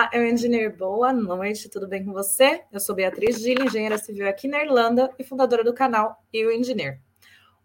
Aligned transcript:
Olá, 0.00 0.08
eu 0.14 0.26
engenheiro, 0.26 0.74
boa 0.78 1.12
noite, 1.12 1.68
tudo 1.68 1.86
bem 1.86 2.02
com 2.02 2.10
você? 2.10 2.64
Eu 2.72 2.80
sou 2.80 2.94
Beatriz 2.94 3.38
Gil, 3.38 3.62
engenheira 3.62 3.98
civil 3.98 4.26
aqui 4.26 4.48
na 4.48 4.64
Irlanda 4.64 5.14
e 5.18 5.24
fundadora 5.24 5.62
do 5.62 5.74
canal 5.74 6.24
Eu 6.32 6.50
Engineer. 6.50 7.02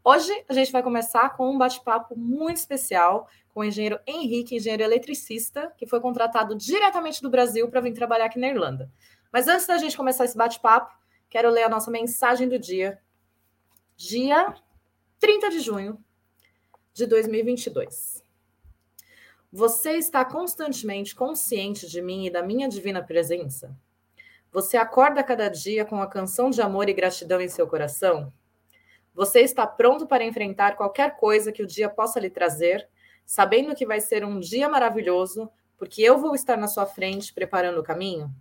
Hoje 0.03 0.33
a 0.49 0.51
gente 0.51 0.69
vai 0.69 0.83
começar 0.83 1.29
com 1.37 1.49
um 1.49 1.57
bate-papo 1.57 2.13
muito 2.19 2.57
especial 2.57 3.29
com 3.53 3.61
o 3.61 3.63
engenheiro 3.63 4.01
Henrique, 4.05 4.57
engenheiro 4.57 4.83
eletricista, 4.83 5.71
que 5.77 5.87
foi 5.87 6.01
contratado 6.01 6.57
diretamente 6.57 7.21
do 7.21 7.29
Brasil 7.29 7.69
para 7.69 7.79
vir 7.79 7.93
trabalhar 7.93 8.25
aqui 8.25 8.37
na 8.37 8.49
Irlanda. 8.49 8.91
Mas 9.31 9.47
antes 9.47 9.65
da 9.65 9.77
gente 9.77 9.95
começar 9.95 10.25
esse 10.25 10.35
bate-papo, 10.35 10.93
quero 11.29 11.49
ler 11.49 11.63
a 11.63 11.69
nossa 11.69 11.89
mensagem 11.89 12.49
do 12.49 12.59
dia. 12.59 12.99
Dia 13.95 14.53
30 15.21 15.51
de 15.51 15.61
junho 15.61 16.03
de 16.93 17.05
2022. 17.05 18.14
Você 19.51 19.91
está 19.91 20.25
constantemente 20.25 21.15
consciente 21.15 21.87
de 21.87 22.01
mim 22.01 22.25
e 22.25 22.29
da 22.29 22.43
minha 22.43 22.67
divina 22.67 23.01
presença? 23.01 23.75
Você 24.51 24.77
acorda 24.77 25.23
cada 25.23 25.49
dia 25.49 25.85
com 25.85 26.01
a 26.01 26.07
canção 26.07 26.49
de 26.49 26.61
amor 26.61 26.89
e 26.89 26.93
gratidão 26.93 27.39
em 27.41 27.47
seu 27.47 27.67
coração? 27.67 28.33
Você 29.13 29.41
está 29.41 29.65
pronto 29.65 30.07
para 30.07 30.25
enfrentar 30.25 30.75
qualquer 30.75 31.15
coisa 31.17 31.51
que 31.51 31.63
o 31.63 31.67
dia 31.67 31.89
possa 31.89 32.19
lhe 32.19 32.29
trazer, 32.29 32.87
sabendo 33.25 33.75
que 33.75 33.85
vai 33.85 34.01
ser 34.01 34.25
um 34.25 34.39
dia 34.39 34.67
maravilhoso, 34.67 35.49
porque 35.77 36.01
eu 36.01 36.17
vou 36.17 36.35
estar 36.35 36.57
na 36.57 36.67
sua 36.67 36.85
frente 36.85 37.33
preparando 37.33 37.79
o 37.79 37.83
caminho? 37.83 38.33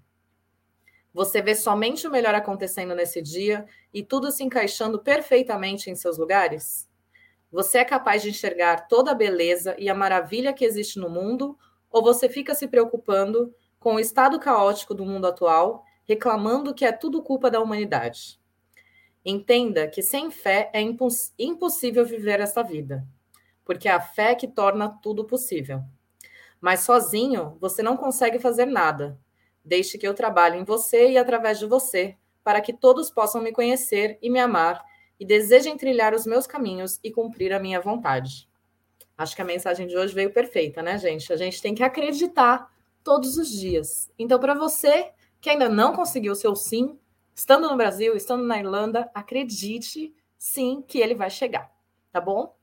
Você 1.12 1.40
vê 1.40 1.54
somente 1.54 2.08
o 2.08 2.10
melhor 2.10 2.34
acontecendo 2.34 2.92
nesse 2.92 3.22
dia 3.22 3.66
e 3.92 4.02
tudo 4.02 4.32
se 4.32 4.42
encaixando 4.42 4.98
perfeitamente 4.98 5.88
em 5.88 5.94
seus 5.94 6.18
lugares? 6.18 6.88
Você 7.54 7.78
é 7.78 7.84
capaz 7.84 8.20
de 8.20 8.30
enxergar 8.30 8.88
toda 8.88 9.12
a 9.12 9.14
beleza 9.14 9.76
e 9.78 9.88
a 9.88 9.94
maravilha 9.94 10.52
que 10.52 10.64
existe 10.64 10.98
no 10.98 11.08
mundo, 11.08 11.56
ou 11.88 12.02
você 12.02 12.28
fica 12.28 12.52
se 12.52 12.66
preocupando 12.66 13.54
com 13.78 13.94
o 13.94 14.00
estado 14.00 14.40
caótico 14.40 14.92
do 14.92 15.06
mundo 15.06 15.28
atual, 15.28 15.84
reclamando 16.02 16.74
que 16.74 16.84
é 16.84 16.90
tudo 16.90 17.22
culpa 17.22 17.48
da 17.48 17.60
humanidade? 17.60 18.40
Entenda 19.24 19.86
que 19.86 20.02
sem 20.02 20.32
fé 20.32 20.68
é 20.74 20.80
imposs 20.80 21.32
impossível 21.38 22.04
viver 22.04 22.40
esta 22.40 22.60
vida, 22.60 23.06
porque 23.64 23.88
é 23.88 23.92
a 23.92 24.00
fé 24.00 24.34
que 24.34 24.48
torna 24.48 24.88
tudo 25.00 25.24
possível. 25.24 25.80
Mas 26.60 26.80
sozinho 26.80 27.56
você 27.60 27.84
não 27.84 27.96
consegue 27.96 28.40
fazer 28.40 28.66
nada. 28.66 29.16
Deixe 29.64 29.96
que 29.96 30.08
eu 30.08 30.12
trabalhe 30.12 30.58
em 30.58 30.64
você 30.64 31.12
e 31.12 31.18
através 31.18 31.60
de 31.60 31.66
você, 31.66 32.16
para 32.42 32.60
que 32.60 32.72
todos 32.72 33.12
possam 33.12 33.40
me 33.40 33.52
conhecer 33.52 34.18
e 34.20 34.28
me 34.28 34.40
amar 34.40 34.84
e 35.18 35.24
desejem 35.24 35.76
trilhar 35.76 36.14
os 36.14 36.26
meus 36.26 36.46
caminhos 36.46 36.98
e 37.02 37.10
cumprir 37.10 37.52
a 37.52 37.60
minha 37.60 37.80
vontade. 37.80 38.48
Acho 39.16 39.36
que 39.36 39.42
a 39.42 39.44
mensagem 39.44 39.86
de 39.86 39.96
hoje 39.96 40.14
veio 40.14 40.32
perfeita, 40.32 40.82
né, 40.82 40.98
gente? 40.98 41.32
A 41.32 41.36
gente 41.36 41.62
tem 41.62 41.74
que 41.74 41.82
acreditar 41.82 42.72
todos 43.02 43.36
os 43.36 43.48
dias. 43.48 44.10
Então, 44.18 44.38
para 44.40 44.54
você 44.54 45.12
que 45.40 45.50
ainda 45.50 45.68
não 45.68 45.94
conseguiu 45.94 46.32
o 46.32 46.36
seu 46.36 46.56
sim, 46.56 46.98
estando 47.34 47.68
no 47.68 47.76
Brasil, 47.76 48.16
estando 48.16 48.44
na 48.44 48.58
Irlanda, 48.58 49.10
acredite 49.14 50.14
sim 50.38 50.82
que 50.86 50.98
ele 50.98 51.14
vai 51.14 51.30
chegar, 51.30 51.70
tá 52.10 52.20
bom? 52.20 52.56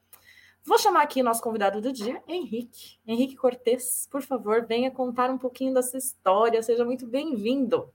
Vou 0.64 0.78
chamar 0.78 1.02
aqui 1.02 1.24
nosso 1.24 1.42
convidado 1.42 1.82
do 1.82 1.92
dia, 1.92 2.22
Henrique. 2.28 3.00
Henrique 3.06 3.36
Cortes, 3.36 4.08
por 4.12 4.22
favor, 4.22 4.66
venha 4.66 4.92
contar 4.92 5.30
um 5.32 5.38
pouquinho 5.38 5.74
dessa 5.74 5.98
história. 5.98 6.62
Seja 6.62 6.86
muito 6.86 7.08
bem-vindo. 7.08 7.92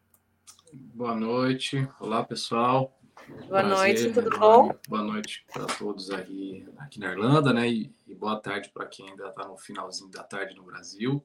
Boa 0.73 1.15
noite. 1.15 1.89
Olá, 2.01 2.25
pessoal. 2.25 2.96
Boa 3.29 3.49
Prazer, 3.49 3.69
noite, 3.69 4.13
tudo 4.13 4.39
bom? 4.39 4.73
Boa 4.89 5.03
noite 5.03 5.45
para 5.53 5.67
todos 5.67 6.11
aí 6.11 6.65
aqui 6.79 7.01
na 7.01 7.11
Irlanda, 7.11 7.53
né? 7.53 7.69
E, 7.69 7.93
e 8.07 8.15
boa 8.15 8.39
tarde 8.39 8.71
para 8.73 8.87
quem 8.87 9.09
ainda 9.09 9.29
está 9.29 9.47
no 9.47 9.57
finalzinho 9.57 10.09
da 10.11 10.23
tarde 10.23 10.55
no 10.55 10.63
Brasil. 10.63 11.25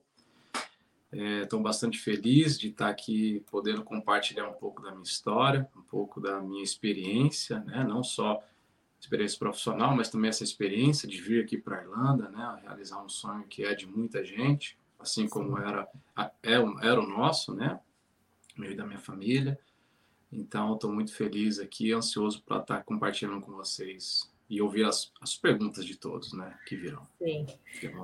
Estou 1.12 1.60
é, 1.60 1.64
bastante 1.64 2.00
feliz 2.00 2.60
de 2.60 2.70
estar 2.70 2.86
tá 2.86 2.92
aqui 2.92 3.46
podendo 3.52 3.84
compartilhar 3.84 4.48
um 4.48 4.54
pouco 4.54 4.82
da 4.82 4.90
minha 4.90 5.04
história, 5.04 5.70
um 5.76 5.82
pouco 5.84 6.20
da 6.20 6.42
minha 6.42 6.64
experiência, 6.64 7.60
né? 7.60 7.84
Não 7.84 8.04
só 8.04 8.44
experiência 9.00 9.38
profissional, 9.38 9.96
mas 9.96 10.10
também 10.10 10.30
essa 10.30 10.44
experiência 10.44 11.08
de 11.08 11.22
vir 11.22 11.44
aqui 11.44 11.58
para 11.58 11.78
a 11.78 11.84
Irlanda, 11.84 12.30
né? 12.30 12.62
Realizar 12.64 13.04
um 13.04 13.10
sonho 13.10 13.44
que 13.44 13.64
é 13.64 13.76
de 13.76 13.86
muita 13.86 14.26
gente, 14.26 14.76
assim 15.00 15.28
como 15.28 15.58
era, 15.60 15.88
é, 16.18 16.56
era 16.82 17.00
o 17.00 17.08
nosso, 17.08 17.54
né? 17.54 17.80
Meio 18.58 18.76
da 18.76 18.86
minha 18.86 19.00
família. 19.00 19.60
Então, 20.32 20.74
estou 20.74 20.92
muito 20.92 21.14
feliz 21.14 21.60
aqui, 21.60 21.92
ansioso 21.92 22.42
para 22.44 22.62
estar 22.62 22.78
tá 22.78 22.84
compartilhando 22.84 23.42
com 23.42 23.52
vocês 23.52 24.32
e 24.50 24.62
ouvir 24.62 24.86
as, 24.86 25.12
as 25.22 25.36
perguntas 25.36 25.86
de 25.86 25.96
todos, 25.96 26.34
né, 26.34 26.58
que 26.66 26.76
virão. 26.76 27.08
Sim. 27.18 27.46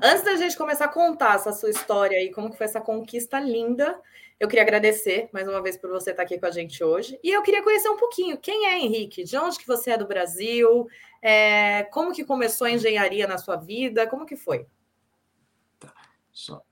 Antes 0.01 0.23
da 0.23 0.35
gente 0.35 0.57
começar 0.57 0.85
a 0.85 0.89
contar 0.89 1.35
essa 1.35 1.51
sua 1.51 1.69
história 1.69 2.23
e 2.23 2.31
como 2.31 2.49
que 2.49 2.57
foi 2.57 2.65
essa 2.65 2.79
conquista 2.79 3.38
linda, 3.38 3.99
eu 4.39 4.47
queria 4.47 4.63
agradecer 4.63 5.29
mais 5.33 5.47
uma 5.47 5.61
vez 5.61 5.77
por 5.77 5.89
você 5.89 6.11
estar 6.11 6.23
aqui 6.23 6.39
com 6.39 6.45
a 6.45 6.51
gente 6.51 6.81
hoje. 6.81 7.19
E 7.21 7.31
eu 7.31 7.41
queria 7.41 7.63
conhecer 7.63 7.89
um 7.89 7.97
pouquinho 7.97 8.38
quem 8.38 8.65
é 8.67 8.79
Henrique, 8.79 9.25
de 9.25 9.38
onde 9.38 9.57
que 9.57 9.67
você 9.67 9.91
é 9.91 9.97
do 9.97 10.07
Brasil, 10.07 10.88
é, 11.21 11.83
como 11.91 12.13
que 12.13 12.23
começou 12.23 12.65
a 12.65 12.71
engenharia 12.71 13.27
na 13.27 13.38
sua 13.38 13.57
vida, 13.57 14.07
como 14.07 14.25
que 14.25 14.38
foi? 14.38 14.65
Tá, 15.79 15.94
só 16.31 16.63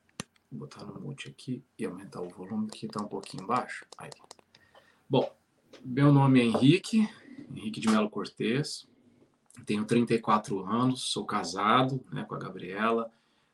botar 0.49 0.85
no 0.85 1.01
mute 1.01 1.27
aqui 1.27 1.61
e 1.77 1.85
aumentar 1.85 2.21
o 2.21 2.29
volume 2.29 2.69
que 2.69 2.85
está 2.85 3.03
um 3.03 3.07
pouquinho 3.07 3.45
baixo. 3.45 3.85
Aí. 3.97 4.09
Bom, 5.09 5.29
meu 5.83 6.11
nome 6.11 6.39
é 6.39 6.43
Henrique, 6.43 7.09
Henrique 7.49 7.79
de 7.79 7.89
Melo 7.89 8.09
Cortez, 8.09 8.87
tenho 9.65 9.85
34 9.85 10.65
anos, 10.65 11.11
sou 11.11 11.25
casado 11.25 12.03
né, 12.11 12.23
com 12.23 12.35
a 12.35 12.39
Gabriela, 12.39 13.11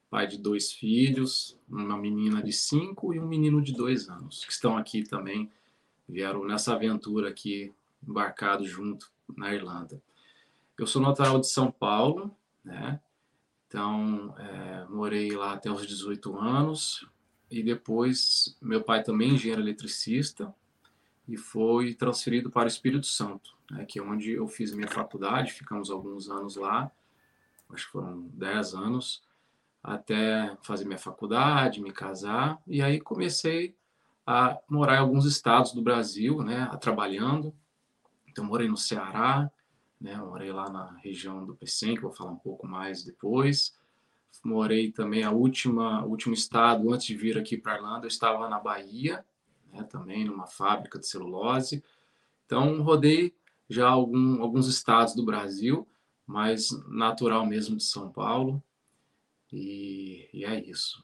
pai 0.10 0.28
de 0.28 0.38
dois 0.38 0.72
filhos, 0.72 1.58
uma 1.70 1.98
menina 1.98 2.42
de 2.42 2.52
5 2.52 3.14
e 3.14 3.20
um 3.20 3.28
menino 3.28 3.62
de 3.62 3.74
2 3.74 4.10
anos, 4.10 4.44
que 4.44 4.52
estão 4.52 4.78
aqui 4.78 5.04
também, 5.04 5.50
vieram 6.08 6.46
nessa 6.46 6.74
aventura 6.74 7.30
aqui, 7.30 7.74
embarcados 8.06 8.70
junto 8.70 9.10
na 9.36 9.54
Irlanda. 9.54 10.02
Eu 10.78 10.88
sou 10.88 11.02
natural 11.02 11.40
de 11.40 11.48
São 11.48 11.72
Paulo, 11.72 12.36
né? 12.64 13.00
Então, 13.68 14.36
é, 14.38 14.86
morei 14.90 15.32
lá 15.32 15.54
até 15.54 15.72
os 15.72 15.88
18 15.88 16.36
anos, 16.38 17.08
e 17.50 17.64
depois 17.64 18.58
meu 18.62 18.84
pai 18.84 19.04
também 19.04 19.32
é 19.32 19.34
engenheiro 19.34 19.62
eletricista, 19.62 20.54
e 21.32 21.38
foi 21.38 21.94
transferido 21.94 22.52
para 22.52 22.66
o 22.66 22.68
Espírito 22.68 23.08
Santo, 23.08 23.56
né, 23.70 23.86
que 23.86 24.00
é 24.00 24.04
onde 24.04 24.34
eu 24.34 24.50
fiz 24.50 24.74
minha 24.74 24.90
faculdade, 24.90 25.54
ficamos 25.54 25.90
alguns 25.90 26.30
anos 26.30 26.58
lá, 26.58 26.92
acho 27.70 27.86
que 27.86 27.92
foram 27.94 28.24
10 28.34 28.74
anos, 28.74 29.24
até 29.82 30.58
fazer 30.62 30.84
minha 30.84 31.00
faculdade, 31.00 31.82
me 31.82 31.94
casar, 31.94 32.62
e 32.68 32.82
aí 32.82 33.00
comecei 33.00 33.74
a 34.28 34.60
morar 34.70 34.96
em 34.96 35.00
alguns 35.00 35.26
estados 35.26 35.72
do 35.72 35.82
Brasil, 35.82 36.44
né, 36.44 36.70
trabalhando. 36.82 37.56
Então, 38.28 38.44
morei 38.44 38.68
no 38.68 38.78
Ceará, 38.78 39.50
né, 40.00 40.18
morei 40.18 40.52
lá 40.52 40.70
na 40.70 40.92
região 40.98 41.46
do 41.46 41.56
Pecém, 41.56 41.96
que 41.96 42.02
vou 42.02 42.12
falar 42.12 42.32
um 42.32 42.38
pouco 42.38 42.68
mais 42.68 43.06
depois. 43.06 43.74
Morei 44.44 44.92
também 44.92 45.24
a 45.24 45.32
última, 45.32 46.04
o 46.04 46.10
último 46.10 46.34
estado, 46.34 46.92
antes 46.92 47.08
de 47.08 47.16
vir 47.16 47.38
aqui 47.38 47.58
para 47.58 47.76
Irlanda, 47.76 48.06
eu 48.06 48.10
estava 48.10 48.50
na 48.50 48.60
Bahia, 48.60 49.24
né, 49.72 49.84
também 49.84 50.26
numa 50.26 50.48
fábrica 50.48 51.00
de 51.00 51.08
celulose. 51.08 51.84
Então, 52.46 52.82
rodei 52.82 53.34
já 53.70 53.88
algum, 53.88 54.42
alguns 54.42 54.68
estados 54.68 55.16
do 55.16 55.26
Brasil, 55.26 55.88
mas 56.26 56.70
natural 56.88 57.46
mesmo 57.46 57.78
de 57.78 57.84
São 57.84 58.12
Paulo. 58.12 58.62
E, 59.52 60.30
e 60.34 60.46
é 60.46 60.60
isso. 60.60 61.04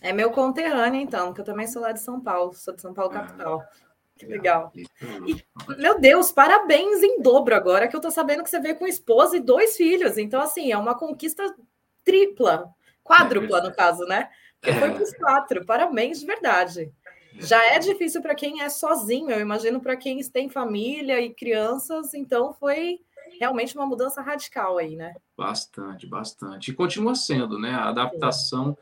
É 0.00 0.12
meu 0.12 0.30
conterrâneo, 0.30 1.00
então, 1.00 1.32
que 1.32 1.40
eu 1.40 1.44
também 1.44 1.66
sou 1.66 1.82
lá 1.82 1.92
de 1.92 2.00
São 2.00 2.20
Paulo, 2.20 2.52
sou 2.54 2.74
de 2.74 2.82
São 2.82 2.92
Paulo, 2.92 3.12
ah, 3.14 3.20
capital. 3.20 3.62
Que 4.16 4.26
legal. 4.26 4.72
E, 4.74 5.44
meu 5.76 6.00
Deus, 6.00 6.32
parabéns 6.32 7.02
em 7.02 7.20
dobro 7.20 7.54
agora, 7.54 7.86
que 7.86 7.94
eu 7.94 8.00
tô 8.00 8.10
sabendo 8.10 8.42
que 8.42 8.48
você 8.48 8.58
veio 8.58 8.76
com 8.76 8.86
esposa 8.86 9.36
e 9.36 9.40
dois 9.40 9.76
filhos. 9.76 10.16
Então, 10.16 10.40
assim, 10.40 10.72
é 10.72 10.78
uma 10.78 10.94
conquista 10.94 11.54
tripla, 12.02 12.70
quádrupla, 13.04 13.58
é 13.58 13.62
no 13.62 13.74
caso, 13.74 14.04
né? 14.06 14.30
Foi 14.62 14.90
para 14.90 15.02
os 15.02 15.12
quatro. 15.14 15.66
Parabéns 15.66 16.20
de 16.20 16.26
verdade. 16.26 16.92
Já 17.40 17.64
é 17.74 17.78
difícil 17.78 18.22
para 18.22 18.34
quem 18.34 18.62
é 18.62 18.68
sozinho, 18.68 19.30
eu 19.30 19.40
imagino 19.40 19.80
para 19.80 19.96
quem 19.96 20.22
tem 20.28 20.48
família 20.48 21.20
e 21.20 21.32
crianças, 21.32 22.14
então 22.14 22.52
foi 22.54 23.00
realmente 23.38 23.76
uma 23.76 23.86
mudança 23.86 24.22
radical 24.22 24.78
aí, 24.78 24.96
né? 24.96 25.14
Bastante, 25.36 26.06
bastante. 26.06 26.70
E 26.70 26.74
continua 26.74 27.14
sendo, 27.14 27.58
né? 27.58 27.72
A 27.72 27.88
adaptação, 27.88 28.70
Sim. 28.70 28.76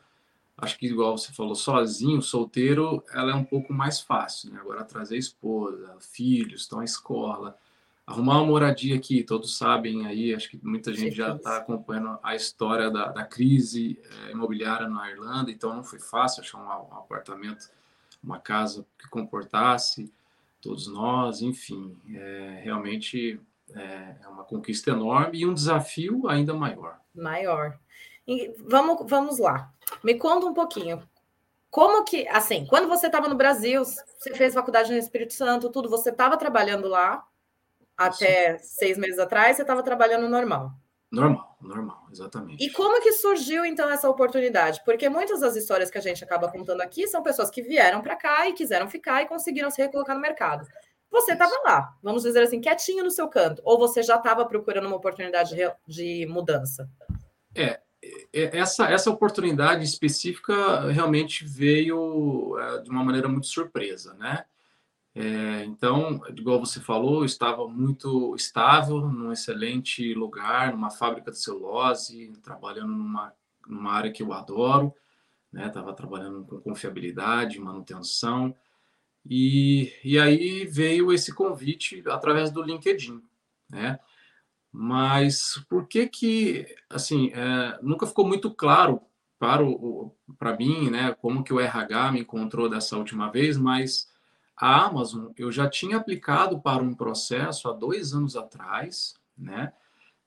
acho 0.58 0.78
que 0.78 0.86
igual 0.86 1.16
você 1.16 1.32
falou, 1.32 1.54
sozinho, 1.54 2.22
solteiro, 2.22 3.02
ela 3.12 3.32
é 3.32 3.34
um 3.34 3.44
pouco 3.44 3.72
mais 3.72 4.00
fácil, 4.00 4.52
né? 4.52 4.60
Agora 4.60 4.84
trazer 4.84 5.16
esposa, 5.16 5.96
filhos, 6.00 6.62
estão 6.62 6.80
à 6.80 6.84
escola, 6.84 7.56
arrumar 8.06 8.38
uma 8.38 8.46
moradia 8.46 8.96
aqui, 8.96 9.22
todos 9.22 9.56
sabem 9.56 10.06
aí, 10.06 10.34
acho 10.34 10.50
que 10.50 10.60
muita 10.62 10.92
gente 10.92 11.16
já 11.16 11.34
está 11.34 11.56
acompanhando 11.56 12.18
a 12.22 12.34
história 12.34 12.90
da, 12.90 13.08
da 13.08 13.24
crise 13.24 13.98
é, 14.26 14.32
imobiliária 14.32 14.88
na 14.88 15.10
Irlanda, 15.10 15.50
então 15.50 15.74
não 15.74 15.82
foi 15.82 15.98
fácil 15.98 16.42
achar 16.42 16.58
um, 16.58 16.94
um 16.94 16.98
apartamento 16.98 17.70
uma 18.24 18.40
casa 18.40 18.86
que 18.98 19.08
comportasse 19.08 20.12
todos 20.60 20.86
nós, 20.86 21.42
enfim, 21.42 21.94
é, 22.14 22.60
realmente 22.64 23.38
é, 23.74 24.16
é 24.22 24.28
uma 24.28 24.44
conquista 24.44 24.90
enorme 24.90 25.38
e 25.38 25.46
um 25.46 25.52
desafio 25.52 26.26
ainda 26.26 26.54
maior. 26.54 26.98
Maior. 27.14 27.78
E 28.26 28.54
vamos, 28.58 29.08
vamos 29.08 29.38
lá. 29.38 29.70
Me 30.02 30.14
conta 30.14 30.46
um 30.46 30.54
pouquinho. 30.54 31.06
Como 31.70 32.04
que, 32.04 32.26
assim, 32.28 32.66
quando 32.66 32.88
você 32.88 33.06
estava 33.06 33.28
no 33.28 33.34
Brasil, 33.34 33.84
você 33.84 34.34
fez 34.34 34.54
faculdade 34.54 34.90
no 34.90 34.98
Espírito 34.98 35.34
Santo, 35.34 35.70
tudo, 35.70 35.90
você 35.90 36.10
estava 36.10 36.36
trabalhando 36.36 36.88
lá 36.88 37.26
até 37.96 38.58
Sim. 38.58 38.76
seis 38.78 38.98
meses 38.98 39.18
atrás, 39.18 39.56
você 39.56 39.62
estava 39.62 39.82
trabalhando 39.82 40.28
normal? 40.28 40.72
Normal, 41.10 41.53
normal, 41.64 42.06
exatamente. 42.10 42.64
E 42.64 42.70
como 42.70 43.00
que 43.02 43.12
surgiu 43.12 43.64
então 43.64 43.90
essa 43.90 44.08
oportunidade? 44.08 44.82
Porque 44.84 45.08
muitas 45.08 45.40
das 45.40 45.56
histórias 45.56 45.90
que 45.90 45.98
a 45.98 46.00
gente 46.00 46.22
acaba 46.22 46.50
contando 46.50 46.80
aqui 46.80 47.06
são 47.08 47.22
pessoas 47.22 47.50
que 47.50 47.62
vieram 47.62 48.02
para 48.02 48.16
cá 48.16 48.48
e 48.48 48.52
quiseram 48.52 48.88
ficar 48.88 49.22
e 49.22 49.26
conseguiram 49.26 49.70
se 49.70 49.82
recolocar 49.82 50.14
no 50.14 50.22
mercado. 50.22 50.66
Você 51.10 51.32
estava 51.32 51.54
lá, 51.64 51.96
vamos 52.02 52.24
dizer 52.24 52.42
assim, 52.42 52.60
quietinho 52.60 53.04
no 53.04 53.10
seu 53.10 53.28
canto, 53.28 53.62
ou 53.64 53.78
você 53.78 54.02
já 54.02 54.16
estava 54.16 54.44
procurando 54.44 54.86
uma 54.86 54.96
oportunidade 54.96 55.54
de 55.86 56.26
mudança? 56.26 56.88
É, 57.54 57.80
é, 58.32 58.58
essa, 58.58 58.90
essa 58.90 59.10
oportunidade 59.10 59.84
específica 59.84 60.90
realmente 60.90 61.44
veio 61.44 62.58
é, 62.58 62.82
de 62.82 62.90
uma 62.90 63.04
maneira 63.04 63.28
muito 63.28 63.46
surpresa, 63.46 64.14
né? 64.14 64.44
É, 65.14 65.64
então, 65.64 66.20
igual 66.36 66.58
você 66.58 66.80
falou, 66.80 67.24
estava 67.24 67.68
muito 67.68 68.34
estável, 68.34 69.00
num 69.00 69.30
excelente 69.32 70.12
lugar, 70.12 70.72
numa 70.72 70.90
fábrica 70.90 71.30
de 71.30 71.38
celulose, 71.38 72.32
trabalhando 72.42 72.92
numa, 72.92 73.32
numa 73.66 73.92
área 73.92 74.10
que 74.10 74.22
eu 74.22 74.32
adoro, 74.32 74.92
né? 75.52 75.68
Estava 75.68 75.94
trabalhando 75.94 76.44
com 76.44 76.60
confiabilidade, 76.60 77.60
manutenção, 77.60 78.54
e, 79.24 79.92
e 80.04 80.18
aí 80.18 80.66
veio 80.66 81.12
esse 81.12 81.32
convite 81.32 82.02
através 82.08 82.50
do 82.50 82.62
LinkedIn, 82.62 83.22
né? 83.70 83.98
Mas 84.72 85.64
por 85.68 85.86
que 85.86 86.08
que, 86.08 86.66
assim, 86.90 87.30
é, 87.32 87.78
nunca 87.80 88.06
ficou 88.06 88.26
muito 88.26 88.52
claro 88.52 89.00
para, 89.38 89.64
o, 89.64 90.12
para 90.36 90.56
mim, 90.56 90.90
né, 90.90 91.14
como 91.14 91.44
que 91.44 91.52
o 91.52 91.60
RH 91.60 92.12
me 92.12 92.20
encontrou 92.20 92.68
dessa 92.68 92.96
última 92.96 93.30
vez, 93.30 93.56
mas 93.56 94.12
a 94.56 94.84
Amazon 94.84 95.32
eu 95.36 95.50
já 95.50 95.68
tinha 95.68 95.96
aplicado 95.96 96.60
para 96.60 96.82
um 96.82 96.94
processo 96.94 97.68
há 97.68 97.72
dois 97.72 98.12
anos 98.12 98.36
atrás, 98.36 99.14
né, 99.36 99.72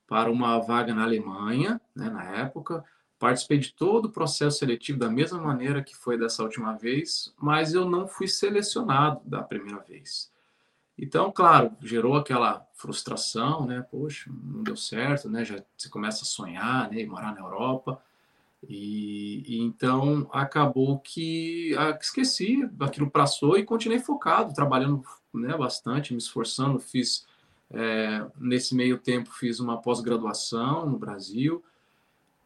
para 0.07 0.31
uma 0.31 0.59
vaga 0.59 0.94
na 0.94 1.03
Alemanha, 1.03 1.81
né, 1.95 2.09
na 2.09 2.24
época, 2.24 2.83
participei 3.19 3.57
de 3.57 3.74
todo 3.74 4.06
o 4.06 4.12
processo 4.12 4.59
seletivo 4.59 5.00
da 5.00 5.09
mesma 5.09 5.39
maneira 5.39 5.83
que 5.83 5.95
foi 5.95 6.18
dessa 6.18 6.44
última 6.44 6.74
vez, 6.74 7.33
mas 7.39 7.74
eu 7.74 7.89
não 7.89 8.07
fui 8.07 8.27
selecionado 8.27 9.21
da 9.25 9.41
primeira 9.41 9.79
vez. 9.79 10.31
Então, 10.97 11.31
claro, 11.31 11.75
gerou 11.81 12.15
aquela 12.15 12.65
frustração, 12.74 13.65
né? 13.68 13.85
Poxa, 13.91 14.31
não 14.31 14.63
deu 14.63 14.75
certo, 14.75 15.29
né? 15.29 15.45
Já 15.45 15.63
você 15.77 15.89
começa 15.89 16.24
a 16.24 16.27
sonhar, 16.27 16.89
né? 16.89 17.01
E 17.01 17.06
morar 17.06 17.35
na 17.35 17.41
Europa. 17.41 18.01
E, 18.68 19.44
e 19.45 19.59
então 19.59 20.27
acabou 20.31 21.00
que 21.00 21.75
ah, 21.77 21.98
esqueci, 22.01 22.68
aquilo 22.80 23.09
passou 23.09 23.57
e 23.57 23.63
continuei 23.63 24.00
focado, 24.00 24.54
trabalhando 24.54 25.04
né, 25.33 25.56
bastante, 25.56 26.13
me 26.13 26.19
esforçando. 26.19 26.80
Fiz 26.80 27.25
é, 27.69 28.25
nesse 28.38 28.74
meio 28.75 28.98
tempo 28.98 29.30
fiz 29.31 29.59
uma 29.59 29.81
pós-graduação 29.81 30.89
no 30.89 30.98
Brasil. 30.98 31.63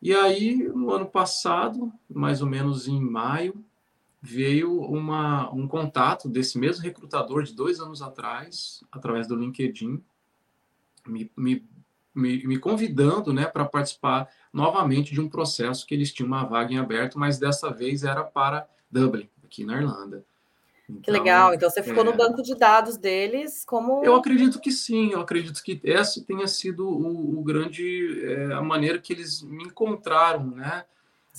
E 0.02 0.14
aí, 0.14 0.68
no 0.70 0.92
ano 0.92 1.06
passado, 1.06 1.94
mais 2.10 2.42
ou 2.42 2.48
menos 2.48 2.88
em 2.88 3.00
maio, 3.00 3.64
veio 4.22 4.82
uma, 4.82 5.52
um 5.52 5.68
contato 5.68 6.28
desse 6.28 6.58
mesmo 6.58 6.84
recrutador 6.84 7.44
de 7.44 7.54
dois 7.54 7.80
anos 7.80 8.02
atrás, 8.02 8.84
através 8.92 9.28
do 9.28 9.36
LinkedIn, 9.36 10.04
me, 11.08 11.32
me, 11.38 11.68
me, 12.14 12.48
me 12.48 12.58
convidando 12.60 13.32
né, 13.32 13.46
para 13.46 13.66
participar 13.66 14.28
novamente 14.54 15.14
de 15.14 15.22
um 15.22 15.30
processo 15.30 15.86
que 15.86 15.94
eles 15.94 16.12
tinham 16.12 16.28
uma 16.28 16.44
vaga 16.44 16.74
em 16.74 16.78
aberto, 16.78 17.18
mas 17.18 17.38
dessa 17.38 17.72
vez 17.72 18.04
era 18.04 18.24
para 18.24 18.68
Dublin, 18.90 19.30
aqui 19.44 19.64
na 19.66 19.78
Irlanda. 19.78 20.24
Então, 20.90 21.02
que 21.02 21.12
legal, 21.12 21.54
então 21.54 21.70
você 21.70 21.82
ficou 21.82 22.04
é... 22.04 22.06
no 22.06 22.14
banco 22.14 22.42
de 22.42 22.54
dados 22.54 22.98
deles 22.98 23.64
como. 23.64 24.04
Eu 24.04 24.16
acredito 24.16 24.60
que 24.60 24.72
sim, 24.72 25.12
eu 25.12 25.22
acredito 25.22 25.64
que 25.64 25.80
essa 25.86 26.22
tenha 26.26 26.48
sido 26.48 26.88
o, 26.88 27.40
o 27.40 27.44
grande. 27.44 28.22
É, 28.26 28.54
a 28.54 28.62
maneira 28.62 29.00
que 29.00 29.14
eles 29.14 29.42
me 29.42 29.64
encontraram, 29.64 30.48
né? 30.52 30.84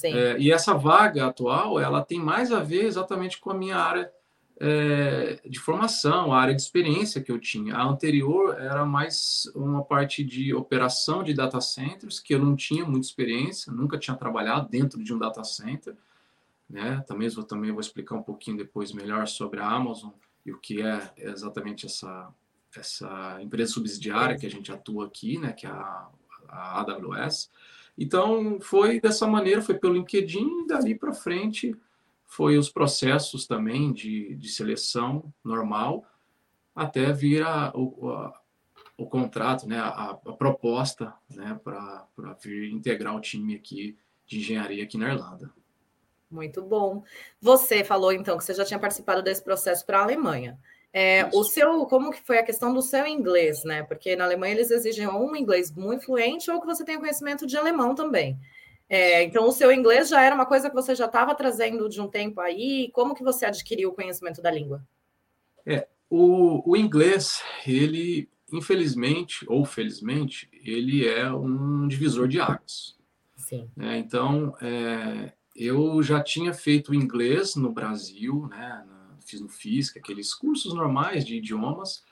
É, 0.05 0.39
e 0.39 0.51
essa 0.51 0.73
vaga 0.73 1.27
atual, 1.27 1.79
ela 1.79 2.03
tem 2.03 2.19
mais 2.19 2.51
a 2.51 2.61
ver 2.61 2.87
exatamente 2.87 3.39
com 3.39 3.51
a 3.51 3.55
minha 3.55 3.77
área 3.77 4.11
é, 4.65 5.41
de 5.45 5.59
formação, 5.59 6.33
a 6.33 6.41
área 6.41 6.55
de 6.55 6.63
experiência 6.63 7.21
que 7.21 7.33
eu 7.33 7.39
tinha. 7.41 7.75
A 7.75 7.83
anterior 7.83 8.55
era 8.61 8.87
mais 8.87 9.51
uma 9.57 9.85
parte 9.85 10.23
de 10.23 10.55
operação 10.55 11.25
de 11.25 11.35
data 11.35 11.61
centers, 11.61 12.21
que 12.21 12.33
eu 12.33 12.39
não 12.39 12.55
tinha 12.55 12.85
muita 12.85 13.05
experiência, 13.05 13.73
nunca 13.73 13.99
tinha 13.99 14.17
trabalhado 14.17 14.69
dentro 14.69 15.03
de 15.03 15.13
um 15.13 15.19
data 15.19 15.43
center. 15.43 15.97
Né? 16.71 17.03
Também, 17.09 17.29
vou, 17.29 17.43
também 17.43 17.73
vou 17.73 17.81
explicar 17.81 18.15
um 18.15 18.23
pouquinho 18.23 18.57
depois 18.57 18.93
melhor 18.93 19.27
sobre 19.27 19.59
a 19.59 19.69
Amazon 19.69 20.13
e 20.47 20.53
o 20.53 20.59
que 20.59 20.81
é 20.81 21.13
exatamente 21.17 21.87
essa, 21.87 22.33
essa 22.77 23.39
empresa 23.43 23.73
subsidiária 23.73 24.39
que 24.39 24.47
a 24.47 24.51
gente 24.51 24.71
atua 24.71 25.07
aqui, 25.07 25.39
né? 25.39 25.53
que 25.53 25.67
é 25.67 25.71
a, 25.71 26.09
a 26.49 26.81
AWS. 26.83 27.51
Então, 27.99 28.61
foi 28.61 29.01
dessa 29.01 29.27
maneira, 29.27 29.61
foi 29.61 29.75
pelo 29.75 29.95
LinkedIn, 29.95 30.63
e 30.63 30.67
dali 30.69 30.95
para 30.95 31.13
frente 31.13 31.77
foi 32.33 32.57
os 32.57 32.71
processos 32.71 33.47
também 33.47 33.93
de, 33.93 34.35
de 34.37 34.49
seleção 34.49 35.31
normal, 35.45 36.07
até 36.75 37.13
vir 37.13 37.43
a, 37.43 37.71
o, 37.75 38.09
a, 38.09 38.41
o 38.97 39.07
contrato, 39.07 39.69
né, 39.69 39.79
a, 39.79 40.13
a 40.13 40.33
proposta 40.33 41.13
né, 41.29 41.61
para 41.63 42.09
vir 42.43 42.73
integrar 42.73 43.15
o 43.15 43.21
time 43.21 43.55
aqui 43.55 43.99
de 44.27 44.39
engenharia 44.39 44.83
aqui 44.83 44.97
na 44.97 45.13
Irlanda. 45.13 45.53
Muito 46.31 46.63
bom. 46.63 47.05
Você 47.39 47.85
falou 47.85 48.11
então 48.13 48.39
que 48.39 48.45
você 48.45 48.55
já 48.55 48.65
tinha 48.65 48.81
participado 48.81 49.23
desse 49.23 49.45
processo 49.45 49.85
para 49.85 49.99
a 49.99 50.03
Alemanha. 50.03 50.59
É, 50.91 51.29
o 51.35 51.45
seu, 51.45 51.85
como 51.85 52.11
que 52.11 52.23
foi 52.23 52.39
a 52.39 52.43
questão 52.43 52.73
do 52.73 52.81
seu 52.81 53.07
inglês, 53.07 53.63
né? 53.63 53.83
Porque 53.83 54.17
na 54.17 54.25
Alemanha 54.25 54.55
eles 54.55 54.71
exigem 54.71 55.07
um 55.07 55.37
inglês 55.37 55.71
muito 55.71 56.07
fluente 56.07 56.51
ou 56.51 56.61
que 56.61 56.67
você 56.67 56.83
tenha 56.83 56.99
conhecimento 56.99 57.47
de 57.47 57.59
alemão 57.59 57.95
também. 57.95 58.39
É, 58.95 59.23
então, 59.23 59.49
o 59.49 59.53
seu 59.53 59.73
inglês 59.73 60.11
já 60.11 60.21
era 60.21 60.35
uma 60.35 60.45
coisa 60.45 60.69
que 60.69 60.75
você 60.75 60.95
já 60.95 61.07
estava 61.07 61.35
trazendo 61.35 61.89
de 61.89 61.99
um 61.99 62.07
tempo 62.07 62.43
aí. 62.43 62.91
Como 62.93 63.15
que 63.15 63.25
você 63.25 63.47
adquiriu 63.47 63.89
o 63.89 63.95
conhecimento 63.95 64.43
da 64.43 64.51
língua? 64.51 64.87
É, 65.65 65.89
o, 66.11 66.71
o 66.71 66.77
inglês, 66.77 67.43
ele, 67.67 68.29
infelizmente 68.53 69.47
ou 69.49 69.65
felizmente, 69.65 70.47
ele 70.53 71.09
é 71.09 71.33
um 71.33 71.89
divisor 71.89 72.29
de 72.29 72.39
águas. 72.39 72.95
Sim. 73.35 73.71
É, 73.79 73.97
então, 73.97 74.55
é, 74.61 75.33
eu 75.57 76.03
já 76.03 76.23
tinha 76.23 76.53
feito 76.53 76.95
inglês 76.95 77.57
no 77.57 77.73
Brasil, 77.73 78.47
né? 78.51 78.85
fiz 79.25 79.41
no 79.41 79.49
FISC, 79.49 79.99
aqueles 79.99 80.35
cursos 80.35 80.75
normais 80.75 81.25
de 81.25 81.37
idiomas, 81.37 82.05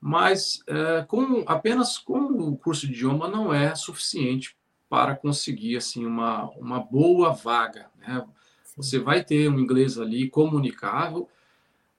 mas 0.00 0.60
é, 0.66 1.04
com, 1.04 1.44
apenas 1.46 1.98
com 1.98 2.18
o 2.18 2.56
curso 2.56 2.88
de 2.88 2.94
idioma 2.94 3.28
não 3.28 3.54
é 3.54 3.76
suficiente 3.76 4.58
para 4.90 5.14
conseguir 5.14 5.76
assim 5.76 6.04
uma, 6.04 6.50
uma 6.50 6.80
boa 6.80 7.32
vaga. 7.32 7.88
Né? 7.96 8.26
Você 8.76 8.98
vai 8.98 9.24
ter 9.24 9.48
um 9.48 9.60
inglês 9.60 9.96
ali 9.98 10.28
comunicável, 10.28 11.28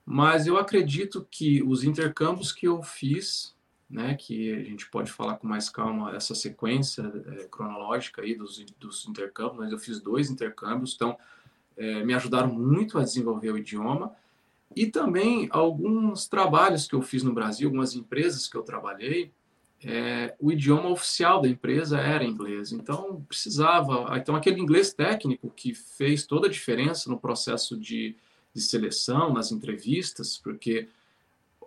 mas 0.06 0.46
eu 0.46 0.58
acredito 0.58 1.26
que 1.32 1.64
os 1.64 1.86
intercâmbios 1.86 2.52
que 2.52 2.68
eu 2.68 2.84
fiz, 2.84 3.56
né, 3.90 4.16
que 4.16 4.52
a 4.54 4.64
gente 4.64 4.90
pode 4.90 5.10
falar 5.10 5.38
com 5.38 5.48
mais 5.48 5.70
calma 5.70 6.14
essa 6.14 6.36
sequência 6.36 7.02
é, 7.28 7.48
cronológica 7.50 8.22
aí 8.22 8.36
dos, 8.36 8.64
dos 8.78 9.08
intercâmbios, 9.08 9.58
mas 9.58 9.72
eu 9.72 9.80
fiz 9.80 10.02
dois 10.02 10.30
intercâmbios, 10.30 10.94
então 10.94 11.18
é, 11.78 12.04
me 12.04 12.14
ajudaram 12.14 12.54
muito 12.54 13.00
a 13.00 13.04
desenvolver 13.04 13.52
o 13.52 13.58
idioma 13.58 14.14
e 14.76 14.86
também 14.86 15.48
alguns 15.50 16.28
trabalhos 16.28 16.88
que 16.88 16.96
eu 16.96 17.02
fiz 17.02 17.24
no 17.24 17.34
Brasil, 17.34 17.68
algumas 17.68 17.96
empresas 17.96 18.50
que 18.50 18.58
eu 18.58 18.64
trabalhei, 18.64 19.32
é, 19.84 20.36
o 20.40 20.52
idioma 20.52 20.90
oficial 20.90 21.42
da 21.42 21.48
empresa 21.48 22.00
era 22.00 22.24
inglês. 22.24 22.72
Então, 22.72 23.24
precisava. 23.28 24.16
Então, 24.18 24.36
aquele 24.36 24.60
inglês 24.60 24.94
técnico 24.94 25.50
que 25.50 25.74
fez 25.74 26.26
toda 26.26 26.48
a 26.48 26.50
diferença 26.50 27.10
no 27.10 27.20
processo 27.20 27.78
de, 27.78 28.16
de 28.54 28.62
seleção, 28.62 29.34
nas 29.34 29.52
entrevistas, 29.52 30.38
porque 30.38 30.88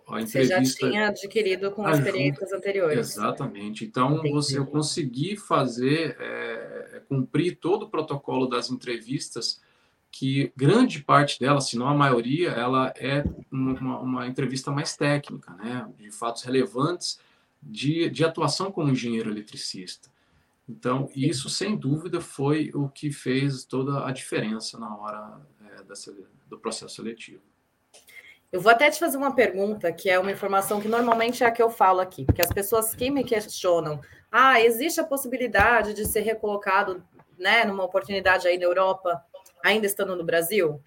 a 0.07 0.21
entrevista. 0.21 0.63
Você 0.63 0.71
já 0.71 0.89
tinha 0.89 1.07
adquirido 1.09 1.71
com 1.71 1.85
ajuda, 1.85 2.07
experiências 2.07 2.53
anteriores. 2.53 2.97
Exatamente. 2.97 3.83
Então, 3.83 4.17
Entendi. 4.17 4.31
você 4.31 4.57
eu 4.57 4.65
consegui 4.65 5.35
fazer, 5.35 6.15
é, 6.19 7.01
cumprir 7.09 7.57
todo 7.57 7.83
o 7.83 7.89
protocolo 7.89 8.47
das 8.47 8.69
entrevistas 8.69 9.61
que 10.09 10.53
grande 10.55 11.03
parte 11.03 11.37
dela, 11.37 11.59
se 11.59 11.77
não 11.77 11.89
a 11.89 11.93
maioria, 11.93 12.51
ela 12.51 12.93
é 12.95 13.25
uma, 13.51 13.99
uma 13.99 14.27
entrevista 14.27 14.71
mais 14.71 14.95
técnica, 14.95 15.51
né, 15.55 15.85
de 15.99 16.09
fatos 16.09 16.43
relevantes 16.43 17.19
de, 17.65 18.09
de 18.09 18.23
atuação 18.23 18.71
como 18.71 18.91
engenheiro 18.91 19.29
eletricista. 19.29 20.09
Então, 20.67 21.09
isso 21.15 21.49
sem 21.49 21.75
dúvida 21.75 22.21
foi 22.21 22.71
o 22.73 22.87
que 22.87 23.11
fez 23.11 23.65
toda 23.65 24.05
a 24.05 24.11
diferença 24.11 24.79
na 24.79 24.95
hora 24.95 25.41
é, 25.61 25.83
dessa, 25.83 26.15
do 26.47 26.57
processo 26.57 26.95
seletivo. 26.95 27.41
Eu 28.51 28.61
vou 28.61 28.71
até 28.71 28.89
te 28.89 28.99
fazer 28.99 29.17
uma 29.17 29.35
pergunta, 29.35 29.91
que 29.91 30.09
é 30.09 30.17
uma 30.17 30.31
informação 30.31 30.79
que 30.79 30.87
normalmente 30.87 31.43
é 31.43 31.47
a 31.47 31.51
que 31.51 31.61
eu 31.61 31.69
falo 31.69 31.99
aqui, 31.99 32.23
porque 32.23 32.41
as 32.41 32.53
pessoas 32.53 32.95
que 32.95 33.11
me 33.11 33.23
questionam, 33.23 33.99
ah, 34.31 34.61
existe 34.61 34.99
a 34.99 35.03
possibilidade 35.03 35.93
de 35.93 36.05
ser 36.05 36.21
recolocado 36.21 37.03
né, 37.37 37.65
numa 37.65 37.83
oportunidade 37.83 38.47
aí 38.47 38.57
na 38.57 38.63
Europa? 38.63 39.23
ainda 39.65 39.87
estando 39.87 40.15
no 40.15 40.23
Brasil? 40.23 40.79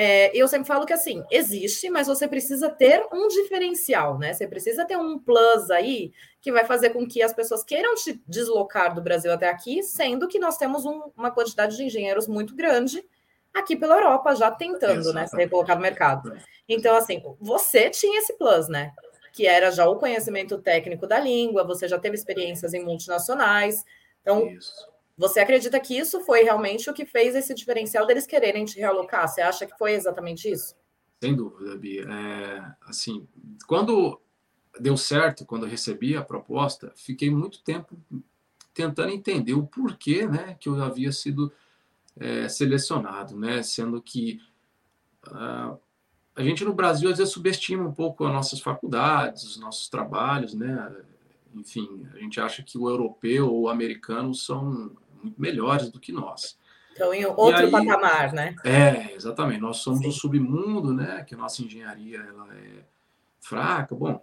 É, 0.00 0.30
eu 0.32 0.46
sempre 0.46 0.68
falo 0.68 0.86
que 0.86 0.92
assim, 0.92 1.24
existe, 1.28 1.90
mas 1.90 2.06
você 2.06 2.28
precisa 2.28 2.70
ter 2.70 3.04
um 3.12 3.26
diferencial, 3.26 4.16
né? 4.16 4.32
Você 4.32 4.46
precisa 4.46 4.84
ter 4.84 4.96
um 4.96 5.18
plus 5.18 5.72
aí 5.72 6.12
que 6.40 6.52
vai 6.52 6.64
fazer 6.64 6.90
com 6.90 7.04
que 7.04 7.20
as 7.20 7.32
pessoas 7.32 7.64
queiram 7.64 7.96
te 7.96 8.22
deslocar 8.24 8.94
do 8.94 9.02
Brasil 9.02 9.32
até 9.32 9.48
aqui, 9.48 9.82
sendo 9.82 10.28
que 10.28 10.38
nós 10.38 10.56
temos 10.56 10.86
um, 10.86 11.10
uma 11.16 11.32
quantidade 11.32 11.76
de 11.76 11.82
engenheiros 11.82 12.28
muito 12.28 12.54
grande 12.54 13.04
aqui 13.52 13.74
pela 13.74 13.96
Europa, 13.96 14.36
já 14.36 14.52
tentando 14.52 15.12
né, 15.12 15.26
se 15.26 15.36
recolocar 15.36 15.74
no 15.74 15.82
mercado. 15.82 16.32
Então, 16.68 16.94
assim, 16.94 17.20
você 17.40 17.90
tinha 17.90 18.20
esse 18.20 18.34
plus, 18.34 18.68
né? 18.68 18.92
Que 19.32 19.48
era 19.48 19.72
já 19.72 19.88
o 19.88 19.96
conhecimento 19.96 20.58
técnico 20.58 21.08
da 21.08 21.18
língua, 21.18 21.64
você 21.64 21.88
já 21.88 21.98
teve 21.98 22.14
experiências 22.14 22.72
em 22.72 22.84
multinacionais. 22.84 23.84
Então, 24.22 24.46
Isso 24.46 24.86
você 25.18 25.40
acredita 25.40 25.80
que 25.80 25.98
isso 25.98 26.20
foi 26.20 26.44
realmente 26.44 26.88
o 26.88 26.94
que 26.94 27.04
fez 27.04 27.34
esse 27.34 27.52
diferencial 27.52 28.06
deles 28.06 28.24
quererem 28.24 28.64
te 28.64 28.78
realocar? 28.78 29.26
Você 29.26 29.40
acha 29.40 29.66
que 29.66 29.76
foi 29.76 29.92
exatamente 29.92 30.48
isso? 30.48 30.76
Sem 31.20 31.34
dúvida, 31.34 31.76
Bia. 31.76 32.04
É, 32.04 32.74
assim, 32.88 33.26
quando 33.66 34.20
deu 34.78 34.96
certo, 34.96 35.44
quando 35.44 35.66
eu 35.66 35.70
recebi 35.70 36.16
a 36.16 36.22
proposta, 36.22 36.92
fiquei 36.94 37.28
muito 37.28 37.60
tempo 37.64 37.98
tentando 38.72 39.10
entender 39.10 39.54
o 39.54 39.66
porquê 39.66 40.24
né, 40.28 40.56
que 40.60 40.68
eu 40.68 40.80
havia 40.80 41.10
sido 41.10 41.52
é, 42.16 42.48
selecionado, 42.48 43.36
né, 43.36 43.60
sendo 43.64 44.00
que 44.00 44.40
uh, 45.26 45.76
a 46.36 46.42
gente 46.44 46.64
no 46.64 46.72
Brasil 46.72 47.10
às 47.10 47.18
vezes 47.18 47.34
subestima 47.34 47.82
um 47.82 47.92
pouco 47.92 48.24
as 48.24 48.32
nossas 48.32 48.60
faculdades, 48.60 49.42
os 49.42 49.58
nossos 49.58 49.88
trabalhos, 49.88 50.54
né? 50.54 50.94
Enfim, 51.52 52.06
a 52.14 52.18
gente 52.18 52.40
acha 52.40 52.62
que 52.62 52.78
o 52.78 52.88
europeu 52.88 53.48
ou 53.52 53.62
o 53.62 53.68
americano 53.68 54.32
são 54.32 54.92
muito 55.22 55.40
melhores 55.40 55.90
do 55.90 56.00
que 56.00 56.12
nós. 56.12 56.58
Então, 56.92 57.14
em 57.14 57.24
outro 57.24 57.64
aí, 57.64 57.70
patamar, 57.70 58.32
né? 58.32 58.56
É, 58.64 59.14
exatamente. 59.14 59.60
Nós 59.60 59.78
somos 59.78 60.00
Sim. 60.00 60.08
um 60.08 60.12
submundo, 60.12 60.92
né? 60.92 61.22
Que 61.24 61.34
a 61.34 61.38
nossa 61.38 61.62
engenharia 61.62 62.18
ela 62.18 62.48
é 62.54 62.84
fraca. 63.40 63.94
Bom, 63.94 64.20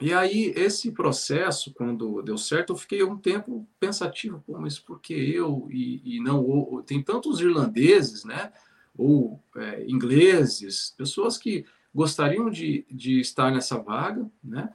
e 0.00 0.14
aí 0.14 0.52
esse 0.56 0.92
processo, 0.92 1.72
quando 1.74 2.22
deu 2.22 2.38
certo, 2.38 2.72
eu 2.72 2.76
fiquei 2.76 3.02
um 3.02 3.18
tempo 3.18 3.68
pensativo, 3.78 4.42
Pô, 4.46 4.58
mas 4.58 4.78
por 4.78 4.98
que 4.98 5.12
eu 5.12 5.68
e, 5.70 6.16
e 6.16 6.20
não 6.20 6.42
ou, 6.42 6.82
tem 6.82 7.02
tantos 7.02 7.38
irlandeses, 7.40 8.24
né? 8.24 8.50
Ou 8.96 9.42
é, 9.56 9.84
ingleses, 9.86 10.94
pessoas 10.96 11.36
que 11.36 11.66
gostariam 11.94 12.48
de, 12.48 12.86
de 12.90 13.20
estar 13.20 13.50
nessa 13.50 13.78
vaga, 13.78 14.26
né? 14.42 14.72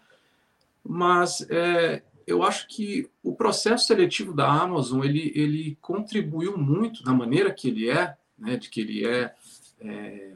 Mas 0.83 1.41
é, 1.49 2.03
eu 2.27 2.43
acho 2.43 2.67
que 2.67 3.09
o 3.23 3.35
processo 3.35 3.85
seletivo 3.85 4.33
da 4.33 4.47
Amazon 4.47 5.03
ele, 5.03 5.31
ele 5.35 5.77
contribuiu 5.81 6.57
muito 6.57 7.03
da 7.03 7.13
maneira 7.13 7.53
que 7.53 7.67
ele 7.67 7.89
é, 7.89 8.15
né, 8.37 8.57
de 8.57 8.69
que 8.69 8.81
ele 8.81 9.05
é, 9.05 9.33
é 9.79 10.33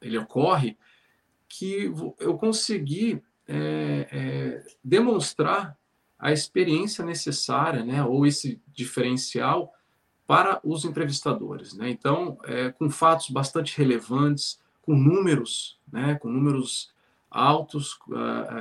ele 0.00 0.18
ocorre, 0.18 0.76
que 1.48 1.90
eu 2.18 2.36
consegui 2.36 3.22
é, 3.46 4.08
é, 4.10 4.66
demonstrar 4.82 5.76
a 6.18 6.32
experiência 6.32 7.04
necessária, 7.04 7.84
né, 7.84 8.04
ou 8.04 8.26
esse 8.26 8.60
diferencial 8.72 9.72
para 10.26 10.60
os 10.64 10.84
entrevistadores, 10.84 11.74
né? 11.74 11.90
Então, 11.90 12.38
é, 12.44 12.70
com 12.70 12.88
fatos 12.88 13.28
bastante 13.28 13.76
relevantes, 13.76 14.58
com 14.80 14.94
números, 14.94 15.78
né, 15.92 16.14
com 16.14 16.28
números 16.28 16.92
altos, 17.30 17.98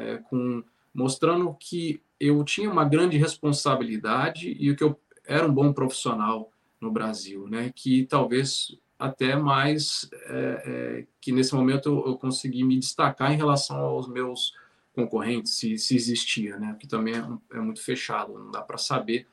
é, 0.01 0.17
com 0.29 0.63
mostrando 0.93 1.53
que 1.53 2.01
eu 2.27 2.43
tinha 2.43 2.69
uma 2.69 2.85
grande 2.85 3.17
responsabilidade 3.17 4.49
e 4.49 4.75
que 4.75 4.83
eu 4.83 4.99
era 5.25 5.47
um 5.47 5.53
bom 5.53 5.73
profissional 5.73 6.51
no 6.79 6.91
Brasil, 6.91 7.47
né? 7.47 7.71
Que 7.75 8.05
talvez 8.05 8.77
até 8.99 9.35
mais 9.35 10.09
é, 10.13 10.63
é, 10.65 11.07
que 11.19 11.31
nesse 11.31 11.53
momento 11.53 11.89
eu, 11.89 12.05
eu, 12.07 12.17
consegui 12.17 12.63
me 12.63 12.79
destacar 12.79 13.31
em 13.33 13.37
relação 13.37 13.77
aos 13.77 14.07
meus 14.07 14.53
concorrentes, 14.93 15.53
se, 15.53 15.77
se 15.77 15.95
existia, 15.95 16.57
né? 16.57 16.75
Que 16.79 16.87
também 16.87 17.15
é, 17.15 17.57
é 17.57 17.59
muito 17.59 17.81
fechado, 17.81 18.33
não 18.33 18.51
dá 18.51 18.61
para 18.61 18.77
saber 18.77 19.27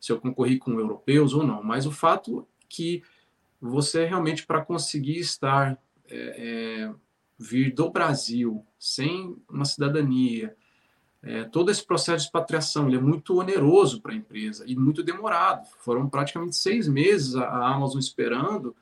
se 0.00 0.12
eu 0.12 0.20
concorri 0.20 0.58
com 0.58 0.78
europeus 0.78 1.32
ou 1.32 1.44
não. 1.44 1.62
Mas 1.62 1.86
o 1.86 1.92
fato 1.92 2.46
que 2.68 3.02
você 3.60 4.04
realmente 4.04 4.46
para 4.46 4.64
conseguir 4.64 5.18
estar 5.18 5.78
é, 6.08 6.88
é, 6.88 6.94
vir 7.38 7.72
do 7.72 7.90
Brasil 7.90 8.64
sem 8.78 9.36
uma 9.48 9.64
cidadania 9.64 10.56
é, 11.26 11.44
todo 11.44 11.70
esse 11.70 11.82
processo 11.82 12.18
de 12.18 12.24
expatriação 12.24 12.86
é 12.88 12.98
muito 12.98 13.38
oneroso 13.38 14.00
para 14.00 14.12
a 14.12 14.16
empresa 14.16 14.64
e 14.66 14.76
muito 14.76 15.02
demorado. 15.02 15.66
Foram 15.78 16.08
praticamente 16.08 16.54
seis 16.54 16.86
meses 16.86 17.34
a, 17.34 17.44
a 17.44 17.74
Amazon 17.74 17.98
esperando 17.98 18.76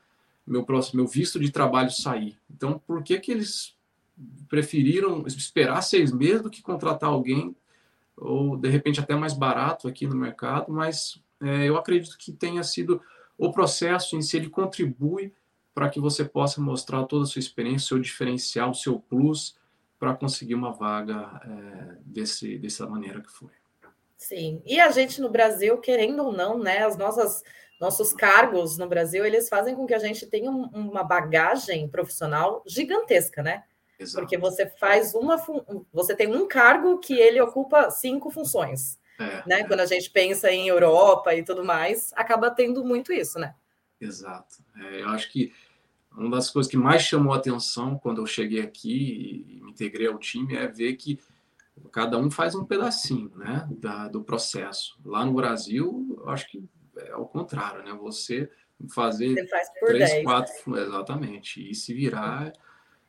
meu 0.45 0.65
próximo 0.65 1.03
meu 1.03 1.07
visto 1.07 1.39
de 1.39 1.53
trabalho 1.53 1.91
sair. 1.91 2.37
Então, 2.51 2.81
por 2.85 3.03
que 3.05 3.19
que 3.21 3.31
eles 3.31 3.77
preferiram 4.49 5.25
esperar 5.27 5.81
seis 5.83 6.13
meses 6.13 6.43
do 6.43 6.51
que 6.51 6.61
contratar 6.61 7.11
alguém 7.11 7.55
ou 8.17 8.57
de 8.57 8.69
repente 8.69 8.99
até 8.99 9.15
mais 9.15 9.35
barato 9.35 9.87
aqui 9.87 10.05
no 10.05 10.17
mercado? 10.17 10.73
Mas 10.73 11.23
é, 11.41 11.69
eu 11.69 11.77
acredito 11.77 12.19
que 12.19 12.33
tenha 12.33 12.65
sido 12.65 13.01
o 13.39 13.53
processo 13.53 14.17
em 14.17 14.23
si 14.23 14.37
ele 14.37 14.51
contribui 14.51 15.33
para 15.73 15.89
que 15.89 16.01
você 16.01 16.25
possa 16.25 16.61
mostrar 16.61 17.05
toda 17.05 17.23
a 17.23 17.27
sua 17.27 17.41
experiência, 17.41 17.89
seu 17.89 18.01
diferencial, 18.01 18.75
seu 18.75 18.99
plus 18.99 19.57
para 20.03 20.15
conseguir 20.15 20.57
uma 20.57 20.73
vaga 20.73 21.41
é, 21.45 21.97
desse, 22.05 22.59
dessa 22.59 22.85
maneira 22.89 23.21
que 23.21 23.31
foi. 23.31 23.53
Sim, 24.17 24.61
e 24.67 24.81
a 24.81 24.91
gente 24.91 25.21
no 25.21 25.31
Brasil, 25.31 25.79
querendo 25.79 26.25
ou 26.25 26.33
não, 26.33 26.59
né, 26.59 26.85
as 26.85 26.97
nossas 26.97 27.45
nossos 27.81 28.13
cargos 28.13 28.77
no 28.77 28.89
Brasil, 28.89 29.25
eles 29.25 29.49
fazem 29.49 29.77
com 29.77 29.87
que 29.87 29.95
a 29.95 30.01
gente 30.01 30.27
tenha 30.27 30.51
um, 30.51 30.65
uma 30.73 31.05
bagagem 31.05 31.89
profissional 31.89 32.65
gigantesca, 32.67 33.45
né? 33.45 33.63
Exato. 33.97 34.19
Porque 34.21 34.37
você 34.37 34.67
faz 34.67 35.15
uma 35.15 35.37
você 35.93 36.17
tem 36.17 36.27
um 36.27 36.49
cargo 36.49 36.99
que 36.99 37.15
ele 37.15 37.41
ocupa 37.41 37.89
cinco 37.93 38.29
funções. 38.29 38.99
É, 39.21 39.43
né? 39.47 39.61
É. 39.61 39.65
Quando 39.65 39.81
a 39.81 39.87
gente 39.87 40.11
pensa 40.11 40.51
em 40.51 40.67
Europa 40.67 41.33
e 41.33 41.45
tudo 41.45 41.65
mais, 41.65 42.13
acaba 42.17 42.51
tendo 42.51 42.85
muito 42.85 43.13
isso, 43.13 43.39
né? 43.39 43.55
Exato. 44.01 44.65
É, 44.77 45.03
eu 45.03 45.09
acho 45.11 45.31
que 45.31 45.53
uma 46.17 46.37
das 46.37 46.51
coisas 46.51 46.71
que 46.71 46.77
mais 46.77 47.03
chamou 47.03 47.33
a 47.33 47.37
atenção 47.37 47.99
quando 47.99 48.21
eu 48.21 48.27
cheguei 48.27 48.61
aqui 48.61 49.47
e 49.49 49.61
me 49.63 49.71
integrei 49.71 50.07
ao 50.07 50.19
time 50.19 50.55
é 50.55 50.67
ver 50.67 50.95
que 50.95 51.19
cada 51.91 52.19
um 52.19 52.31
faz 52.31 52.55
um 52.55 52.65
pedacinho 52.65 53.33
né, 53.37 53.67
da, 53.71 54.09
do 54.09 54.23
processo. 54.23 54.99
Lá 55.05 55.25
no 55.25 55.33
Brasil, 55.33 56.17
eu 56.19 56.29
acho 56.29 56.49
que 56.49 56.63
é 56.99 57.13
ao 57.13 57.27
contrário, 57.27 57.83
né? 57.83 57.93
Você 57.95 58.51
fazer 58.89 59.35
Você 59.35 59.47
faz 59.47 59.69
três, 59.71 60.11
10, 60.11 60.25
quatro, 60.25 60.53
né? 60.67 60.83
exatamente, 60.83 61.71
e 61.71 61.75
se 61.75 61.95
virar, 61.95 62.53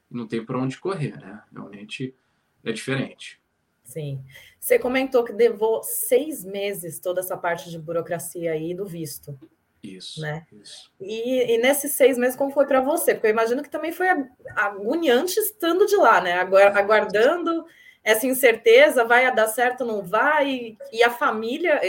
não 0.09 0.27
tem 0.27 0.45
para 0.45 0.57
onde 0.57 0.79
correr, 0.79 1.17
né? 1.19 1.41
Realmente 1.51 2.15
é 2.63 2.71
diferente. 2.71 3.41
Sim. 3.83 4.23
Você 4.59 4.79
comentou 4.79 5.23
que 5.23 5.33
levou 5.33 5.83
seis 5.83 6.43
meses 6.43 6.99
toda 6.99 7.19
essa 7.19 7.35
parte 7.35 7.69
de 7.69 7.77
burocracia 7.77 8.53
aí 8.53 8.73
do 8.73 8.85
visto. 8.85 9.37
Isso. 9.83 10.21
Né? 10.21 10.45
Isso. 10.53 10.89
E, 11.01 11.53
e, 11.53 11.57
nesses 11.57 11.91
seis 11.91 12.17
meses, 12.17 12.37
como 12.37 12.51
foi 12.51 12.65
para 12.65 12.79
você? 12.79 13.13
Porque 13.13 13.27
eu 13.27 13.31
imagino 13.31 13.61
que 13.61 13.69
também 13.69 13.91
foi 13.91 14.07
agoniante 14.55 15.37
estando 15.37 15.85
de 15.85 15.97
lá, 15.97 16.21
né? 16.21 16.39
Aguardando 16.39 17.65
essa 18.01 18.25
incerteza, 18.25 19.03
vai 19.03 19.33
dar 19.35 19.47
certo, 19.47 19.83
não 19.83 20.01
vai? 20.01 20.77
E 20.91 21.03
a 21.03 21.09
família. 21.09 21.81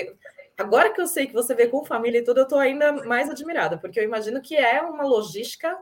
Agora 0.59 0.93
que 0.93 1.01
eu 1.01 1.07
sei 1.07 1.27
que 1.27 1.33
você 1.33 1.55
vê 1.55 1.69
com 1.69 1.85
família 1.85 2.19
e 2.19 2.25
tudo, 2.25 2.39
eu 2.39 2.45
estou 2.45 2.59
ainda 2.59 2.93
mais 3.05 3.31
admirada, 3.31 3.79
porque 3.79 3.99
eu 3.99 4.05
imagino 4.05 4.43
que 4.43 4.57
é 4.57 4.81
uma 4.83 5.05
logística 5.05 5.77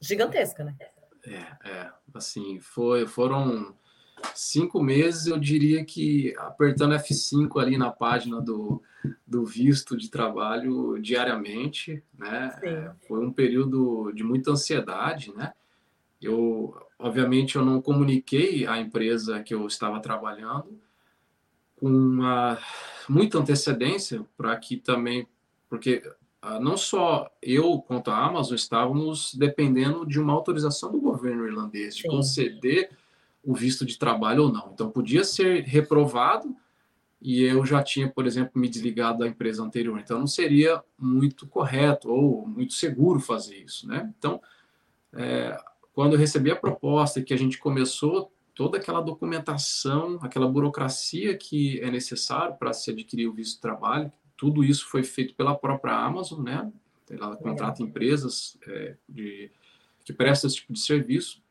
gigantesca, 0.00 0.64
né? 0.64 0.74
É, 1.26 1.68
é. 1.70 1.90
Assim, 2.14 2.58
foi, 2.60 3.06
foram 3.06 3.76
cinco 4.34 4.82
meses, 4.82 5.26
eu 5.26 5.38
diria 5.38 5.84
que 5.84 6.34
apertando 6.38 6.94
F5 6.94 7.60
ali 7.60 7.76
na 7.76 7.90
página 7.90 8.40
do, 8.40 8.82
do 9.26 9.44
visto 9.44 9.96
de 9.96 10.10
trabalho 10.10 10.98
diariamente, 11.00 12.02
né? 12.16 12.58
É, 12.62 12.92
foi 13.06 13.24
um 13.24 13.32
período 13.32 14.12
de 14.12 14.22
muita 14.22 14.50
ansiedade, 14.50 15.32
né? 15.34 15.52
Eu, 16.20 16.76
obviamente, 16.98 17.56
eu 17.56 17.64
não 17.64 17.80
comuniquei 17.80 18.66
à 18.66 18.78
empresa 18.78 19.42
que 19.42 19.54
eu 19.54 19.66
estava 19.66 20.00
trabalhando 20.00 20.78
com 21.76 21.88
uma, 21.88 22.58
muita 23.08 23.38
antecedência 23.38 24.24
para 24.36 24.54
que 24.56 24.76
também, 24.76 25.26
porque 25.68 26.02
ah, 26.42 26.60
não 26.60 26.76
só 26.76 27.30
eu 27.42 27.80
quanto 27.80 28.10
a 28.10 28.18
Amazon 28.18 28.54
estávamos 28.54 29.34
dependendo 29.34 30.06
de 30.06 30.20
uma 30.20 30.32
autorização 30.32 30.92
do 30.92 31.00
governo 31.00 31.46
irlandês 31.46 31.96
de 31.96 32.02
Sim. 32.02 32.08
conceder 32.08 32.90
o 33.42 33.54
visto 33.54 33.84
de 33.84 33.98
trabalho 33.98 34.44
ou 34.44 34.52
não. 34.52 34.70
Então, 34.72 34.90
podia 34.90 35.24
ser 35.24 35.64
reprovado 35.64 36.54
e 37.20 37.42
eu 37.42 37.64
já 37.66 37.82
tinha, 37.82 38.08
por 38.08 38.26
exemplo, 38.26 38.52
me 38.60 38.68
desligado 38.68 39.18
da 39.18 39.28
empresa 39.28 39.62
anterior. 39.62 39.98
Então, 39.98 40.18
não 40.18 40.26
seria 40.26 40.82
muito 40.98 41.46
correto 41.46 42.10
ou 42.10 42.46
muito 42.46 42.72
seguro 42.72 43.20
fazer 43.20 43.56
isso, 43.56 43.86
né? 43.86 44.12
Então, 44.18 44.40
é, 45.12 45.56
quando 45.92 46.14
eu 46.14 46.18
recebi 46.18 46.50
a 46.50 46.56
proposta 46.56 47.20
e 47.20 47.24
que 47.24 47.34
a 47.34 47.38
gente 47.38 47.58
começou 47.58 48.32
toda 48.54 48.78
aquela 48.78 49.00
documentação, 49.00 50.18
aquela 50.22 50.48
burocracia 50.48 51.36
que 51.36 51.80
é 51.80 51.90
necessário 51.90 52.56
para 52.56 52.72
se 52.72 52.90
adquirir 52.90 53.26
o 53.26 53.32
visto 53.32 53.56
de 53.56 53.60
trabalho, 53.60 54.12
tudo 54.36 54.64
isso 54.64 54.86
foi 54.86 55.02
feito 55.02 55.34
pela 55.34 55.54
própria 55.54 55.94
Amazon, 55.94 56.42
né? 56.42 56.70
Ela 57.10 57.36
contrata 57.36 57.82
empresas 57.82 58.56
é, 58.66 58.96
de 59.08 59.50
que 60.04 60.12
presta 60.12 60.46
esse 60.46 60.56
tipo 60.56 60.72
de 60.72 60.80
serviço. 60.80 61.42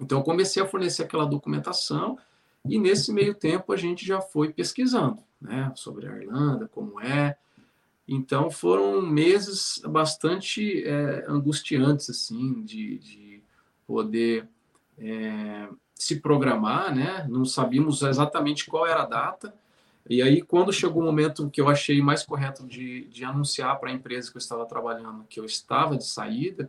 Então, 0.00 0.18
eu 0.18 0.24
comecei 0.24 0.62
a 0.62 0.66
fornecer 0.66 1.02
aquela 1.02 1.26
documentação 1.26 2.18
e, 2.64 2.78
nesse 2.78 3.12
meio 3.12 3.34
tempo, 3.34 3.72
a 3.72 3.76
gente 3.76 4.06
já 4.06 4.20
foi 4.20 4.52
pesquisando 4.52 5.22
né, 5.40 5.72
sobre 5.74 6.08
a 6.08 6.16
Irlanda, 6.16 6.68
como 6.68 7.00
é. 7.00 7.36
Então, 8.06 8.50
foram 8.50 9.02
meses 9.02 9.80
bastante 9.84 10.84
é, 10.84 11.24
angustiantes, 11.28 12.10
assim, 12.10 12.62
de, 12.62 12.98
de 12.98 13.42
poder 13.86 14.48
é, 14.98 15.68
se 15.94 16.20
programar, 16.20 16.94
né? 16.94 17.26
Não 17.28 17.44
sabíamos 17.44 18.02
exatamente 18.02 18.66
qual 18.66 18.86
era 18.86 19.02
a 19.02 19.06
data. 19.06 19.54
E 20.08 20.20
aí, 20.20 20.42
quando 20.42 20.72
chegou 20.72 21.00
o 21.00 21.04
momento 21.04 21.48
que 21.48 21.60
eu 21.60 21.68
achei 21.68 22.02
mais 22.02 22.24
correto 22.24 22.66
de, 22.66 23.04
de 23.04 23.24
anunciar 23.24 23.78
para 23.78 23.90
a 23.90 23.92
empresa 23.92 24.30
que 24.30 24.36
eu 24.36 24.40
estava 24.40 24.66
trabalhando 24.66 25.24
que 25.28 25.38
eu 25.38 25.44
estava 25.44 25.96
de 25.96 26.04
saída, 26.04 26.68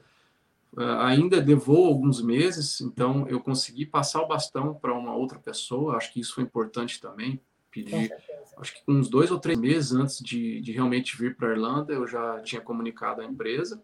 ainda 0.77 1.44
levou 1.44 1.86
alguns 1.86 2.22
meses, 2.22 2.82
então 2.82 3.27
eu 3.27 3.39
consegui 3.39 3.86
passar 3.86 4.22
o 4.22 4.27
bastão 4.27 4.74
para 4.74 4.94
uma 4.94 5.15
outra 5.15 5.39
pessoa. 5.39 5.96
Acho 5.96 6.12
que 6.12 6.20
isso 6.20 6.36
foi 6.36 6.44
importante 6.44 7.00
também. 7.00 7.39
Pedir, 7.70 8.12
acho 8.58 8.74
que 8.74 8.92
uns 8.92 9.10
dois 9.10 9.32
ou 9.32 9.39
três 9.39 9.58
meses 9.58 9.94
antes 9.94 10.20
de, 10.20 10.62
de 10.62 10.72
realmente 10.72 11.18
vir 11.18 11.36
para 11.36 11.50
a 11.50 11.51
Irlanda, 11.51 11.94
eu 11.94 12.08
já 12.08 12.39
tinha 12.42 12.62
comunicado 12.62 13.22
à 13.22 13.25
empresa. 13.25 13.82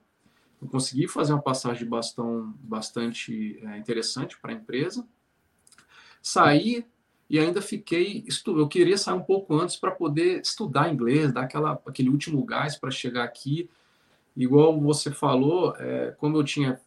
Eu 0.62 0.68
consegui 0.68 1.08
fazer 1.08 1.34
uma 1.34 1.42
passagem 1.42 1.84
de 1.84 1.90
bastão 1.90 2.54
bastante 2.60 3.60
é, 3.64 3.78
interessante 3.78 4.38
para 4.40 4.52
a 4.52 4.56
empresa. 4.56 5.08
Saí 6.22 6.86
e 7.30 7.40
ainda 7.40 7.62
fiquei 7.62 8.26
eu 8.48 8.68
queria 8.68 8.98
sair 8.98 9.14
um 9.14 9.24
pouco 9.24 9.56
antes 9.56 9.76
para 9.76 9.92
poder 9.92 10.42
estudar 10.42 10.92
inglês 10.92 11.32
dar 11.32 11.44
aquela 11.44 11.80
aquele 11.86 12.10
último 12.10 12.44
gás 12.44 12.76
para 12.76 12.90
chegar 12.90 13.24
aqui 13.24 13.70
igual 14.44 14.80
você 14.80 15.12
falou 15.12 15.76
é, 15.78 16.12
como 16.18 16.38
eu 16.38 16.44
tinha 16.44 16.80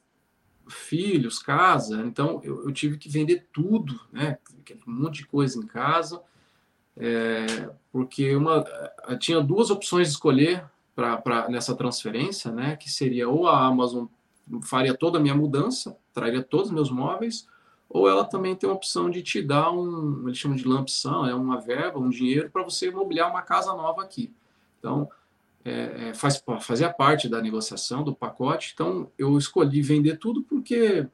filhos 0.69 1.39
casa 1.39 2.03
então 2.07 2.41
eu, 2.43 2.65
eu, 2.65 2.73
tive 2.73 2.97
que 2.97 3.09
vender 3.09 3.47
tudo 3.53 4.01
né 4.13 4.39
um 4.87 4.93
monte 4.93 5.19
de 5.19 5.27
coisa 5.27 5.59
em 5.59 5.67
casa 5.67 6.23
é, 6.97 7.71
porque 7.91 8.35
uma 8.35 8.65
tinha 9.19 9.41
duas 9.41 9.71
opções 9.71 10.09
de 10.09 10.15
escolher 10.15 10.65
para 10.95 11.49
nessa 11.49 11.75
transferência 11.75 12.51
né 12.51 12.77
que 12.77 12.91
seria 12.91 13.29
ou 13.29 13.47
a 13.47 13.67
Amazon 13.67 14.07
faria 14.63 14.95
toda 14.95 15.19
a 15.19 15.21
minha 15.21 15.35
mudança 15.35 15.97
traria 16.13 16.43
todos 16.43 16.69
os 16.69 16.75
meus 16.75 16.91
móveis 16.91 17.47
ou 17.93 18.09
ela 18.09 18.25
também 18.25 18.57
tem 18.57 18.71
a 18.71 18.73
opção 18.73 19.11
de 19.11 19.23
te 19.23 19.43
dar 19.43 19.71
um, 19.71 20.27
eles 20.27 20.39
chamam 20.39 20.57
de 20.57 20.67
lampsão, 20.67 21.27
é 21.27 21.35
uma 21.35 21.61
verba, 21.61 21.99
um 21.99 22.09
dinheiro 22.09 22.49
para 22.49 22.63
você 22.63 22.89
imobiliar 22.89 23.31
uma 23.31 23.43
casa 23.43 23.75
nova 23.75 24.03
aqui. 24.03 24.33
Então, 24.79 25.11
é, 25.65 26.09
é, 26.09 26.15
faz, 26.15 26.43
fazia 26.61 26.91
parte 26.91 27.29
da 27.29 27.41
negociação, 27.41 28.03
do 28.03 28.15
pacote. 28.15 28.73
Então, 28.75 29.11
eu 29.17 29.37
escolhi 29.39 29.81
vender 29.81 30.19
tudo 30.19 30.43
porque 30.43 31.07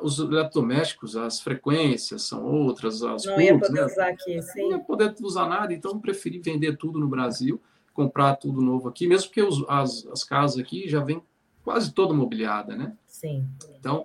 os 0.00 0.18
eletrodomésticos, 0.18 1.16
as 1.16 1.40
frequências 1.40 2.22
são 2.22 2.44
outras, 2.44 3.02
as 3.02 3.24
não 3.24 3.40
ia 3.40 3.58
poder 3.58 3.72
né? 3.72 3.86
usar 3.86 4.08
aqui, 4.08 4.42
sim. 4.42 4.62
Não 4.62 4.70
ia 4.72 4.78
poder 4.80 5.14
usar 5.20 5.48
nada, 5.48 5.72
então 5.72 6.00
preferi 6.00 6.40
vender 6.40 6.76
tudo 6.76 6.98
no 6.98 7.08
Brasil, 7.08 7.62
comprar 7.92 8.34
tudo 8.36 8.60
novo 8.60 8.88
aqui, 8.88 9.06
mesmo 9.06 9.28
porque 9.28 9.42
os, 9.42 9.64
as, 9.68 10.06
as 10.06 10.24
casas 10.24 10.58
aqui 10.58 10.88
já 10.88 11.02
vêm 11.02 11.22
quase 11.62 11.92
toda 11.92 12.12
mobiliada, 12.12 12.76
né? 12.76 12.96
Sim. 13.06 13.48
Então, 13.78 14.04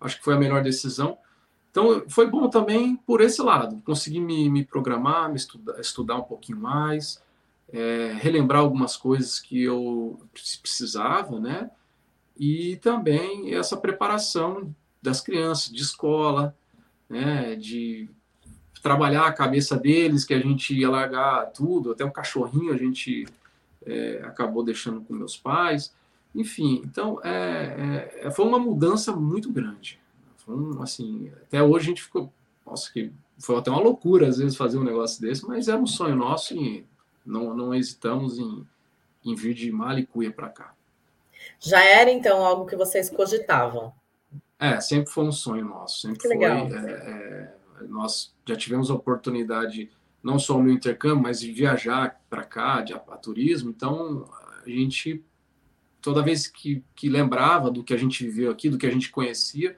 acho 0.00 0.16
que 0.16 0.24
foi 0.24 0.34
a 0.34 0.38
melhor 0.38 0.62
decisão. 0.62 1.18
Então, 1.70 2.04
foi 2.08 2.26
bom 2.26 2.48
também 2.48 2.96
por 2.96 3.20
esse 3.20 3.42
lado, 3.42 3.80
conseguir 3.82 4.20
me, 4.20 4.48
me 4.48 4.64
programar, 4.64 5.28
me 5.28 5.36
estudar, 5.36 5.78
estudar 5.78 6.16
um 6.16 6.24
pouquinho 6.24 6.58
mais, 6.58 7.22
é, 7.72 8.16
relembrar 8.18 8.60
algumas 8.60 8.96
coisas 8.96 9.38
que 9.38 9.62
eu 9.62 10.20
precisava, 10.32 11.38
né? 11.38 11.70
E 12.38 12.76
também 12.76 13.54
essa 13.54 13.76
preparação 13.76 14.74
das 15.02 15.20
crianças, 15.20 15.70
de 15.72 15.82
escola, 15.82 16.56
né? 17.08 17.56
De 17.56 18.08
trabalhar 18.82 19.26
a 19.26 19.32
cabeça 19.32 19.76
deles, 19.76 20.24
que 20.24 20.34
a 20.34 20.40
gente 20.40 20.74
ia 20.74 20.90
largar 20.90 21.46
tudo, 21.46 21.92
até 21.92 22.04
o 22.04 22.10
cachorrinho 22.10 22.72
a 22.72 22.76
gente 22.76 23.26
é, 23.84 24.22
acabou 24.24 24.62
deixando 24.62 25.00
com 25.00 25.14
meus 25.14 25.36
pais. 25.36 25.92
Enfim, 26.34 26.82
então 26.84 27.20
é, 27.24 28.10
é, 28.22 28.30
foi 28.30 28.46
uma 28.46 28.58
mudança 28.58 29.14
muito 29.14 29.50
grande. 29.50 29.98
Então, 30.42 30.82
assim, 30.82 31.30
até 31.42 31.62
hoje 31.62 31.86
a 31.86 31.88
gente 31.88 32.02
ficou. 32.02 32.32
Nossa, 32.64 32.92
que 32.92 33.10
foi 33.38 33.56
até 33.56 33.70
uma 33.70 33.80
loucura 33.80 34.28
às 34.28 34.38
vezes 34.38 34.56
fazer 34.56 34.78
um 34.78 34.84
negócio 34.84 35.20
desse, 35.20 35.46
mas 35.46 35.68
era 35.68 35.78
um 35.78 35.86
sonho 35.86 36.14
nosso 36.14 36.54
e 36.54 36.84
não, 37.28 37.54
não 37.54 37.74
hesitamos 37.74 38.38
em, 38.38 38.66
em 39.24 39.34
vir 39.34 39.54
de 39.54 39.70
Malicuia 39.70 40.32
para 40.32 40.48
cá. 40.48 40.74
Já 41.60 41.84
era 41.84 42.10
então 42.10 42.44
algo 42.44 42.66
que 42.66 42.74
vocês 42.74 43.10
cogitavam? 43.10 43.92
É, 44.58 44.80
sempre 44.80 45.10
foi 45.10 45.24
um 45.24 45.32
sonho 45.32 45.64
nosso. 45.64 46.00
Sempre 46.00 46.18
que 46.18 46.28
foi. 46.28 46.44
É, 46.44 46.50
é, 46.50 47.54
nós 47.88 48.34
já 48.46 48.56
tivemos 48.56 48.90
a 48.90 48.94
oportunidade, 48.94 49.90
não 50.22 50.38
só 50.38 50.58
no 50.58 50.70
intercâmbio, 50.70 51.22
mas 51.22 51.40
de 51.40 51.52
viajar 51.52 52.20
para 52.28 52.42
cá, 52.42 52.80
de 52.80 52.92
a, 52.92 52.96
a, 52.96 53.16
turismo. 53.16 53.70
Então, 53.70 54.28
a 54.64 54.68
gente, 54.68 55.22
toda 56.00 56.22
vez 56.22 56.46
que, 56.46 56.82
que 56.96 57.08
lembrava 57.08 57.70
do 57.70 57.84
que 57.84 57.94
a 57.94 57.96
gente 57.96 58.24
viveu 58.24 58.50
aqui, 58.50 58.68
do 58.68 58.78
que 58.78 58.86
a 58.86 58.92
gente 58.92 59.10
conhecia, 59.10 59.76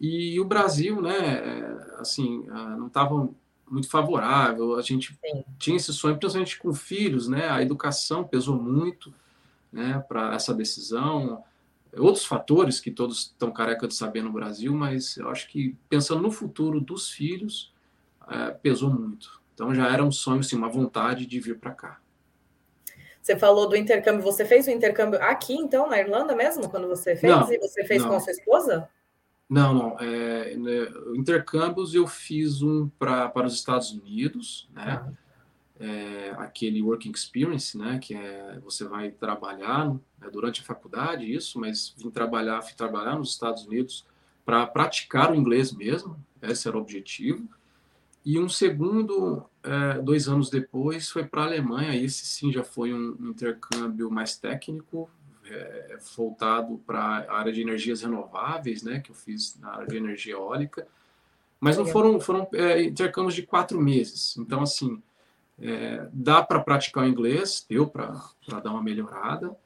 e 0.00 0.38
o 0.40 0.44
Brasil, 0.44 1.00
né, 1.00 1.18
é, 1.18 2.00
assim, 2.00 2.44
ah, 2.50 2.76
não 2.76 2.86
estava 2.86 3.28
muito 3.70 3.88
favorável. 3.88 4.76
A 4.76 4.82
gente 4.82 5.18
Sim. 5.24 5.44
tinha 5.58 5.76
esse 5.76 5.92
sonho, 5.92 6.16
principalmente 6.16 6.58
com 6.58 6.72
filhos, 6.72 7.28
né? 7.28 7.48
A 7.48 7.62
educação 7.62 8.24
pesou 8.24 8.60
muito, 8.60 9.12
né, 9.72 10.04
para 10.08 10.34
essa 10.34 10.54
decisão. 10.54 11.44
Outros 11.96 12.24
fatores 12.24 12.80
que 12.80 12.90
todos 12.90 13.26
estão 13.26 13.50
careca 13.50 13.88
de 13.88 13.94
saber 13.94 14.22
no 14.22 14.32
Brasil, 14.32 14.74
mas 14.74 15.16
eu 15.16 15.28
acho 15.30 15.48
que 15.48 15.76
pensando 15.88 16.22
no 16.22 16.30
futuro 16.30 16.80
dos 16.80 17.10
filhos, 17.10 17.72
é, 18.28 18.50
pesou 18.50 18.90
muito. 18.90 19.40
Então 19.54 19.74
já 19.74 19.90
era 19.90 20.04
um 20.04 20.12
sonho, 20.12 20.40
assim, 20.40 20.56
uma 20.56 20.68
vontade 20.68 21.26
de 21.26 21.40
vir 21.40 21.58
para 21.58 21.72
cá. 21.72 22.00
Você 23.20 23.36
falou 23.36 23.68
do 23.68 23.76
intercâmbio. 23.76 24.22
Você 24.22 24.44
fez 24.44 24.66
o 24.66 24.70
intercâmbio 24.70 25.20
aqui, 25.22 25.54
então, 25.54 25.86
na 25.88 25.98
Irlanda 25.98 26.34
mesmo, 26.34 26.68
quando 26.68 26.88
você 26.88 27.14
fez? 27.14 27.30
Não, 27.30 27.52
e 27.52 27.58
você 27.58 27.84
fez 27.84 28.02
não. 28.02 28.10
com 28.10 28.16
a 28.16 28.20
sua 28.20 28.32
esposa? 28.32 28.88
Não, 29.48 29.72
não. 29.72 29.98
É, 29.98 30.56
né, 30.56 30.88
intercâmbios 31.16 31.94
eu 31.94 32.06
fiz 32.06 32.60
um 32.60 32.88
pra, 32.98 33.28
para 33.28 33.46
os 33.46 33.54
Estados 33.54 33.92
Unidos, 33.92 34.68
né? 34.72 35.02
Ah. 35.02 35.12
É, 35.80 36.34
aquele 36.38 36.82
working 36.82 37.12
experience, 37.12 37.78
né? 37.78 37.98
Que 37.98 38.14
é 38.14 38.58
você 38.62 38.84
vai 38.84 39.10
trabalhar 39.10 39.88
né, 40.20 40.28
durante 40.30 40.60
a 40.60 40.64
faculdade, 40.64 41.32
isso, 41.32 41.58
mas 41.58 41.94
vim 41.96 42.10
trabalhar, 42.10 42.60
fui 42.62 42.74
trabalhar 42.74 43.16
nos 43.16 43.30
Estados 43.30 43.64
Unidos 43.64 44.04
para 44.44 44.66
praticar 44.66 45.30
o 45.30 45.36
inglês 45.36 45.72
mesmo. 45.72 46.18
Esse 46.42 46.68
era 46.68 46.76
o 46.76 46.80
objetivo. 46.80 47.48
E 48.24 48.38
um 48.38 48.48
segundo, 48.48 49.44
é, 49.62 50.02
dois 50.02 50.28
anos 50.28 50.50
depois, 50.50 51.08
foi 51.08 51.24
para 51.24 51.42
a 51.42 51.46
Alemanha. 51.46 51.96
Esse 51.96 52.26
sim 52.26 52.52
já 52.52 52.64
foi 52.64 52.92
um 52.92 53.16
intercâmbio 53.30 54.10
mais 54.10 54.36
técnico, 54.36 55.08
é, 55.50 55.98
voltado 56.16 56.78
para 56.86 57.00
a 57.00 57.38
área 57.38 57.52
de 57.52 57.60
energias 57.60 58.02
renováveis, 58.02 58.82
né, 58.82 59.00
que 59.00 59.10
eu 59.10 59.14
fiz 59.14 59.58
na 59.58 59.70
área 59.70 59.86
de 59.86 59.96
energia 59.96 60.34
eólica, 60.34 60.86
mas 61.60 61.76
não 61.76 61.86
foram, 61.86 62.20
foram 62.20 62.48
é, 62.54 62.82
intercâmbios 62.82 63.34
de 63.34 63.42
quatro 63.42 63.80
meses. 63.80 64.36
Então, 64.36 64.62
assim, 64.62 65.02
é, 65.60 66.08
dá 66.12 66.42
para 66.42 66.60
praticar 66.60 67.04
o 67.04 67.08
inglês, 67.08 67.66
deu 67.68 67.86
para 67.86 68.14
dar 68.62 68.70
uma 68.70 68.82
melhorada, 68.82 69.56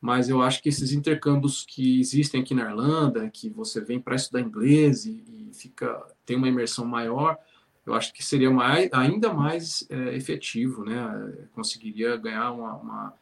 mas 0.00 0.28
eu 0.28 0.42
acho 0.42 0.62
que 0.62 0.68
esses 0.68 0.92
intercâmbios 0.92 1.64
que 1.64 2.00
existem 2.00 2.42
aqui 2.42 2.54
na 2.54 2.62
Irlanda, 2.62 3.28
que 3.30 3.48
você 3.48 3.80
vem 3.80 4.00
para 4.00 4.16
estudar 4.16 4.40
inglês 4.40 5.04
e, 5.04 5.22
e, 5.28 5.50
fica 5.54 6.02
tem 6.24 6.36
uma 6.36 6.48
imersão 6.48 6.84
maior, 6.84 7.38
eu 7.84 7.94
acho 7.94 8.12
que 8.12 8.24
seria 8.24 8.50
mais, 8.50 8.88
ainda 8.92 9.32
mais 9.32 9.86
é, 9.90 10.14
efetivo, 10.16 10.84
né? 10.84 11.32
Conseguiria 11.52 12.16
ganhar 12.16 12.52
uma, 12.52 12.74
uma 12.74 13.14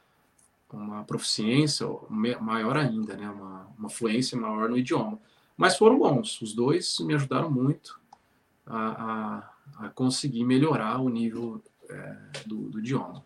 uma 0.73 1.05
proficiência 1.05 1.87
maior 2.09 2.77
ainda, 2.77 3.17
né? 3.17 3.29
uma, 3.29 3.69
uma 3.79 3.89
fluência 3.89 4.39
maior 4.39 4.69
no 4.69 4.79
idioma. 4.79 5.19
Mas 5.57 5.77
foram 5.77 5.99
bons, 5.99 6.41
os 6.41 6.55
dois 6.55 6.99
me 7.01 7.15
ajudaram 7.15 7.51
muito 7.51 8.01
a, 8.67 9.51
a, 9.83 9.87
a 9.87 9.89
conseguir 9.91 10.45
melhorar 10.45 11.01
o 11.01 11.09
nível 11.09 11.63
é, 11.89 12.17
do, 12.47 12.71
do, 12.71 12.79
idioma. 12.79 13.25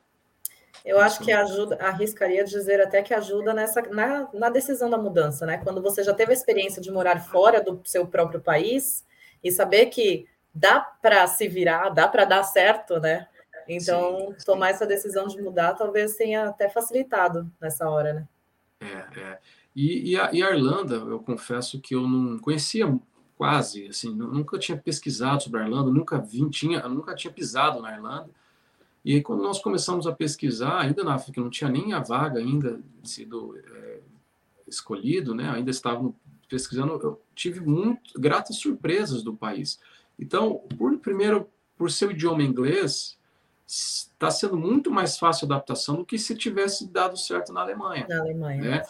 Eu 0.84 1.00
acho 1.00 1.22
que 1.22 1.32
ajuda, 1.32 1.76
arriscaria 1.76 2.44
dizer 2.44 2.80
até 2.80 3.02
que 3.02 3.14
ajuda 3.14 3.54
nessa, 3.54 3.80
na, 3.82 4.28
na 4.34 4.50
decisão 4.50 4.90
da 4.90 4.98
mudança, 4.98 5.46
né? 5.46 5.58
Quando 5.58 5.80
você 5.80 6.02
já 6.02 6.12
teve 6.12 6.32
a 6.32 6.34
experiência 6.34 6.82
de 6.82 6.90
morar 6.90 7.20
fora 7.20 7.62
do 7.62 7.80
seu 7.84 8.06
próprio 8.06 8.40
país 8.40 9.04
e 9.42 9.50
saber 9.50 9.86
que 9.86 10.26
dá 10.54 10.80
para 10.80 11.26
se 11.26 11.48
virar, 11.48 11.88
dá 11.90 12.06
para 12.08 12.24
dar 12.24 12.42
certo, 12.42 13.00
né? 13.00 13.28
Então, 13.68 14.34
sim, 14.36 14.44
tomar 14.44 14.70
essa 14.70 14.86
decisão 14.86 15.26
de 15.26 15.40
mudar 15.40 15.74
talvez 15.74 16.16
tenha 16.16 16.48
até 16.48 16.68
facilitado 16.68 17.50
nessa 17.60 17.88
hora, 17.88 18.12
né? 18.14 18.28
É, 18.80 19.20
é. 19.20 19.38
E, 19.74 20.12
e, 20.12 20.16
a, 20.16 20.32
e 20.32 20.42
a 20.42 20.50
Irlanda, 20.50 20.94
eu 20.94 21.18
confesso 21.18 21.80
que 21.80 21.94
eu 21.94 22.06
não 22.06 22.38
conhecia 22.38 22.86
quase, 23.36 23.88
assim, 23.88 24.14
nunca 24.14 24.58
tinha 24.58 24.78
pesquisado 24.78 25.42
sobre 25.42 25.60
a 25.60 25.64
Irlanda, 25.64 25.90
nunca 25.90 26.18
vim, 26.18 26.48
tinha, 26.48 26.86
nunca 26.88 27.14
tinha 27.14 27.32
pisado 27.32 27.80
na 27.80 27.92
Irlanda. 27.92 28.30
E 29.04 29.14
aí, 29.14 29.22
quando 29.22 29.42
nós 29.42 29.60
começamos 29.60 30.06
a 30.06 30.12
pesquisar, 30.12 30.80
ainda 30.80 31.02
na 31.04 31.14
África, 31.14 31.40
não 31.40 31.50
tinha 31.50 31.68
nem 31.68 31.92
a 31.92 32.00
vaga 32.00 32.38
ainda 32.38 32.80
sido 33.02 33.58
é, 33.58 34.00
escolhido, 34.66 35.34
né? 35.34 35.50
Ainda 35.50 35.70
estava 35.70 36.12
pesquisando, 36.48 36.98
eu 37.02 37.20
tive 37.34 37.60
muito 37.60 38.18
gratas 38.18 38.56
surpresas 38.56 39.22
do 39.22 39.34
país. 39.34 39.78
Então, 40.18 40.62
por 40.78 40.96
primeiro, 40.98 41.50
por 41.76 41.90
ser 41.90 42.08
o 42.08 42.12
idioma 42.12 42.42
inglês, 42.42 43.18
está 43.66 44.30
sendo 44.30 44.56
muito 44.56 44.90
mais 44.90 45.18
fácil 45.18 45.44
a 45.44 45.54
adaptação 45.54 45.96
do 45.96 46.04
que 46.04 46.18
se 46.18 46.36
tivesse 46.36 46.90
dado 46.90 47.16
certo 47.16 47.52
na 47.52 47.60
Alemanha. 47.60 48.06
Na 48.08 48.20
Alemanha. 48.20 48.62
Né? 48.62 48.82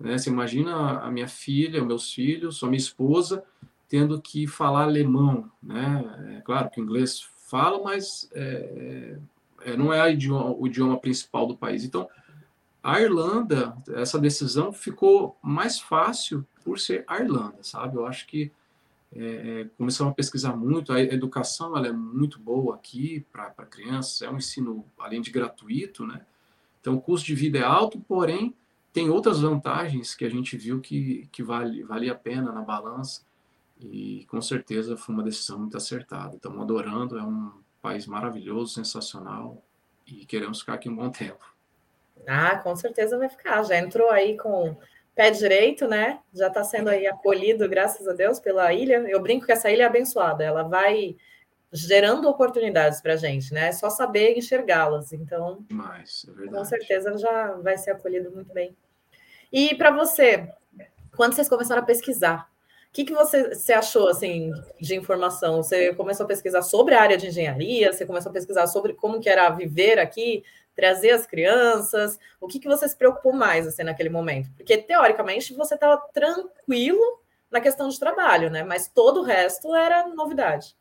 né? 0.00 0.18
Você 0.18 0.30
imagina 0.30 1.00
a 1.00 1.10
minha 1.10 1.28
filha, 1.28 1.80
os 1.80 1.86
meus 1.86 2.12
filhos, 2.12 2.62
a 2.62 2.66
minha 2.66 2.78
esposa 2.78 3.44
tendo 3.88 4.20
que 4.20 4.46
falar 4.46 4.84
alemão, 4.84 5.50
né? 5.62 6.36
É 6.38 6.40
claro 6.40 6.68
que 6.70 6.80
o 6.80 6.82
inglês 6.82 7.20
fala, 7.46 7.80
mas 7.82 8.28
é, 8.34 9.18
é, 9.62 9.76
não 9.76 9.92
é 9.92 10.12
idioma, 10.12 10.54
o 10.56 10.66
idioma 10.66 10.98
principal 10.98 11.46
do 11.46 11.56
país. 11.56 11.84
Então, 11.84 12.08
a 12.82 13.00
Irlanda, 13.00 13.76
essa 13.94 14.18
decisão 14.18 14.72
ficou 14.72 15.38
mais 15.40 15.78
fácil 15.78 16.46
por 16.64 16.80
ser 16.80 17.04
a 17.06 17.20
Irlanda, 17.20 17.58
sabe? 17.62 17.96
Eu 17.96 18.06
acho 18.06 18.26
que 18.26 18.50
é, 19.16 19.60
é, 19.60 19.64
começamos 19.76 20.12
a 20.12 20.14
pesquisar 20.14 20.56
muito, 20.56 20.92
a 20.92 21.00
educação 21.00 21.76
ela 21.76 21.86
é 21.86 21.92
muito 21.92 22.40
boa 22.40 22.74
aqui 22.74 23.24
para 23.30 23.50
crianças, 23.66 24.22
é 24.22 24.28
um 24.28 24.38
ensino, 24.38 24.84
além 24.98 25.20
de 25.20 25.30
gratuito, 25.30 26.06
né? 26.06 26.22
Então, 26.80 26.96
o 26.96 27.00
custo 27.00 27.26
de 27.26 27.34
vida 27.34 27.58
é 27.58 27.62
alto, 27.62 28.00
porém, 28.00 28.54
tem 28.92 29.08
outras 29.08 29.40
vantagens 29.40 30.14
que 30.14 30.24
a 30.24 30.28
gente 30.28 30.56
viu 30.56 30.80
que, 30.80 31.28
que 31.32 31.42
vale, 31.42 31.82
vale 31.84 32.10
a 32.10 32.14
pena 32.14 32.52
na 32.52 32.62
balança, 32.62 33.22
e 33.80 34.24
com 34.28 34.40
certeza 34.42 34.96
foi 34.96 35.14
uma 35.14 35.24
decisão 35.24 35.58
muito 35.58 35.76
acertada. 35.76 36.36
Estamos 36.36 36.60
adorando, 36.60 37.18
é 37.18 37.22
um 37.22 37.52
país 37.80 38.06
maravilhoso, 38.06 38.74
sensacional, 38.74 39.62
e 40.06 40.26
queremos 40.26 40.60
ficar 40.60 40.74
aqui 40.74 40.88
um 40.88 40.96
bom 40.96 41.10
tempo. 41.10 41.44
Ah, 42.26 42.56
com 42.56 42.74
certeza 42.76 43.18
vai 43.18 43.28
ficar. 43.28 43.62
Já 43.64 43.78
entrou 43.78 44.10
aí 44.10 44.36
com 44.36 44.76
pé 45.14 45.30
direito, 45.30 45.86
né? 45.86 46.18
Já 46.32 46.48
está 46.48 46.64
sendo 46.64 46.88
aí 46.88 47.06
acolhido, 47.06 47.68
graças 47.68 48.06
a 48.08 48.12
Deus, 48.12 48.40
pela 48.40 48.72
ilha. 48.72 49.04
Eu 49.08 49.20
brinco 49.22 49.46
que 49.46 49.52
essa 49.52 49.70
ilha 49.70 49.84
é 49.84 49.86
abençoada, 49.86 50.44
ela 50.44 50.62
vai 50.62 51.16
gerando 51.72 52.28
oportunidades 52.28 53.00
para 53.00 53.14
a 53.14 53.16
gente, 53.16 53.52
né? 53.52 53.68
É 53.68 53.72
só 53.72 53.90
saber 53.90 54.38
enxergá-las. 54.38 55.12
Então, 55.12 55.64
é 56.46 56.46
com 56.48 56.64
certeza 56.64 57.18
já 57.18 57.52
vai 57.54 57.76
ser 57.76 57.90
acolhido 57.90 58.30
muito 58.30 58.52
bem. 58.52 58.76
E 59.52 59.74
para 59.74 59.90
você, 59.90 60.48
quando 61.16 61.34
vocês 61.34 61.48
começaram 61.48 61.82
a 61.82 61.84
pesquisar, 61.84 62.48
o 62.88 62.92
que, 62.92 63.04
que 63.04 63.12
você, 63.12 63.54
você 63.54 63.72
achou 63.72 64.08
assim 64.08 64.52
de 64.80 64.94
informação? 64.94 65.56
Você 65.56 65.92
começou 65.94 66.24
a 66.24 66.28
pesquisar 66.28 66.62
sobre 66.62 66.94
a 66.94 67.02
área 67.02 67.16
de 67.16 67.26
engenharia? 67.26 67.92
Você 67.92 68.06
começou 68.06 68.30
a 68.30 68.32
pesquisar 68.32 68.68
sobre 68.68 68.94
como 68.94 69.20
que 69.20 69.28
era 69.28 69.50
viver 69.50 69.98
aqui? 69.98 70.44
Trazer 70.74 71.10
as 71.10 71.26
crianças? 71.26 72.18
O 72.40 72.46
que, 72.46 72.58
que 72.58 72.68
você 72.68 72.88
se 72.88 72.96
preocupou 72.96 73.32
mais 73.32 73.66
assim, 73.66 73.82
naquele 73.82 74.08
momento? 74.08 74.50
Porque, 74.56 74.78
teoricamente, 74.78 75.54
você 75.54 75.74
estava 75.74 75.96
tranquilo 76.12 77.20
na 77.50 77.60
questão 77.60 77.88
de 77.88 77.98
trabalho, 77.98 78.50
né? 78.50 78.64
Mas 78.64 78.88
todo 78.88 79.20
o 79.20 79.24
resto 79.24 79.74
era 79.74 80.08
novidade. 80.08 80.76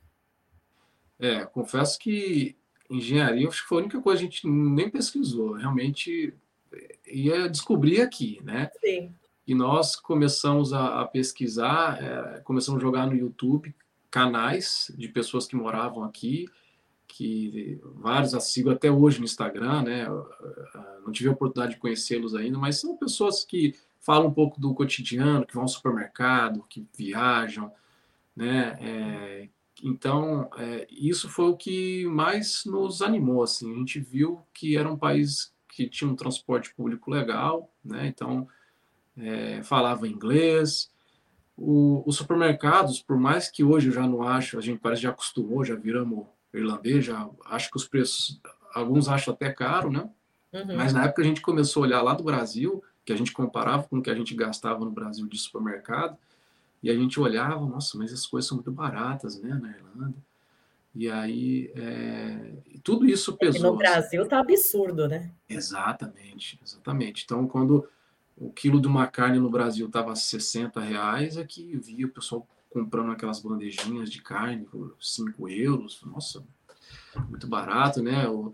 É, 1.20 1.46
confesso 1.46 2.00
que 2.00 2.58
engenharia 2.90 3.48
acho 3.48 3.62
que 3.62 3.68
foi 3.68 3.80
a 3.80 3.82
única 3.82 4.02
coisa 4.02 4.20
que 4.20 4.28
a 4.28 4.30
gente 4.30 4.48
nem 4.48 4.90
pesquisou. 4.90 5.54
Realmente 5.54 6.34
ia 7.06 7.48
descobrir 7.48 8.02
aqui, 8.02 8.42
né? 8.44 8.70
Sim. 8.84 9.14
E 9.46 9.54
nós 9.54 9.96
começamos 9.96 10.74
a, 10.74 11.02
a 11.02 11.06
pesquisar, 11.06 12.02
é, 12.02 12.40
começamos 12.42 12.80
a 12.80 12.82
jogar 12.82 13.06
no 13.06 13.16
YouTube 13.16 13.74
canais 14.10 14.92
de 14.96 15.08
pessoas 15.08 15.46
que 15.46 15.56
moravam 15.56 16.04
aqui 16.04 16.46
que 17.16 17.80
vários 17.96 18.34
a 18.34 18.40
sigo 18.40 18.72
até 18.72 18.92
hoje 18.92 19.20
no 19.20 19.26
Instagram, 19.26 19.84
né? 19.84 20.08
Não 21.06 21.12
tive 21.12 21.30
a 21.30 21.32
oportunidade 21.32 21.76
de 21.76 21.80
conhecê-los 21.80 22.34
ainda, 22.34 22.58
mas 22.58 22.80
são 22.80 22.98
pessoas 22.98 23.46
que 23.46 23.76
falam 24.00 24.30
um 24.30 24.34
pouco 24.34 24.60
do 24.60 24.74
cotidiano, 24.74 25.46
que 25.46 25.54
vão 25.54 25.64
ao 25.64 25.68
supermercado, 25.68 26.66
que 26.68 26.88
viajam, 26.98 27.72
né? 28.36 28.78
É, 28.82 29.50
então, 29.84 30.50
é, 30.58 30.88
isso 30.90 31.30
foi 31.30 31.46
o 31.46 31.56
que 31.56 32.04
mais 32.08 32.66
nos 32.66 33.04
animou, 33.04 33.44
assim. 33.44 33.72
A 33.72 33.78
gente 33.78 34.00
viu 34.00 34.42
que 34.52 34.76
era 34.76 34.90
um 34.90 34.98
país 34.98 35.54
que 35.70 35.88
tinha 35.88 36.10
um 36.10 36.16
transporte 36.16 36.74
público 36.74 37.12
legal, 37.12 37.72
né? 37.86 38.08
Então, 38.08 38.48
é, 39.16 39.62
falava 39.62 40.08
inglês. 40.08 40.92
O, 41.56 42.02
os 42.08 42.16
supermercados, 42.16 43.04
por 43.04 43.18
mais 43.18 43.52
que 43.52 43.64
hoje 43.64 43.90
eu 43.90 43.94
já 43.94 44.08
não 44.08 44.24
acho, 44.24 44.58
a 44.58 44.62
gente 44.62 44.80
parece 44.80 45.02
que 45.02 45.04
já 45.04 45.12
acostumou, 45.12 45.64
já 45.64 45.76
viramos 45.76 46.26
irlandês, 46.54 47.06
já 47.06 47.30
acho 47.46 47.70
que 47.70 47.78
os 47.78 47.88
preços, 47.88 48.40
alguns 48.74 49.08
acham 49.08 49.34
até 49.34 49.52
caro, 49.52 49.92
né? 49.92 50.10
Uhum. 50.54 50.78
Mas 50.78 50.94
na 50.94 51.06
época 51.06 51.22
a 51.22 51.26
gente 51.26 51.42
começou 51.42 51.84
a 51.84 51.88
olhar 51.88 52.02
lá 52.02 52.14
do 52.14 52.24
Brasil, 52.24 52.84
que 53.04 53.12
a 53.12 53.16
gente 53.16 53.32
comparava 53.32 53.84
com 53.84 53.98
o 53.98 54.02
que 54.02 54.10
a 54.10 54.16
gente 54.16 54.36
gastava 54.36 54.86
no 54.86 54.92
Brasil 54.92 55.28
de 55.28 55.38
supermercado, 55.38 56.18
e 56.82 56.90
a 56.90 56.94
gente 56.94 57.20
olhava, 57.20 57.66
nossa, 57.66 57.98
mas 57.98 58.14
as 58.14 58.26
coisas 58.26 58.48
são 58.48 58.58
muito 58.58 58.72
baratas, 58.72 59.40
né, 59.42 59.58
na 59.62 59.70
Irlanda. 59.70 60.18
E 60.96 61.10
aí, 61.10 61.72
é... 61.76 62.52
tudo 62.84 63.06
isso 63.08 63.36
pesou. 63.36 63.62
É 63.62 63.72
no 63.72 63.78
Brasil 63.78 64.28
tá 64.28 64.40
absurdo, 64.40 65.08
né? 65.08 65.32
Exatamente, 65.50 66.60
exatamente. 66.64 67.24
Então, 67.24 67.48
quando 67.48 67.88
o 68.38 68.52
quilo 68.52 68.80
de 68.80 68.88
uma 68.88 69.08
carne 69.08 69.40
no 69.40 69.50
Brasil 69.50 69.88
estava 69.88 70.16
60 70.16 70.80
reais, 70.82 71.38
aqui 71.38 71.76
via 71.78 72.06
o 72.06 72.10
pessoal 72.10 72.48
comprando 72.74 73.12
aquelas 73.12 73.40
bandejinhas 73.40 74.12
de 74.12 74.22
carne 74.22 74.66
por 74.66 74.96
5 75.00 75.48
euros. 75.48 76.02
Nossa, 76.04 76.44
muito 77.30 77.48
barato, 77.48 78.02
né? 78.02 78.28
Uh, 78.28 78.54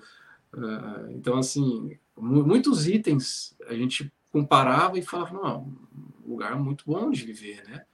então, 1.12 1.38
assim, 1.38 1.98
muitos 2.18 2.88
itens 2.88 3.56
a 3.68 3.74
gente 3.74 4.12
comparava 4.32 5.00
e 5.00 5.02
falava, 5.02 5.34
não, 5.34 5.74
um 6.26 6.30
lugar 6.30 6.60
muito 6.60 6.84
bom 6.86 7.10
de 7.10 7.26
viver, 7.26 7.64
né? 7.68 7.86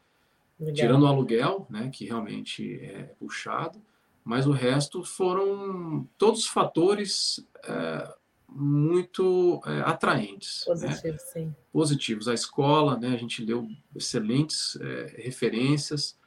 Legal. 0.60 0.76
Tirando 0.76 1.04
o 1.04 1.08
aluguel, 1.08 1.68
né, 1.70 1.90
que 1.90 2.06
realmente 2.06 2.80
é 2.82 3.14
puxado, 3.20 3.82
mas 4.24 4.48
o 4.48 4.52
resto 4.52 5.04
foram 5.04 6.08
todos 6.18 6.48
fatores 6.48 7.46
é, 7.64 8.16
muito 8.56 9.62
é, 9.66 9.82
atraentes. 9.82 10.64
Positivos, 10.64 11.04
né? 11.04 11.18
sim. 11.18 11.56
Positivos. 11.74 12.28
A 12.30 12.34
escola, 12.34 12.98
né, 12.98 13.10
a 13.10 13.18
gente 13.18 13.46
deu 13.46 13.70
excelentes 13.94 14.78
é, 14.80 15.22
referências. 15.24 16.18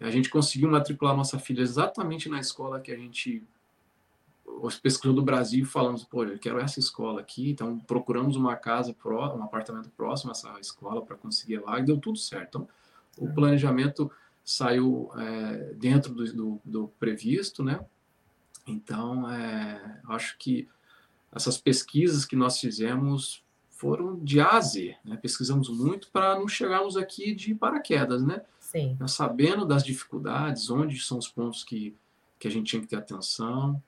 A 0.00 0.10
gente 0.10 0.30
conseguiu 0.30 0.70
matricular 0.70 1.14
nossa 1.14 1.38
filha 1.38 1.60
exatamente 1.60 2.28
na 2.28 2.40
escola 2.40 2.80
que 2.80 2.90
a 2.90 2.96
gente 2.96 3.46
os 4.60 4.78
pesquisou 4.78 5.14
do 5.14 5.22
Brasil 5.22 5.64
falamos, 5.64 6.04
pô, 6.04 6.24
eu 6.24 6.38
quero 6.38 6.58
essa 6.58 6.80
escola 6.80 7.20
aqui, 7.20 7.50
então 7.50 7.78
procuramos 7.78 8.34
uma 8.34 8.56
casa, 8.56 8.94
pró, 8.94 9.36
um 9.36 9.42
apartamento 9.42 9.90
próximo 9.90 10.30
a 10.30 10.32
essa 10.32 10.58
escola 10.58 11.04
para 11.04 11.16
conseguir 11.16 11.58
lá 11.58 11.78
e 11.78 11.84
deu 11.84 11.98
tudo 11.98 12.18
certo. 12.18 12.48
Então, 12.48 12.68
o 13.18 13.32
planejamento 13.32 14.10
saiu 14.44 15.10
é, 15.16 15.74
dentro 15.74 16.14
do, 16.14 16.32
do, 16.32 16.60
do, 16.64 16.88
previsto, 16.98 17.62
né? 17.62 17.84
Então, 18.66 19.30
é, 19.30 20.00
acho 20.08 20.36
que 20.38 20.68
essas 21.38 21.56
pesquisas 21.56 22.24
que 22.24 22.34
nós 22.34 22.58
fizemos 22.58 23.44
foram 23.70 24.18
de 24.18 24.40
A 24.40 24.56
a 24.56 24.60
Z, 24.60 24.96
né? 25.04 25.16
pesquisamos 25.16 25.68
muito 25.68 26.10
para 26.10 26.34
não 26.34 26.48
chegarmos 26.48 26.96
aqui 26.96 27.32
de 27.32 27.54
paraquedas, 27.54 28.24
né? 28.24 28.42
Sim. 28.58 28.98
Sabendo 29.06 29.64
das 29.64 29.84
dificuldades, 29.84 30.68
onde 30.68 31.00
são 31.00 31.16
os 31.16 31.28
pontos 31.28 31.62
que, 31.62 31.94
que 32.40 32.48
a 32.48 32.50
gente 32.50 32.66
tinha 32.66 32.82
que 32.82 32.88
ter 32.88 32.96
atenção, 32.96 33.80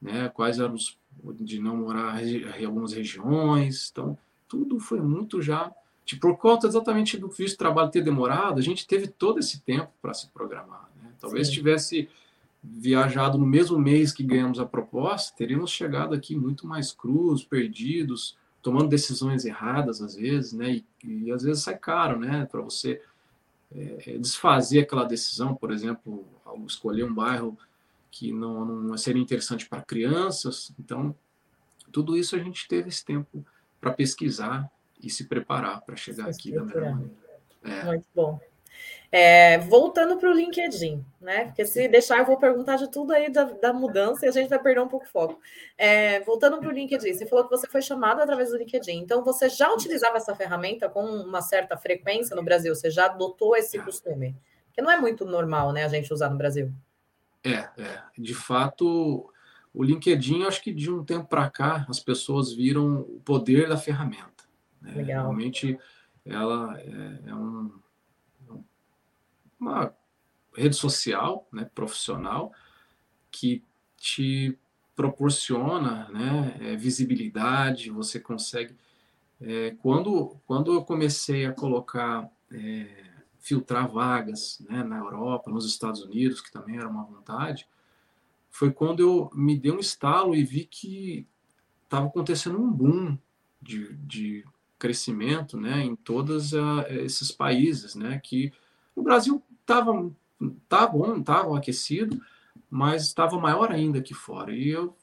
né? 0.00 0.30
quais 0.30 0.58
eram 0.58 0.74
os 0.74 0.98
de 1.40 1.60
não 1.60 1.76
morar 1.76 2.22
em 2.22 2.64
algumas 2.64 2.92
regiões, 2.92 3.90
então 3.90 4.18
tudo 4.46 4.78
foi 4.78 5.00
muito 5.00 5.40
já 5.40 5.72
tipo, 6.04 6.28
por 6.28 6.36
conta 6.36 6.66
exatamente 6.66 7.18
do 7.18 7.28
visto 7.28 7.52
de 7.52 7.58
trabalho 7.58 7.90
ter 7.90 8.02
demorado, 8.02 8.58
a 8.58 8.62
gente 8.62 8.86
teve 8.86 9.08
todo 9.08 9.38
esse 9.40 9.60
tempo 9.60 9.90
para 10.00 10.14
se 10.14 10.28
programar. 10.28 10.88
Né? 11.02 11.10
Talvez 11.18 11.48
Sim. 11.48 11.54
tivesse 11.54 12.08
viajado 12.62 13.38
no 13.38 13.46
mesmo 13.46 13.78
mês 13.78 14.12
que 14.12 14.24
ganhamos 14.24 14.58
a 14.58 14.66
proposta, 14.66 15.36
teríamos 15.36 15.70
chegado 15.70 16.14
aqui 16.14 16.36
muito 16.36 16.66
mais 16.66 16.92
cruz, 16.92 17.44
perdidos, 17.44 18.36
tomando 18.62 18.88
decisões 18.88 19.44
erradas 19.44 20.02
às 20.02 20.16
vezes, 20.16 20.52
né? 20.52 20.72
E, 20.72 20.86
e 21.04 21.30
às 21.30 21.42
vezes 21.42 21.62
sai 21.62 21.78
caro, 21.78 22.18
né? 22.18 22.46
Para 22.50 22.60
você 22.60 23.00
é, 23.72 24.14
é, 24.14 24.18
desfazer 24.18 24.80
aquela 24.80 25.04
decisão, 25.04 25.54
por 25.54 25.70
exemplo, 25.70 26.26
escolher 26.66 27.04
um 27.04 27.14
bairro 27.14 27.56
que 28.10 28.32
não, 28.32 28.64
não 28.64 28.98
seria 28.98 29.22
interessante 29.22 29.68
para 29.68 29.82
crianças. 29.82 30.72
Então, 30.78 31.14
tudo 31.92 32.16
isso 32.16 32.34
a 32.34 32.38
gente 32.38 32.66
teve 32.66 32.88
esse 32.88 33.04
tempo 33.04 33.44
para 33.80 33.92
pesquisar 33.92 34.70
e 35.02 35.10
se 35.10 35.24
preparar 35.24 35.82
para 35.82 35.96
chegar 35.96 36.32
se 36.32 36.40
aqui 36.40 36.52
da 36.52 36.64
melhor 36.64 36.90
maneira. 36.92 37.12
É. 37.62 37.84
Muito 37.84 38.06
bom. 38.14 38.40
É, 39.10 39.58
voltando 39.58 40.16
para 40.16 40.28
o 40.28 40.32
LinkedIn, 40.32 41.04
né? 41.20 41.44
Porque 41.46 41.64
se 41.64 41.86
deixar, 41.88 42.18
eu 42.18 42.26
vou 42.26 42.36
perguntar 42.36 42.76
de 42.76 42.90
tudo 42.90 43.12
aí 43.12 43.30
da, 43.30 43.44
da 43.44 43.72
mudança 43.72 44.26
e 44.26 44.28
a 44.28 44.32
gente 44.32 44.48
vai 44.48 44.58
perder 44.58 44.80
um 44.80 44.88
pouco 44.88 45.06
o 45.06 45.08
foco. 45.08 45.40
É, 45.78 46.20
voltando 46.20 46.58
para 46.58 46.68
o 46.68 46.72
LinkedIn, 46.72 47.14
você 47.14 47.26
falou 47.26 47.44
que 47.44 47.50
você 47.50 47.66
foi 47.68 47.80
chamado 47.80 48.20
através 48.20 48.50
do 48.50 48.56
LinkedIn. 48.56 48.98
Então, 48.98 49.22
você 49.22 49.48
já 49.48 49.72
utilizava 49.72 50.16
essa 50.16 50.34
ferramenta 50.34 50.88
com 50.88 51.04
uma 51.04 51.40
certa 51.40 51.76
frequência 51.76 52.34
no 52.34 52.42
Brasil? 52.42 52.74
Você 52.74 52.90
já 52.90 53.06
adotou 53.06 53.56
esse 53.56 53.78
costume? 53.78 54.34
Porque 54.66 54.82
não 54.82 54.90
é 54.90 55.00
muito 55.00 55.24
normal, 55.24 55.72
né, 55.72 55.84
a 55.84 55.88
gente 55.88 56.12
usar 56.12 56.28
no 56.28 56.36
Brasil. 56.36 56.72
É, 57.44 57.68
é. 57.80 58.02
De 58.18 58.34
fato, 58.34 59.32
o 59.72 59.84
LinkedIn, 59.84 60.44
acho 60.44 60.62
que 60.62 60.72
de 60.72 60.90
um 60.90 61.04
tempo 61.04 61.28
para 61.28 61.48
cá, 61.48 61.86
as 61.88 62.00
pessoas 62.00 62.52
viram 62.52 63.02
o 63.02 63.20
poder 63.24 63.68
da 63.68 63.76
ferramenta. 63.76 64.44
Né? 64.82 64.94
Legal. 64.96 65.22
Realmente, 65.22 65.78
ela 66.24 66.78
é, 66.80 67.30
é 67.30 67.34
um 67.34 67.70
uma 69.58 69.92
rede 70.54 70.76
social, 70.76 71.46
né, 71.52 71.68
profissional, 71.74 72.52
que 73.30 73.62
te 73.96 74.58
proporciona 74.94 76.08
né, 76.08 76.56
é, 76.60 76.76
visibilidade, 76.76 77.90
você 77.90 78.18
consegue. 78.18 78.74
É, 79.40 79.76
quando, 79.82 80.36
quando 80.46 80.72
eu 80.72 80.82
comecei 80.82 81.44
a 81.44 81.52
colocar, 81.52 82.30
é, 82.50 83.04
filtrar 83.38 83.88
vagas 83.88 84.58
né, 84.68 84.82
na 84.82 84.96
Europa, 84.96 85.50
nos 85.50 85.66
Estados 85.66 86.02
Unidos, 86.02 86.40
que 86.40 86.50
também 86.50 86.78
era 86.78 86.88
uma 86.88 87.04
vontade, 87.04 87.68
foi 88.50 88.72
quando 88.72 89.00
eu 89.00 89.30
me 89.34 89.58
dei 89.58 89.70
um 89.70 89.78
estalo 89.78 90.34
e 90.34 90.42
vi 90.42 90.64
que 90.64 91.26
estava 91.84 92.06
acontecendo 92.06 92.58
um 92.58 92.72
boom 92.72 93.18
de, 93.60 93.92
de 93.96 94.44
crescimento 94.78 95.58
né, 95.58 95.82
em 95.82 95.94
todos 95.94 96.52
uh, 96.54 96.82
esses 96.88 97.30
países, 97.30 97.94
né, 97.94 98.18
que 98.18 98.52
o 98.96 99.02
Brasil 99.02 99.42
estava 99.60 100.10
tá 100.68 100.86
bom, 100.86 101.18
estava 101.18 101.56
aquecido, 101.56 102.20
mas 102.68 103.04
estava 103.04 103.38
maior 103.38 103.70
ainda 103.70 103.98
aqui 103.98 104.14
fora. 104.14 104.52
E 104.52 104.70
eu 104.70 104.96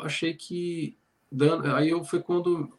achei 0.00 0.32
que 0.32 0.96
dando, 1.30 1.74
aí 1.74 1.90
eu 1.90 2.02
foi 2.04 2.20
quando 2.20 2.72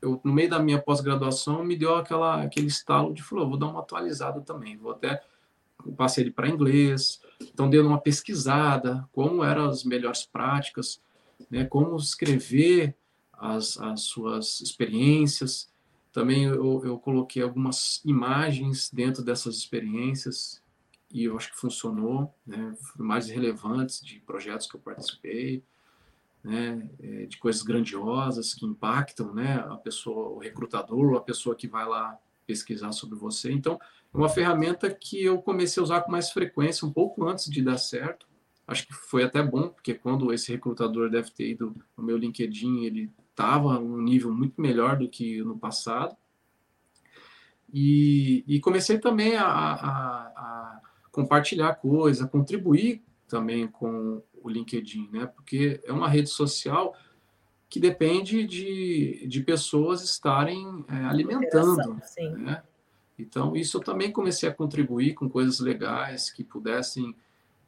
eu 0.00 0.20
no 0.22 0.32
meio 0.32 0.50
da 0.50 0.58
minha 0.58 0.80
pós-graduação 0.80 1.64
me 1.64 1.76
deu 1.76 1.94
aquela 1.94 2.42
aquele 2.42 2.66
estalo 2.66 3.12
de 3.14 3.22
falou, 3.22 3.48
vou 3.48 3.58
dar 3.58 3.66
uma 3.66 3.80
atualizada 3.80 4.40
também, 4.42 4.76
vou 4.76 4.92
até 4.92 5.22
passei 5.96 6.24
ele 6.24 6.30
para 6.30 6.48
inglês, 6.48 7.20
então 7.40 7.68
dei 7.68 7.80
uma 7.80 8.00
pesquisada, 8.00 9.08
como 9.12 9.42
eram 9.42 9.68
as 9.68 9.84
melhores 9.84 10.24
práticas, 10.24 11.00
né, 11.50 11.64
como 11.64 11.96
escrever 11.96 12.94
as, 13.32 13.78
as 13.78 14.02
suas 14.02 14.60
experiências. 14.60 15.68
Também 16.14 16.44
eu, 16.44 16.80
eu 16.84 16.96
coloquei 16.96 17.42
algumas 17.42 18.00
imagens 18.04 18.88
dentro 18.88 19.20
dessas 19.20 19.56
experiências 19.56 20.62
e 21.10 21.24
eu 21.24 21.36
acho 21.36 21.50
que 21.50 21.58
funcionou, 21.58 22.32
né? 22.46 22.72
mais 22.96 23.28
relevantes 23.28 24.00
de 24.00 24.20
projetos 24.20 24.68
que 24.68 24.76
eu 24.76 24.80
participei, 24.80 25.64
né? 26.42 26.88
É, 27.02 27.26
de 27.26 27.36
coisas 27.36 27.62
grandiosas 27.62 28.54
que 28.54 28.64
impactam, 28.64 29.34
né? 29.34 29.56
A 29.68 29.76
pessoa, 29.76 30.28
o 30.28 30.38
recrutador, 30.38 31.16
a 31.16 31.20
pessoa 31.20 31.56
que 31.56 31.66
vai 31.66 31.84
lá 31.84 32.16
pesquisar 32.46 32.92
sobre 32.92 33.18
você. 33.18 33.50
Então, 33.50 33.76
é 34.12 34.16
uma 34.16 34.28
ferramenta 34.28 34.88
que 34.94 35.20
eu 35.20 35.42
comecei 35.42 35.80
a 35.80 35.84
usar 35.84 36.02
com 36.02 36.12
mais 36.12 36.30
frequência, 36.30 36.86
um 36.86 36.92
pouco 36.92 37.26
antes 37.26 37.50
de 37.50 37.60
dar 37.60 37.78
certo. 37.78 38.28
Acho 38.68 38.86
que 38.86 38.94
foi 38.94 39.24
até 39.24 39.42
bom, 39.42 39.68
porque 39.68 39.94
quando 39.94 40.32
esse 40.32 40.52
recrutador 40.52 41.10
deve 41.10 41.30
ter 41.32 41.48
ido 41.48 41.74
no 41.96 42.04
meu 42.04 42.16
LinkedIn, 42.16 42.84
ele 42.84 43.10
estava 43.34 43.80
um 43.80 44.00
nível 44.00 44.32
muito 44.32 44.60
melhor 44.60 44.96
do 44.96 45.08
que 45.08 45.42
no 45.42 45.58
passado. 45.58 46.16
E, 47.72 48.44
e 48.46 48.60
comecei 48.60 48.98
também 48.98 49.36
a, 49.36 49.44
a, 49.44 50.26
a 50.36 50.80
compartilhar 51.10 51.74
coisa, 51.74 52.28
contribuir 52.28 53.02
também 53.28 53.66
com 53.66 54.22
o 54.40 54.48
LinkedIn, 54.48 55.08
né? 55.12 55.26
Porque 55.26 55.80
é 55.84 55.92
uma 55.92 56.08
rede 56.08 56.30
social 56.30 56.94
que 57.68 57.80
depende 57.80 58.46
de, 58.46 59.26
de 59.26 59.40
pessoas 59.40 60.04
estarem 60.04 60.84
é, 60.88 61.04
alimentando, 61.06 62.00
né? 62.36 62.62
Então, 63.18 63.56
isso 63.56 63.78
eu 63.78 63.80
também 63.82 64.12
comecei 64.12 64.48
a 64.48 64.54
contribuir 64.54 65.14
com 65.14 65.28
coisas 65.28 65.58
legais 65.58 66.30
que 66.30 66.44
pudessem 66.44 67.14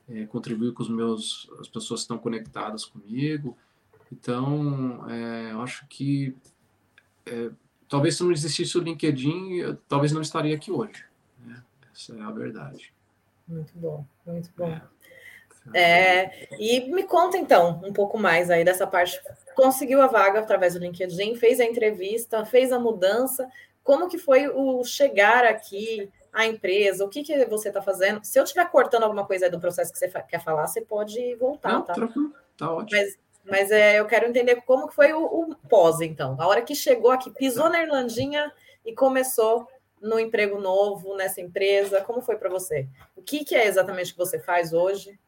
é, 0.08 0.24
contribuir 0.26 0.72
com 0.72 0.82
os 0.82 0.88
meus, 0.88 1.50
as 1.58 1.68
pessoas 1.68 2.00
que 2.00 2.04
estão 2.04 2.18
conectadas 2.18 2.84
comigo. 2.84 3.56
Então, 4.12 5.04
é, 5.10 5.52
eu 5.52 5.60
acho 5.62 5.86
que 5.88 6.36
é, 7.26 7.50
talvez 7.88 8.16
se 8.16 8.22
não 8.22 8.32
existisse 8.32 8.76
o 8.78 8.80
LinkedIn, 8.80 9.54
eu, 9.54 9.76
talvez 9.88 10.12
não 10.12 10.20
estaria 10.20 10.54
aqui 10.54 10.70
hoje. 10.70 11.04
Né? 11.44 11.62
Essa 11.92 12.14
é 12.14 12.20
a 12.20 12.30
verdade. 12.30 12.94
Muito 13.46 13.72
bom, 13.76 14.04
muito 14.24 14.50
bom. 14.56 14.78
É. 15.74 16.22
é, 16.22 16.48
e 16.58 16.92
me 16.92 17.04
conta 17.04 17.36
então 17.36 17.80
um 17.84 17.92
pouco 17.92 18.18
mais 18.18 18.50
aí 18.50 18.64
dessa 18.64 18.86
parte. 18.86 19.20
Conseguiu 19.54 20.00
a 20.02 20.06
vaga 20.06 20.40
através 20.40 20.74
do 20.74 20.80
LinkedIn, 20.80 21.36
fez 21.36 21.60
a 21.60 21.64
entrevista, 21.64 22.44
fez 22.44 22.72
a 22.72 22.78
mudança. 22.78 23.48
Como 23.82 24.08
que 24.08 24.18
foi 24.18 24.48
o 24.48 24.84
chegar 24.84 25.44
aqui 25.44 26.10
à 26.32 26.46
empresa? 26.46 27.04
O 27.04 27.08
que, 27.08 27.22
que 27.22 27.44
você 27.46 27.68
está 27.68 27.80
fazendo? 27.80 28.20
Se 28.24 28.38
eu 28.38 28.44
estiver 28.44 28.68
cortando 28.70 29.04
alguma 29.04 29.24
coisa 29.24 29.48
do 29.48 29.60
processo 29.60 29.92
que 29.92 29.98
você 29.98 30.08
quer 30.08 30.42
falar, 30.42 30.66
você 30.66 30.80
pode 30.80 31.34
voltar, 31.36 31.72
Não, 31.72 31.82
tá? 31.82 31.94
Tá 32.56 32.72
ótimo. 32.72 33.00
Mas, 33.00 33.18
mas 33.48 33.70
é, 33.70 33.98
eu 33.98 34.06
quero 34.06 34.26
entender 34.26 34.56
como 34.62 34.88
que 34.88 34.94
foi 34.94 35.12
o, 35.12 35.24
o 35.24 35.54
pós, 35.68 36.00
então. 36.00 36.36
A 36.40 36.46
hora 36.46 36.62
que 36.62 36.74
chegou 36.74 37.10
aqui, 37.10 37.30
pisou 37.30 37.68
na 37.68 37.82
Irlandinha 37.82 38.52
e 38.84 38.92
começou 38.92 39.68
no 40.00 40.18
emprego 40.18 40.60
novo, 40.60 41.16
nessa 41.16 41.40
empresa? 41.40 42.02
Como 42.02 42.20
foi 42.20 42.36
para 42.36 42.50
você? 42.50 42.88
O 43.14 43.22
que, 43.22 43.44
que 43.44 43.54
é 43.54 43.66
exatamente 43.66 44.12
que 44.12 44.18
você 44.18 44.38
faz 44.38 44.72
hoje? 44.72 45.18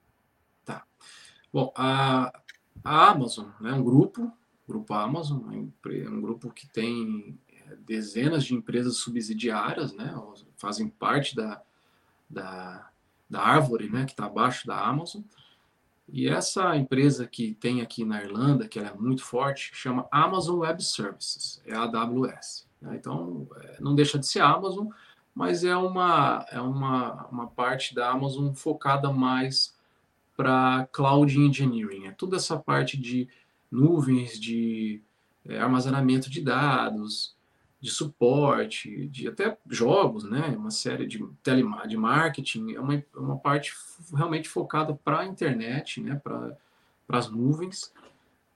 Tá. 0.65 0.85
Bom, 1.53 1.73
a, 1.77 2.33
a 2.85 3.11
Amazon 3.11 3.47
é 3.65 3.73
um 3.73 3.83
grupo, 3.83 4.33
grupo 4.67 4.95
Amazon, 4.95 5.41
é 5.53 6.09
um 6.09 6.21
grupo 6.21 6.51
que 6.51 6.69
tem 6.69 7.39
é, 7.49 7.77
dezenas 7.77 8.45
de 8.45 8.55
empresas 8.55 8.97
subsidiárias, 8.97 9.95
né? 9.95 10.15
Fazem 10.57 10.89
parte 10.89 11.37
da, 11.37 11.63
da, 12.29 12.91
da 13.31 13.41
árvore, 13.41 13.89
né? 13.89 14.05
Que 14.05 14.13
está 14.13 14.27
abaixo 14.27 14.67
da 14.67 14.79
Amazon. 14.79 15.23
E 16.11 16.29
essa 16.29 16.75
empresa 16.77 17.27
que 17.27 17.55
tem 17.55 17.83
aqui 17.83 18.05
na 18.05 18.23
Irlanda, 18.23 18.67
que 18.67 18.79
ela 18.79 18.89
é 18.89 18.95
muito 18.95 19.23
forte, 19.23 19.71
chama 19.75 20.09
Amazon 20.11 20.61
Web 20.61 20.83
Services, 20.83 21.63
é 21.67 21.75
a 21.75 21.83
AWS. 21.83 22.67
Né? 22.81 22.97
Então, 22.97 23.47
é, 23.57 23.77
não 23.81 23.95
deixa 23.95 24.19
de 24.19 24.27
ser 24.27 24.41
Amazon, 24.41 24.89
mas 25.35 25.65
é 25.65 25.77
uma, 25.77 26.47
é 26.51 26.61
uma, 26.61 27.27
uma 27.27 27.47
parte 27.47 27.95
da 27.95 28.11
Amazon 28.11 28.53
focada 28.55 29.13
mais 29.13 29.77
para 30.37 30.89
cloud 30.93 31.39
engineering. 31.39 32.07
É 32.07 32.13
toda 32.13 32.37
essa 32.37 32.57
parte 32.57 32.97
de 32.97 33.29
nuvens, 33.71 34.39
de 34.41 35.03
é, 35.47 35.61
armazenamento 35.61 36.31
de 36.31 36.41
dados, 36.41 37.37
de 37.81 37.91
suporte, 37.91 39.07
de 39.09 39.29
até 39.29 39.57
jogos, 39.69 40.25
né? 40.25 40.49
Uma 40.57 40.71
série 40.71 41.07
de 41.07 41.25
telema 41.43 41.87
de 41.87 41.97
marketing, 41.97 42.75
é 42.75 42.81
uma, 42.81 42.95
é 42.95 43.05
uma 43.15 43.39
parte 43.39 43.73
realmente 44.13 44.49
focada 44.49 44.95
para 44.95 45.21
a 45.21 45.27
internet, 45.27 46.01
né? 46.01 46.17
Para 46.17 46.57
as 47.09 47.31
nuvens. 47.31 47.93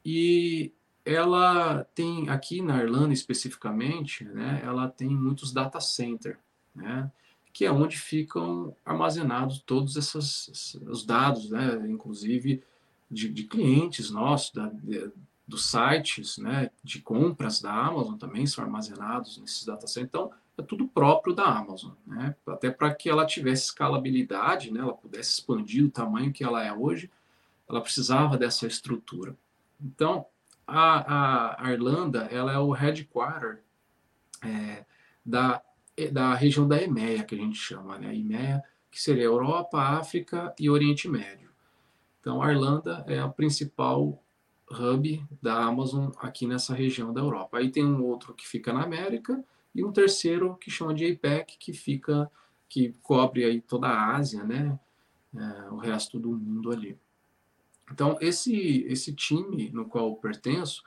E 0.05 0.73
ela 1.05 1.85
tem 1.95 2.29
aqui 2.29 2.63
na 2.63 2.83
Irlanda 2.83 3.13
especificamente, 3.13 4.25
né, 4.25 4.61
ela 4.65 4.89
tem 4.89 5.09
muitos 5.09 5.53
data 5.53 5.81
center, 5.81 6.39
né, 6.75 7.11
que 7.53 7.65
é 7.65 7.73
onde 7.73 7.99
ficam 7.99 8.75
armazenados 8.85 9.61
todos 9.61 9.97
esses 9.97 10.75
os 10.87 11.05
dados, 11.05 11.51
né, 11.51 11.87
inclusive 11.89 12.63
de, 13.11 13.29
de 13.29 13.45
clientes 13.45 14.11
nossos, 14.11 14.53
da, 14.53 14.69
de, 14.69 15.11
dos 15.53 15.67
sites, 15.67 16.39
né, 16.39 16.71
de 16.83 17.01
compras 17.01 17.61
da 17.61 17.71
Amazon 17.71 18.17
também 18.17 18.47
são 18.47 18.65
armazenados 18.65 19.37
nesses 19.37 19.65
data 19.67 19.87
centers. 19.87 20.09
Então, 20.09 20.33
é 20.57 20.63
tudo 20.63 20.89
próprio 20.89 21.35
da 21.35 21.45
Amazon, 21.45 21.93
né, 22.07 22.35
até 22.47 22.71
para 22.71 22.95
que 22.95 23.11
ela 23.11 23.27
tivesse 23.27 23.65
escalabilidade, 23.65 24.73
né, 24.73 24.81
ela 24.81 24.95
pudesse 24.95 25.33
expandir 25.33 25.85
o 25.85 25.91
tamanho 25.91 26.33
que 26.33 26.43
ela 26.43 26.65
é 26.65 26.73
hoje, 26.73 27.11
ela 27.69 27.81
precisava 27.81 28.39
dessa 28.39 28.67
estrutura. 28.67 29.37
Então, 29.81 30.25
a, 30.67 31.67
a 31.67 31.73
Irlanda 31.73 32.29
ela 32.31 32.51
é 32.51 32.59
o 32.59 32.71
headquarter 32.71 33.63
é, 34.43 34.87
da, 35.25 35.63
da 36.11 36.35
região 36.35 36.67
da 36.67 36.81
EMEA, 36.83 37.25
que 37.25 37.35
a 37.35 37.39
gente 37.39 37.59
chama, 37.59 37.99
né? 37.99 38.15
EMEA, 38.15 38.63
que 38.91 39.01
seria 39.01 39.25
Europa, 39.25 39.79
África 39.79 40.55
e 40.59 40.71
Oriente 40.71 41.09
Médio. 41.09 41.51
Então, 42.21 42.41
a 42.41 42.53
Irlanda 42.53 43.05
é 43.09 43.19
a 43.19 43.29
principal 43.29 44.23
hub 44.73 45.25
da 45.41 45.65
Amazon 45.65 46.11
aqui 46.19 46.47
nessa 46.47 46.75
região 46.75 47.13
da 47.13 47.21
Europa. 47.21 47.59
Aí 47.59 47.71
tem 47.71 47.85
um 47.85 48.03
outro 48.05 48.35
que 48.35 48.47
fica 48.47 48.73
na 48.73 48.83
América 48.83 49.43
e 49.75 49.85
um 49.85 49.93
terceiro 49.93 50.57
que 50.57 50.71
chama 50.71 50.95
de 50.95 51.11
APEC, 51.11 51.57
que 51.59 51.73
fica 51.73 52.31
que 52.69 52.95
cobre 53.03 53.45
aí 53.45 53.61
toda 53.61 53.87
a 53.87 54.17
Ásia, 54.17 54.45
né? 54.45 54.79
É, 55.35 55.71
o 55.71 55.77
resto 55.77 56.19
do 56.19 56.31
mundo 56.33 56.73
ali. 56.73 56.99
Então, 57.91 58.17
esse, 58.21 58.85
esse 58.89 59.13
time 59.13 59.71
no 59.71 59.85
qual 59.85 60.09
eu 60.09 60.15
pertenço, 60.15 60.83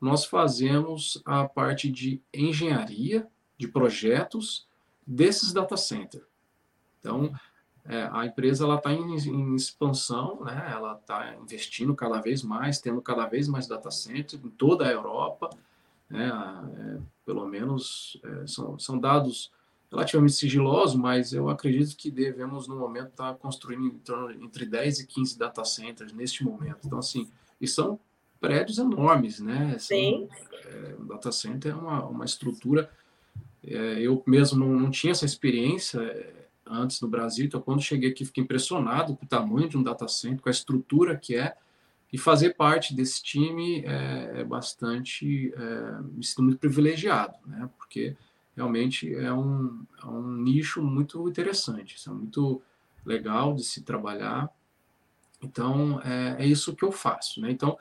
nós 0.00 0.24
fazemos 0.24 1.20
a 1.24 1.48
parte 1.48 1.90
de 1.90 2.20
engenharia 2.32 3.26
de 3.58 3.66
projetos 3.66 4.68
desses 5.06 5.52
data 5.52 5.76
centers. 5.76 6.24
Então, 7.00 7.32
é, 7.86 8.08
a 8.12 8.24
empresa 8.24 8.64
ela 8.64 8.76
está 8.76 8.92
em, 8.92 9.16
em, 9.16 9.54
expansão, 9.54 10.42
né? 10.42 10.70
ela 10.72 10.94
está 10.94 11.34
investindo 11.36 11.94
cada 11.94 12.20
vez 12.20 12.42
mais, 12.42 12.80
tendo 12.80 13.02
cada 13.02 13.26
vez 13.26 13.46
mais 13.46 13.66
data 13.66 13.90
centers 13.90 14.42
em 14.42 14.48
toda 14.48 14.86
a 14.86 14.90
Europa. 14.90 15.50
Né? 16.08 16.30
É, 16.78 16.98
pelo 17.26 17.46
menos 17.46 18.18
é, 18.24 18.46
são, 18.46 18.78
são 18.78 18.98
dados 18.98 19.52
relativamente 19.90 20.32
sigiloso, 20.32 20.98
mas 20.98 21.32
eu 21.32 21.48
acredito 21.48 21.96
que 21.96 22.10
devemos, 22.10 22.66
no 22.66 22.76
momento, 22.76 23.08
estar 23.08 23.32
tá 23.32 23.38
construindo 23.38 24.00
entre 24.40 24.66
10 24.66 25.00
e 25.00 25.06
15 25.06 25.38
data 25.38 25.64
centers 25.64 26.12
neste 26.12 26.42
momento. 26.42 26.78
Então, 26.84 26.98
assim, 26.98 27.30
e 27.60 27.68
são 27.68 27.98
prédios 28.40 28.78
enormes, 28.78 29.40
né? 29.40 29.78
São, 29.78 29.96
Sim. 29.96 30.28
É, 30.64 30.96
um 30.98 31.06
data 31.06 31.30
center 31.30 31.72
é 31.72 31.74
uma, 31.76 32.04
uma 32.06 32.24
estrutura. 32.24 32.90
É, 33.62 34.00
eu 34.00 34.22
mesmo 34.26 34.58
não, 34.58 34.80
não 34.80 34.90
tinha 34.90 35.12
essa 35.12 35.24
experiência, 35.24 36.00
é, 36.00 36.43
antes 36.66 37.00
no 37.00 37.08
Brasil, 37.08 37.46
então 37.46 37.60
quando 37.60 37.82
cheguei 37.82 38.10
aqui 38.10 38.24
fiquei 38.24 38.42
impressionado 38.42 39.16
com 39.16 39.24
o 39.24 39.28
tamanho 39.28 39.68
de 39.68 39.76
um 39.76 39.82
data 39.82 40.08
center, 40.08 40.40
com 40.40 40.48
a 40.48 40.52
estrutura 40.52 41.16
que 41.16 41.36
é, 41.36 41.54
e 42.12 42.18
fazer 42.18 42.54
parte 42.54 42.94
desse 42.94 43.22
time 43.22 43.84
é, 43.84 44.40
é 44.40 44.44
bastante, 44.44 45.52
é, 45.52 46.00
me 46.02 46.24
sinto 46.24 46.44
muito 46.44 46.58
privilegiado, 46.58 47.34
né? 47.44 47.68
Porque 47.76 48.16
realmente 48.56 49.12
é 49.12 49.32
um, 49.32 49.84
é 50.00 50.06
um 50.06 50.32
nicho 50.36 50.80
muito 50.80 51.28
interessante, 51.28 51.96
é 52.06 52.12
muito 52.12 52.62
legal 53.04 53.52
de 53.54 53.64
se 53.64 53.82
trabalhar. 53.82 54.48
Então, 55.42 56.00
é, 56.02 56.36
é 56.44 56.46
isso 56.46 56.76
que 56.76 56.84
eu 56.84 56.92
faço, 56.92 57.40
né? 57.40 57.50
Então, 57.50 57.76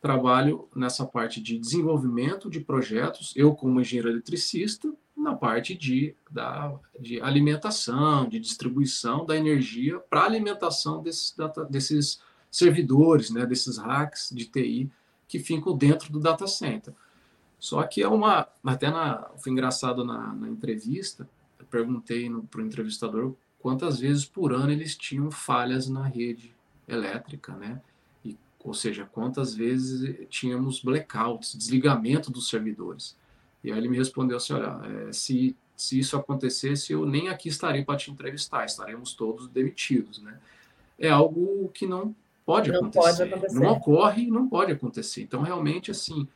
trabalho 0.00 0.68
nessa 0.74 1.04
parte 1.04 1.40
de 1.40 1.58
desenvolvimento 1.58 2.48
de 2.48 2.60
projetos, 2.60 3.32
eu 3.36 3.54
como 3.54 3.80
engenheiro 3.80 4.08
eletricista, 4.08 4.92
na 5.16 5.34
parte 5.34 5.74
de, 5.74 6.14
da, 6.30 6.74
de 6.98 7.20
alimentação, 7.20 8.28
de 8.28 8.38
distribuição 8.38 9.26
da 9.26 9.36
energia 9.36 9.98
para 9.98 10.22
alimentação 10.22 11.02
desses, 11.02 11.34
data, 11.36 11.64
desses 11.64 12.20
servidores, 12.50 13.28
né, 13.30 13.44
desses 13.44 13.78
racks 13.78 14.30
de 14.32 14.46
TI 14.46 14.90
que 15.26 15.38
ficam 15.40 15.76
dentro 15.76 16.12
do 16.12 16.20
data 16.20 16.46
center. 16.46 16.94
Só 17.58 17.82
que 17.82 18.00
é 18.00 18.08
uma. 18.08 18.46
Até 18.64 18.90
na, 18.90 19.28
foi 19.38 19.50
engraçado 19.50 20.04
na, 20.04 20.32
na 20.34 20.48
entrevista, 20.48 21.28
eu 21.58 21.66
perguntei 21.66 22.30
para 22.48 22.60
o 22.60 22.64
entrevistador 22.64 23.34
quantas 23.58 23.98
vezes 23.98 24.24
por 24.24 24.52
ano 24.52 24.70
eles 24.70 24.96
tinham 24.96 25.30
falhas 25.30 25.88
na 25.88 26.06
rede 26.06 26.54
elétrica, 26.86 27.52
né? 27.54 27.82
Ou 28.68 28.74
seja, 28.74 29.08
quantas 29.10 29.54
vezes 29.54 30.14
tínhamos 30.28 30.82
blackouts, 30.82 31.56
desligamento 31.56 32.30
dos 32.30 32.50
servidores. 32.50 33.16
E 33.64 33.72
aí 33.72 33.78
ele 33.78 33.88
me 33.88 33.96
respondeu 33.96 34.36
assim: 34.36 34.52
olha, 34.52 35.08
é, 35.08 35.10
se, 35.10 35.56
se 35.74 35.98
isso 35.98 36.14
acontecesse, 36.18 36.92
eu 36.92 37.06
nem 37.06 37.30
aqui 37.30 37.48
estarei 37.48 37.82
para 37.82 37.96
te 37.96 38.10
entrevistar, 38.10 38.66
estaremos 38.66 39.14
todos 39.14 39.48
demitidos, 39.48 40.20
né? 40.20 40.38
É 40.98 41.08
algo 41.08 41.70
que 41.72 41.86
não 41.86 42.14
pode, 42.44 42.70
não 42.70 42.80
acontecer. 42.80 43.00
pode 43.00 43.22
acontecer. 43.22 43.58
Não 43.58 43.72
ocorre 43.72 44.24
e 44.24 44.30
não 44.30 44.46
pode 44.46 44.70
acontecer. 44.70 45.22
Então, 45.22 45.40
realmente, 45.40 45.90
assim, 45.90 46.28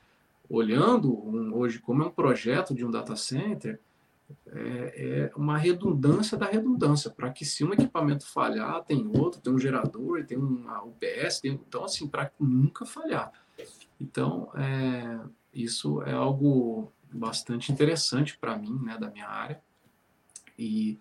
olhando 0.48 1.12
um, 1.12 1.54
hoje 1.54 1.80
como 1.80 2.02
é 2.02 2.06
um 2.06 2.10
projeto 2.10 2.74
de 2.74 2.82
um 2.82 2.90
data 2.90 3.14
center, 3.14 3.78
é, 4.46 5.30
é 5.30 5.32
uma 5.36 5.56
redundância 5.56 6.36
da 6.36 6.46
redundância, 6.46 7.10
para 7.10 7.30
que 7.30 7.44
se 7.44 7.64
um 7.64 7.72
equipamento 7.72 8.26
falhar, 8.26 8.84
tem 8.84 9.06
outro, 9.06 9.40
tem 9.40 9.52
um 9.52 9.58
gerador, 9.58 10.24
tem 10.24 10.38
uma 10.38 10.82
UPS, 10.82 11.40
tem, 11.40 11.52
então, 11.52 11.84
assim, 11.84 12.06
para 12.06 12.30
nunca 12.38 12.84
falhar. 12.84 13.32
Então, 14.00 14.50
é, 14.54 15.20
isso 15.54 16.02
é 16.02 16.12
algo 16.12 16.90
bastante 17.12 17.70
interessante 17.70 18.36
para 18.38 18.56
mim, 18.56 18.78
né, 18.82 18.96
da 18.98 19.10
minha 19.10 19.28
área. 19.28 19.60
E, 20.58 20.98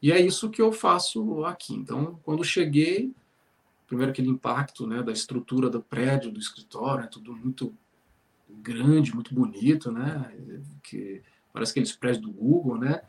e 0.00 0.12
é 0.12 0.20
isso 0.20 0.50
que 0.50 0.62
eu 0.62 0.72
faço 0.72 1.44
aqui. 1.44 1.74
Então, 1.74 2.18
quando 2.22 2.44
cheguei, 2.44 3.12
primeiro 3.86 4.12
aquele 4.12 4.28
impacto, 4.28 4.86
né, 4.86 5.02
da 5.02 5.12
estrutura 5.12 5.68
do 5.68 5.82
prédio, 5.82 6.30
do 6.30 6.38
escritório, 6.38 7.04
é 7.04 7.08
tudo 7.08 7.34
muito 7.34 7.74
grande, 8.48 9.14
muito 9.14 9.34
bonito, 9.34 9.90
né, 9.90 10.32
que 10.82 11.22
parece 11.52 11.72
aqueles 11.72 11.92
prédios 11.92 12.22
do 12.22 12.32
Google, 12.32 12.78
né. 12.78 13.02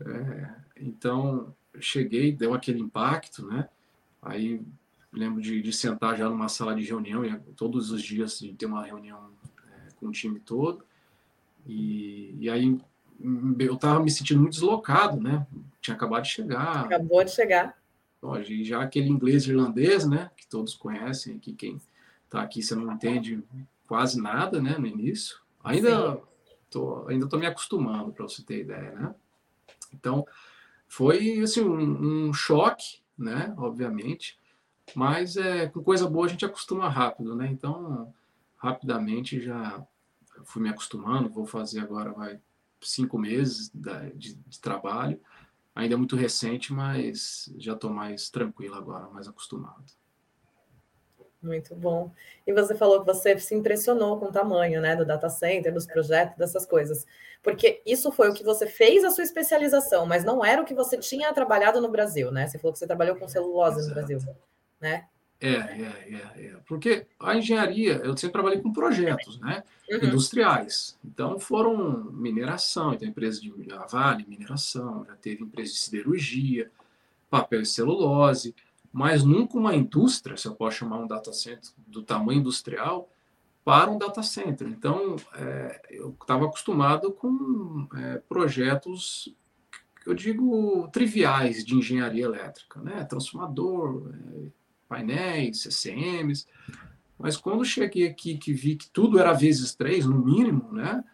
É, 0.00 0.54
então, 0.76 1.54
cheguei, 1.78 2.32
deu 2.32 2.54
aquele 2.54 2.80
impacto, 2.80 3.46
né. 3.46 3.68
Aí 4.20 4.62
lembro 5.12 5.42
de, 5.42 5.60
de 5.60 5.72
sentar 5.72 6.16
já 6.16 6.28
numa 6.28 6.48
sala 6.48 6.74
de 6.74 6.84
reunião, 6.84 7.24
e 7.24 7.36
todos 7.54 7.90
os 7.90 8.02
dias 8.02 8.38
de 8.38 8.54
ter 8.54 8.66
uma 8.66 8.84
reunião 8.84 9.30
é, 9.66 9.92
com 9.96 10.06
o 10.06 10.12
time 10.12 10.40
todo. 10.40 10.84
E, 11.66 12.34
e 12.40 12.50
aí 12.50 12.78
eu 13.58 13.74
estava 13.74 14.02
me 14.02 14.10
sentindo 14.10 14.40
muito 14.40 14.54
deslocado, 14.54 15.20
né? 15.20 15.46
Tinha 15.80 15.94
acabado 15.94 16.22
de 16.22 16.30
chegar. 16.30 16.86
Acabou 16.86 17.22
de 17.22 17.30
chegar. 17.30 17.76
Já 18.62 18.82
aquele 18.82 19.08
inglês 19.08 19.46
irlandês, 19.46 20.06
né? 20.06 20.30
Que 20.36 20.46
todos 20.46 20.74
conhecem, 20.74 21.38
que 21.38 21.52
quem 21.52 21.80
está 22.24 22.42
aqui 22.42 22.62
você 22.62 22.74
não 22.74 22.92
entende 22.92 23.42
quase 23.86 24.20
nada, 24.20 24.60
né? 24.60 24.76
No 24.78 24.86
início. 24.86 25.38
Ainda 25.62 26.20
tô, 26.72 27.06
ainda 27.08 27.28
tô 27.28 27.38
me 27.38 27.46
acostumando, 27.46 28.12
para 28.12 28.26
você 28.26 28.42
ter 28.42 28.60
ideia, 28.60 28.92
né? 28.92 29.14
Então 29.92 30.26
foi 30.88 31.40
assim 31.40 31.60
um, 31.62 32.28
um 32.28 32.32
choque, 32.32 33.02
né? 33.16 33.54
Obviamente, 33.56 34.38
mas 34.94 35.36
é 35.36 35.68
com 35.68 35.82
coisa 35.82 36.08
boa 36.08 36.26
a 36.26 36.28
gente 36.28 36.44
acostuma 36.44 36.88
rápido, 36.88 37.36
né? 37.36 37.46
Então 37.46 38.12
rapidamente 38.56 39.40
já 39.40 39.84
fui 40.44 40.62
me 40.62 40.68
acostumando, 40.68 41.28
vou 41.28 41.46
fazer 41.46 41.80
agora 41.80 42.12
vai 42.12 42.40
cinco 42.80 43.18
meses 43.18 43.70
de, 43.72 44.34
de 44.34 44.60
trabalho. 44.60 45.20
Ainda 45.74 45.94
é 45.94 45.96
muito 45.96 46.16
recente, 46.16 46.72
mas 46.72 47.52
já 47.56 47.72
estou 47.72 47.90
mais 47.90 48.28
tranquilo 48.28 48.74
agora, 48.74 49.08
mais 49.10 49.26
acostumado. 49.26 49.84
Muito 51.42 51.74
bom. 51.74 52.12
E 52.46 52.52
você 52.52 52.74
falou 52.74 53.00
que 53.00 53.06
você 53.06 53.36
se 53.38 53.54
impressionou 53.54 54.18
com 54.18 54.26
o 54.26 54.32
tamanho 54.32 54.80
né, 54.80 54.94
do 54.94 55.04
data 55.04 55.28
center, 55.28 55.74
dos 55.74 55.86
projetos, 55.86 56.36
dessas 56.36 56.64
coisas. 56.64 57.04
Porque 57.42 57.82
isso 57.84 58.12
foi 58.12 58.30
o 58.30 58.34
que 58.34 58.44
você 58.44 58.66
fez 58.66 59.02
a 59.02 59.10
sua 59.10 59.24
especialização, 59.24 60.06
mas 60.06 60.24
não 60.24 60.44
era 60.44 60.62
o 60.62 60.64
que 60.64 60.74
você 60.74 60.96
tinha 60.96 61.32
trabalhado 61.32 61.80
no 61.80 61.88
Brasil, 61.88 62.30
né? 62.30 62.46
Você 62.46 62.58
falou 62.58 62.72
que 62.72 62.78
você 62.78 62.86
trabalhou 62.86 63.16
com 63.16 63.26
celulose 63.26 63.80
Exato. 63.80 63.88
no 63.88 63.94
Brasil, 63.94 64.34
né? 64.80 65.06
É, 65.40 65.48
é, 65.48 65.92
é, 66.36 66.46
é. 66.46 66.56
Porque 66.64 67.04
a 67.18 67.36
engenharia, 67.36 67.94
eu 68.04 68.16
sempre 68.16 68.34
trabalhei 68.34 68.60
com 68.60 68.72
projetos, 68.72 69.40
né? 69.40 69.64
Uhum. 69.90 70.04
Industriais. 70.04 70.96
Então 71.04 71.40
foram 71.40 72.04
mineração, 72.12 72.94
então 72.94 73.08
empresa 73.08 73.40
de 73.40 73.52
Vale, 73.90 74.24
mineração, 74.28 75.04
já 75.04 75.16
teve 75.16 75.42
empresa 75.42 75.72
de 75.72 75.78
siderurgia, 75.80 76.70
papel 77.28 77.62
e 77.62 77.66
celulose, 77.66 78.54
mas 78.92 79.24
nunca 79.24 79.56
uma 79.56 79.74
indústria, 79.74 80.36
se 80.36 80.46
eu 80.46 80.54
posso 80.54 80.78
chamar 80.78 80.98
um 80.98 81.06
data 81.06 81.32
center 81.32 81.70
do 81.86 82.02
tamanho 82.02 82.40
industrial, 82.40 83.08
para 83.64 83.90
um 83.90 83.98
data 83.98 84.22
center. 84.22 84.68
Então, 84.68 85.16
é, 85.34 85.80
eu 85.90 86.16
estava 86.20 86.46
acostumado 86.46 87.12
com 87.12 87.86
é, 87.96 88.18
projetos, 88.28 89.34
eu 90.04 90.14
digo, 90.14 90.88
triviais 90.92 91.64
de 91.64 91.76
engenharia 91.76 92.24
elétrica, 92.24 92.80
né? 92.80 93.04
Transformador, 93.04 94.12
é, 94.12 94.48
painéis, 94.88 95.62
CCMs. 95.62 96.46
Mas 97.18 97.36
quando 97.36 97.64
cheguei 97.64 98.08
aqui 98.08 98.36
que 98.36 98.52
vi 98.52 98.74
que 98.74 98.90
tudo 98.90 99.18
era 99.18 99.32
vezes 99.32 99.74
três, 99.74 100.04
no 100.04 100.18
mínimo, 100.18 100.72
né? 100.72 101.04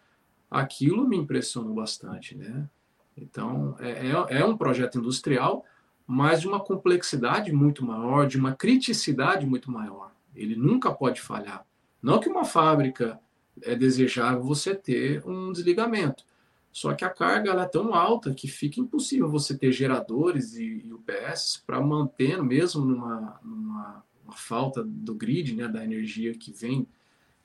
Aquilo 0.49 1.07
me 1.07 1.15
impressionou 1.15 1.75
bastante, 1.75 2.35
né? 2.35 2.67
Então, 3.15 3.75
é, 3.79 4.07
é, 4.07 4.39
é 4.39 4.45
um 4.45 4.57
projeto 4.57 4.97
industrial, 4.97 5.63
mas 6.11 6.41
de 6.41 6.47
uma 6.47 6.59
complexidade 6.59 7.53
muito 7.53 7.85
maior, 7.85 8.25
de 8.25 8.35
uma 8.35 8.55
criticidade 8.55 9.45
muito 9.45 9.71
maior. 9.71 10.11
Ele 10.35 10.55
nunca 10.55 10.91
pode 10.91 11.21
falhar. 11.21 11.63
Não 12.01 12.19
que 12.19 12.27
uma 12.27 12.43
fábrica 12.43 13.19
é 13.61 13.75
desejável 13.75 14.41
você 14.41 14.73
ter 14.73 15.23
um 15.23 15.51
desligamento, 15.51 16.25
só 16.71 16.95
que 16.95 17.05
a 17.05 17.11
carga 17.11 17.51
é 17.51 17.65
tão 17.67 17.93
alta 17.93 18.33
que 18.33 18.47
fica 18.47 18.79
impossível 18.79 19.29
você 19.29 19.55
ter 19.55 19.71
geradores 19.71 20.55
e, 20.55 20.81
e 20.83 20.91
UPS 20.91 21.61
para 21.63 21.79
manter, 21.79 22.41
mesmo 22.41 22.83
numa, 22.83 23.39
numa 23.43 24.03
falta 24.31 24.83
do 24.83 25.13
grid, 25.13 25.55
né, 25.55 25.67
da 25.67 25.83
energia 25.83 26.33
que 26.33 26.51
vem, 26.51 26.87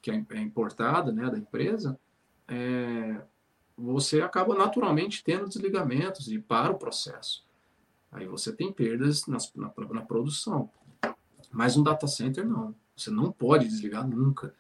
que 0.00 0.11
é, 0.11 0.24
é 0.31 0.40
importada 0.40 1.12
né, 1.12 1.29
da 1.29 1.37
empresa, 1.37 2.00
é, 2.48 3.20
você 3.77 4.22
acaba 4.22 4.55
naturalmente 4.55 5.22
tendo 5.22 5.51
desligamentos 5.51 6.32
e 6.32 6.38
para 6.38 6.72
o 6.72 6.78
processo. 6.78 7.43
Aí 8.14 8.26
você 8.26 8.52
tem 8.52 8.72
perdas 8.72 9.26
nas, 9.26 9.52
na, 9.54 9.70
na 9.90 10.00
produção. 10.02 10.70
Mas 11.50 11.76
um 11.76 11.82
data 11.82 12.06
center 12.06 12.46
não. 12.46 12.74
Você 12.96 13.10
não 13.10 13.30
pode 13.30 13.66
desligar 13.66 14.06
nunca. 14.06 14.54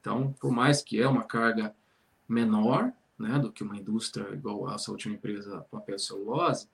Então, 0.00 0.34
por 0.40 0.50
mais 0.50 0.82
que 0.82 1.00
é 1.00 1.08
uma 1.08 1.22
carga 1.22 1.74
menor, 2.28 2.92
né, 3.16 3.38
do 3.38 3.52
que 3.52 3.62
uma 3.62 3.76
indústria 3.76 4.34
igual 4.34 4.68
a 4.68 4.74
essa 4.74 4.90
última 4.90 5.14
empresa 5.14 5.64
papel 5.70 5.98
celulose, 5.98 6.68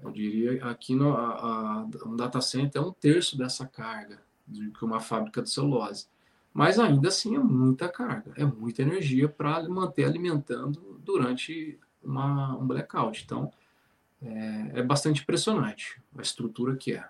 eu 0.00 0.10
diria 0.10 0.64
aqui 0.64 0.94
no, 0.94 1.14
a, 1.14 1.82
a, 1.82 1.88
um 2.06 2.16
data 2.16 2.40
center 2.40 2.80
é 2.80 2.84
um 2.84 2.92
terço 2.92 3.36
dessa 3.36 3.66
carga 3.66 4.20
do 4.46 4.70
que 4.72 4.84
uma 4.84 5.00
fábrica 5.00 5.42
de 5.42 5.50
celulose. 5.50 6.06
Mas 6.52 6.78
ainda 6.78 7.08
assim 7.08 7.36
é 7.36 7.38
muita 7.38 7.88
carga, 7.88 8.32
é 8.36 8.44
muita 8.44 8.82
energia 8.82 9.28
para 9.28 9.68
manter 9.68 10.04
alimentando 10.04 10.98
durante 11.04 11.78
uma, 12.02 12.56
um 12.56 12.66
blackout. 12.66 13.22
Então 13.24 13.52
é, 14.22 14.80
é, 14.80 14.82
bastante 14.82 15.22
impressionante 15.22 16.00
a 16.16 16.22
estrutura 16.22 16.76
que 16.76 16.94
é. 16.94 17.04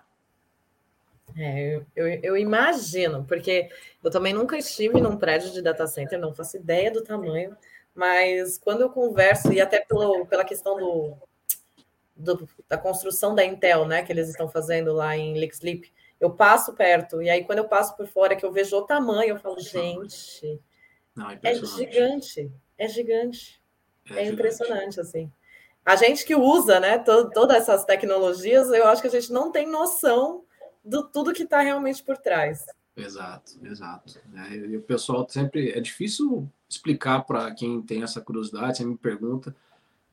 É, 1.37 1.81
eu, 1.95 2.07
eu, 2.07 2.37
imagino, 2.37 3.23
porque 3.23 3.69
eu 4.03 4.09
também 4.09 4.33
nunca 4.33 4.57
estive 4.57 4.99
num 4.99 5.15
prédio 5.15 5.51
de 5.51 5.61
data 5.61 5.85
center, 5.85 6.19
não 6.19 6.33
faço 6.33 6.57
ideia 6.57 6.91
do 6.91 7.03
tamanho 7.03 7.55
mas 7.99 8.57
quando 8.57 8.79
eu 8.79 8.89
converso, 8.89 9.51
e 9.51 9.59
até 9.59 9.81
pelo, 9.81 10.25
pela 10.25 10.45
questão 10.45 10.77
do, 10.77 11.17
do, 12.15 12.49
da 12.67 12.77
construção 12.77 13.35
da 13.35 13.43
Intel, 13.43 13.85
né, 13.85 14.01
que 14.03 14.11
eles 14.11 14.29
estão 14.29 14.47
fazendo 14.47 14.93
lá 14.93 15.17
em 15.17 15.37
Lake 15.37 15.91
eu 16.17 16.31
passo 16.31 16.73
perto, 16.73 17.21
e 17.21 17.29
aí 17.29 17.43
quando 17.43 17.59
eu 17.59 17.67
passo 17.67 17.95
por 17.97 18.07
fora, 18.07 18.37
que 18.37 18.45
eu 18.45 18.53
vejo 18.53 18.77
o 18.77 18.83
tamanho, 18.83 19.31
eu 19.31 19.39
falo, 19.39 19.59
gente, 19.59 20.61
Não, 21.13 21.29
é, 21.29 21.39
é, 21.43 21.55
gigante, 21.55 22.51
é 22.77 22.87
gigante. 22.87 23.61
É, 24.11 24.19
é 24.19 24.25
impressionante, 24.25 24.99
assim. 24.99 25.31
A 25.85 25.95
gente 25.95 26.25
que 26.25 26.35
usa, 26.35 26.79
né, 26.79 26.99
to 26.99 27.29
todas 27.31 27.57
essas 27.57 27.85
tecnologias, 27.85 28.69
eu 28.69 28.87
acho 28.87 29.01
que 29.01 29.07
a 29.07 29.11
gente 29.11 29.31
não 29.31 29.51
tem 29.51 29.69
noção 29.69 30.43
do 30.83 31.03
tudo 31.03 31.33
que 31.33 31.43
está 31.43 31.61
realmente 31.61 32.03
por 32.03 32.17
trás. 32.17 32.65
Exato, 32.95 33.53
exato. 33.63 34.19
É, 34.35 34.55
e 34.55 34.77
o 34.77 34.81
pessoal 34.81 35.27
sempre 35.29 35.71
é 35.71 35.79
difícil 35.79 36.49
explicar 36.67 37.21
para 37.21 37.53
quem 37.53 37.81
tem 37.81 38.03
essa 38.03 38.21
curiosidade, 38.21 38.77
você 38.77 38.85
me 38.85 38.97
pergunta, 38.97 39.55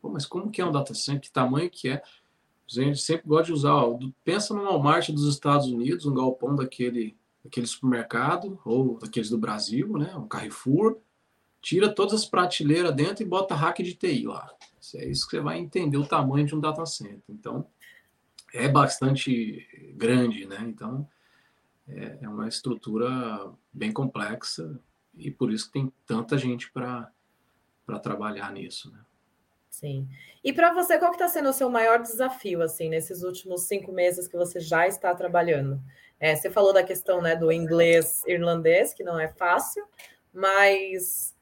mas 0.03 0.25
como 0.25 0.51
que 0.51 0.61
é 0.61 0.65
um 0.65 0.73
data 0.73 0.95
center, 0.95 1.23
que 1.23 1.31
tamanho 1.31 1.69
que 1.69 1.89
é? 1.89 1.95
A 1.97 2.81
gente 2.81 3.01
sempre 3.01 3.29
gosta 3.29 3.47
de 3.47 3.53
usar, 3.53 3.75
ó, 3.75 3.99
pensa 4.25 4.55
no 4.55 4.63
Walmart 4.63 5.11
dos 5.11 5.29
Estados 5.29 5.67
Unidos, 5.67 6.07
um 6.07 6.15
galpão 6.15 6.55
daquele, 6.55 7.17
daquele 7.45 7.67
supermercado, 7.67 8.59
ou 8.65 8.99
daqueles 8.99 9.31
do 9.31 9.39
Brasil, 9.39 9.97
né, 9.99 10.15
um 10.17 10.27
Carrefour, 10.27 10.99
tira 11.61 11.93
todas 11.93 12.15
as 12.15 12.25
prateleiras 12.25 12.95
dentro 12.95 13.23
e 13.23 13.27
bota 13.27 13.55
rack 13.55 13.83
de 13.83 13.95
TI 13.95 14.27
lá. 14.27 14.49
É 14.95 15.05
isso 15.05 15.27
que 15.27 15.37
você 15.37 15.41
vai 15.41 15.59
entender 15.59 15.97
o 15.97 16.07
tamanho 16.07 16.47
de 16.47 16.55
um 16.55 16.61
data 16.61 16.85
center. 16.87 17.23
Então, 17.29 17.67
é 18.53 18.69
bastante 18.69 19.67
grande, 19.95 20.47
né? 20.47 20.59
Então, 20.67 21.09
é, 21.89 22.19
é 22.23 22.29
uma 22.29 22.49
estrutura 22.49 23.53
bem 23.73 23.93
complexa 23.93 24.79
e 25.15 25.31
por 25.31 25.53
isso 25.53 25.67
que 25.67 25.73
tem 25.73 25.93
tanta 26.07 26.37
gente 26.37 26.71
para 26.73 27.11
trabalhar 28.03 28.53
nisso, 28.53 28.91
né? 28.91 29.01
Sim. 29.71 30.09
E 30.43 30.55
para 30.55 30.73
você, 30.73 30.99
qual 30.99 31.11
que 31.11 31.17
está 31.17 31.29
sendo 31.29 31.51
o 31.51 31.53
seu 31.53 31.69
maior 31.69 32.01
desafio, 32.01 32.63
assim, 32.63 32.89
nesses 32.89 33.23
últimos 33.23 33.63
cinco 33.63 33.93
meses 33.93 34.27
que 34.27 34.37
você 34.37 34.59
já 34.59 34.87
está 34.87 35.15
trabalhando? 35.15 35.79
É, 36.19 36.35
você 36.35 36.49
falou 36.49 36.73
da 36.73 36.83
questão, 36.83 37.21
né, 37.21 37.37
do 37.37 37.53
inglês 37.53 38.25
irlandês, 38.27 38.95
que 38.95 39.05
não 39.05 39.21
é 39.21 39.29
fácil, 39.29 39.85
mas 40.33 41.36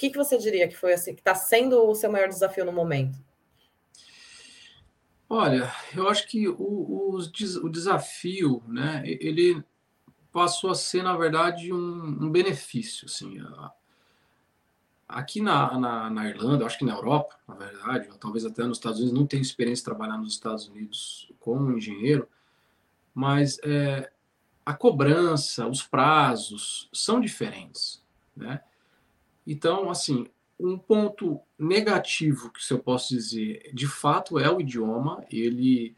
que, 0.00 0.08
que 0.08 0.16
você 0.16 0.38
diria 0.38 0.66
que 0.66 0.76
foi 0.76 0.94
assim, 0.94 1.14
que 1.14 1.20
está 1.20 1.34
sendo 1.34 1.86
o 1.86 1.94
seu 1.94 2.10
maior 2.10 2.26
desafio 2.26 2.64
no 2.64 2.72
momento? 2.72 3.18
Olha, 5.28 5.70
eu 5.94 6.08
acho 6.08 6.26
que 6.26 6.48
o, 6.48 6.56
o, 6.58 7.18
o 7.18 7.68
desafio, 7.68 8.62
né, 8.66 9.02
ele 9.04 9.62
passou 10.32 10.70
a 10.70 10.74
ser, 10.74 11.02
na 11.02 11.14
verdade, 11.14 11.70
um, 11.70 12.24
um 12.24 12.30
benefício. 12.30 13.04
Assim, 13.04 13.38
aqui 15.06 15.42
na, 15.42 15.78
na, 15.78 16.08
na, 16.08 16.28
Irlanda, 16.30 16.64
acho 16.64 16.78
que 16.78 16.84
na 16.84 16.94
Europa, 16.94 17.38
na 17.46 17.54
verdade, 17.54 18.08
ou 18.10 18.16
talvez 18.16 18.46
até 18.46 18.64
nos 18.64 18.78
Estados 18.78 19.00
Unidos, 19.00 19.18
não 19.18 19.26
tenho 19.26 19.42
experiência 19.42 19.82
de 19.82 19.84
trabalhar 19.84 20.16
nos 20.16 20.32
Estados 20.32 20.66
Unidos 20.66 21.30
como 21.38 21.76
engenheiro, 21.76 22.26
mas 23.14 23.58
é, 23.62 24.10
a 24.64 24.72
cobrança, 24.72 25.68
os 25.68 25.82
prazos 25.82 26.88
são 26.90 27.20
diferentes. 27.20 28.02
Né? 28.34 28.62
Então, 29.46 29.90
assim, 29.90 30.26
um 30.58 30.76
ponto 30.76 31.40
negativo 31.58 32.50
que 32.50 32.72
eu 32.72 32.78
posso 32.78 33.14
dizer, 33.14 33.70
de 33.72 33.86
fato, 33.86 34.38
é 34.38 34.50
o 34.50 34.60
idioma. 34.60 35.24
Ele 35.30 35.94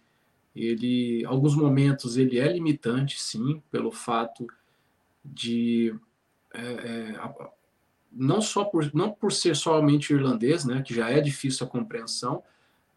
ele, 0.54 1.24
alguns 1.24 1.56
momentos 1.56 2.16
ele 2.18 2.38
é 2.38 2.52
limitante, 2.52 3.20
sim, 3.20 3.62
pelo 3.70 3.90
fato 3.90 4.46
de 5.24 5.94
é, 6.52 6.60
é, 6.60 7.20
não 8.12 8.42
só 8.42 8.64
por 8.64 8.92
não 8.94 9.10
por 9.10 9.32
ser 9.32 9.56
somente 9.56 10.12
irlandês, 10.12 10.64
né, 10.64 10.82
que 10.82 10.94
já 10.94 11.08
é 11.10 11.20
difícil 11.20 11.66
a 11.66 11.70
compreensão, 11.70 12.42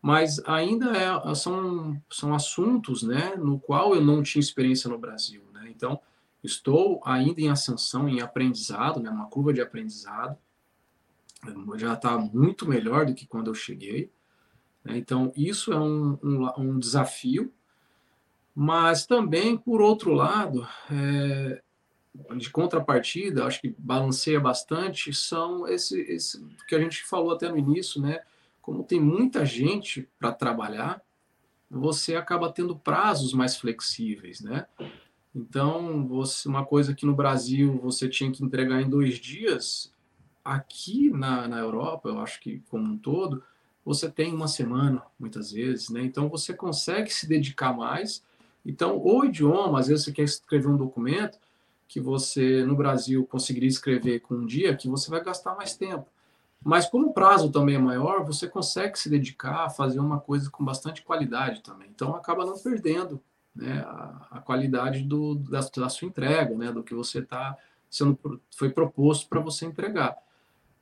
mas 0.02 0.44
ainda 0.46 0.92
é, 0.98 1.36
são 1.36 2.02
são 2.10 2.34
assuntos, 2.34 3.04
né, 3.04 3.36
no 3.38 3.58
qual 3.60 3.96
eu 3.96 4.04
não 4.04 4.22
tinha 4.22 4.42
experiência 4.42 4.90
no 4.90 4.98
Brasil, 4.98 5.44
né? 5.54 5.68
Então 5.70 6.00
estou 6.46 7.02
ainda 7.06 7.42
em 7.42 7.50
ascensão, 7.50 8.08
em 8.08 8.22
aprendizado, 8.22 9.00
né, 9.00 9.10
uma 9.10 9.28
curva 9.28 9.54
de 9.54 9.62
aprendizado, 9.62 10.38
já 11.76 11.94
está 11.94 12.18
muito 12.18 12.68
melhor 12.68 13.06
do 13.06 13.14
que 13.14 13.28
quando 13.28 13.48
eu 13.48 13.54
cheguei. 13.54 14.12
Né? 14.84 14.98
Então, 14.98 15.32
isso 15.36 15.74
é 15.74 15.80
um, 15.80 16.18
um, 16.24 16.50
um, 16.58 16.80
desafio, 16.80 17.54
mas 18.54 19.06
também, 19.06 19.58
por 19.58 19.82
outro 19.82 20.14
lado, 20.14 20.68
é, 20.90 21.62
de 22.38 22.50
contrapartida, 22.50 23.46
acho 23.46 23.62
que 23.62 23.76
balanceia 23.78 24.40
bastante, 24.40 25.14
são 25.14 25.68
esse, 25.68 26.00
esse 26.02 26.46
que 26.68 26.76
a 26.76 26.80
gente 26.80 27.04
falou 27.04 27.32
até 27.32 27.50
no 27.50 27.58
início, 27.58 28.02
né? 28.02 28.22
Como 28.62 28.84
tem 28.84 29.00
muita 29.00 29.46
gente 29.46 30.10
para 30.18 30.32
trabalhar, 30.32 31.02
você 31.70 32.16
acaba 32.16 32.52
tendo 32.52 32.76
prazos 32.78 33.34
mais 33.34 33.58
flexíveis, 33.58 34.42
né? 34.42 34.66
Então, 35.36 36.08
você, 36.08 36.48
uma 36.48 36.66
coisa 36.66 36.96
que 36.96 37.06
no 37.06 37.14
Brasil 37.14 37.78
você 37.84 38.08
tinha 38.08 38.32
que 38.32 38.42
entregar 38.42 38.82
em 38.82 38.90
dois 38.90 39.16
dias, 39.16 39.92
aqui 40.44 41.10
na, 41.10 41.46
na 41.46 41.60
Europa, 41.60 42.08
eu 42.08 42.20
acho 42.20 42.40
que 42.40 42.60
como 42.70 42.86
um 42.86 42.98
todo, 42.98 43.44
você 43.84 44.10
tem 44.10 44.34
uma 44.34 44.48
semana, 44.48 45.04
muitas 45.20 45.52
vezes, 45.52 45.90
né? 45.90 46.02
Então 46.04 46.30
você 46.30 46.54
consegue 46.54 47.12
se 47.14 47.28
dedicar 47.28 47.76
mais. 47.76 48.24
Então, 48.66 48.98
o 49.04 49.26
idioma, 49.26 49.80
às 49.80 49.88
vezes 49.88 50.06
você 50.06 50.12
quer 50.14 50.24
escrever 50.24 50.70
um 50.70 50.78
documento 50.78 51.38
que 51.88 52.00
você 52.00 52.66
no 52.66 52.76
Brasil 52.76 53.26
conseguiria 53.26 53.70
escrever 53.70 54.22
com 54.22 54.36
um 54.36 54.46
dia, 54.46 54.76
que 54.76 54.88
você 54.88 55.10
vai 55.12 55.24
gastar 55.24 55.54
mais 55.56 55.76
tempo. 55.76 56.08
Mas 56.64 56.88
como 56.88 57.10
o 57.10 57.14
prazo 57.14 57.52
também 57.52 57.76
é 57.76 57.80
maior, 57.80 58.24
você 58.24 58.48
consegue 58.48 58.98
se 58.98 59.10
dedicar 59.10 59.66
a 59.66 59.70
fazer 59.70 60.00
uma 60.00 60.20
coisa 60.20 60.50
com 60.50 60.64
bastante 60.66 61.04
qualidade 61.04 61.62
também. 61.62 61.90
Então 61.94 62.16
acaba 62.16 62.46
não 62.46 62.58
perdendo 62.58 63.22
né, 63.56 63.80
a, 63.88 64.28
a 64.32 64.40
qualidade 64.42 65.04
do, 65.04 65.36
da, 65.36 65.62
da, 65.62 65.90
sua 65.90 66.08
entrega, 66.08 66.56
né, 66.56 66.72
do 66.72 66.84
que 66.84 66.94
você 66.94 67.20
está 67.20 67.58
sendo 67.90 68.42
foi 68.52 68.70
proposto 68.70 69.30
para 69.30 69.40
você 69.40 69.66
entregar. 69.66 70.18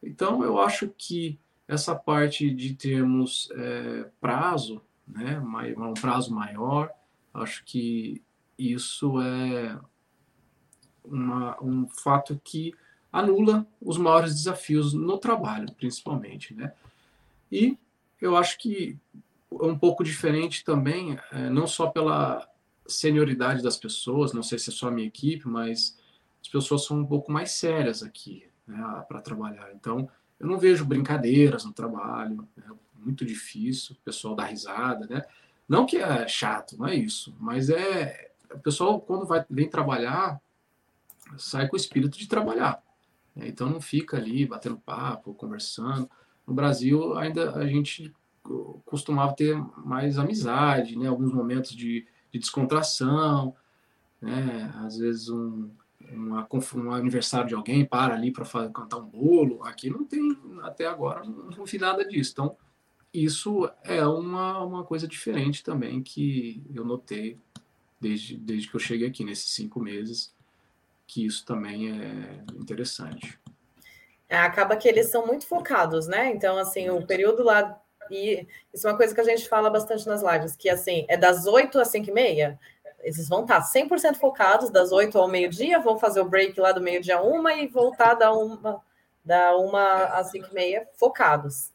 Então 0.02 0.44
eu 0.44 0.60
acho 0.60 0.90
que 0.98 1.40
essa 1.68 1.96
parte 1.96 2.50
de 2.54 2.74
termos 2.74 3.50
é, 3.56 4.10
prazo, 4.20 4.82
né, 5.08 5.40
um 5.40 5.94
prazo 5.94 6.34
maior, 6.34 6.90
acho 7.34 7.64
que 7.64 8.22
isso 8.58 9.22
é 9.22 9.80
uma, 11.04 11.62
um 11.62 11.88
fato 11.88 12.40
que 12.44 12.74
anula 13.12 13.66
os 13.80 13.98
maiores 13.98 14.34
desafios 14.34 14.94
no 14.94 15.18
trabalho, 15.18 15.72
principalmente, 15.74 16.54
né? 16.54 16.74
E 17.52 17.78
eu 18.20 18.36
acho 18.36 18.58
que 18.58 18.98
é 19.52 19.66
um 19.66 19.78
pouco 19.78 20.04
diferente 20.04 20.64
também, 20.64 21.20
é, 21.32 21.50
não 21.50 21.68
só 21.68 21.88
pela 21.88 22.48
senioridade 22.88 23.62
das 23.64 23.78
pessoas, 23.78 24.34
não 24.34 24.44
sei 24.44 24.60
se 24.60 24.70
é 24.70 24.74
só 24.74 24.88
a 24.88 24.92
minha 24.92 25.08
equipe, 25.08 25.48
mas 25.48 25.98
as 26.42 26.48
pessoas 26.48 26.86
são 26.86 27.00
um 27.00 27.06
pouco 27.06 27.32
mais 27.32 27.52
sérias 27.52 28.04
aqui 28.04 28.46
né, 28.68 28.78
para 29.08 29.22
trabalhar. 29.22 29.72
Então, 29.74 30.10
eu 30.40 30.48
não 30.48 30.58
vejo 30.58 30.86
brincadeiras 30.86 31.66
no 31.66 31.74
trabalho, 31.74 32.48
é 32.58 32.72
muito 32.96 33.26
difícil, 33.26 33.96
o 33.96 34.04
pessoal 34.04 34.36
dá 34.36 34.46
risada, 34.46 35.08
né? 35.08 35.24
Não 35.68 35.86
que 35.86 35.98
é 35.98 36.28
chato, 36.28 36.78
não 36.78 36.88
é 36.88 36.96
isso, 36.96 37.36
mas 37.40 37.70
é 37.70 38.32
o 38.54 38.60
pessoal 38.60 39.00
quando 39.00 39.26
vai 39.26 39.44
vem 39.50 39.70
trabalhar 39.70 40.40
sai 41.38 41.68
com 41.68 41.76
o 41.76 41.80
espírito 41.80 42.18
de 42.18 42.28
trabalhar. 42.28 42.84
Né? 43.36 43.48
Então 43.48 43.70
não 43.70 43.82
fica 43.82 44.18
ali 44.18 44.46
batendo 44.46 44.78
papo, 44.78 45.34
conversando. 45.34 46.10
No 46.46 46.54
Brasil 46.54 47.18
ainda 47.18 47.56
a 47.56 47.66
gente 47.66 48.14
costumava 48.86 49.34
ter 49.34 49.56
mais 49.78 50.20
amizade, 50.20 50.98
né? 50.98 51.08
Alguns 51.08 51.32
momentos 51.34 51.72
de, 51.72 52.06
de 52.34 52.40
descontração, 52.40 53.56
né? 54.22 54.74
Às 54.84 54.98
vezes 54.98 55.30
um 55.30 55.70
uma, 56.12 56.48
um 56.76 56.92
aniversário 56.92 57.48
de 57.48 57.56
alguém, 57.56 57.86
para 57.86 58.14
ali 58.14 58.32
para 58.32 58.46
cantar 58.70 58.98
um 58.98 59.06
bolo. 59.06 59.64
Aqui 59.64 59.90
não 59.90 60.04
tem, 60.04 60.38
até 60.62 60.86
agora, 60.86 61.24
não 61.24 61.66
vi 61.66 61.78
nada 61.78 62.06
disso. 62.06 62.32
Então, 62.34 62.58
isso 63.14 63.70
é 63.84 64.06
uma, 64.06 64.64
uma 64.64 64.84
coisa 64.84 65.08
diferente 65.08 65.64
também 65.64 66.02
que 66.02 66.64
eu 66.74 66.84
notei 66.84 67.40
desde, 68.00 68.36
desde 68.36 68.70
que 68.70 68.76
eu 68.76 68.80
cheguei 68.80 69.08
aqui, 69.08 69.24
nesses 69.24 69.50
cinco 69.52 69.80
meses, 69.80 70.34
que 71.08 71.26
isso 71.26 71.46
também 71.46 71.92
é 71.92 72.44
interessante. 72.56 73.40
É, 74.28 74.38
acaba 74.38 74.76
que 74.76 74.88
eles 74.88 75.10
são 75.10 75.28
muito 75.28 75.46
focados, 75.46 76.08
né? 76.08 76.32
Então, 76.34 76.58
assim, 76.58 76.90
o 76.90 77.06
período 77.06 77.44
lá. 77.44 77.80
E 78.14 78.48
isso 78.72 78.88
é 78.88 78.92
uma 78.92 78.98
coisa 78.98 79.14
que 79.14 79.22
a 79.22 79.24
gente 79.24 79.50
fala 79.50 79.70
bastante 79.70 80.06
nas 80.08 80.22
lives, 80.22 80.56
que 80.56 80.70
assim, 80.70 81.04
é 81.10 81.18
das 81.18 81.48
8 81.48 81.80
às 81.80 81.88
5 81.88 82.10
e 82.10 82.14
meia, 82.14 82.60
eles 83.02 83.28
vão 83.28 83.42
estar 83.42 83.60
100% 83.62 84.16
focados 84.16 84.70
das 84.70 84.92
8 84.92 85.18
ao 85.18 85.28
meio-dia, 85.28 85.80
vão 85.80 85.98
fazer 85.98 86.22
o 86.22 86.30
break 86.30 86.60
lá 86.60 86.72
do 86.72 86.80
meio-dia 86.80 87.22
uma 87.22 87.54
e 87.54 87.68
voltar 87.68 88.14
da 88.14 88.32
uma, 88.32 88.82
da 89.26 89.58
uma 89.58 90.06
às 90.06 90.30
5 90.30 90.48
e 90.52 90.54
meia 90.54 90.88
focados. 90.94 91.72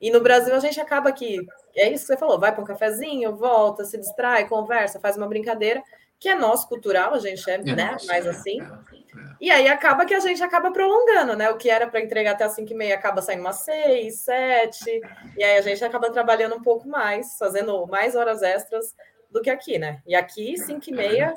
E 0.00 0.10
no 0.10 0.20
Brasil 0.20 0.54
a 0.54 0.60
gente 0.60 0.80
acaba 0.80 1.10
que, 1.12 1.44
é 1.74 1.90
isso 1.90 2.04
que 2.04 2.12
você 2.12 2.16
falou, 2.16 2.38
vai 2.38 2.52
para 2.52 2.62
um 2.62 2.66
cafezinho, 2.66 3.36
volta, 3.36 3.84
se 3.84 3.98
distrai, 3.98 4.48
conversa, 4.48 5.00
faz 5.00 5.16
uma 5.16 5.28
brincadeira, 5.28 5.82
que 6.18 6.28
é 6.28 6.34
nosso 6.34 6.68
cultural, 6.68 7.14
a 7.14 7.18
gente 7.18 7.50
é, 7.50 7.54
é 7.54 7.62
né, 7.62 7.92
nosso, 7.92 8.06
mais 8.06 8.26
é, 8.26 8.30
assim. 8.30 8.60
É, 8.60 8.64
é, 8.64 8.99
e 9.40 9.50
aí 9.50 9.68
acaba 9.68 10.04
que 10.04 10.14
a 10.14 10.20
gente 10.20 10.42
acaba 10.42 10.70
prolongando, 10.70 11.36
né? 11.36 11.50
O 11.50 11.56
que 11.56 11.70
era 11.70 11.86
para 11.86 12.00
entregar 12.00 12.32
até 12.32 12.44
as 12.44 12.52
5 12.52 12.72
e 12.72 12.76
meia 12.76 12.94
acaba 12.94 13.22
saindo 13.22 13.40
umas 13.40 13.56
6, 13.56 14.14
7, 14.14 15.00
e 15.36 15.44
aí 15.44 15.58
a 15.58 15.62
gente 15.62 15.84
acaba 15.84 16.10
trabalhando 16.10 16.56
um 16.56 16.62
pouco 16.62 16.88
mais, 16.88 17.36
fazendo 17.38 17.86
mais 17.86 18.14
horas 18.14 18.42
extras 18.42 18.94
do 19.30 19.40
que 19.40 19.50
aqui, 19.50 19.78
né? 19.78 20.02
E 20.06 20.14
aqui, 20.14 20.56
5 20.58 20.88
e 20.88 20.92
meia, 20.92 21.34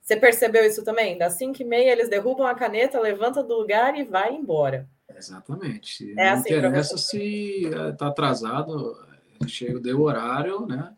você 0.00 0.16
percebeu 0.16 0.64
isso 0.64 0.84
também? 0.84 1.16
Das 1.16 1.34
5 1.34 1.62
e 1.62 1.64
meia, 1.64 1.92
eles 1.92 2.08
derrubam 2.08 2.46
a 2.46 2.54
caneta, 2.54 3.00
levanta 3.00 3.42
do 3.42 3.54
lugar 3.54 3.98
e 3.98 4.04
vai 4.04 4.34
embora. 4.34 4.86
Exatamente. 5.16 6.12
É 6.12 6.30
Não 6.30 6.32
assim 6.32 6.54
interessa 6.54 6.98
se 6.98 7.64
está 7.90 8.08
atrasado, 8.08 8.96
chega, 9.46 9.78
deu 9.80 10.00
o 10.00 10.02
horário, 10.02 10.66
né? 10.66 10.92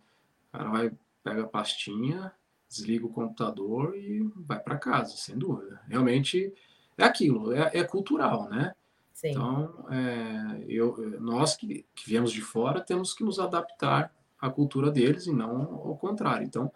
O 0.49 0.59
cara 0.59 0.71
vai, 0.71 0.93
pega 1.23 1.43
a 1.43 1.47
pastinha, 1.47 2.33
desliga 2.75 3.07
o 3.07 3.13
computador 3.13 3.97
e 3.97 4.23
vai 4.35 4.59
para 4.59 4.77
casa, 4.77 5.17
sem 5.17 5.39
dúvida. 5.39 5.81
Realmente 5.89 6.53
é 6.99 7.05
aquilo, 7.05 7.53
é, 7.53 7.71
é 7.73 7.85
cultural, 7.85 8.49
né? 8.49 8.75
Sim. 9.13 9.31
Então, 9.31 9.87
é, 9.91 10.65
eu, 10.69 11.19
nós 11.21 11.57
que, 11.57 11.87
que 11.95 12.07
viemos 12.07 12.33
de 12.33 12.41
fora 12.41 12.81
temos 12.81 13.15
que 13.15 13.23
nos 13.23 13.39
adaptar 13.39 14.13
à 14.41 14.51
cultura 14.51 14.91
deles 14.91 15.27
e 15.27 15.33
não 15.33 15.63
ao 15.75 15.97
contrário. 15.97 16.45
Então, 16.45 16.71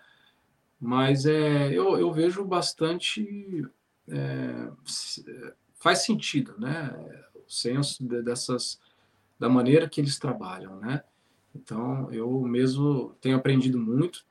mas 0.80 1.26
é, 1.26 1.68
eu, 1.72 1.98
eu 1.98 2.12
vejo 2.12 2.44
bastante. 2.44 3.66
É, 4.08 4.70
faz 5.74 6.04
sentido, 6.04 6.54
né? 6.58 6.90
O 7.34 7.50
senso 7.50 8.06
de, 8.06 8.22
dessas. 8.22 8.80
da 9.38 9.48
maneira 9.48 9.88
que 9.88 10.00
eles 10.00 10.18
trabalham, 10.18 10.76
né? 10.76 11.02
Então, 11.54 12.10
eu 12.12 12.40
mesmo 12.42 13.16
tenho 13.20 13.36
aprendido 13.36 13.78
muito 13.78 14.24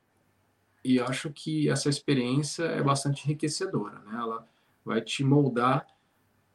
e 0.88 1.01
acho 1.01 1.29
que 1.31 1.69
essa 1.69 1.89
experiência 1.89 2.63
é 2.63 2.81
bastante 2.81 3.25
enriquecedora, 3.25 3.99
né? 4.05 4.17
Ela 4.17 4.47
vai 4.85 5.01
te 5.01 5.21
moldar 5.21 5.85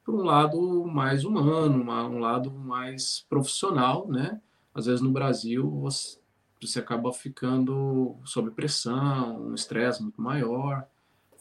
para 0.03 0.13
um 0.13 0.23
lado 0.23 0.85
mais 0.85 1.23
humano, 1.23 1.79
uma, 1.79 2.03
um 2.07 2.17
lado 2.17 2.49
mais 2.49 3.25
profissional, 3.29 4.07
né? 4.07 4.41
Às 4.73 4.87
vezes 4.87 5.01
no 5.01 5.11
Brasil 5.11 5.69
você, 5.69 6.17
você 6.59 6.79
acaba 6.79 7.13
ficando 7.13 8.15
sob 8.25 8.49
pressão, 8.49 9.49
um 9.49 9.53
estresse 9.53 10.01
muito 10.01 10.19
maior. 10.19 10.87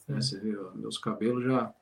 Né? 0.07 0.21
Você 0.21 0.39
vê, 0.39 0.55
meus 0.75 0.99
cabelos 0.99 1.45
já 1.45 1.73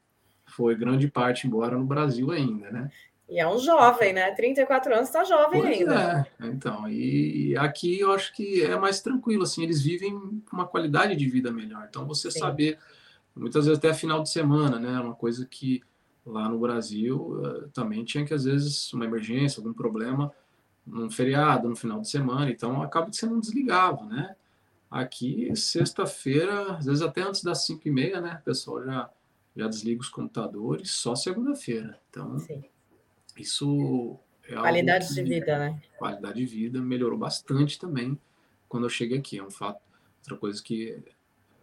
foi 0.47 0.77
grande 0.77 1.09
parte 1.09 1.47
embora 1.47 1.77
no 1.77 1.85
Brasil 1.85 2.31
ainda, 2.31 2.71
né? 2.71 2.91
E 3.31 3.39
é 3.39 3.49
um 3.49 3.59
jovem, 3.61 4.13
né? 4.13 4.33
34 4.33 4.93
anos 4.93 5.09
está 5.09 5.23
jovem 5.23 5.63
pois 5.63 5.79
ainda. 5.79 6.27
É, 6.41 6.47
então, 6.49 6.89
e 6.89 7.57
aqui 7.57 8.01
eu 8.01 8.11
acho 8.11 8.35
que 8.35 8.61
é 8.61 8.77
mais 8.77 9.01
tranquilo, 9.01 9.45
assim, 9.45 9.63
eles 9.63 9.81
vivem 9.81 10.43
uma 10.53 10.67
qualidade 10.67 11.15
de 11.15 11.29
vida 11.29 11.53
melhor. 11.53 11.87
Então, 11.89 12.05
você 12.05 12.29
Sim. 12.29 12.41
saber, 12.41 12.77
muitas 13.35 13.67
vezes 13.67 13.79
até 13.79 13.95
final 13.95 14.21
de 14.21 14.31
semana, 14.31 14.81
né? 14.81 14.99
Uma 14.99 15.15
coisa 15.15 15.47
que 15.47 15.81
lá 16.27 16.49
no 16.49 16.59
Brasil 16.59 17.41
eh, 17.45 17.69
também 17.73 18.05
tinha 18.05 18.25
que, 18.25 18.35
às 18.35 18.45
vezes, 18.45 18.93
uma 18.93 19.05
emergência, 19.05 19.61
algum 19.61 19.73
problema, 19.73 20.33
num 20.85 21.09
feriado, 21.09 21.69
no 21.69 21.77
final 21.77 22.01
de 22.01 22.11
semana, 22.11 22.51
então 22.51 22.83
acaba 22.83 23.11
que 23.11 23.17
você 23.17 23.27
não 23.27 23.39
desligava, 23.39 24.05
né? 24.07 24.35
Aqui, 24.91 25.55
sexta-feira, 25.55 26.73
às 26.73 26.87
vezes 26.87 27.01
até 27.01 27.23
antes 27.23 27.45
das 27.45 27.65
5 27.65 27.87
e 27.87 27.93
meia, 27.93 28.21
né? 28.21 28.39
O 28.41 28.45
pessoal 28.45 28.85
já, 28.85 29.09
já 29.57 29.69
desliga 29.69 30.01
os 30.01 30.09
computadores, 30.09 30.91
só 30.91 31.15
segunda-feira. 31.15 31.97
Então, 32.11 32.37
Sim 32.41 32.65
isso 33.37 34.19
é 34.49 34.55
qualidade 34.55 35.09
que, 35.09 35.15
de 35.15 35.23
vida, 35.23 35.59
né? 35.59 35.81
Qualidade 35.99 36.35
de 36.35 36.47
vida 36.47 36.81
melhorou 36.81 37.19
bastante 37.19 37.79
também 37.79 38.19
quando 38.69 38.85
eu 38.85 38.91
cheguei 38.91 39.19
aqui. 39.19 39.39
É 39.39 39.43
um 39.43 39.51
fato, 39.51 39.81
outra 40.19 40.37
coisa 40.37 40.63
que 40.63 40.91
é 40.93 41.13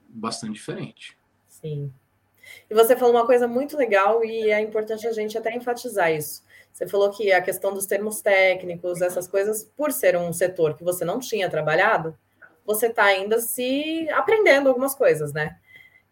bastante 0.09 0.53
diferente. 0.53 1.17
Sim. 1.47 1.91
E 2.69 2.73
você 2.73 2.95
falou 2.95 3.13
uma 3.13 3.25
coisa 3.25 3.47
muito 3.47 3.75
legal 3.75 4.23
e 4.23 4.49
é 4.49 4.61
importante 4.61 5.05
a 5.07 5.11
gente 5.11 5.37
até 5.37 5.53
enfatizar 5.55 6.11
isso. 6.11 6.43
Você 6.71 6.87
falou 6.87 7.09
que 7.09 7.31
a 7.31 7.41
questão 7.41 7.73
dos 7.73 7.85
termos 7.85 8.21
técnicos, 8.21 9.01
essas 9.01 9.27
coisas, 9.27 9.63
por 9.75 9.91
ser 9.91 10.15
um 10.15 10.31
setor 10.31 10.77
que 10.77 10.83
você 10.83 11.03
não 11.03 11.19
tinha 11.19 11.49
trabalhado, 11.49 12.17
você 12.65 12.87
está 12.87 13.05
ainda 13.05 13.39
se 13.41 14.07
aprendendo 14.11 14.69
algumas 14.69 14.93
coisas, 14.93 15.33
né? 15.33 15.57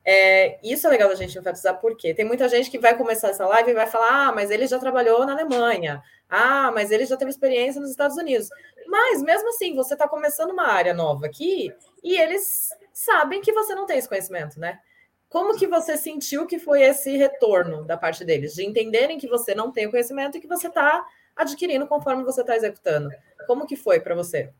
É, 0.07 0.59
isso 0.63 0.85
é 0.85 0.89
legal 0.91 1.09
da 1.09 1.15
gente 1.15 1.35
enfatizar, 1.35 1.79
porque 1.81 2.13
tem 2.13 2.23
muita 2.23 2.47
gente 2.47 2.69
que 2.69 2.77
vai 2.77 2.95
começar 2.95 3.29
essa 3.29 3.47
live 3.47 3.71
e 3.71 3.73
vai 3.73 3.87
falar: 3.87 4.27
ah, 4.27 4.31
mas 4.31 4.51
ele 4.51 4.67
já 4.67 4.77
trabalhou 4.77 5.25
na 5.25 5.31
Alemanha, 5.31 6.03
ah, 6.29 6.71
mas 6.71 6.91
ele 6.91 7.05
já 7.05 7.17
teve 7.17 7.31
experiência 7.31 7.81
nos 7.81 7.89
Estados 7.89 8.15
Unidos. 8.15 8.47
Mas 8.87 9.23
mesmo 9.23 9.49
assim, 9.49 9.75
você 9.75 9.95
está 9.95 10.07
começando 10.07 10.51
uma 10.51 10.67
área 10.67 10.93
nova 10.93 11.25
aqui 11.25 11.73
e 12.03 12.15
eles 12.17 12.69
sabem 12.93 13.41
que 13.41 13.51
você 13.51 13.73
não 13.73 13.87
tem 13.87 13.97
esse 13.97 14.07
conhecimento, 14.07 14.59
né? 14.59 14.79
Como 15.27 15.57
que 15.57 15.65
você 15.65 15.97
sentiu 15.97 16.45
que 16.45 16.59
foi 16.59 16.83
esse 16.83 17.17
retorno 17.17 17.83
da 17.83 17.97
parte 17.97 18.23
deles, 18.23 18.53
de 18.53 18.63
entenderem 18.63 19.17
que 19.17 19.27
você 19.27 19.55
não 19.55 19.71
tem 19.71 19.87
o 19.87 19.91
conhecimento 19.91 20.37
e 20.37 20.39
que 20.39 20.47
você 20.47 20.67
está 20.67 21.03
adquirindo 21.35 21.87
conforme 21.87 22.23
você 22.23 22.41
está 22.41 22.55
executando? 22.55 23.09
Como 23.47 23.65
que 23.65 23.75
foi 23.75 23.99
para 23.99 24.13
você? 24.13 24.53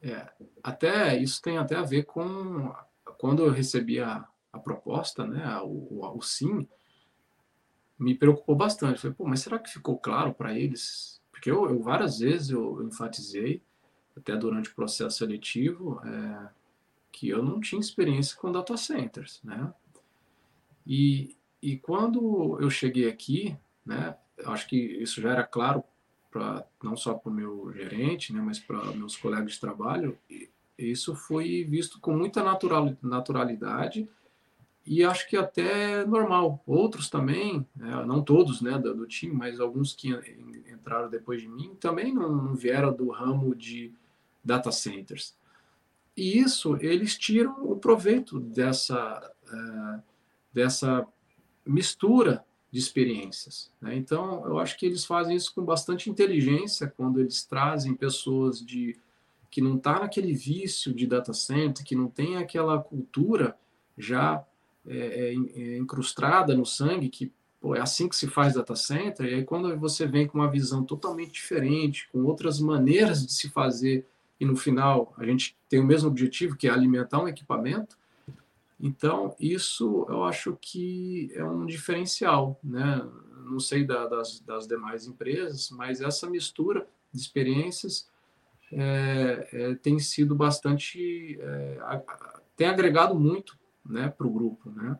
É, 0.00 0.28
até 0.62 1.16
isso 1.16 1.42
tem 1.42 1.58
até 1.58 1.74
a 1.74 1.82
ver 1.82 2.04
com 2.04 2.72
quando 3.18 3.44
eu 3.44 3.50
recebi 3.50 4.00
a, 4.00 4.24
a 4.56 4.58
proposta, 4.58 5.26
né, 5.26 5.58
o, 5.60 5.86
o, 5.90 6.18
o 6.18 6.22
sim, 6.22 6.66
me 7.98 8.14
preocupou 8.14 8.54
bastante. 8.54 9.00
Falei, 9.00 9.14
pô, 9.16 9.26
mas 9.26 9.40
será 9.40 9.58
que 9.58 9.70
ficou 9.70 9.98
claro 9.98 10.34
para 10.34 10.58
eles? 10.58 11.20
Porque 11.30 11.50
eu, 11.50 11.68
eu, 11.68 11.82
várias 11.82 12.18
vezes 12.18 12.50
eu 12.50 12.82
enfatizei, 12.82 13.62
até 14.16 14.36
durante 14.36 14.70
o 14.70 14.74
processo 14.74 15.18
seletivo, 15.18 16.00
é, 16.04 16.48
que 17.12 17.28
eu 17.28 17.42
não 17.42 17.60
tinha 17.60 17.80
experiência 17.80 18.36
com 18.36 18.52
data 18.52 18.76
centers, 18.76 19.40
né? 19.42 19.72
E, 20.86 21.36
e 21.60 21.76
quando 21.76 22.58
eu 22.60 22.70
cheguei 22.70 23.08
aqui, 23.08 23.56
né, 23.84 24.16
acho 24.44 24.68
que 24.68 24.76
isso 24.76 25.20
já 25.20 25.32
era 25.32 25.44
claro 25.44 25.82
para 26.30 26.66
não 26.82 26.96
só 26.96 27.14
para 27.14 27.30
o 27.30 27.34
meu 27.34 27.72
gerente, 27.72 28.32
né, 28.32 28.40
mas 28.40 28.58
para 28.58 28.92
meus 28.92 29.16
colegas 29.16 29.52
de 29.52 29.60
trabalho, 29.60 30.18
isso 30.78 31.14
foi 31.14 31.64
visto 31.64 31.98
com 31.98 32.12
muita 32.12 32.42
natural, 32.42 32.94
naturalidade 33.02 34.08
e 34.86 35.02
acho 35.04 35.28
que 35.28 35.36
até 35.36 36.06
normal. 36.06 36.62
Outros 36.64 37.10
também, 37.10 37.66
né, 37.74 38.04
não 38.06 38.22
todos 38.22 38.60
né, 38.60 38.78
do, 38.78 38.94
do, 38.94 39.06
time, 39.06 39.34
mas 39.34 39.58
alguns 39.58 39.92
que 39.92 40.10
entraram 40.72 41.10
depois 41.10 41.42
de 41.42 41.48
mim 41.48 41.74
também 41.80 42.14
não, 42.14 42.32
não, 42.34 42.54
vieram 42.54 42.94
do 42.94 43.10
ramo 43.10 43.54
de 43.54 43.92
data 44.44 44.70
centers. 44.70 45.36
E 46.16 46.38
isso, 46.38 46.78
eles 46.80 47.18
tiram 47.18 47.64
o 47.64 47.76
proveito 47.76 48.38
dessa, 48.38 49.32
uh, 49.52 50.02
dessa 50.52 51.06
mistura 51.66 52.44
de 52.70 52.78
experiências. 52.78 53.72
Né? 53.80 53.96
Então, 53.96 54.46
eu 54.46 54.58
acho 54.58 54.78
que 54.78 54.86
eles 54.86 55.04
fazem 55.04 55.36
isso 55.36 55.52
com 55.52 55.64
bastante 55.64 56.08
inteligência 56.08 56.86
quando 56.96 57.20
eles 57.20 57.44
trazem 57.44 57.92
pessoas 57.92 58.64
de 58.64 58.96
que 59.50 59.60
não 59.60 59.76
está 59.76 60.00
naquele 60.00 60.32
vício 60.32 60.92
de 60.94 61.06
data 61.06 61.32
center, 61.32 61.84
que 61.84 61.96
não 61.96 62.08
tem 62.08 62.36
aquela 62.36 62.78
cultura 62.78 63.56
já 63.96 64.44
é, 64.86 64.96
é, 64.96 65.34
é 65.34 65.78
incrustada 65.78 66.54
no 66.54 66.64
sangue, 66.64 67.08
que 67.08 67.32
pô, 67.60 67.74
é 67.74 67.80
assim 67.80 68.08
que 68.08 68.16
se 68.16 68.26
faz 68.26 68.54
data 68.54 68.76
center, 68.76 69.26
e 69.26 69.34
aí 69.34 69.44
quando 69.44 69.76
você 69.78 70.06
vem 70.06 70.26
com 70.26 70.38
uma 70.38 70.50
visão 70.50 70.84
totalmente 70.84 71.32
diferente, 71.32 72.08
com 72.12 72.24
outras 72.24 72.60
maneiras 72.60 73.26
de 73.26 73.32
se 73.32 73.48
fazer, 73.48 74.06
e 74.38 74.44
no 74.44 74.56
final 74.56 75.14
a 75.16 75.24
gente 75.24 75.56
tem 75.68 75.80
o 75.80 75.86
mesmo 75.86 76.08
objetivo, 76.08 76.56
que 76.56 76.68
é 76.68 76.70
alimentar 76.70 77.22
um 77.22 77.28
equipamento, 77.28 77.96
então 78.78 79.34
isso 79.40 80.06
eu 80.08 80.24
acho 80.24 80.56
que 80.60 81.30
é 81.34 81.44
um 81.44 81.64
diferencial, 81.64 82.60
né? 82.62 83.06
Não 83.44 83.60
sei 83.60 83.84
da, 83.84 84.06
das, 84.06 84.40
das 84.40 84.66
demais 84.66 85.06
empresas, 85.06 85.70
mas 85.70 86.00
essa 86.00 86.28
mistura 86.28 86.86
de 87.12 87.20
experiências 87.20 88.08
é, 88.72 89.48
é, 89.52 89.74
tem 89.76 89.98
sido 89.98 90.34
bastante. 90.34 91.38
É, 91.40 92.02
tem 92.56 92.66
agregado 92.66 93.14
muito 93.14 93.56
né, 93.88 94.08
para 94.08 94.26
o 94.26 94.32
grupo. 94.32 94.70
Né? 94.70 94.98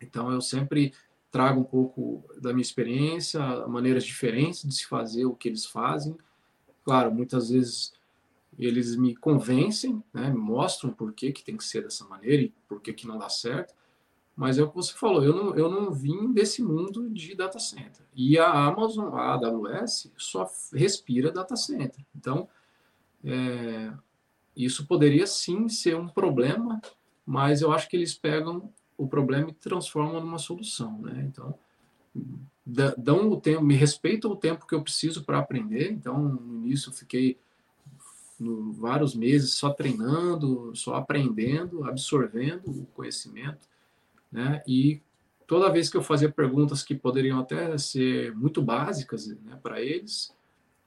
Então, 0.00 0.30
eu 0.30 0.40
sempre 0.40 0.92
trago 1.30 1.60
um 1.60 1.64
pouco 1.64 2.24
da 2.40 2.52
minha 2.52 2.62
experiência, 2.62 3.40
maneiras 3.68 4.04
diferentes 4.04 4.62
de 4.62 4.74
se 4.74 4.86
fazer 4.86 5.24
o 5.24 5.34
que 5.34 5.48
eles 5.48 5.64
fazem. 5.64 6.16
Claro, 6.84 7.14
muitas 7.14 7.50
vezes 7.50 7.92
eles 8.58 8.96
me 8.96 9.16
convencem, 9.16 10.02
né, 10.12 10.28
me 10.30 10.38
mostram 10.38 10.92
por 10.92 11.12
que, 11.12 11.32
que 11.32 11.44
tem 11.44 11.56
que 11.56 11.64
ser 11.64 11.82
dessa 11.82 12.04
maneira 12.04 12.42
e 12.42 12.52
por 12.68 12.80
que, 12.80 12.92
que 12.92 13.06
não 13.06 13.18
dá 13.18 13.28
certo. 13.28 13.74
Mas 14.36 14.58
é 14.58 14.62
o 14.62 14.68
que 14.68 14.76
você 14.76 14.92
falou, 14.94 15.22
eu 15.22 15.34
não, 15.34 15.54
eu 15.54 15.70
não 15.70 15.92
vim 15.92 16.32
desse 16.32 16.62
mundo 16.62 17.10
de 17.10 17.34
data 17.34 17.58
center. 17.58 18.06
E 18.14 18.38
a 18.38 18.50
Amazon, 18.50 19.14
a 19.14 19.34
AWS, 19.34 20.12
só 20.16 20.50
respira 20.72 21.30
data 21.30 21.56
center. 21.56 22.04
Então, 22.16 22.48
é, 23.24 23.92
isso 24.56 24.86
poderia 24.86 25.26
sim 25.26 25.68
ser 25.68 25.96
um 25.96 26.08
problema 26.08 26.80
mas 27.30 27.62
eu 27.62 27.70
acho 27.70 27.88
que 27.88 27.96
eles 27.96 28.12
pegam 28.12 28.72
o 28.98 29.06
problema 29.06 29.50
e 29.50 29.54
transformam 29.54 30.20
numa 30.20 30.36
solução, 30.36 31.00
né? 31.00 31.28
Então, 31.30 31.56
dão 32.98 33.30
o 33.30 33.40
tempo, 33.40 33.62
me 33.62 33.76
respeitam 33.76 34.32
o 34.32 34.36
tempo 34.36 34.66
que 34.66 34.74
eu 34.74 34.82
preciso 34.82 35.22
para 35.22 35.38
aprender. 35.38 35.92
Então, 35.92 36.20
no 36.20 36.56
início 36.56 36.90
fiquei 36.90 37.38
no, 38.36 38.72
vários 38.72 39.14
meses 39.14 39.52
só 39.52 39.72
treinando, 39.72 40.74
só 40.74 40.96
aprendendo, 40.96 41.84
absorvendo 41.84 42.68
o 42.68 42.86
conhecimento, 42.86 43.68
né? 44.32 44.60
E 44.66 45.00
toda 45.46 45.70
vez 45.70 45.88
que 45.88 45.96
eu 45.96 46.02
fazia 46.02 46.32
perguntas 46.32 46.82
que 46.82 46.96
poderiam 46.96 47.38
até 47.38 47.78
ser 47.78 48.34
muito 48.34 48.60
básicas 48.60 49.28
né, 49.28 49.56
para 49.62 49.80
eles, 49.80 50.34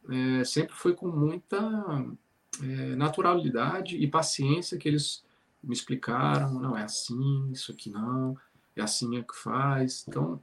é, 0.10 0.44
sempre 0.44 0.76
foi 0.76 0.94
com 0.94 1.08
muita 1.08 2.06
é, 2.62 2.96
naturalidade 2.98 3.96
e 3.96 4.06
paciência 4.08 4.78
que 4.78 4.90
eles 4.90 5.24
me 5.64 5.74
explicaram, 5.74 6.60
não 6.60 6.78
é 6.78 6.84
assim, 6.84 7.50
isso 7.52 7.72
aqui 7.72 7.90
não, 7.90 8.38
é 8.76 8.82
assim 8.82 9.18
é 9.18 9.24
que 9.24 9.36
faz. 9.36 10.06
Então, 10.08 10.42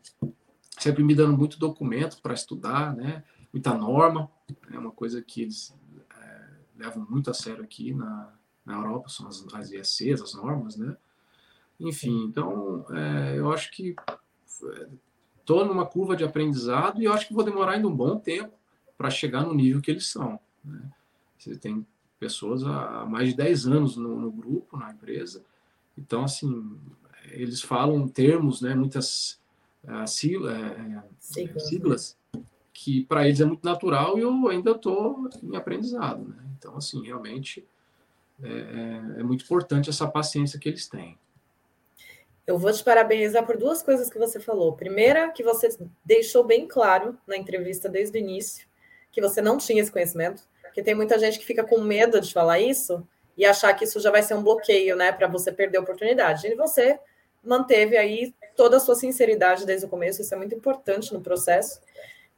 sempre 0.79 1.05
me 1.05 1.15
dando 1.15 1.37
muito 1.37 1.59
documento 1.59 2.21
para 2.23 2.35
estudar, 2.35 2.95
né? 2.97 3.23
Muita 3.53 3.75
norma, 3.75 4.31
é 4.71 4.79
uma 4.79 4.93
coisa 4.93 5.21
que 5.21 5.43
eles 5.43 5.75
é, 6.17 6.49
levam 6.77 7.07
muito 7.09 7.31
a 7.31 7.35
sério 7.35 7.63
aqui 7.63 7.93
na, 7.93 8.33
na 8.65 8.75
Europa, 8.75 9.09
são 9.09 9.27
as, 9.27 9.45
as 9.53 9.71
IECs, 9.71 10.23
as 10.23 10.35
normas, 10.35 10.77
né? 10.77 10.97
Enfim, 11.79 12.25
então, 12.25 12.85
é, 12.91 13.39
eu 13.39 13.53
acho 13.53 13.71
que 13.73 13.97
estou 15.39 15.65
numa 15.65 15.87
curva 15.87 16.15
de 16.15 16.25
aprendizado 16.25 17.01
e 17.01 17.05
eu 17.05 17.13
acho 17.13 17.27
que 17.27 17.35
vou 17.35 17.43
demorar 17.43 17.73
ainda 17.73 17.89
um 17.89 17.97
bom 17.97 18.19
tempo 18.19 18.53
para 18.97 19.11
chegar 19.11 19.43
no 19.43 19.55
nível 19.55 19.81
que 19.81 19.91
eles 19.91 20.07
são. 20.07 20.39
Né? 20.63 20.81
Você 21.39 21.57
tem 21.57 21.87
pessoas 22.21 22.63
há 22.63 23.05
mais 23.07 23.31
de 23.31 23.37
10 23.37 23.67
anos 23.67 23.97
no, 23.97 24.21
no, 24.21 24.31
grupo, 24.31 24.77
na 24.77 24.93
empresa, 24.93 25.43
então, 25.99 26.25
assim, 26.25 26.79
eles 27.33 27.61
falam 27.61 28.07
termos, 28.07 28.61
né, 28.61 28.75
muitas 28.75 29.41
uh, 29.85 30.07
siglas, 30.07 30.57
uh, 30.57 31.03
siglas, 31.19 31.69
siglas 31.69 32.17
que 32.73 33.05
para 33.05 33.27
eles 33.27 33.41
é 33.41 33.45
muito 33.45 33.63
natural 33.63 34.17
e 34.17 34.23
eu 34.23 34.49
ainda 34.49 34.71
estou 34.71 35.29
em 35.43 35.55
aprendizado. 35.55 36.27
Né? 36.27 36.37
Então, 36.57 36.77
assim, 36.79 37.05
realmente 37.05 37.67
é, 38.43 38.49
é, 38.49 39.21
é 39.21 39.23
muito 39.23 39.45
importante 39.45 39.91
essa 39.91 40.07
paciência 40.07 40.59
que 40.59 40.67
eles 40.67 40.89
têm. 40.89 41.19
Eu 42.47 42.59
vou 42.59 42.73
te 42.73 42.83
parabenizar 42.83 43.45
por 43.45 43.59
duas 43.59 43.83
coisas 43.83 44.09
que 44.09 44.19
você 44.19 44.41
falou. 44.41 44.73
Primeira, 44.73 45.31
que 45.31 45.43
você 45.43 45.69
deixou 46.03 46.43
bem 46.43 46.67
claro 46.67 47.19
na 47.27 47.37
entrevista 47.37 47.87
desde 47.87 48.17
o 48.17 48.21
início 48.21 48.67
que 49.13 49.21
você 49.21 49.43
não 49.43 49.59
tinha 49.59 49.83
esse 49.83 49.93
conhecimento, 49.93 50.43
porque 50.71 50.83
tem 50.83 50.95
muita 50.95 51.19
gente 51.19 51.39
que 51.39 51.45
fica 51.45 51.65
com 51.65 51.81
medo 51.81 52.21
de 52.21 52.33
falar 52.33 52.61
isso 52.61 53.07
e 53.37 53.45
achar 53.45 53.75
que 53.75 53.85
isso 53.85 53.99
já 53.99 54.11
vai 54.11 54.23
ser 54.23 54.35
um 54.35 54.43
bloqueio, 54.43 54.95
né, 54.95 55.11
para 55.11 55.27
você 55.27 55.51
perder 55.51 55.79
a 55.79 55.81
oportunidade. 55.81 56.47
E 56.47 56.55
você 56.55 56.99
manteve 57.43 57.97
aí 57.97 58.33
toda 58.57 58.77
a 58.77 58.81
sua 58.81 58.95
sinceridade 58.95 59.67
desde 59.67 59.87
o 59.87 59.89
começo, 59.89 60.23
isso 60.23 60.33
é 60.33 60.37
muito 60.37 60.55
importante 60.55 61.13
no 61.13 61.21
processo. 61.21 61.81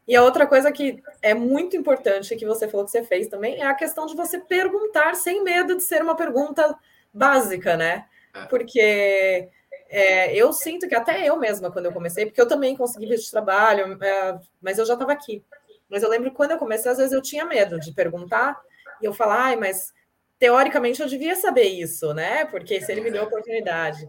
E 0.09 0.17
a 0.17 0.23
outra 0.23 0.47
coisa 0.47 0.73
que 0.73 1.03
é 1.21 1.35
muito 1.35 1.77
importante 1.77 2.35
que 2.35 2.47
você 2.47 2.67
falou 2.67 2.87
que 2.87 2.91
você 2.91 3.03
fez 3.03 3.29
também 3.29 3.61
é 3.61 3.67
a 3.67 3.75
questão 3.75 4.07
de 4.07 4.17
você 4.17 4.39
perguntar 4.39 5.15
sem 5.15 5.45
medo 5.45 5.77
de 5.77 5.83
ser 5.83 6.03
uma 6.03 6.17
pergunta 6.17 6.77
básica, 7.13 7.77
né? 7.77 8.07
É. 8.35 8.47
Porque 8.47 9.49
é, 9.89 10.35
eu 10.35 10.53
sinto 10.53 10.89
que 10.89 10.95
até 10.95 11.29
eu 11.29 11.37
mesma, 11.37 11.71
quando 11.71 11.87
eu 11.87 11.93
comecei, 11.93 12.25
porque 12.25 12.41
eu 12.41 12.49
também 12.49 12.77
consegui 12.77 13.07
visto 13.07 13.27
de 13.27 13.31
trabalho, 13.31 14.03
é, 14.03 14.41
mas 14.61 14.79
eu 14.79 14.87
já 14.87 14.95
estava 14.95 15.13
aqui. 15.13 15.45
Mas 15.93 16.03
eu 16.03 16.09
lembro 16.09 16.31
que 16.31 16.37
quando 16.37 16.53
eu 16.53 16.59
comecei, 16.59 16.91
às 16.91 16.97
vezes 16.97 17.13
eu 17.13 17.21
tinha 17.21 17.45
medo 17.45 17.79
de 17.79 17.93
perguntar 17.93 18.59
e 19.01 19.05
eu 19.05 19.13
falar, 19.13 19.45
ai, 19.45 19.57
mas 19.57 19.93
teoricamente 20.39 21.03
eu 21.03 21.07
devia 21.07 21.37
saber 21.37 21.65
isso, 21.65 22.15
né? 22.15 22.47
Porque 22.47 22.81
se 22.81 22.91
ele 22.91 23.03
me 23.03 23.11
deu 23.11 23.23
a 23.23 23.27
oportunidade. 23.27 24.09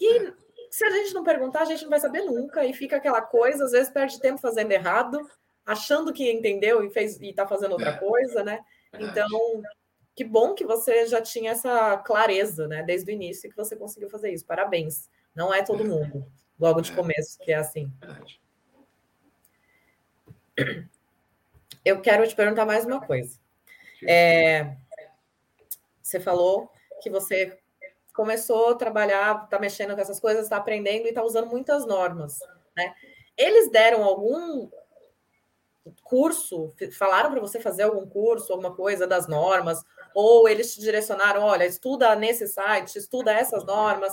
E 0.00 0.32
se 0.68 0.84
a 0.84 0.90
gente 0.90 1.14
não 1.14 1.22
perguntar, 1.22 1.62
a 1.62 1.66
gente 1.66 1.84
não 1.84 1.90
vai 1.90 2.00
saber 2.00 2.22
nunca 2.24 2.64
e 2.64 2.72
fica 2.72 2.96
aquela 2.96 3.22
coisa, 3.22 3.64
às 3.64 3.70
vezes 3.70 3.92
perde 3.92 4.20
tempo 4.20 4.40
fazendo 4.40 4.72
errado, 4.72 5.20
achando 5.64 6.12
que 6.12 6.28
entendeu 6.28 6.82
e 6.84 6.90
fez 6.90 7.16
e 7.20 7.32
tá 7.32 7.46
fazendo 7.46 7.72
outra 7.72 7.90
é. 7.90 7.96
coisa, 7.96 8.42
né? 8.42 8.58
Então, 8.98 9.28
que 10.16 10.24
bom 10.24 10.52
que 10.52 10.64
você 10.64 11.06
já 11.06 11.22
tinha 11.22 11.52
essa 11.52 11.96
clareza, 11.98 12.66
né, 12.66 12.82
desde 12.82 13.08
o 13.08 13.14
início 13.14 13.48
que 13.48 13.56
você 13.56 13.76
conseguiu 13.76 14.10
fazer 14.10 14.32
isso. 14.32 14.44
Parabéns. 14.44 15.08
Não 15.32 15.54
é 15.54 15.62
todo 15.62 15.84
mundo, 15.84 16.26
logo 16.58 16.80
de 16.80 16.90
é. 16.90 16.94
começo, 16.96 17.38
que 17.38 17.52
é 17.52 17.56
assim. 17.56 17.88
Eu 21.84 22.00
quero 22.00 22.26
te 22.26 22.34
perguntar 22.34 22.66
mais 22.66 22.84
uma 22.84 23.00
coisa. 23.00 23.38
É, 24.06 24.76
você 26.02 26.20
falou 26.20 26.70
que 27.02 27.08
você 27.08 27.58
começou 28.14 28.70
a 28.70 28.74
trabalhar, 28.74 29.44
está 29.44 29.58
mexendo 29.58 29.94
com 29.94 30.00
essas 30.00 30.20
coisas, 30.20 30.44
está 30.44 30.56
aprendendo 30.56 31.06
e 31.06 31.08
está 31.08 31.22
usando 31.22 31.48
muitas 31.48 31.86
normas. 31.86 32.38
Né? 32.76 32.94
Eles 33.36 33.70
deram 33.70 34.04
algum 34.04 34.68
curso, 36.02 36.74
falaram 36.98 37.30
para 37.30 37.40
você 37.40 37.58
fazer 37.58 37.84
algum 37.84 38.06
curso, 38.06 38.52
alguma 38.52 38.74
coisa 38.74 39.06
das 39.06 39.26
normas, 39.26 39.82
ou 40.14 40.48
eles 40.48 40.74
te 40.74 40.80
direcionaram, 40.80 41.42
olha, 41.42 41.64
estuda 41.64 42.14
nesse 42.14 42.46
site, 42.46 42.96
estuda 42.96 43.32
essas 43.32 43.64
normas, 43.64 44.12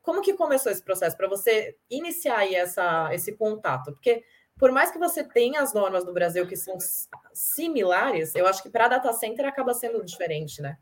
como 0.00 0.22
que 0.22 0.34
começou 0.34 0.70
esse 0.70 0.82
processo 0.82 1.16
para 1.16 1.28
você 1.28 1.76
iniciar 1.90 2.50
essa, 2.50 3.12
esse 3.12 3.32
contato? 3.32 3.92
Porque 3.92 4.24
por 4.62 4.70
mais 4.70 4.92
que 4.92 4.98
você 4.98 5.24
tenha 5.24 5.60
as 5.60 5.74
normas 5.74 6.04
do 6.04 6.12
Brasil 6.12 6.46
que 6.46 6.54
são 6.54 6.78
similares, 7.34 8.32
eu 8.36 8.46
acho 8.46 8.62
que 8.62 8.70
para 8.70 8.86
data 8.86 9.12
center 9.12 9.44
acaba 9.44 9.74
sendo 9.74 10.04
diferente, 10.04 10.62
né? 10.62 10.78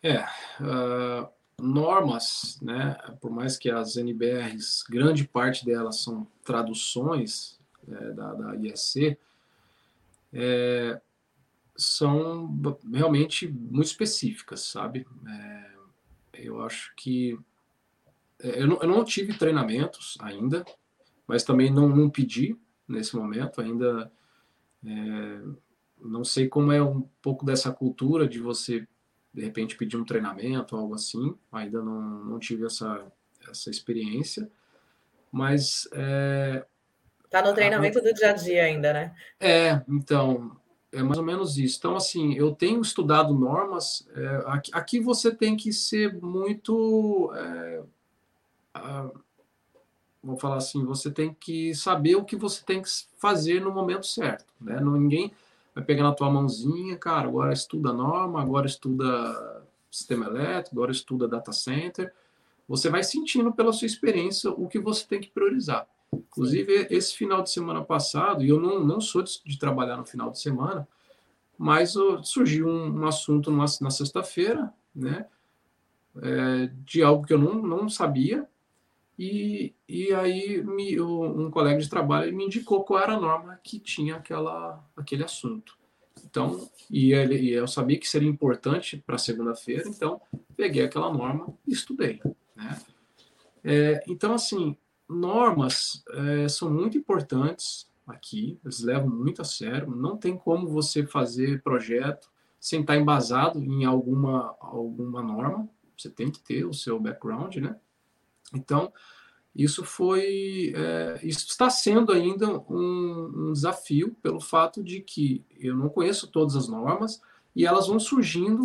É, 0.00 0.20
uh, 0.62 1.28
normas, 1.60 2.56
né? 2.62 2.96
Por 3.20 3.32
mais 3.32 3.58
que 3.58 3.68
as 3.68 3.96
NBRs, 3.96 4.84
grande 4.88 5.26
parte 5.26 5.66
delas 5.66 6.00
são 6.00 6.28
traduções 6.44 7.58
é, 7.88 8.12
da, 8.12 8.32
da 8.34 8.54
IEC, 8.54 9.18
é, 10.32 11.00
são 11.76 12.56
realmente 12.94 13.48
muito 13.48 13.86
específicas, 13.86 14.60
sabe? 14.60 15.04
É, 15.28 15.70
eu 16.34 16.62
acho 16.62 16.94
que 16.94 17.36
é, 18.38 18.62
eu 18.62 18.68
não, 18.68 18.80
eu 18.80 18.86
não, 18.86 19.04
tive 19.04 19.36
treinamentos 19.36 20.16
ainda, 20.20 20.64
mas 21.28 21.44
também 21.44 21.70
não, 21.70 21.88
não 21.90 22.08
pedi 22.08 22.56
nesse 22.88 23.14
momento, 23.14 23.60
ainda 23.60 24.10
é, 24.84 25.40
não 26.00 26.24
sei 26.24 26.48
como 26.48 26.72
é 26.72 26.82
um 26.82 27.02
pouco 27.20 27.44
dessa 27.44 27.70
cultura 27.70 28.26
de 28.26 28.40
você, 28.40 28.88
de 29.32 29.42
repente, 29.42 29.76
pedir 29.76 29.98
um 29.98 30.04
treinamento, 30.04 30.74
algo 30.74 30.94
assim, 30.94 31.36
ainda 31.52 31.82
não, 31.82 32.24
não 32.24 32.38
tive 32.38 32.64
essa, 32.64 33.06
essa 33.48 33.68
experiência, 33.68 34.50
mas... 35.30 35.86
É, 35.92 36.64
tá 37.28 37.42
no 37.42 37.52
treinamento 37.52 37.98
a, 37.98 38.02
do 38.02 38.14
dia 38.14 38.30
a 38.30 38.32
dia 38.32 38.64
ainda, 38.64 38.92
né? 38.94 39.14
É, 39.38 39.82
então, 39.86 40.56
é 40.90 41.02
mais 41.02 41.18
ou 41.18 41.24
menos 41.24 41.58
isso. 41.58 41.76
Então, 41.76 41.94
assim, 41.94 42.32
eu 42.32 42.54
tenho 42.54 42.80
estudado 42.80 43.34
normas, 43.34 44.08
é, 44.14 44.42
aqui, 44.46 44.70
aqui, 44.72 45.00
você 45.00 45.30
tem 45.30 45.56
que 45.56 45.74
ser 45.74 46.14
muito... 46.22 47.30
É, 47.36 47.82
vamos 50.22 50.40
falar 50.40 50.56
assim, 50.56 50.84
você 50.84 51.10
tem 51.10 51.34
que 51.34 51.74
saber 51.74 52.16
o 52.16 52.24
que 52.24 52.36
você 52.36 52.64
tem 52.64 52.82
que 52.82 52.88
fazer 53.16 53.60
no 53.60 53.72
momento 53.72 54.06
certo, 54.06 54.46
né? 54.60 54.80
Não, 54.80 54.92
ninguém 54.92 55.32
vai 55.74 55.84
pegar 55.84 56.02
na 56.02 56.14
tua 56.14 56.30
mãozinha, 56.30 56.96
cara, 56.96 57.28
agora 57.28 57.52
estuda 57.52 57.92
norma, 57.92 58.40
agora 58.40 58.66
estuda 58.66 59.64
sistema 59.90 60.26
elétrico, 60.26 60.76
agora 60.76 60.92
estuda 60.92 61.28
data 61.28 61.52
center. 61.52 62.12
Você 62.68 62.90
vai 62.90 63.02
sentindo 63.02 63.52
pela 63.52 63.72
sua 63.72 63.86
experiência 63.86 64.50
o 64.50 64.68
que 64.68 64.78
você 64.78 65.06
tem 65.06 65.20
que 65.20 65.30
priorizar. 65.30 65.86
Inclusive, 66.12 66.88
esse 66.90 67.16
final 67.16 67.42
de 67.42 67.50
semana 67.50 67.82
passado, 67.84 68.44
e 68.44 68.48
eu 68.48 68.60
não, 68.60 68.84
não 68.84 69.00
sou 69.00 69.22
de, 69.22 69.42
de 69.44 69.58
trabalhar 69.58 69.96
no 69.96 70.04
final 70.04 70.30
de 70.30 70.40
semana, 70.40 70.86
mas 71.56 71.94
surgiu 72.22 72.68
um, 72.68 73.00
um 73.00 73.06
assunto 73.06 73.50
numa, 73.50 73.66
na 73.80 73.90
sexta-feira, 73.90 74.72
né? 74.94 75.26
É, 76.20 76.66
de 76.84 77.02
algo 77.02 77.24
que 77.24 77.32
eu 77.32 77.38
não, 77.38 77.54
não 77.54 77.88
sabia, 77.88 78.48
e, 79.18 79.74
e 79.88 80.14
aí 80.14 80.62
me, 80.62 81.00
um 81.00 81.50
colega 81.50 81.80
de 81.80 81.90
trabalho 81.90 82.34
me 82.34 82.44
indicou 82.44 82.84
qual 82.84 83.02
era 83.02 83.14
a 83.14 83.20
norma 83.20 83.58
que 83.64 83.80
tinha 83.80 84.16
aquela, 84.16 84.84
aquele 84.96 85.24
assunto. 85.24 85.76
Então, 86.24 86.68
e, 86.88 87.12
ele, 87.12 87.36
e 87.36 87.50
eu 87.50 87.66
sabia 87.66 87.98
que 87.98 88.08
seria 88.08 88.28
importante 88.28 89.02
para 89.04 89.18
segunda-feira, 89.18 89.88
então 89.88 90.20
peguei 90.56 90.84
aquela 90.84 91.12
norma 91.12 91.52
e 91.66 91.72
estudei. 91.72 92.20
Né? 92.54 92.80
É, 93.64 94.04
então, 94.06 94.34
assim, 94.34 94.76
normas 95.08 96.04
é, 96.10 96.48
são 96.48 96.70
muito 96.70 96.96
importantes 96.96 97.90
aqui, 98.06 98.58
eles 98.64 98.80
levam 98.80 99.10
muito 99.10 99.42
a 99.42 99.44
sério. 99.44 99.90
Não 99.90 100.16
tem 100.16 100.36
como 100.36 100.68
você 100.68 101.04
fazer 101.04 101.62
projeto 101.62 102.30
sem 102.60 102.82
estar 102.82 102.96
embasado 102.96 103.62
em 103.62 103.84
alguma, 103.84 104.56
alguma 104.60 105.22
norma. 105.22 105.68
Você 105.96 106.08
tem 106.08 106.30
que 106.30 106.38
ter 106.38 106.64
o 106.64 106.72
seu 106.72 107.00
background, 107.00 107.56
né? 107.56 107.76
Então, 108.54 108.92
isso 109.54 109.84
foi, 109.84 110.72
é, 110.76 111.20
isso 111.22 111.46
está 111.48 111.68
sendo 111.68 112.12
ainda 112.12 112.60
um, 112.70 113.48
um, 113.48 113.52
desafio 113.52 114.14
pelo 114.22 114.40
fato 114.40 114.82
de 114.82 115.00
que 115.00 115.44
eu 115.58 115.76
não 115.76 115.88
conheço 115.88 116.28
todas 116.28 116.54
as 116.54 116.68
normas 116.68 117.20
e 117.56 117.66
elas 117.66 117.88
vão 117.88 117.98
surgindo 117.98 118.64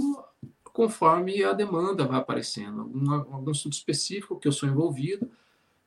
conforme 0.65 1.43
a 1.43 1.53
demanda 1.53 2.05
vai 2.05 2.19
aparecendo. 2.19 2.81
Algum, 2.81 3.11
algum 3.11 3.51
estudo 3.51 3.73
específico 3.73 4.39
que 4.39 4.47
eu 4.47 4.51
sou 4.51 4.67
envolvido, 4.67 5.29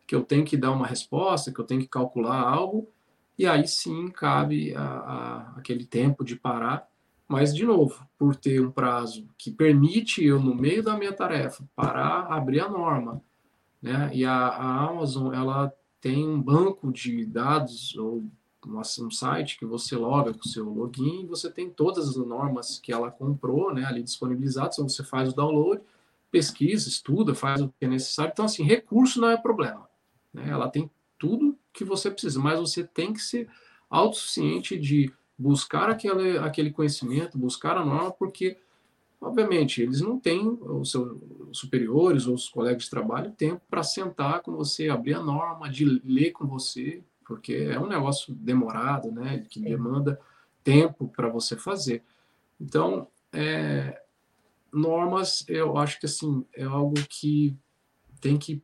que 0.07 0.15
eu 0.15 0.23
tenho 0.23 0.45
que 0.45 0.57
dar 0.57 0.73
uma 0.73 0.87
resposta, 0.87 1.53
que 1.53 1.61
eu 1.61 1.65
tenho 1.65 1.81
que 1.81 1.89
calcular 1.89 2.41
algo, 2.41 2.89
e 3.39 3.47
aí 3.47 3.67
sim 3.67 4.09
cabe 4.09 4.75
a, 4.75 4.83
a, 4.83 5.55
aquele 5.59 5.85
tempo 5.85 6.25
de 6.25 6.37
parar. 6.37 6.89
Mas, 7.29 7.55
de 7.55 7.65
novo, 7.65 8.07
por 8.17 8.37
ter 8.37 8.61
um 8.61 8.71
prazo 8.71 9.29
que 9.37 9.51
permite 9.51 10.25
eu, 10.25 10.41
no 10.41 10.55
meio 10.55 10.83
da 10.83 10.97
minha 10.97 11.13
tarefa, 11.13 11.69
parar, 11.75 12.33
abrir 12.33 12.61
a 12.61 12.69
norma, 12.69 13.21
né? 13.87 14.11
E 14.13 14.25
a, 14.25 14.35
a 14.35 14.89
Amazon 14.89 15.33
ela 15.33 15.73
tem 16.01 16.27
um 16.27 16.43
banco 16.43 16.93
de 16.93 17.25
dados 17.25 17.97
ou 17.97 18.25
um 18.67 19.11
site 19.13 19.57
que 19.57 19.65
você 19.65 19.95
loga 19.95 20.35
com 20.35 20.41
o 20.41 20.49
seu 20.49 20.69
login 20.69 21.23
e 21.23 21.27
você 21.27 21.49
tem 21.49 21.71
todas 21.71 22.09
as 22.09 22.17
normas 22.17 22.81
que 22.81 22.93
ela 22.93 23.13
comprou, 23.13 23.73
né, 23.73 23.85
ali 23.85 24.03
disponibilizadas, 24.03 24.75
então 24.75 24.89
você 24.89 25.05
faz 25.05 25.31
o 25.31 25.37
download, 25.37 25.81
pesquisa, 26.33 26.89
estuda, 26.89 27.33
faz 27.33 27.61
o 27.61 27.69
que 27.69 27.85
é 27.85 27.89
necessário. 27.89 28.33
Então, 28.33 28.45
assim, 28.45 28.65
recurso 28.65 29.21
não 29.21 29.31
é 29.31 29.37
problema. 29.37 29.89
Né? 30.35 30.49
Ela 30.51 30.69
tem 30.69 30.91
tudo 31.17 31.57
que 31.73 31.85
você 31.85 32.11
precisa, 32.11 32.41
mas 32.41 32.59
você 32.59 32.83
tem 32.83 33.13
que 33.13 33.21
ser 33.21 33.49
autossuficiente 33.89 34.77
de 34.77 35.13
buscar 35.39 35.89
aquele, 35.89 36.39
aquele 36.39 36.73
conhecimento, 36.73 37.39
buscar 37.39 37.77
a 37.77 37.85
norma, 37.85 38.11
porque, 38.11 38.59
obviamente, 39.21 39.83
eles 39.83 40.01
não 40.01 40.19
têm, 40.19 40.59
os 40.61 40.91
seus 40.91 41.19
superiores 41.53 42.27
ou 42.27 42.35
os 42.35 42.49
colegas 42.49 42.85
de 42.85 42.91
trabalho, 42.91 43.33
tempo 43.33 43.63
para 43.69 43.83
sentar 43.83 44.43
com 44.43 44.53
você, 44.53 44.89
abrir 44.89 45.15
a 45.15 45.23
norma, 45.23 45.69
de 45.69 45.85
ler 45.85 46.33
com 46.33 46.47
você, 46.47 47.03
porque 47.25 47.55
é 47.55 47.79
um 47.79 47.89
negócio 47.89 48.35
demorado, 48.35 49.11
né, 49.11 49.45
que 49.49 49.61
demanda 49.61 50.21
tempo 50.63 51.09
para 51.09 51.29
você 51.29 51.57
fazer. 51.57 52.03
Então, 52.61 53.09
é, 53.33 54.01
normas, 54.73 55.45
eu 55.49 55.77
acho 55.77 55.99
que 55.99 56.07
assim 56.07 56.45
é 56.55 56.65
algo 56.65 56.95
que 57.09 57.57
tem 58.21 58.37
que 58.37 58.63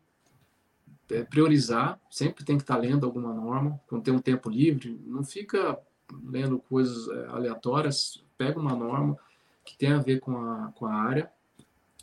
é, 1.10 1.22
priorizar, 1.24 2.00
sempre 2.10 2.44
tem 2.44 2.56
que 2.56 2.62
estar 2.62 2.76
tá 2.76 2.80
lendo 2.80 3.04
alguma 3.04 3.32
norma, 3.34 3.80
quando 3.86 4.02
tem 4.02 4.14
um 4.14 4.20
tempo 4.20 4.48
livre, 4.48 5.00
não 5.06 5.24
fica 5.24 5.78
lendo 6.24 6.58
coisas 6.58 7.08
é, 7.08 7.26
aleatórias, 7.26 8.22
pega 8.36 8.58
uma 8.58 8.74
norma 8.74 9.16
que 9.64 9.76
tem 9.76 9.92
a 9.92 9.98
ver 9.98 10.20
com 10.20 10.36
a, 10.36 10.72
com 10.74 10.86
a 10.86 10.94
área 10.94 11.30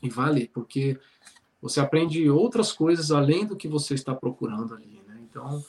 e 0.01 0.09
vale, 0.09 0.49
porque 0.53 0.99
você 1.61 1.79
aprende 1.79 2.29
outras 2.29 2.71
coisas 2.71 3.11
além 3.11 3.45
do 3.45 3.55
que 3.55 3.67
você 3.67 3.93
está 3.93 4.15
procurando 4.15 4.73
ali, 4.73 5.01
né? 5.07 5.19
Então, 5.29 5.63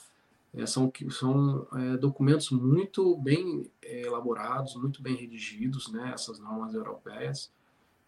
é, 0.55 0.67
são, 0.67 0.93
são 1.11 1.67
é, 1.75 1.97
documentos 1.97 2.51
muito 2.51 3.17
bem 3.17 3.71
é, 3.83 4.03
elaborados, 4.03 4.75
muito 4.77 5.03
bem 5.03 5.17
redigidos, 5.17 5.91
né? 5.91 6.13
Essas 6.15 6.39
normas 6.39 6.75
europeias. 6.75 7.51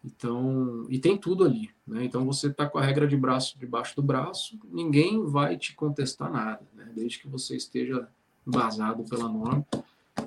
Então, 0.03 0.85
e 0.89 0.99
tem 0.99 1.17
tudo 1.17 1.45
ali, 1.45 1.69
né? 1.87 2.03
Então 2.03 2.25
você 2.25 2.47
está 2.47 2.67
com 2.67 2.77
a 2.77 2.83
regra 2.83 3.07
de 3.07 3.15
braço 3.15 3.57
debaixo 3.57 3.95
do 3.95 4.03
braço, 4.03 4.59
ninguém 4.69 5.25
vai 5.25 5.57
te 5.57 5.73
contestar 5.75 6.29
nada, 6.29 6.61
né? 6.73 6.91
Desde 6.93 7.19
que 7.19 7.27
você 7.27 7.55
esteja 7.55 8.07
embasado 8.45 9.03
pela 9.05 9.29
norma. 9.29 9.65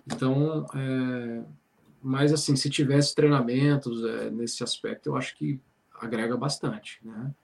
Então, 0.07 0.66
é, 0.74 1.42
mas 2.07 2.32
assim, 2.32 2.54
se 2.54 2.70
tivesse 2.70 3.12
treinamentos 3.16 4.04
é, 4.04 4.30
nesse 4.30 4.62
aspecto, 4.62 5.09
eu 5.09 5.16
acho 5.16 5.36
que 5.36 5.61
agrega 5.92 6.36
bastante, 6.36 7.00
né? 7.04 7.34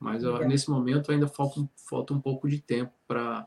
Mas 0.00 0.24
eu, 0.24 0.36
nesse 0.44 0.68
momento 0.68 1.12
ainda 1.12 1.28
falta, 1.28 1.68
falta 1.76 2.12
um 2.14 2.20
pouco 2.20 2.48
de 2.48 2.60
tempo 2.60 2.92
para 3.06 3.46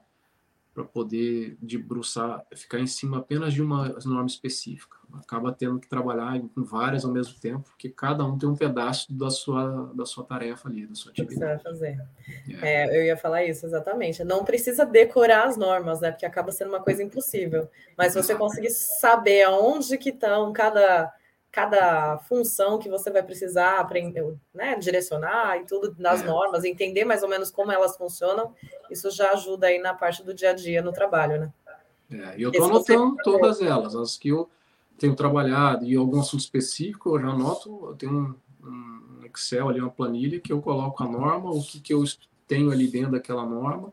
para 0.74 0.86
poder 0.86 1.57
debruçar, 1.61 2.45
ficar 2.55 2.80
em 2.80 2.88
cima 2.88 3.17
apenas 3.17 3.53
de 3.53 3.61
uma 3.61 3.89
norma 4.05 4.28
específica. 4.28 4.97
Acaba 5.20 5.51
tendo 5.51 5.80
que 5.80 5.88
trabalhar 5.88 6.39
com 6.53 6.64
várias 6.64 7.03
ao 7.03 7.12
mesmo 7.12 7.39
tempo, 7.39 7.62
porque 7.70 7.89
cada 7.89 8.24
um 8.24 8.38
tem 8.38 8.47
um 8.47 8.55
pedaço 8.55 9.12
da 9.14 9.30
sua, 9.30 9.91
da 9.93 10.05
sua 10.05 10.24
tarefa 10.24 10.70
ali, 10.70 10.88
da 10.88 10.95
sua 10.95 11.12
atividade. 11.12 11.39
Você 11.39 11.45
vai 11.45 11.59
fazer. 11.59 12.01
É. 12.62 12.84
É, 12.84 12.97
eu 12.97 13.03
ia 13.03 13.18
falar 13.18 13.43
isso, 13.43 13.66
exatamente. 13.66 14.24
Não 14.24 14.43
precisa 14.45 14.86
decorar 14.86 15.47
as 15.47 15.57
normas, 15.57 15.99
né? 15.99 16.12
Porque 16.12 16.26
acaba 16.26 16.51
sendo 16.51 16.70
uma 16.70 16.82
coisa 16.82 17.03
impossível. 17.03 17.70
Mas 17.97 18.14
você 18.14 18.36
conseguir 18.36 18.72
saber 18.72 19.43
aonde 19.43 19.97
que 19.97 20.09
estão 20.09 20.51
cada 20.53 21.14
cada 21.51 22.18
função 22.20 22.80
que 22.80 22.89
você 22.89 23.12
vai 23.12 23.22
precisar 23.22 23.80
aprender, 23.80 24.24
né, 24.53 24.78
direcionar 24.78 25.57
e 25.57 25.66
tudo 25.66 25.93
nas 25.99 26.22
é. 26.22 26.26
normas, 26.26 26.64
entender 26.64 27.03
mais 27.03 27.24
ou 27.24 27.30
menos 27.30 27.51
como 27.51 27.72
elas 27.72 27.97
funcionam, 27.97 28.55
isso 28.89 29.12
já 29.12 29.32
ajuda 29.32 29.68
aí 29.68 29.78
na 29.78 29.93
parte 29.93 30.24
do 30.24 30.34
dia 30.34 30.51
a 30.51 30.53
dia 30.53 30.82
no 30.82 30.93
trabalho, 30.93 31.41
né? 31.41 31.53
É, 32.09 32.38
e 32.38 32.43
eu 32.43 32.51
estou 32.51 32.66
anotando 32.66 33.16
todas 33.24 33.62
elas, 33.62 33.95
as 33.95 34.18
que 34.18 34.30
eu 34.30 34.49
tenho 35.02 35.16
trabalhado 35.16 35.84
e 35.84 35.95
algum 35.95 36.20
assunto 36.20 36.41
específico, 36.41 37.16
eu 37.16 37.22
já 37.22 37.30
anoto, 37.30 37.88
eu 37.88 37.95
tenho 37.95 38.36
um, 38.64 38.68
um 38.68 39.26
Excel 39.26 39.68
ali, 39.68 39.82
uma 39.82 39.89
planilha 39.89 40.39
que 40.39 40.54
eu 40.54 40.62
coloco 40.62 41.04
a 41.04 41.08
norma, 41.08 41.49
o 41.49 41.64
que, 41.64 41.80
que 41.80 41.91
eu 41.91 42.04
tenho 42.47 42.70
ali 42.70 42.88
dentro 42.88 43.14
daquela 43.14 43.43
norma, 43.43 43.91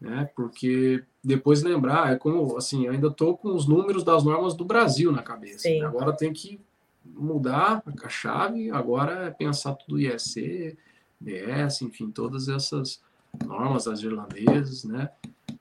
né? 0.00 0.28
Porque 0.34 1.04
depois 1.22 1.62
lembrar, 1.62 2.12
é 2.12 2.16
como 2.16 2.56
assim, 2.56 2.88
ainda 2.88 3.06
estou 3.06 3.36
com 3.36 3.54
os 3.54 3.68
números 3.68 4.02
das 4.02 4.24
normas 4.24 4.54
do 4.54 4.64
Brasil 4.64 5.12
na 5.12 5.22
cabeça. 5.22 5.68
Né? 5.68 5.82
Agora 5.82 6.12
tem 6.12 6.32
que 6.32 6.60
mudar 7.04 7.80
a 8.02 8.08
chave, 8.08 8.72
agora 8.72 9.26
é 9.26 9.30
pensar 9.30 9.74
tudo 9.74 10.00
IEC, 10.00 10.76
DS, 11.20 11.82
enfim, 11.82 12.10
todas 12.10 12.48
essas 12.48 13.00
normas 13.46 13.84
das 13.84 14.00
irlandesas, 14.00 14.82
né? 14.82 15.10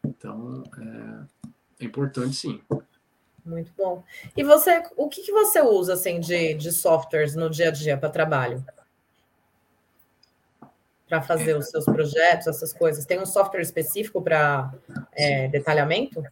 Então, 0.03 0.63
é, 0.79 1.83
é, 1.83 1.85
importante 1.85 2.35
sim. 2.35 2.59
Muito 3.45 3.71
bom. 3.77 4.03
E 4.35 4.43
você, 4.43 4.81
o 4.95 5.09
que, 5.09 5.21
que 5.21 5.31
você 5.31 5.61
usa 5.61 5.93
assim 5.93 6.19
de, 6.19 6.53
de 6.53 6.71
softwares 6.71 7.35
no 7.35 7.49
dia 7.49 7.67
a 7.67 7.71
dia 7.71 7.97
para 7.97 8.09
trabalho? 8.09 8.65
Para 11.07 11.21
fazer 11.21 11.57
os 11.57 11.67
seus 11.67 11.85
projetos, 11.85 12.47
essas 12.47 12.71
coisas? 12.71 13.05
Tem 13.05 13.19
um 13.19 13.25
software 13.25 13.61
específico 13.61 14.21
para 14.21 14.73
é, 15.11 15.47
detalhamento? 15.49 16.23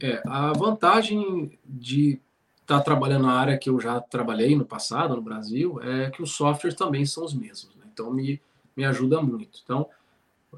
É, 0.00 0.22
a 0.26 0.52
vantagem 0.52 1.58
de 1.64 2.20
estar 2.60 2.78
tá 2.78 2.84
trabalhando 2.84 3.26
na 3.26 3.32
área 3.32 3.58
que 3.58 3.70
eu 3.70 3.80
já 3.80 4.00
trabalhei 4.00 4.54
no 4.54 4.64
passado, 4.64 5.16
no 5.16 5.22
Brasil, 5.22 5.80
é 5.82 6.10
que 6.10 6.22
os 6.22 6.32
softwares 6.32 6.76
também 6.76 7.06
são 7.06 7.24
os 7.24 7.32
mesmos. 7.32 7.74
Né? 7.76 7.84
Então, 7.92 8.12
me, 8.12 8.40
me 8.76 8.84
ajuda 8.84 9.22
muito. 9.22 9.60
Então, 9.64 9.88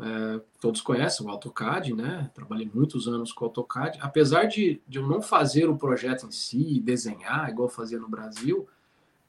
é, 0.01 0.41
todos 0.61 0.81
conhecem 0.81 1.25
o 1.27 1.31
AutoCAD, 1.31 1.95
né? 1.95 2.31
Trabalhei 2.35 2.69
muitos 2.73 3.07
anos 3.07 3.33
com 3.33 3.45
o 3.45 3.49
AutoCAD. 3.49 3.99
Apesar 4.01 4.45
de, 4.45 4.81
de 4.89 4.99
eu 4.99 5.07
não 5.07 5.23
fazer 5.23 5.69
o 5.69 5.77
projeto 5.77 6.27
em 6.27 6.33
si, 6.33 6.81
desenhar, 6.81 7.49
igual 7.49 7.69
fazia 7.69 7.99
no 7.99 8.09
Brasil, 8.09 8.69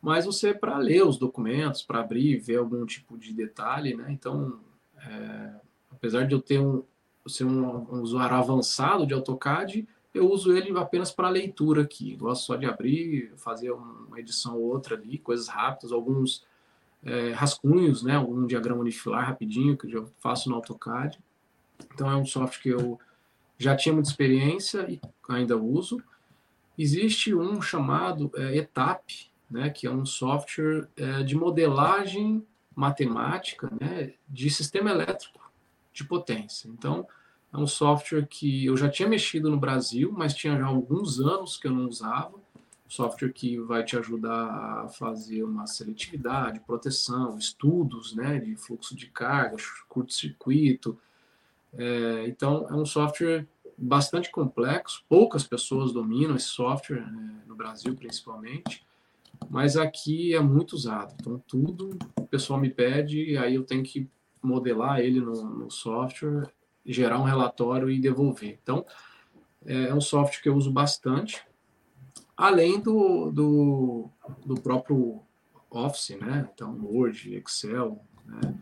mas 0.01 0.25
você, 0.25 0.53
para 0.53 0.77
ler 0.77 1.03
os 1.03 1.17
documentos, 1.17 1.83
para 1.83 1.99
abrir, 1.99 2.37
ver 2.37 2.57
algum 2.57 2.85
tipo 2.85 3.17
de 3.17 3.33
detalhe, 3.33 3.95
né? 3.95 4.07
Então, 4.09 4.59
é, 4.97 5.51
apesar 5.91 6.25
de 6.25 6.33
eu 6.33 6.41
ter 6.41 6.59
um, 6.59 6.83
ser 7.27 7.43
um, 7.43 7.93
um 7.93 8.01
usuário 8.01 8.35
avançado 8.35 9.05
de 9.05 9.13
AutoCAD, 9.13 9.87
eu 10.13 10.29
uso 10.31 10.55
ele 10.55 10.75
apenas 10.77 11.11
para 11.11 11.29
leitura 11.29 11.81
aqui. 11.81 12.15
Gosto 12.15 12.45
só 12.45 12.55
de 12.55 12.65
abrir, 12.65 13.33
fazer 13.35 13.71
uma 13.71 14.19
edição 14.19 14.57
ou 14.57 14.63
outra 14.63 14.95
ali, 14.95 15.17
coisas 15.17 15.47
rápidas, 15.47 15.91
alguns 15.91 16.43
é, 17.05 17.31
rascunhos, 17.31 18.03
né, 18.03 18.15
algum 18.15 18.45
diagrama 18.45 18.81
unifilar 18.81 19.25
rapidinho 19.25 19.77
que 19.77 19.85
eu 19.85 19.91
já 19.91 20.03
faço 20.19 20.49
no 20.49 20.55
AutoCAD. 20.55 21.19
Então 21.93 22.09
é 22.09 22.15
um 22.15 22.25
software 22.25 22.61
que 22.61 22.69
eu 22.69 22.99
já 23.57 23.75
tinha 23.75 23.93
muita 23.93 24.09
experiência 24.09 24.85
e 24.89 24.99
ainda 25.29 25.55
uso. 25.55 26.01
Existe 26.77 27.33
um 27.33 27.61
chamado 27.61 28.31
é, 28.35 28.57
ETAP, 28.57 29.31
né, 29.49 29.69
que 29.69 29.87
é 29.87 29.91
um 29.91 30.05
software 30.05 30.89
é, 30.97 31.23
de 31.23 31.35
modelagem 31.35 32.45
matemática 32.75 33.71
né, 33.79 34.13
de 34.27 34.49
sistema 34.49 34.89
elétrico 34.89 35.39
de 35.93 36.03
potência. 36.03 36.67
Então, 36.67 37.07
é 37.53 37.57
um 37.57 37.65
software 37.65 38.27
que 38.27 38.65
eu 38.65 38.75
já 38.75 38.89
tinha 38.89 39.07
mexido 39.07 39.49
no 39.49 39.57
Brasil, 39.57 40.11
mas 40.11 40.33
tinha 40.33 40.57
já 40.57 40.65
alguns 40.65 41.21
anos 41.21 41.55
que 41.55 41.67
eu 41.67 41.71
não 41.71 41.87
usava. 41.87 42.37
Software 42.87 43.33
que 43.33 43.59
vai 43.59 43.83
te 43.83 43.97
ajudar 43.97 44.83
a 44.83 44.87
fazer 44.87 45.43
uma 45.43 45.65
seletividade, 45.65 46.59
proteção, 46.59 47.37
estudos 47.37 48.15
né, 48.15 48.39
de 48.39 48.55
fluxo 48.55 48.95
de 48.95 49.07
carga, 49.07 49.57
curto-circuito. 49.89 50.97
É, 51.73 52.25
então, 52.27 52.67
é 52.69 52.73
um 52.73 52.85
software 52.85 53.47
bastante 53.77 54.31
complexo, 54.31 55.03
poucas 55.09 55.43
pessoas 55.43 55.91
dominam 55.91 56.35
esse 56.35 56.47
software, 56.47 57.11
né, 57.11 57.41
no 57.45 57.55
Brasil 57.55 57.93
principalmente, 57.95 58.85
mas 59.49 59.75
aqui 59.75 60.33
é 60.33 60.39
muito 60.39 60.73
usado. 60.73 61.13
Então, 61.19 61.43
tudo 61.47 61.97
o 62.17 62.27
pessoal 62.27 62.59
me 62.59 62.69
pede, 62.69 63.37
aí 63.37 63.55
eu 63.55 63.63
tenho 63.63 63.83
que 63.83 64.07
modelar 64.41 64.99
ele 64.99 65.19
no, 65.19 65.43
no 65.43 65.71
software 65.71 66.47
gerar 66.85 67.19
um 67.19 67.23
relatório 67.23 67.89
e 67.89 67.99
devolver. 67.99 68.59
Então, 68.61 68.85
é 69.65 69.93
um 69.93 70.01
software 70.01 70.41
que 70.41 70.47
eu 70.47 70.55
uso 70.55 70.71
bastante, 70.71 71.43
além 72.35 72.79
do, 72.79 73.31
do, 73.31 74.09
do 74.45 74.55
próprio 74.55 75.21
Office, 75.69 76.17
né? 76.19 76.49
Então, 76.53 76.79
Word, 76.83 77.35
Excel, 77.35 77.99
né? 78.25 78.55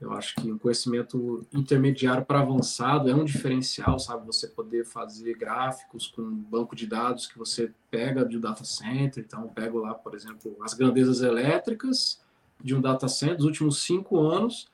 Eu 0.00 0.12
acho 0.12 0.36
que 0.36 0.52
um 0.52 0.56
conhecimento 0.56 1.44
intermediário 1.52 2.24
para 2.24 2.38
avançado 2.38 3.10
é 3.10 3.14
um 3.14 3.24
diferencial, 3.24 3.98
sabe? 3.98 4.24
Você 4.26 4.46
poder 4.46 4.84
fazer 4.84 5.36
gráficos 5.36 6.06
com 6.06 6.22
um 6.22 6.36
banco 6.36 6.76
de 6.76 6.86
dados 6.86 7.26
que 7.26 7.36
você 7.36 7.72
pega 7.90 8.24
de 8.24 8.36
um 8.36 8.40
data 8.40 8.62
center. 8.62 9.24
Então, 9.26 9.42
eu 9.42 9.48
pego 9.48 9.78
lá, 9.78 9.94
por 9.94 10.14
exemplo, 10.14 10.56
as 10.62 10.72
grandezas 10.72 11.20
elétricas 11.20 12.20
de 12.62 12.76
um 12.76 12.80
data 12.80 13.08
center 13.08 13.38
dos 13.38 13.46
últimos 13.46 13.82
cinco 13.82 14.20
anos 14.20 14.68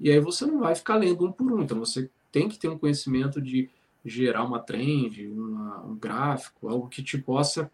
e 0.00 0.10
aí 0.10 0.18
você 0.18 0.46
não 0.46 0.60
vai 0.60 0.74
ficar 0.74 0.96
lendo 0.96 1.26
um 1.26 1.30
por 1.30 1.52
um. 1.52 1.62
Então 1.62 1.78
você 1.78 2.10
tem 2.32 2.48
que 2.48 2.58
ter 2.58 2.68
um 2.68 2.78
conhecimento 2.78 3.40
de 3.40 3.68
gerar 4.04 4.44
uma 4.44 4.58
trend, 4.58 5.26
uma, 5.28 5.84
um 5.84 5.94
gráfico, 5.94 6.68
algo 6.68 6.88
que 6.88 7.02
te 7.02 7.18
possa 7.18 7.70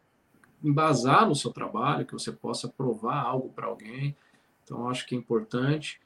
embasar 0.63 1.29
no 1.29 1.35
seu 1.35 1.53
trabalho, 1.53 2.07
que 2.07 2.13
você 2.13 2.33
possa 2.33 2.69
provar 2.69 3.23
algo 3.23 3.51
para 3.51 3.67
alguém. 3.67 4.17
Então 4.65 4.89
acho 4.89 5.07
que 5.07 5.15
é 5.15 5.19
importante. 5.19 6.01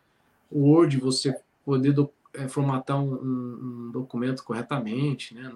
O 0.51 0.71
Word, 0.71 0.99
você 0.99 1.39
poder 1.65 1.93
do, 1.93 2.11
é, 2.35 2.49
formatar 2.49 3.01
um, 3.01 3.13
um, 3.13 3.87
um, 3.87 3.91
documento 3.91 4.43
corretamente, 4.45 5.35
né, 5.35 5.53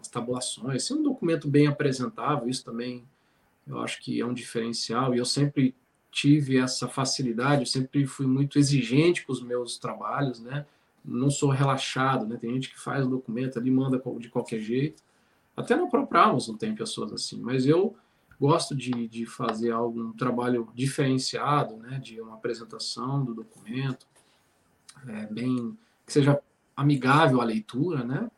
as 0.00 0.08
tabulações, 0.08 0.84
ser 0.84 0.94
um 0.94 1.02
documento 1.02 1.48
bem 1.48 1.66
apresentável, 1.66 2.48
isso 2.48 2.64
também 2.64 3.04
eu 3.66 3.80
acho 3.80 4.00
que 4.00 4.20
é 4.20 4.24
um 4.24 4.32
diferencial. 4.32 5.14
E 5.14 5.18
eu 5.18 5.24
sempre 5.24 5.74
tive 6.10 6.56
essa 6.56 6.88
facilidade, 6.88 7.62
eu 7.62 7.66
sempre 7.66 8.06
fui 8.06 8.26
muito 8.26 8.58
exigente 8.58 9.26
com 9.26 9.32
os 9.32 9.42
meus 9.42 9.76
trabalhos, 9.76 10.40
né? 10.40 10.64
Não 11.06 11.30
sou 11.30 11.50
relaxado, 11.50 12.26
né? 12.26 12.36
Tem 12.36 12.52
gente 12.52 12.70
que 12.70 12.80
faz 12.80 13.06
o 13.06 13.10
documento 13.10 13.58
ali, 13.58 13.70
manda 13.70 14.02
de 14.18 14.28
qualquer 14.28 14.60
jeito. 14.60 15.02
Até 15.56 15.76
na 15.76 15.86
própria 15.86 16.22
Amazon 16.22 16.56
tem 16.56 16.74
pessoas 16.74 17.12
assim, 17.12 17.40
mas 17.40 17.66
eu 17.66 17.96
gosto 18.38 18.74
de, 18.74 19.08
de 19.08 19.24
fazer 19.24 19.70
algum 19.70 20.12
trabalho 20.12 20.68
diferenciado, 20.74 21.76
né, 21.78 21.98
de 21.98 22.20
uma 22.20 22.34
apresentação 22.34 23.24
do 23.24 23.34
documento, 23.34 24.06
é, 25.08 25.26
bem 25.26 25.76
que 26.04 26.12
seja 26.12 26.40
amigável 26.76 27.40
à 27.40 27.44
leitura, 27.44 28.04
né? 28.04 28.30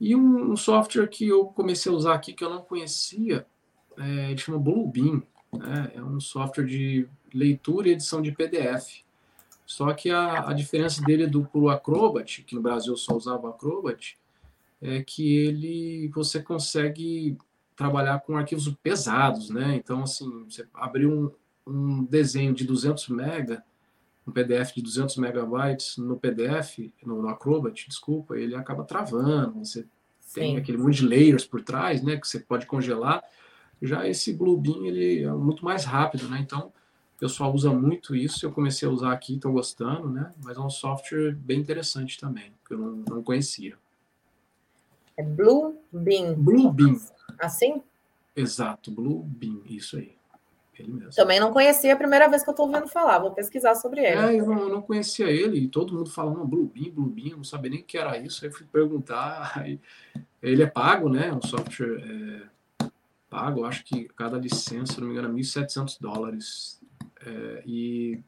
E 0.00 0.14
um, 0.14 0.52
um, 0.52 0.56
software 0.56 1.08
que 1.08 1.26
eu 1.26 1.46
comecei 1.46 1.90
a 1.90 1.94
usar 1.94 2.14
aqui 2.14 2.32
que 2.32 2.42
eu 2.42 2.50
não 2.50 2.62
conhecia, 2.62 3.46
é, 3.96 4.36
chama 4.36 4.58
Bluebeam, 4.58 5.22
né? 5.52 5.92
É 5.94 6.02
um 6.02 6.20
software 6.20 6.64
de 6.64 7.06
leitura 7.32 7.88
e 7.88 7.92
edição 7.92 8.22
de 8.22 8.32
PDF. 8.32 9.02
Só 9.68 9.92
que 9.92 10.08
a, 10.08 10.48
a 10.48 10.54
diferença 10.54 11.02
dele 11.02 11.26
do 11.26 11.44
pro 11.44 11.68
Acrobat, 11.68 12.42
que 12.42 12.54
no 12.54 12.62
Brasil 12.62 12.96
só 12.96 13.14
usava 13.14 13.50
Acrobat, 13.50 14.18
é 14.80 15.02
que 15.02 15.36
ele 15.36 16.08
você 16.08 16.42
consegue 16.42 17.36
trabalhar 17.76 18.18
com 18.20 18.34
arquivos 18.34 18.66
pesados, 18.82 19.50
né? 19.50 19.76
Então, 19.76 20.04
assim, 20.04 20.46
você 20.48 20.66
abrir 20.72 21.06
um, 21.06 21.30
um 21.66 22.02
desenho 22.02 22.54
de 22.54 22.64
200 22.64 23.08
mega, 23.08 23.62
um 24.26 24.32
PDF 24.32 24.72
de 24.74 24.80
200 24.80 25.18
megabytes 25.18 25.98
no 25.98 26.16
PDF, 26.16 26.90
no, 27.04 27.20
no 27.20 27.28
Acrobat, 27.28 27.86
desculpa, 27.86 28.38
ele 28.38 28.54
acaba 28.54 28.84
travando, 28.84 29.66
você 29.66 29.82
Sim. 30.18 30.40
tem 30.40 30.56
aquele 30.56 30.78
monte 30.78 31.00
de 31.00 31.06
layers 31.06 31.44
por 31.44 31.60
trás, 31.60 32.02
né, 32.02 32.16
que 32.16 32.26
você 32.26 32.40
pode 32.40 32.64
congelar. 32.64 33.22
Já 33.82 34.08
esse 34.08 34.32
Bluebeam, 34.32 34.86
ele 34.86 35.24
é 35.24 35.30
muito 35.30 35.62
mais 35.62 35.84
rápido, 35.84 36.26
né? 36.26 36.38
Então, 36.40 36.72
o 37.18 37.20
pessoal 37.20 37.52
usa 37.52 37.72
muito 37.72 38.14
isso, 38.14 38.46
eu 38.46 38.52
comecei 38.52 38.86
a 38.86 38.90
usar 38.92 39.12
aqui, 39.12 39.34
estou 39.34 39.50
gostando, 39.50 40.08
né? 40.08 40.32
Mas 40.40 40.56
é 40.56 40.60
um 40.60 40.70
software 40.70 41.32
bem 41.32 41.58
interessante 41.58 42.16
também, 42.16 42.52
que 42.64 42.74
eu 42.74 42.78
não, 42.78 43.04
não 43.08 43.22
conhecia. 43.24 43.76
É 45.16 45.22
Bluebeam. 45.24 46.36
Bluebeam. 46.36 46.96
Assim? 47.40 47.82
Exato, 48.36 48.92
Blue 48.92 49.20
Beam, 49.24 49.62
isso 49.66 49.96
aí. 49.96 50.16
Ele 50.78 50.92
mesmo. 50.92 51.10
Também 51.10 51.40
não 51.40 51.52
conhecia 51.52 51.92
a 51.92 51.96
primeira 51.96 52.28
vez 52.28 52.44
que 52.44 52.48
eu 52.48 52.52
estou 52.52 52.68
ouvindo 52.68 52.86
falar, 52.86 53.18
vou 53.18 53.32
pesquisar 53.32 53.74
sobre 53.74 54.00
ele. 54.00 54.16
É, 54.16 54.40
eu 54.40 54.46
não, 54.46 54.80
conhecia 54.80 55.28
ele, 55.28 55.58
e 55.58 55.66
todo 55.68 55.92
mundo 55.92 56.08
falando 56.08 56.46
Blue 56.46 56.70
Beam, 56.72 56.92
Blue 56.92 57.08
Beam, 57.08 57.38
não 57.38 57.42
sabia 57.42 57.72
nem 57.72 57.80
o 57.80 57.84
que 57.84 57.98
era 57.98 58.16
isso, 58.16 58.44
aí 58.44 58.52
fui 58.52 58.64
perguntar. 58.64 59.54
Aí, 59.58 59.80
ele 60.40 60.62
é 60.62 60.68
pago, 60.68 61.08
né? 61.08 61.32
Um 61.32 61.42
software 61.42 62.00
é, 62.80 62.86
pago, 63.28 63.64
acho 63.64 63.82
que 63.84 64.04
cada 64.16 64.38
licença, 64.38 64.92
se 64.92 65.00
não 65.00 65.08
me 65.08 65.14
engano, 65.14 65.36
é 65.36 65.40
1.700 65.40 65.96
dólares. 66.00 66.77
É, 67.24 67.62
e 67.66 68.20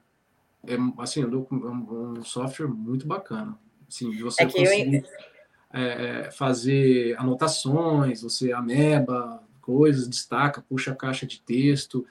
é 0.67 0.77
assim, 0.99 1.23
é 1.23 1.27
um, 1.27 2.17
um 2.19 2.25
software 2.25 2.69
muito 2.69 3.07
bacana. 3.07 3.59
Assim, 3.89 4.17
você 4.19 4.43
é 4.43 4.47
conseguir... 4.47 4.97
Eu 4.97 5.31
é, 5.73 6.27
é, 6.27 6.31
fazer 6.33 7.17
anotações, 7.19 8.23
você 8.23 8.53
ameba 8.53 9.43
coisas, 9.61 10.09
destaca, 10.09 10.65
puxa 10.69 10.93
a 10.93 10.97
caixa 10.97 11.27
de 11.27 11.41
texto, 11.41 12.05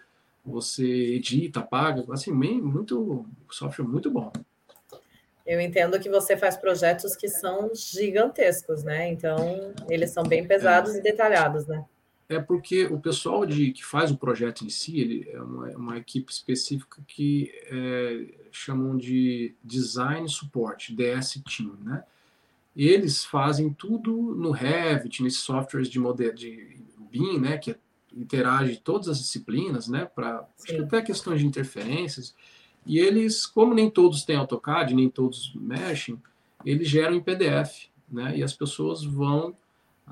você 0.45 0.86
edita, 0.86 1.59
apaga, 1.59 2.05
assim, 2.13 2.32
muito 2.32 3.25
software 3.51 3.86
muito 3.86 4.09
bom. 4.09 4.32
Eu 5.45 5.59
entendo 5.59 5.99
que 5.99 6.09
você 6.09 6.38
faz 6.38 6.55
projetos 6.55 7.15
que 7.15 7.27
são 7.27 7.71
gigantescos, 7.73 8.84
né? 8.84 9.09
Então, 9.09 9.73
eles 9.89 10.11
são 10.11 10.23
bem 10.23 10.47
pesados 10.47 10.95
é, 10.95 10.99
e 10.99 11.01
detalhados, 11.01 11.67
né? 11.67 11.84
É 12.30 12.39
porque 12.39 12.86
o 12.86 12.99
pessoal 12.99 13.43
de, 13.43 13.71
que 13.71 13.84
faz 13.84 14.11
o 14.11 14.17
projeto 14.17 14.63
em 14.63 14.69
si, 14.69 14.99
ele 14.99 15.27
é 15.32 15.41
uma, 15.41 15.67
uma 15.69 15.97
equipe 15.97 16.32
específica 16.32 17.01
que 17.07 17.51
é, 17.65 18.27
chamam 18.51 18.95
de 18.95 19.55
Design 19.63 20.30
Support, 20.30 20.93
DS 20.93 21.41
Team, 21.43 21.75
né? 21.82 22.03
eles 22.75 23.25
fazem 23.25 23.73
tudo 23.73 24.13
no 24.13 24.51
Revit, 24.51 25.21
nesses 25.23 25.39
softwares 25.39 25.89
de 25.89 25.99
modelo 25.99 26.34
de 26.34 26.77
BIM, 27.11 27.39
né, 27.39 27.57
que 27.57 27.75
interage 28.15 28.77
todas 28.77 29.07
as 29.09 29.19
disciplinas, 29.19 29.88
né, 29.88 30.05
para 30.05 30.47
até 30.80 31.01
questões 31.01 31.41
de 31.41 31.47
interferências. 31.47 32.36
E 32.86 32.99
eles, 32.99 33.45
como 33.45 33.73
nem 33.73 33.89
todos 33.89 34.23
têm 34.23 34.36
AutoCAD, 34.36 34.93
nem 34.93 35.09
todos 35.09 35.53
mexem, 35.55 36.21
eles 36.65 36.88
geram 36.88 37.15
em 37.15 37.21
PDF, 37.21 37.89
né, 38.09 38.38
e 38.38 38.43
as 38.43 38.53
pessoas 38.53 39.03
vão 39.03 39.55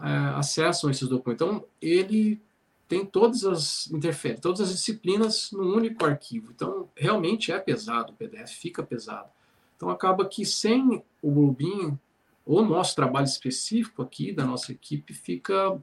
é, 0.02 0.38
acessam 0.38 0.90
esses 0.90 1.08
documentos. 1.08 1.46
Então, 1.46 1.66
ele 1.82 2.42
tem 2.88 3.06
todas 3.06 3.44
as 3.44 3.92
interferências, 3.92 4.42
todas 4.42 4.62
as 4.62 4.72
disciplinas 4.72 5.52
num 5.52 5.76
único 5.76 6.06
arquivo. 6.06 6.52
Então, 6.56 6.90
realmente 6.96 7.52
é 7.52 7.60
pesado, 7.60 8.14
o 8.14 8.16
PDF 8.16 8.52
fica 8.52 8.82
pesado. 8.82 9.30
Então, 9.76 9.90
acaba 9.90 10.26
que 10.26 10.46
sem 10.46 11.04
o 11.22 11.32
Bluebeam, 11.32 12.00
o 12.46 12.62
nosso 12.62 12.96
trabalho 12.96 13.26
específico 13.26 14.02
aqui 14.02 14.32
da 14.32 14.46
nossa 14.46 14.72
equipe 14.72 15.14
fica 15.14 15.78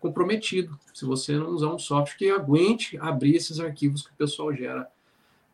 comprometido 0.00 0.78
se 0.94 1.04
você 1.04 1.36
não 1.36 1.50
usar 1.50 1.68
um 1.68 1.78
software 1.78 2.16
que 2.16 2.30
aguente 2.30 2.96
abrir 2.98 3.36
esses 3.36 3.60
arquivos 3.60 4.02
que 4.02 4.12
o 4.12 4.16
pessoal 4.16 4.54
gera. 4.54 4.90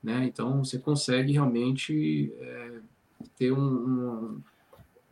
Né? 0.03 0.25
Então, 0.27 0.63
você 0.63 0.79
consegue 0.79 1.33
realmente 1.33 2.33
é, 2.39 2.79
ter 3.37 3.53
um, 3.53 3.59
um, 3.59 4.43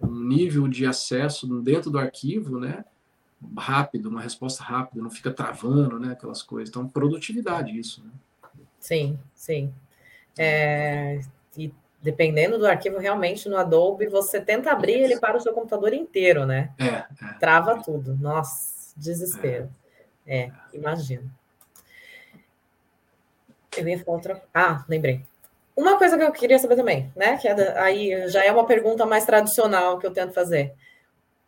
um, 0.03 0.24
nível 0.24 0.68
de 0.68 0.86
acesso 0.86 1.46
dentro 1.61 1.90
do 1.90 1.98
arquivo 1.98 2.59
né? 2.59 2.84
rápido, 3.57 4.09
uma 4.09 4.20
resposta 4.20 4.62
rápida, 4.62 5.03
não 5.03 5.11
fica 5.11 5.32
travando 5.32 5.98
né? 5.98 6.12
aquelas 6.12 6.42
coisas. 6.42 6.68
Então, 6.68 6.88
produtividade 6.88 7.78
isso. 7.78 8.05
Né? 8.05 8.11
Sim, 8.78 9.18
sim. 9.34 9.72
É, 10.38 11.20
e 11.57 11.72
dependendo 12.03 12.59
do 12.59 12.66
arquivo, 12.66 12.98
realmente 12.98 13.48
no 13.48 13.57
Adobe, 13.57 14.07
você 14.07 14.40
tenta 14.40 14.72
abrir 14.72 14.94
ele 14.94 15.18
para 15.18 15.36
o 15.36 15.40
seu 15.40 15.53
computador 15.53 15.92
inteiro, 15.92 16.44
né? 16.44 16.72
É. 16.78 16.86
é. 16.86 17.32
Trava 17.38 17.82
tudo. 17.82 18.16
Nossa, 18.16 18.92
desespero. 18.96 19.70
É, 20.26 20.40
é 20.44 20.53
imagino. 20.72 21.30
Eu 23.76 23.88
ia 23.88 24.05
falar 24.05 24.16
outra. 24.16 24.42
Ah, 24.53 24.84
lembrei. 24.88 25.24
Uma 25.77 25.97
coisa 25.97 26.18
que 26.18 26.23
eu 26.23 26.33
queria 26.33 26.59
saber 26.59 26.77
também, 26.77 27.11
né? 27.16 27.39
Que 27.39 27.49
é 27.49 27.79
aí 27.79 28.29
já 28.29 28.45
é 28.45 28.53
uma 28.53 28.66
pergunta 28.66 29.07
mais 29.07 29.25
tradicional 29.25 29.99
que 29.99 30.07
eu 30.07 30.12
tento 30.12 30.33
fazer. 30.33 30.75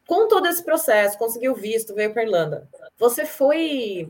Com 0.07 0.29
todo 0.29 0.47
esse 0.47 0.63
processo, 0.63 1.19
conseguiu 1.19 1.55
visto, 1.55 1.95
veio 1.95 2.13
para 2.13 2.23
Irlanda. 2.23 2.69
Você 2.99 3.25
foi 3.25 4.09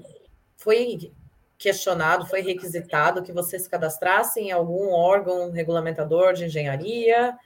foi 0.57 1.12
questionado, 1.59 2.27
foi 2.27 2.41
requisitado 2.43 3.23
que 3.23 3.33
você 3.33 3.59
se 3.59 3.69
cadastrasse 3.69 4.41
em 4.41 4.53
algum 4.53 4.91
órgão 4.91 5.51
regulamentador 5.51 6.33
de 6.33 6.45
engenharia? 6.45 7.37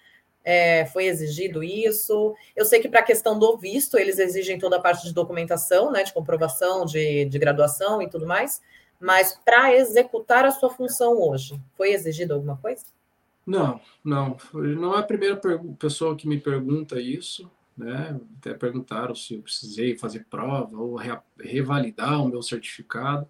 É, 0.45 0.87
foi 0.87 1.07
exigido 1.07 1.62
isso? 1.62 2.35
Eu 2.57 2.64
sei 2.64 2.81
que 2.81 2.89
para 2.89 3.01
a 3.01 3.05
questão 3.05 3.39
do 3.39 3.57
visto, 3.59 3.99
eles 3.99 4.19
exigem 4.19 4.59
toda 4.59 4.77
a 4.77 4.81
parte 4.81 5.07
de 5.07 5.12
documentação, 5.12 5.91
né, 5.91 6.03
de 6.03 6.12
comprovação 6.12 6.85
de, 6.85 7.27
de 7.27 7.39
graduação 7.39 8.01
e 8.01 8.09
tudo 8.09 8.27
mais, 8.27 8.62
mas 9.01 9.38
para 9.44 9.74
executar 9.74 10.44
a 10.44 10.51
sua 10.51 10.70
função 10.70 11.20
hoje, 11.20 11.61
foi 11.76 11.92
exigido 11.92 12.34
alguma 12.34 12.57
coisa? 12.57 12.84
Não, 13.46 13.80
não. 14.05 14.36
Não 14.53 14.94
é 14.94 14.99
a 14.99 15.03
primeira 15.03 15.40
pessoa 15.78 16.16
que 16.16 16.28
me 16.28 16.38
pergunta 16.38 17.01
isso. 17.01 17.51
Né? 17.76 18.18
Até 18.38 18.53
perguntaram 18.55 19.14
se 19.14 19.34
eu 19.34 19.42
precisei 19.42 19.96
fazer 19.96 20.26
prova 20.28 20.76
ou 20.76 20.96
re 20.96 21.16
revalidar 21.38 22.20
o 22.22 22.28
meu 22.28 22.42
certificado. 22.42 23.26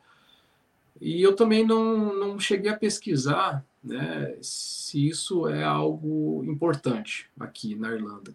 E 1.01 1.23
eu 1.23 1.37
também 1.37 1.67
não, 1.67 2.15
não 2.15 2.41
cheguei 2.41 2.71
a 2.71 2.77
pesquisar 2.77 3.65
né, 3.85 4.37
se 4.41 5.07
isso 5.07 5.47
é 5.49 5.63
algo 5.63 6.43
importante 6.45 7.31
aqui 7.39 7.75
na 7.77 7.93
Irlanda. 7.93 8.35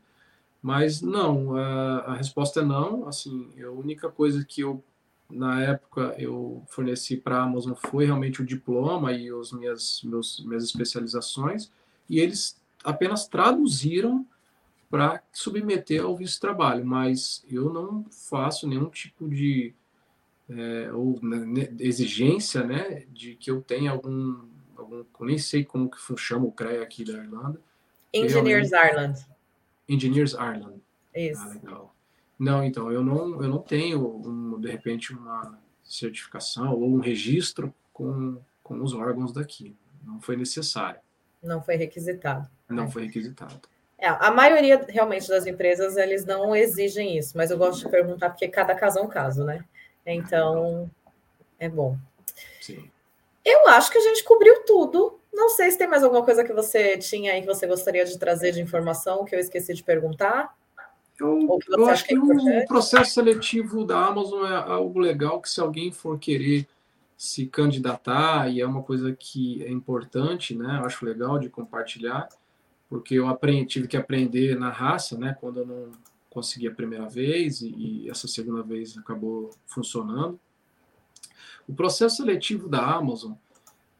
Mas 0.61 1.01
não, 1.01 1.57
a, 1.57 1.97
a 1.99 2.13
resposta 2.13 2.61
é 2.61 2.63
não. 2.63 3.07
Assim, 3.07 3.49
a 3.61 3.69
única 3.69 4.09
coisa 4.09 4.45
que 4.45 4.61
eu, 4.61 4.81
na 5.29 5.61
época, 5.61 6.15
eu 6.17 6.63
forneci 6.67 7.17
para 7.17 7.37
a 7.37 7.43
Amazon 7.43 7.73
foi 7.73 8.05
realmente 8.05 8.41
o 8.41 8.45
diploma 8.45 9.11
e 9.11 9.29
as 9.29 9.51
minhas, 9.51 10.01
meus, 10.03 10.43
minhas 10.45 10.63
especializações, 10.63 11.71
e 12.09 12.19
eles 12.19 12.61
apenas 12.83 13.27
traduziram 13.27 14.25
para 14.89 15.23
submeter 15.31 16.03
ao 16.03 16.15
visto 16.15 16.35
de 16.35 16.41
trabalho, 16.41 16.85
mas 16.85 17.43
eu 17.49 17.73
não 17.73 18.05
faço 18.11 18.67
nenhum 18.67 18.89
tipo 18.89 19.27
de 19.27 19.73
é, 20.49 20.91
ou 20.91 21.19
né, 21.23 21.69
exigência, 21.79 22.63
né, 22.63 23.05
de 23.11 23.35
que 23.35 23.49
eu 23.49 23.61
tenha 23.61 23.91
algum, 23.91 24.39
algum, 24.77 24.97
eu 24.97 25.25
nem 25.25 25.37
sei 25.37 25.63
como 25.63 25.89
que 25.89 25.97
chama 26.17 26.45
o 26.45 26.51
CREA 26.51 26.83
aqui 26.83 27.03
da 27.03 27.13
Irlanda. 27.13 27.59
Engineers 28.13 28.71
Ireland. 28.71 29.25
Engineers 29.89 30.33
Ireland. 30.33 30.81
Isso. 31.15 31.41
Ah, 31.41 31.47
legal. 31.47 31.95
Não, 32.37 32.63
então, 32.63 32.91
eu 32.91 33.03
não, 33.03 33.41
eu 33.41 33.47
não 33.47 33.59
tenho, 33.59 34.21
um, 34.25 34.59
de 34.59 34.69
repente, 34.69 35.13
uma 35.13 35.57
certificação 35.83 36.73
ou 36.73 36.85
um 36.85 36.99
registro 36.99 37.73
com, 37.91 38.37
com 38.63 38.81
os 38.81 38.93
órgãos 38.93 39.31
daqui. 39.31 39.75
Não 40.03 40.19
foi 40.19 40.35
necessário. 40.35 40.99
Não 41.41 41.61
foi 41.61 41.75
requisitado. 41.75 42.49
Não 42.69 42.85
né? 42.85 42.91
foi 42.91 43.05
requisitado. 43.05 43.61
É, 43.97 44.07
a 44.07 44.31
maioria 44.31 44.85
realmente 44.89 45.27
das 45.29 45.45
empresas 45.45 45.95
eles 45.95 46.25
não 46.25 46.55
exigem 46.55 47.17
isso, 47.17 47.37
mas 47.37 47.51
eu 47.51 47.57
gosto 47.57 47.85
de 47.85 47.89
perguntar 47.89 48.29
porque 48.29 48.47
cada 48.47 48.75
caso 48.75 48.99
é 48.99 49.01
um 49.01 49.07
caso, 49.07 49.45
né? 49.45 49.63
Então, 50.05 50.89
é 51.57 51.69
bom. 51.69 51.97
Sim. 52.59 52.91
Eu 53.45 53.67
acho 53.69 53.91
que 53.91 53.97
a 53.97 54.01
gente 54.01 54.23
cobriu 54.23 54.63
tudo. 54.65 55.19
Não 55.31 55.49
sei 55.49 55.71
se 55.71 55.77
tem 55.77 55.87
mais 55.87 56.03
alguma 56.03 56.23
coisa 56.23 56.43
que 56.43 56.53
você 56.53 56.97
tinha 56.97 57.33
aí 57.33 57.41
que 57.41 57.47
você 57.47 57.65
gostaria 57.65 58.05
de 58.05 58.17
trazer 58.17 58.51
de 58.51 58.61
informação 58.61 59.25
que 59.25 59.35
eu 59.35 59.39
esqueci 59.39 59.73
de 59.73 59.83
perguntar. 59.83 60.53
Eu, 61.19 61.59
eu 61.69 61.85
acho 61.87 62.05
que, 62.05 62.19
que 62.19 62.49
é 62.49 62.63
o 62.63 62.67
processo 62.67 63.13
seletivo 63.13 63.85
da 63.85 64.07
Amazon 64.07 64.45
é 64.45 64.55
algo 64.55 64.99
legal 64.99 65.41
que 65.41 65.49
se 65.49 65.61
alguém 65.61 65.91
for 65.91 66.17
querer 66.17 66.67
se 67.15 67.45
candidatar, 67.45 68.51
e 68.51 68.59
é 68.59 68.67
uma 68.67 68.83
coisa 68.83 69.15
que 69.17 69.63
é 69.63 69.71
importante, 69.71 70.55
né? 70.55 70.79
Eu 70.79 70.85
acho 70.85 71.05
legal 71.05 71.39
de 71.39 71.49
compartilhar, 71.49 72.27
porque 72.89 73.15
eu 73.15 73.27
aprendi, 73.27 73.65
tive 73.65 73.87
que 73.87 73.95
aprender 73.95 74.59
na 74.59 74.69
raça, 74.69 75.17
né? 75.17 75.37
Quando 75.39 75.59
eu 75.61 75.65
não 75.65 75.91
consegui 76.29 76.67
a 76.67 76.73
primeira 76.73 77.07
vez 77.07 77.61
e, 77.61 77.69
e 77.69 78.09
essa 78.09 78.27
segunda 78.27 78.63
vez 78.63 78.97
acabou 78.97 79.51
funcionando. 79.67 80.39
O 81.67 81.73
processo 81.73 82.17
seletivo 82.17 82.67
da 82.67 82.83
Amazon, 82.85 83.33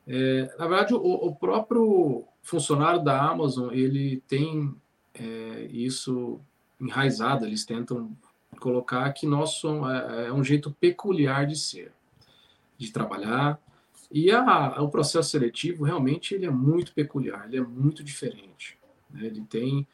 é, 0.07 0.53
na 0.57 0.67
verdade, 0.67 0.93
o, 0.93 0.99
o, 0.99 1.35
próprio 1.35 2.25
funcionário 2.41 3.03
da 3.03 3.21
Amazon 3.21 3.71
ele 3.71 4.21
tem 4.27 4.75
é, 5.13 5.69
isso 5.71 6.41
enraizado. 6.79 7.45
Eles 7.45 7.65
tentam 7.65 8.15
colocar 8.59 9.11
que 9.13 9.25
nosso 9.25 9.87
é, 9.89 10.27
é 10.27 10.33
um 10.33 10.43
jeito 10.43 10.71
peculiar 10.71 11.45
de 11.45 11.55
ser 11.55 11.91
de 12.77 12.91
trabalhar. 12.91 13.59
E 14.11 14.31
a, 14.31 14.81
o 14.81 14.89
processo 14.89 15.29
seletivo 15.29 15.83
realmente 15.83 16.35
ele 16.35 16.45
é 16.45 16.51
muito 16.51 16.93
peculiar, 16.93 17.45
ele 17.47 17.57
é 17.57 17.61
muito 17.61 18.03
diferente. 18.03 18.77
Né? 19.09 19.25
Ele 19.25 19.41
tem, 19.41 19.87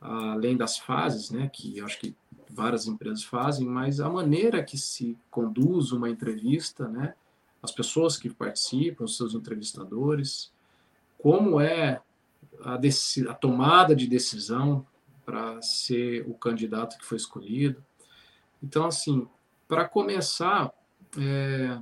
além 0.00 0.56
das 0.56 0.78
fases, 0.78 1.30
né, 1.30 1.48
que 1.52 1.80
acho 1.80 1.98
que 1.98 2.14
várias 2.50 2.86
empresas 2.86 3.24
fazem, 3.24 3.66
mas 3.66 4.00
a 4.00 4.08
maneira 4.08 4.62
que 4.62 4.76
se 4.76 5.16
conduz 5.30 5.92
uma 5.92 6.10
entrevista, 6.10 6.86
né, 6.88 7.14
as 7.62 7.72
pessoas 7.72 8.16
que 8.16 8.28
participam, 8.28 9.04
os 9.04 9.16
seus 9.16 9.34
entrevistadores, 9.34 10.52
como 11.18 11.58
é 11.60 12.00
a, 12.62 12.74
a 13.30 13.34
tomada 13.34 13.96
de 13.96 14.06
decisão 14.06 14.86
para 15.26 15.60
ser 15.60 16.24
o 16.28 16.34
candidato 16.34 16.96
que 16.96 17.04
foi 17.04 17.16
escolhido. 17.16 17.84
Então, 18.62 18.86
assim, 18.86 19.28
para 19.66 19.86
começar, 19.86 20.72
é, 21.18 21.78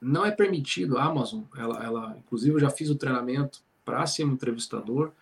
não 0.00 0.24
é 0.24 0.30
permitido, 0.30 0.96
a 0.96 1.04
Amazon, 1.04 1.42
ela, 1.56 1.84
ela 1.84 2.16
inclusive 2.16 2.54
eu 2.54 2.60
já 2.60 2.70
fiz 2.70 2.88
o 2.88 2.94
treinamento 2.94 3.60
para 3.84 4.06
ser 4.06 4.24
um 4.24 4.32
entrevistador, 4.32 5.12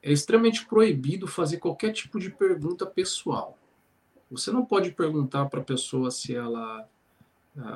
é 0.00 0.12
extremamente 0.12 0.64
proibido 0.66 1.26
fazer 1.26 1.58
qualquer 1.58 1.92
tipo 1.92 2.18
de 2.18 2.30
pergunta 2.30 2.86
pessoal. 2.86 3.58
Você 4.30 4.50
não 4.50 4.64
pode 4.64 4.92
perguntar 4.92 5.46
para 5.46 5.60
a 5.60 5.64
pessoa 5.64 6.10
se 6.10 6.34
ela 6.34 6.88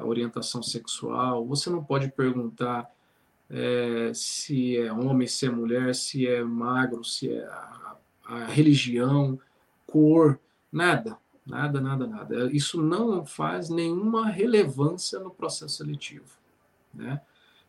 orientação 0.05 0.62
sexual, 0.62 1.47
você 1.47 1.68
não 1.68 1.84
pode 1.84 2.11
perguntar 2.11 2.91
é, 3.49 4.11
se 4.14 4.76
é 4.76 4.93
homem, 4.93 5.28
se 5.28 5.47
é 5.47 5.51
mulher, 5.51 5.95
se 5.95 6.26
é 6.26 6.43
magro, 6.43 7.05
se 7.05 7.30
é 7.30 7.47
religião, 8.49 9.39
cor, 9.87 10.39
nada. 10.70 11.16
Nada, 11.47 11.81
nada, 11.81 12.07
nada. 12.09 12.53
Isso 12.53 12.83
não 12.83 13.24
faz 13.24 13.70
nenhuma 13.70 14.27
relevância 14.27 15.20
no 15.20 15.31
processo 15.31 15.77
seletivo. 15.77 16.27
Né? 16.93 17.20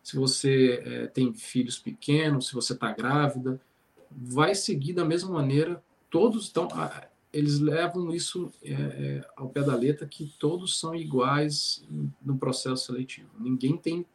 Se 0.02 0.16
você 0.16 0.82
é, 0.84 1.08
tem 1.08 1.32
filhos 1.32 1.78
pequenos, 1.78 2.48
se 2.48 2.56
você 2.56 2.74
está 2.74 2.92
grávida, 2.92 3.62
vai 4.10 4.56
seguir 4.56 4.94
da 4.94 5.06
mesma 5.06 5.30
maneira. 5.30 5.84
Todos 6.10 6.46
estão. 6.46 6.68
Eles 7.32 7.60
levam 7.60 8.12
isso 8.12 8.52
é, 8.64 8.72
é, 8.74 9.30
ao 9.36 9.50
pé 9.50 9.62
da 9.62 9.76
letra 9.76 10.08
que 10.08 10.34
todos 10.40 10.80
são 10.80 10.96
iguais 10.96 11.86
no 12.20 12.36
processo 12.38 12.88
seletivo. 12.88 13.30
Ninguém 13.40 13.78
tem 13.78 14.06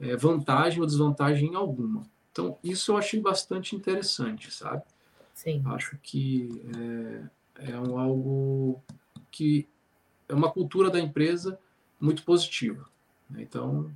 é, 0.00 0.16
vantagem 0.16 0.80
ou 0.80 0.86
desvantagem 0.86 1.54
alguma. 1.54 2.04
Então, 2.32 2.58
isso 2.64 2.90
eu 2.90 2.96
achei 2.96 3.20
bastante 3.20 3.76
interessante, 3.76 4.52
sabe? 4.52 4.82
Sim. 5.34 5.62
Acho 5.66 5.98
que 6.02 6.48
é, 7.58 7.72
é 7.72 7.80
um, 7.80 7.98
algo 7.98 8.80
que 9.30 9.68
é 10.28 10.34
uma 10.34 10.50
cultura 10.50 10.88
da 10.88 11.00
empresa 11.00 11.58
muito 12.00 12.22
positiva. 12.24 12.88
Né? 13.28 13.42
Então, 13.42 13.90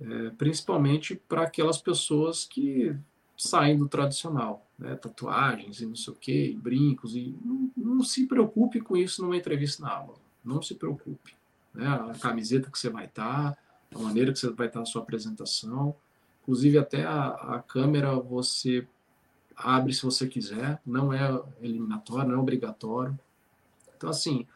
é, 0.00 0.30
principalmente 0.30 1.16
para 1.28 1.42
aquelas 1.42 1.78
pessoas 1.78 2.44
que 2.44 2.96
saem 3.36 3.76
do 3.76 3.88
tradicional, 3.88 4.64
né? 4.78 4.94
tatuagens 4.94 5.80
e 5.80 5.86
não 5.86 5.96
sei 5.96 6.12
o 6.12 6.16
quê, 6.16 6.56
brincos, 6.60 7.16
e 7.16 7.36
não, 7.44 7.70
não, 7.76 8.04
se 8.04 8.26
preocupe 8.26 8.80
com 8.80 8.96
isso 8.96 9.22
numa 9.22 9.36
entrevista 9.36 9.82
na 9.82 9.90
aula, 9.90 10.14
não 10.44 10.62
se 10.62 10.76
preocupe. 10.76 11.34
Né? 11.74 11.86
A 11.86 12.14
camiseta 12.18 12.70
que 12.70 12.78
você 12.78 12.88
vai 12.88 13.06
estar, 13.06 13.58
a 13.92 13.98
maneira 13.98 14.32
que 14.32 14.38
você 14.38 14.50
vai 14.50 14.68
estar 14.68 14.80
a 14.80 14.86
sua 14.86 15.02
apresentação, 15.02 15.94
inclusive 16.42 16.78
até 16.78 17.04
a, 17.04 17.28
a 17.28 17.62
câmera 17.62 18.14
você 18.14 18.86
abre 19.56 19.92
se 19.92 20.02
você 20.02 20.26
quiser, 20.26 20.80
não 20.84 21.12
é 21.12 21.42
eliminatório, 21.60 22.30
não 22.30 22.38
é 22.38 22.40
obrigatório. 22.40 23.18
Então, 23.96 24.10
assim, 24.10 24.46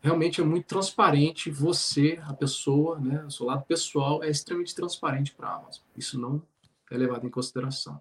realmente 0.00 0.40
é 0.40 0.44
muito 0.44 0.66
transparente. 0.66 1.50
Você, 1.50 2.20
a 2.24 2.32
pessoa, 2.32 2.98
né, 2.98 3.24
o 3.24 3.30
seu 3.30 3.46
lado 3.46 3.64
pessoal 3.64 4.22
é 4.22 4.30
extremamente 4.30 4.74
transparente 4.74 5.32
para 5.32 5.48
a 5.48 5.56
Amazon. 5.56 5.82
Isso 5.96 6.18
não 6.18 6.42
é 6.90 6.96
levado 6.96 7.26
em 7.26 7.30
consideração. 7.30 8.00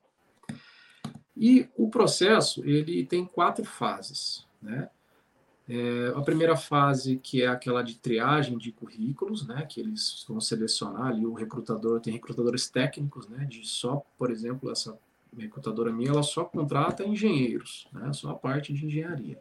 E 1.35 1.69
o 1.77 1.89
processo 1.89 2.65
ele 2.65 3.05
tem 3.05 3.25
quatro 3.25 3.63
fases, 3.63 4.45
né? 4.61 4.89
É, 5.71 6.11
a 6.15 6.21
primeira 6.21 6.57
fase 6.57 7.17
que 7.17 7.43
é 7.43 7.47
aquela 7.47 7.83
de 7.83 7.93
triagem 7.93 8.57
de 8.57 8.71
currículos, 8.71 9.45
né, 9.45 9.67
que 9.67 9.79
eles 9.79 10.25
vão 10.27 10.41
selecionar 10.41 11.05
ali 11.05 11.23
o 11.27 11.33
recrutador 11.33 11.99
tem 12.01 12.11
recrutadores 12.11 12.67
técnicos, 12.67 13.29
né, 13.29 13.45
de 13.45 13.63
só, 13.67 14.03
por 14.17 14.31
exemplo, 14.31 14.71
essa 14.71 14.97
recrutadora 15.37 15.91
minha, 15.91 16.09
ela 16.09 16.23
só 16.23 16.43
contrata 16.43 17.05
engenheiros, 17.05 17.87
né, 17.91 18.11
só 18.13 18.31
a 18.31 18.35
parte 18.35 18.73
de 18.73 18.85
engenharia. 18.85 19.39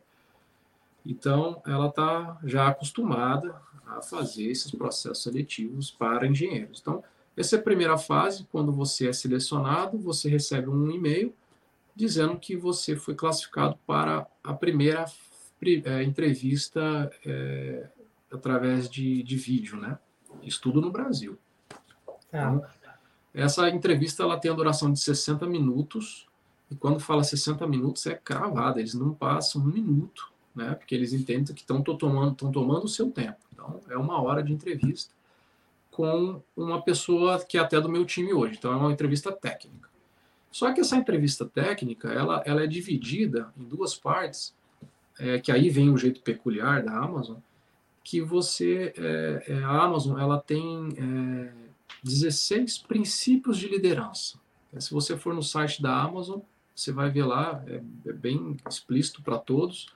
Então, 1.05 1.62
ela 1.66 1.89
está 1.89 2.39
já 2.45 2.68
acostumada 2.68 3.55
a 3.86 4.03
fazer 4.03 4.51
esses 4.51 4.70
processos 4.70 5.22
seletivos 5.22 5.91
para 5.91 6.26
engenheiros. 6.26 6.80
Então, 6.80 7.03
essa 7.36 7.57
é 7.57 7.59
a 7.59 7.62
primeira 7.62 7.97
fase. 7.97 8.47
Quando 8.51 8.72
você 8.72 9.09
é 9.09 9.12
selecionado, 9.12 9.97
você 9.99 10.28
recebe 10.28 10.68
um 10.68 10.91
e-mail 10.91 11.34
dizendo 11.95 12.39
que 12.39 12.57
você 12.57 12.95
foi 12.95 13.14
classificado 13.14 13.78
para 13.86 14.26
a 14.45 14.53
primeira 14.53 15.05
é, 15.84 16.03
entrevista 16.03 17.11
é, 17.24 17.89
através 18.30 18.89
de, 18.89 19.22
de 19.22 19.36
vídeo, 19.36 19.76
né? 19.76 19.99
Estudo 20.43 20.80
no 20.80 20.91
Brasil. 20.91 21.39
Tá. 22.30 22.51
Então, 22.51 22.64
essa 23.41 23.68
entrevista 23.68 24.22
ela 24.22 24.39
tem 24.39 24.51
a 24.51 24.55
duração 24.55 24.93
de 24.93 25.01
60 25.01 25.47
minutos. 25.47 26.26
E 26.70 26.74
quando 26.74 27.01
fala 27.01 27.24
60 27.24 27.66
minutos 27.66 28.07
é 28.07 28.14
cravada, 28.14 28.78
eles 28.78 28.95
não 28.95 29.14
passam 29.14 29.62
um 29.62 29.66
minuto 29.66 30.30
né? 30.59 30.74
Porque 30.74 30.95
eles 30.95 31.12
entendem 31.12 31.55
que 31.55 31.61
estão 31.61 31.80
tomando, 31.82 32.34
tomando 32.51 32.84
o 32.84 32.89
seu 32.89 33.11
tempo. 33.11 33.39
Então, 33.53 33.80
é 33.89 33.97
uma 33.97 34.20
hora 34.20 34.43
de 34.43 34.53
entrevista 34.53 35.14
com 35.91 36.43
uma 36.57 36.82
pessoa 36.82 37.39
que 37.45 37.57
é 37.57 37.61
até 37.61 37.80
do 37.80 37.89
meu 37.89 38.05
time 38.05 38.32
hoje. 38.32 38.57
Então, 38.59 38.72
é 38.72 38.76
uma 38.76 38.93
entrevista 38.93 39.30
técnica. 39.30 39.89
Só 40.51 40.72
que 40.72 40.80
essa 40.80 40.97
entrevista 40.97 41.47
técnica, 41.47 42.09
ela, 42.09 42.43
ela 42.45 42.64
é 42.64 42.66
dividida 42.66 43.53
em 43.57 43.64
duas 43.64 43.95
partes, 43.95 44.55
é, 45.18 45.39
que 45.39 45.53
aí 45.53 45.70
vem 45.70 45.91
o 45.91 45.97
jeito 45.97 46.20
peculiar 46.22 46.82
da 46.82 46.93
Amazon, 46.93 47.36
que 48.03 48.20
você, 48.20 48.93
é, 48.97 49.45
é, 49.49 49.64
a 49.64 49.82
Amazon, 49.82 50.18
ela 50.18 50.41
tem 50.41 50.89
16 52.03 52.82
é, 52.84 52.89
princípios 52.89 53.59
de 53.59 53.68
liderança. 53.68 54.39
Se 54.78 54.93
você 54.93 55.16
for 55.16 55.34
no 55.34 55.43
site 55.43 55.80
da 55.80 56.03
Amazon, 56.03 56.41
você 56.74 56.93
vai 56.93 57.11
ver 57.11 57.24
lá, 57.24 57.62
é, 57.66 57.82
é 58.07 58.12
bem 58.12 58.57
explícito 58.68 59.22
para 59.22 59.39
todos, 59.39 59.89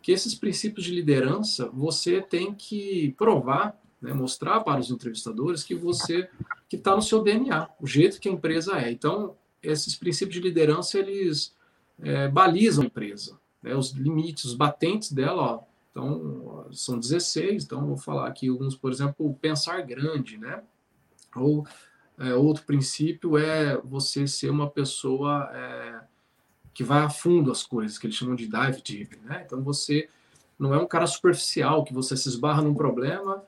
que 0.00 0.12
esses 0.12 0.34
princípios 0.34 0.86
de 0.86 0.94
liderança 0.94 1.68
você 1.68 2.20
tem 2.20 2.54
que 2.54 3.14
provar, 3.18 3.80
né, 4.00 4.12
mostrar 4.12 4.60
para 4.60 4.80
os 4.80 4.90
entrevistadores 4.90 5.62
que 5.62 5.74
você 5.74 6.28
que 6.68 6.76
está 6.76 6.96
no 6.96 7.02
seu 7.02 7.22
DNA, 7.22 7.68
o 7.80 7.86
jeito 7.86 8.18
que 8.18 8.28
a 8.28 8.32
empresa 8.32 8.78
é. 8.78 8.90
Então, 8.90 9.36
esses 9.62 9.94
princípios 9.94 10.34
de 10.34 10.40
liderança 10.40 10.98
eles 10.98 11.54
é, 12.00 12.28
balizam 12.28 12.82
a 12.82 12.86
empresa, 12.86 13.38
né, 13.62 13.76
os 13.76 13.90
limites, 13.92 14.44
os 14.44 14.54
batentes 14.54 15.12
dela. 15.12 15.42
Ó, 15.42 15.62
então, 15.90 16.66
são 16.72 16.98
16. 16.98 17.64
Então, 17.64 17.86
vou 17.86 17.98
falar 17.98 18.26
aqui 18.26 18.48
alguns, 18.48 18.74
por 18.74 18.90
exemplo, 18.90 19.38
pensar 19.40 19.82
grande, 19.82 20.38
né? 20.38 20.62
Ou 21.40 21.66
é, 22.18 22.34
outro 22.34 22.64
princípio 22.64 23.36
é 23.38 23.76
você 23.78 24.26
ser 24.26 24.50
uma 24.50 24.68
pessoa 24.68 25.50
é, 25.52 26.00
que 26.74 26.84
vai 26.84 27.02
a 27.02 27.10
fundo 27.10 27.50
as 27.50 27.62
coisas, 27.62 27.98
que 27.98 28.06
eles 28.06 28.16
chamam 28.16 28.34
de 28.34 28.46
dive 28.46 28.82
deep, 28.82 29.18
né? 29.24 29.42
Então 29.44 29.62
você 29.62 30.08
não 30.58 30.74
é 30.74 30.78
um 30.78 30.86
cara 30.86 31.06
superficial 31.06 31.84
que 31.84 31.92
você 31.92 32.16
se 32.16 32.28
esbarra 32.28 32.62
num 32.62 32.74
problema, 32.74 33.42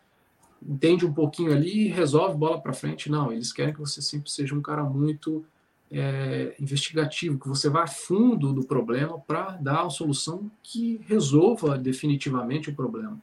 entende 0.60 1.06
um 1.06 1.12
pouquinho 1.12 1.52
ali 1.52 1.86
e 1.86 1.88
resolve 1.88 2.36
bola 2.36 2.60
para 2.60 2.72
frente. 2.72 3.10
Não, 3.10 3.32
eles 3.32 3.52
querem 3.52 3.72
que 3.72 3.80
você 3.80 4.02
sempre 4.02 4.30
seja 4.30 4.54
um 4.54 4.62
cara 4.62 4.82
muito 4.82 5.44
é, 5.90 6.54
investigativo, 6.58 7.38
que 7.38 7.48
você 7.48 7.68
vá 7.68 7.84
a 7.84 7.86
fundo 7.86 8.52
do 8.52 8.64
problema 8.64 9.18
para 9.20 9.52
dar 9.52 9.82
uma 9.82 9.90
solução 9.90 10.50
que 10.62 11.00
resolva 11.06 11.78
definitivamente 11.78 12.70
o 12.70 12.74
problema. 12.74 13.20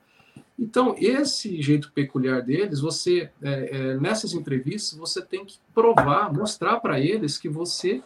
Então, 0.62 0.94
esse 0.96 1.60
jeito 1.60 1.92
peculiar 1.92 2.44
deles, 2.44 2.80
você 2.80 3.32
é, 3.42 3.50
é, 3.52 3.98
nessas 3.98 4.34
entrevistas, 4.34 4.96
você 4.96 5.20
tem 5.20 5.44
que 5.44 5.58
provar, 5.74 6.32
mostrar 6.32 6.80
para 6.80 7.00
eles 7.00 7.40
que 7.40 7.50
você 7.50 8.04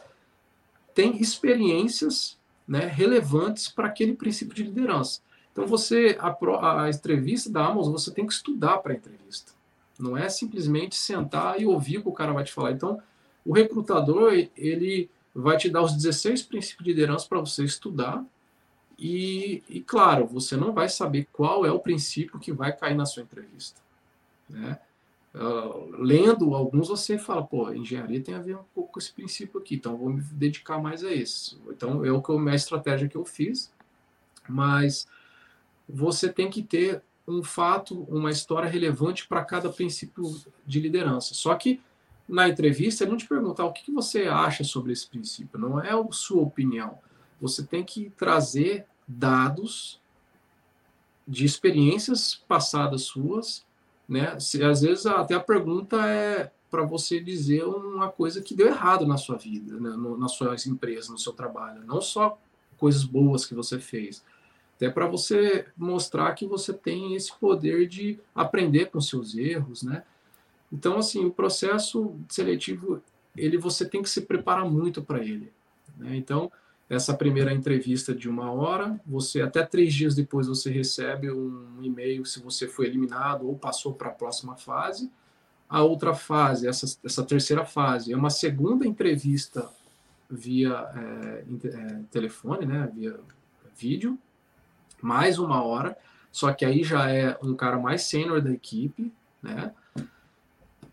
tem 0.93 1.21
experiências 1.21 2.37
né, 2.65 2.85
relevantes 2.85 3.67
para 3.67 3.87
aquele 3.87 4.13
princípio 4.13 4.55
de 4.55 4.63
liderança. 4.63 5.19
Então, 5.51 5.67
você, 5.67 6.17
a, 6.17 6.83
a 6.83 6.89
entrevista 6.89 7.49
da 7.49 7.65
Amazon, 7.65 7.91
você 7.91 8.09
tem 8.09 8.25
que 8.25 8.31
estudar 8.31 8.77
para 8.77 8.93
a 8.93 8.95
entrevista. 8.95 9.51
Não 9.99 10.15
é 10.15 10.29
simplesmente 10.29 10.95
sentar 10.95 11.59
e 11.59 11.65
ouvir 11.65 11.97
o 11.97 12.03
que 12.03 12.09
o 12.09 12.13
cara 12.13 12.31
vai 12.31 12.45
te 12.45 12.53
falar. 12.53 12.71
Então, 12.71 13.01
o 13.45 13.51
recrutador, 13.51 14.31
ele 14.55 15.09
vai 15.33 15.57
te 15.57 15.69
dar 15.69 15.81
os 15.81 15.93
16 15.93 16.43
princípios 16.43 16.85
de 16.85 16.91
liderança 16.91 17.27
para 17.27 17.41
você 17.41 17.65
estudar. 17.65 18.23
E, 18.97 19.63
e, 19.67 19.81
claro, 19.81 20.25
você 20.25 20.55
não 20.55 20.73
vai 20.73 20.87
saber 20.87 21.27
qual 21.31 21.65
é 21.65 21.71
o 21.71 21.79
princípio 21.79 22.39
que 22.39 22.51
vai 22.51 22.75
cair 22.75 22.95
na 22.95 23.05
sua 23.05 23.23
entrevista. 23.23 23.81
Né? 24.49 24.79
Uh, 25.33 26.01
lendo 26.01 26.53
alguns, 26.53 26.87
você 26.87 27.17
fala, 27.17 27.43
pô, 27.43 27.73
engenharia 27.73 28.21
tem 28.21 28.35
a 28.35 28.39
ver 28.39 28.55
um 28.55 28.63
pouco 28.73 28.93
com 28.93 28.99
esse 28.99 29.11
princípio 29.11 29.59
aqui, 29.59 29.75
então 29.75 29.97
vou 29.97 30.09
me 30.09 30.21
dedicar 30.21 30.79
mais 30.79 31.03
a 31.03 31.13
esse. 31.13 31.57
Então, 31.69 32.05
é 32.05 32.11
o 32.11 32.21
que 32.21 32.31
a 32.31 32.39
minha 32.39 32.55
estratégia 32.55 33.09
que 33.09 33.17
eu 33.17 33.25
fiz, 33.25 33.71
mas 34.47 35.07
você 35.87 36.31
tem 36.31 36.49
que 36.49 36.63
ter 36.63 37.01
um 37.27 37.43
fato, 37.43 38.03
uma 38.03 38.31
história 38.31 38.69
relevante 38.69 39.27
para 39.27 39.43
cada 39.43 39.69
princípio 39.69 40.23
de 40.65 40.79
liderança. 40.79 41.33
Só 41.33 41.53
que 41.55 41.81
na 42.27 42.47
entrevista, 42.47 43.03
ele 43.03 43.11
não 43.11 43.17
te 43.17 43.27
perguntar 43.27 43.65
o 43.65 43.73
que 43.73 43.91
você 43.91 44.23
acha 44.23 44.63
sobre 44.63 44.93
esse 44.93 45.07
princípio, 45.07 45.59
não 45.59 45.79
é 45.79 45.91
a 45.91 46.11
sua 46.11 46.41
opinião. 46.41 46.97
Você 47.41 47.63
tem 47.63 47.83
que 47.83 48.09
trazer 48.11 48.85
dados 49.07 50.01
de 51.27 51.45
experiências 51.45 52.35
passadas 52.47 53.03
suas 53.03 53.65
né? 54.07 54.39
Se, 54.39 54.63
às 54.63 54.81
vezes 54.81 55.05
até 55.05 55.33
a 55.33 55.39
pergunta 55.39 55.97
é 56.07 56.51
para 56.69 56.83
você 56.83 57.19
dizer 57.19 57.63
uma 57.65 58.09
coisa 58.09 58.41
que 58.41 58.55
deu 58.55 58.67
errado 58.67 59.05
na 59.05 59.17
sua 59.17 59.37
vida, 59.37 59.79
né? 59.79 59.91
no, 59.91 60.17
na 60.17 60.27
sua 60.27 60.55
empresa, 60.67 61.11
no 61.11 61.17
seu 61.17 61.33
trabalho, 61.33 61.83
não 61.85 62.01
só 62.01 62.37
coisas 62.77 63.03
boas 63.03 63.45
que 63.45 63.55
você 63.55 63.79
fez, 63.79 64.23
até 64.75 64.89
para 64.89 65.07
você 65.07 65.65
mostrar 65.77 66.33
que 66.33 66.45
você 66.45 66.73
tem 66.73 67.15
esse 67.15 67.33
poder 67.37 67.87
de 67.87 68.19
aprender 68.33 68.87
com 68.87 68.99
seus 68.99 69.35
erros, 69.35 69.83
né? 69.83 70.03
Então, 70.71 70.97
assim, 70.97 71.23
o 71.23 71.31
processo 71.31 72.13
seletivo, 72.27 73.01
ele 73.37 73.57
você 73.57 73.87
tem 73.87 74.01
que 74.01 74.09
se 74.09 74.21
preparar 74.21 74.69
muito 74.69 75.01
para 75.01 75.19
ele. 75.19 75.53
Né? 75.97 76.17
Então, 76.17 76.51
essa 76.89 77.15
primeira 77.15 77.51
entrevista 77.51 78.13
de 78.13 78.29
uma 78.29 78.51
hora, 78.51 78.99
você 79.05 79.41
até 79.41 79.63
três 79.63 79.93
dias 79.93 80.13
depois 80.13 80.47
você 80.47 80.69
recebe 80.69 81.31
um 81.31 81.79
e-mail 81.81 82.25
se 82.25 82.39
você 82.39 82.67
foi 82.67 82.85
eliminado 82.85 83.47
ou 83.47 83.57
passou 83.57 83.93
para 83.93 84.09
a 84.09 84.13
próxima 84.13 84.55
fase. 84.55 85.11
A 85.67 85.81
outra 85.81 86.13
fase, 86.13 86.67
essa, 86.67 86.85
essa 87.03 87.23
terceira 87.23 87.65
fase, 87.65 88.13
é 88.13 88.17
uma 88.17 88.29
segunda 88.29 88.85
entrevista 88.85 89.67
via 90.29 90.87
é, 90.95 91.43
é, 91.67 91.99
telefone, 92.11 92.67
né, 92.67 92.89
via 92.93 93.19
vídeo, 93.75 94.17
mais 95.01 95.39
uma 95.39 95.63
hora, 95.63 95.97
só 96.31 96.53
que 96.53 96.63
aí 96.63 96.83
já 96.83 97.09
é 97.09 97.37
um 97.41 97.55
cara 97.55 97.79
mais 97.79 98.03
sênior 98.03 98.41
da 98.41 98.51
equipe, 98.51 99.11
né? 99.41 99.73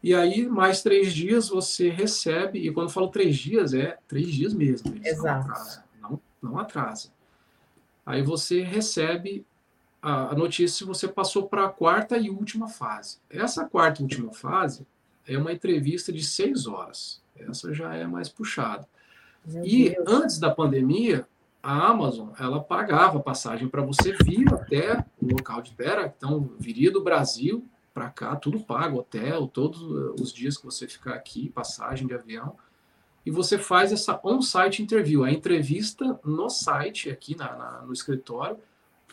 E 0.03 0.15
aí, 0.15 0.49
mais 0.49 0.83
três 0.83 1.13
dias 1.13 1.49
você 1.49 1.89
recebe, 1.89 2.59
e 2.59 2.73
quando 2.73 2.89
eu 2.89 2.93
falo 2.93 3.09
três 3.09 3.37
dias, 3.37 3.73
é 3.73 3.99
três 4.09 4.29
dias 4.29 4.53
mesmo. 4.53 4.93
Exato 5.05 5.82
não 6.43 6.59
atrasa. 6.59 7.11
Aí 8.05 8.23
você 8.23 8.63
recebe 8.63 9.47
a, 10.03 10.35
notícia 10.35 10.79
se 10.79 10.85
você 10.85 11.07
passou 11.07 11.49
para 11.49 11.67
a 11.67 11.69
quarta 11.69 12.19
e 12.19 12.29
última 12.29 12.69
fase. 12.69 13.19
Essa 13.31 13.65
quarta 13.65 14.03
e 14.03 14.05
última 14.05 14.33
fase 14.33 14.85
é 15.27 15.39
uma 15.39 15.53
entrevista 15.53 16.13
de 16.13 16.25
seis 16.25 16.67
horas. 16.67 17.23
Essa 17.37 17.73
já 17.73 17.95
é 17.95 18.05
mais 18.05 18.29
puxada. 18.29 18.87
Meu 19.47 19.65
e 19.65 19.91
Deus. 19.91 20.09
antes 20.09 20.39
da 20.39 20.53
pandemia, 20.53 21.27
a 21.63 21.87
Amazon 21.87 22.31
ela 22.39 22.61
pagava 22.61 23.21
passagem 23.21 23.69
para 23.69 23.83
você 23.83 24.13
vir 24.25 24.53
até 24.53 25.05
o 25.21 25.27
local 25.27 25.63
de 25.63 25.71
espera. 25.71 26.13
Então, 26.17 26.51
viria 26.59 26.91
do 26.91 27.03
Brasil 27.03 27.65
para 27.95 28.11
cá, 28.11 28.35
tudo 28.35 28.59
pago, 28.59 28.99
hotel, 28.99 29.47
todos 29.47 29.81
os 30.21 30.33
dias 30.33 30.57
que 30.57 30.65
você 30.65 30.89
ficar 30.89 31.15
aqui, 31.15 31.51
passagem 31.51 32.07
de 32.07 32.15
avião 32.15 32.57
e 33.25 33.31
você 33.31 33.57
faz 33.57 33.93
essa 33.93 34.21
on-site 34.25 34.83
interview, 34.83 35.25
a 35.25 35.31
entrevista 35.31 36.19
no 36.25 36.49
site, 36.49 37.09
aqui 37.09 37.37
na, 37.37 37.55
na, 37.57 37.83
no 37.83 37.93
escritório, 37.93 38.59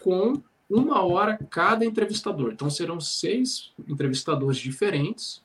com 0.01 0.41
uma 0.69 1.03
hora 1.03 1.37
cada 1.49 1.85
entrevistador. 1.85 2.51
Então 2.51 2.69
serão 2.69 2.99
seis 2.99 3.71
entrevistadores 3.87 4.57
diferentes, 4.57 5.43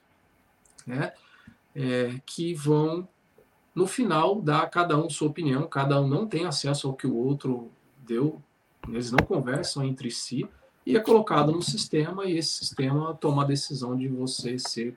né, 0.87 1.13
é, 1.75 2.21
que 2.25 2.55
vão, 2.55 3.07
no 3.75 3.87
final, 3.87 4.41
dar 4.41 4.69
cada 4.71 4.97
um 4.97 5.11
sua 5.11 5.29
opinião. 5.29 5.67
Cada 5.67 6.01
um 6.01 6.07
não 6.07 6.27
tem 6.27 6.47
acesso 6.47 6.89
ao 6.89 6.95
que 6.95 7.07
o 7.07 7.17
outro 7.17 7.71
deu, 7.99 8.41
eles 8.89 9.11
não 9.11 9.25
conversam 9.25 9.85
entre 9.85 10.11
si, 10.11 10.47
e 10.87 10.97
é 10.97 11.01
colocado 11.01 11.51
no 11.51 11.63
sistema, 11.63 12.27
e 12.27 12.37
esse 12.37 12.51
sistema 12.51 13.15
toma 13.15 13.43
a 13.43 13.47
decisão 13.47 13.97
de 13.97 14.07
você 14.07 14.59
ser 14.59 14.95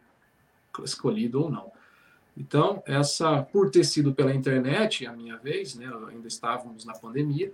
escolhido 0.83 1.41
ou 1.41 1.49
não. 1.49 1.71
Então, 2.39 2.83
essa, 2.85 3.41
por 3.41 3.71
ter 3.71 3.83
sido 3.83 4.13
pela 4.13 4.33
internet, 4.33 5.07
a 5.07 5.11
minha 5.11 5.37
vez, 5.37 5.73
né, 5.73 5.91
ainda 6.07 6.27
estávamos 6.27 6.85
na 6.85 6.93
pandemia, 6.93 7.51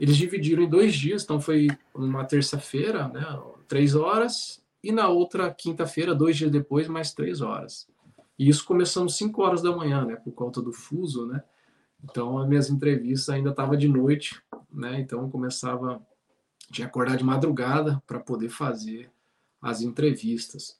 eles 0.00 0.16
dividiram 0.16 0.62
em 0.62 0.68
dois 0.68 0.94
dias, 0.94 1.22
então 1.22 1.38
foi 1.38 1.68
uma 1.94 2.24
terça-feira, 2.24 3.08
né, 3.08 3.22
três 3.68 3.94
horas, 3.94 4.62
e 4.82 4.90
na 4.90 5.08
outra 5.08 5.52
quinta-feira, 5.52 6.14
dois 6.14 6.36
dias 6.38 6.50
depois, 6.50 6.88
mais 6.88 7.12
três 7.12 7.42
horas. 7.42 7.86
E 8.38 8.48
isso 8.48 8.64
começamos 8.64 9.16
cinco 9.18 9.42
horas 9.42 9.60
da 9.60 9.76
manhã, 9.76 10.06
né, 10.06 10.16
por 10.16 10.32
conta 10.32 10.62
do 10.62 10.72
fuso, 10.72 11.26
né, 11.26 11.42
então 12.02 12.38
as 12.38 12.48
minhas 12.48 12.70
entrevistas 12.70 13.28
ainda 13.28 13.50
estavam 13.50 13.76
de 13.76 13.86
noite, 13.86 14.42
né, 14.72 14.98
então 14.98 15.28
começava, 15.28 16.00
tinha 16.70 16.86
que 16.86 16.90
acordar 16.90 17.18
de 17.18 17.24
madrugada 17.24 18.02
para 18.06 18.18
poder 18.18 18.48
fazer 18.48 19.10
as 19.60 19.82
entrevistas. 19.82 20.78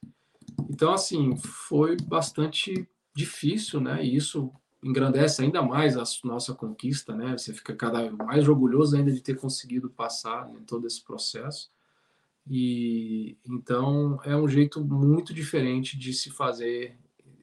Então, 0.71 0.93
assim, 0.93 1.37
foi 1.37 1.97
bastante 1.99 2.89
difícil, 3.15 3.81
né? 3.81 4.05
E 4.05 4.17
isso 4.17 4.53
engrandece 4.83 5.43
ainda 5.43 5.63
mais 5.63 5.97
a 5.97 6.03
nossa 6.25 6.55
conquista, 6.55 7.15
né? 7.15 7.37
Você 7.39 7.53
fica 7.55 7.75
cada 7.75 8.01
vez 8.01 8.13
mais 8.13 8.49
orgulhoso 8.49 8.97
ainda 8.97 9.13
de 9.13 9.21
ter 9.21 9.37
conseguido 9.37 9.89
passar 9.89 10.51
em 10.51 10.65
todo 10.65 10.87
esse 10.87 11.03
processo. 11.03 11.71
E 12.49 13.37
então 13.47 14.21
é 14.25 14.37
um 14.37 14.49
jeito 14.49 14.85
muito 14.85 15.33
diferente 15.33 15.97
de 15.97 16.13
se 16.13 16.31
fazer 16.31 16.99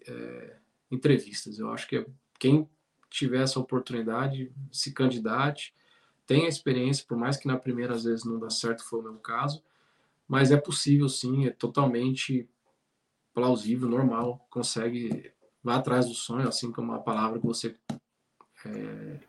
é, 0.06 0.58
entrevistas. 0.92 1.60
Eu 1.60 1.72
acho 1.72 1.88
que 1.88 2.06
quem 2.38 2.68
tiver 3.10 3.42
essa 3.42 3.60
oportunidade 3.60 4.52
se 4.72 4.94
candidate, 4.94 5.74
tenha 6.28 6.48
experiência, 6.48 7.06
por 7.08 7.18
mais 7.18 7.38
que 7.38 7.48
na 7.48 7.58
primeira 7.58 7.96
às 7.96 8.04
vezes 8.04 8.26
não 8.26 8.38
dá 8.38 8.50
certo, 8.50 8.84
foi 8.84 9.00
o 9.00 9.04
meu 9.04 9.16
caso, 9.16 9.64
mas 10.28 10.52
é 10.52 10.58
possível 10.58 11.10
sim, 11.10 11.48
é 11.48 11.50
totalmente 11.50 12.48
plausível, 13.34 13.88
normal, 13.88 14.46
consegue 14.50 15.32
vá 15.70 15.76
atrás 15.76 16.08
do 16.08 16.16
sonho, 16.16 16.48
assim 16.48 16.72
como 16.72 16.94
a 16.94 17.00
palavra 17.00 17.40
que 17.40 17.46
você 17.46 17.76
é, 18.66 19.20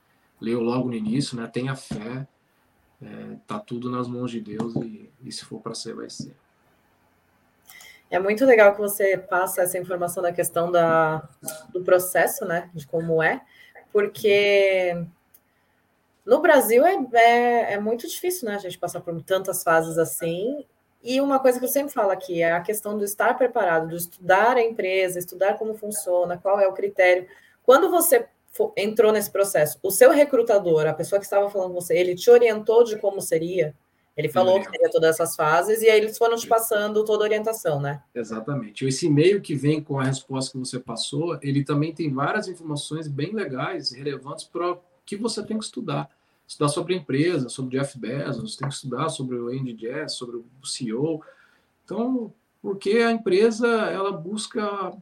leu 0.40 0.60
logo 0.60 0.88
no 0.88 0.94
início, 0.94 1.36
né? 1.36 1.46
Tenha 1.46 1.76
fé, 1.76 2.26
é, 3.02 3.36
tá 3.46 3.58
tudo 3.58 3.90
nas 3.90 4.08
mãos 4.08 4.30
de 4.30 4.40
Deus 4.40 4.74
e, 4.76 5.12
e 5.22 5.30
se 5.30 5.44
for 5.44 5.60
para 5.60 5.74
ser, 5.74 5.94
vai 5.94 6.08
ser. 6.08 6.34
É 8.10 8.18
muito 8.18 8.44
legal 8.46 8.74
que 8.74 8.80
você 8.80 9.18
passa 9.18 9.62
essa 9.62 9.78
informação 9.78 10.22
da 10.22 10.32
questão 10.32 10.72
da, 10.72 11.28
do 11.72 11.84
processo, 11.84 12.46
né? 12.46 12.70
De 12.74 12.86
como 12.86 13.22
é, 13.22 13.42
porque 13.92 14.96
no 16.24 16.40
Brasil 16.40 16.84
é, 16.86 16.96
é, 17.12 17.72
é, 17.74 17.78
muito 17.78 18.08
difícil, 18.08 18.48
né? 18.48 18.54
A 18.54 18.58
gente 18.58 18.78
passar 18.78 19.00
por 19.00 19.22
tantas 19.22 19.62
fases 19.62 19.98
assim. 19.98 20.64
E 21.02 21.20
uma 21.20 21.38
coisa 21.38 21.58
que 21.58 21.64
eu 21.64 21.68
sempre 21.68 21.92
falo 21.92 22.10
aqui 22.10 22.42
é 22.42 22.52
a 22.52 22.60
questão 22.60 22.96
do 22.96 23.04
estar 23.04 23.36
preparado, 23.36 23.88
do 23.88 23.96
estudar 23.96 24.56
a 24.56 24.62
empresa, 24.62 25.18
estudar 25.18 25.54
como 25.54 25.74
funciona, 25.74 26.36
qual 26.36 26.60
é 26.60 26.68
o 26.68 26.72
critério. 26.72 27.26
Quando 27.62 27.90
você 27.90 28.26
entrou 28.76 29.12
nesse 29.12 29.30
processo, 29.30 29.78
o 29.82 29.90
seu 29.90 30.10
recrutador, 30.10 30.86
a 30.86 30.92
pessoa 30.92 31.18
que 31.18 31.24
estava 31.24 31.48
falando 31.48 31.68
com 31.68 31.80
você, 31.80 31.96
ele 31.96 32.14
te 32.14 32.30
orientou 32.30 32.84
de 32.84 32.98
como 32.98 33.20
seria? 33.20 33.74
Ele 34.16 34.28
falou 34.28 34.60
que 34.60 34.70
teria 34.70 34.90
todas 34.90 35.14
essas 35.14 35.34
fases 35.34 35.80
e 35.80 35.88
aí 35.88 35.98
eles 35.98 36.18
foram 36.18 36.36
te 36.36 36.46
passando 36.46 37.04
toda 37.04 37.24
a 37.24 37.26
orientação, 37.26 37.80
né? 37.80 38.02
Exatamente. 38.14 38.84
Esse 38.84 39.06
e-mail 39.06 39.40
que 39.40 39.54
vem 39.54 39.82
com 39.82 39.98
a 39.98 40.04
resposta 40.04 40.52
que 40.52 40.58
você 40.58 40.78
passou, 40.78 41.38
ele 41.40 41.64
também 41.64 41.94
tem 41.94 42.12
várias 42.12 42.46
informações 42.46 43.08
bem 43.08 43.32
legais, 43.32 43.92
relevantes 43.92 44.44
para 44.44 44.72
o 44.72 44.80
que 45.06 45.16
você 45.16 45.42
tem 45.42 45.58
que 45.58 45.64
estudar 45.64 46.10
estudar 46.50 46.68
sobre 46.68 46.94
a 46.94 46.96
empresa, 46.96 47.48
sobre 47.48 47.78
Jeff 47.78 47.96
Bezos, 47.96 48.56
tem 48.56 48.68
que 48.68 48.74
estudar 48.74 49.08
sobre 49.08 49.36
o 49.36 49.48
Andy 49.48 49.72
Jazz, 49.72 50.14
sobre 50.14 50.36
o 50.36 50.66
CEO. 50.66 51.22
Então, 51.84 52.34
porque 52.60 52.90
a 52.98 53.12
empresa 53.12 53.68
ela 53.68 54.10
busca 54.10 54.92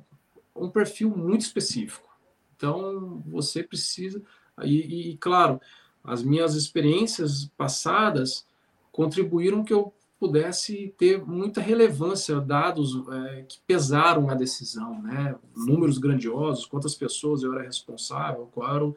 um 0.54 0.68
perfil 0.68 1.08
muito 1.08 1.40
específico. 1.40 2.06
Então, 2.54 3.22
você 3.26 3.62
precisa 3.62 4.22
e, 4.62 5.12
e 5.12 5.16
claro, 5.16 5.58
as 6.04 6.22
minhas 6.22 6.54
experiências 6.54 7.50
passadas 7.56 8.46
contribuíram 8.92 9.64
que 9.64 9.72
eu 9.72 9.94
pudesse 10.20 10.92
ter 10.98 11.24
muita 11.24 11.62
relevância, 11.62 12.40
dados 12.40 13.00
é, 13.10 13.42
que 13.48 13.58
pesaram 13.66 14.26
na 14.26 14.34
decisão, 14.34 15.00
né? 15.00 15.34
números 15.56 15.96
grandiosos, 15.96 16.66
quantas 16.66 16.94
pessoas 16.94 17.42
eu 17.42 17.54
era 17.54 17.62
responsável, 17.62 18.50
qual 18.52 18.74
era 18.74 18.84
o 18.84 18.96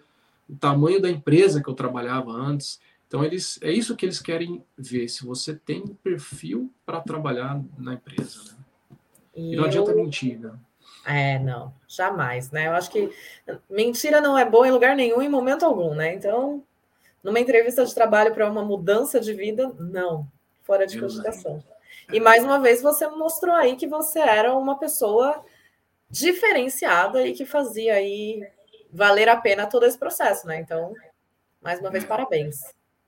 o 0.52 0.56
tamanho 0.58 1.02
da 1.02 1.10
empresa 1.10 1.64
que 1.64 1.70
eu 1.70 1.74
trabalhava 1.74 2.32
antes. 2.32 2.80
Então, 3.08 3.24
eles, 3.24 3.58
é 3.62 3.72
isso 3.72 3.96
que 3.96 4.06
eles 4.06 4.22
querem 4.22 4.64
ver, 4.78 5.08
se 5.08 5.26
você 5.26 5.56
tem 5.56 5.88
perfil 5.88 6.72
para 6.86 7.00
trabalhar 7.00 7.62
na 7.78 7.94
empresa. 7.94 8.44
Né? 8.44 8.98
E, 9.36 9.54
e 9.54 9.56
não 9.56 9.64
eu... 9.64 9.68
adianta 9.68 9.96
mentir, 9.96 10.40
né? 10.40 10.54
É, 11.06 11.40
não, 11.40 11.74
jamais, 11.88 12.52
né? 12.52 12.68
Eu 12.68 12.74
acho 12.74 12.92
que 12.92 13.10
mentira 13.70 14.22
não 14.22 14.38
é 14.38 14.46
boa 14.46 14.68
em 14.68 14.72
lugar 14.72 14.96
nenhum, 14.96 15.22
em 15.22 15.30
momento 15.30 15.66
algum, 15.66 15.96
né? 15.96 16.14
Então, 16.14 16.64
numa 17.24 17.40
entrevista 17.40 17.84
de 17.84 17.94
trabalho 17.96 18.34
para 18.34 18.50
uma 18.50 18.64
mudança 18.64 19.20
de 19.20 19.34
vida, 19.34 19.74
não, 19.80 20.28
fora 20.62 20.86
de 20.86 21.00
cogitação. 21.00 21.64
E 22.12 22.20
mais 22.20 22.44
uma 22.44 22.60
vez 22.60 22.82
você 22.82 23.08
mostrou 23.08 23.56
aí 23.56 23.76
que 23.76 23.88
você 23.88 24.20
era 24.20 24.56
uma 24.56 24.78
pessoa 24.78 25.44
diferenciada 26.10 27.26
e 27.26 27.34
que 27.34 27.46
fazia 27.46 27.96
aí 27.96 28.48
valer 28.92 29.30
a 29.30 29.38
pena 29.38 29.68
todo 29.68 29.86
esse 29.86 29.98
processo, 29.98 30.48
né? 30.48 30.60
Então, 30.60 30.94
mais 31.62 31.80
uma 31.80 31.90
vez, 31.90 32.04
é. 32.04 32.08
parabéns. 32.08 32.62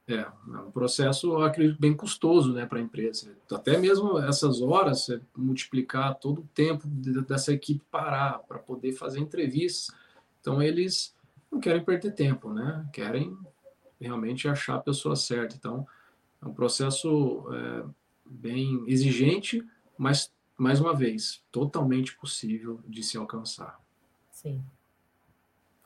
É, 0.07 0.15
é 0.15 0.57
um 0.57 0.71
processo, 0.71 1.31
eu 1.31 1.43
acredito, 1.43 1.79
bem 1.79 1.95
custoso 1.95 2.51
né, 2.53 2.65
para 2.65 2.77
a 2.77 2.81
empresa. 2.81 3.35
Até 3.51 3.77
mesmo 3.77 4.19
essas 4.19 4.61
horas, 4.61 5.07
multiplicar 5.35 6.15
todo 6.15 6.41
o 6.41 6.49
tempo 6.53 6.87
dessa 6.87 7.53
equipe 7.53 7.81
parar 7.89 8.39
para 8.39 8.59
poder 8.59 8.91
fazer 8.93 9.19
entrevistas. 9.19 9.95
Então, 10.41 10.61
eles 10.61 11.15
não 11.49 11.59
querem 11.59 11.83
perder 11.83 12.11
tempo, 12.11 12.51
né? 12.51 12.85
Querem 12.91 13.37
realmente 13.99 14.47
achar 14.47 14.75
a 14.75 14.81
pessoa 14.81 15.15
certa. 15.15 15.55
Então, 15.55 15.87
é 16.41 16.45
um 16.45 16.53
processo 16.53 17.45
é, 17.53 17.85
bem 18.25 18.83
exigente, 18.87 19.65
mas, 19.97 20.33
mais 20.57 20.81
uma 20.81 20.93
vez, 20.93 21.41
totalmente 21.49 22.15
possível 22.17 22.81
de 22.85 23.01
se 23.01 23.17
alcançar. 23.17 23.79
Sim. 24.31 24.61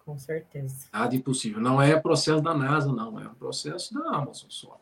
Com 0.08 0.18
certeza. 0.18 0.88
Nada 0.94 1.14
impossível. 1.18 1.60
Não 1.60 1.82
é 1.82 2.00
processo 2.00 2.40
da 2.40 2.54
NASA, 2.54 2.94
não. 2.94 3.20
É 3.20 3.28
um 3.28 3.34
processo 3.34 3.94
da 3.94 4.16
Amazon 4.16 4.50
só. 4.50 4.80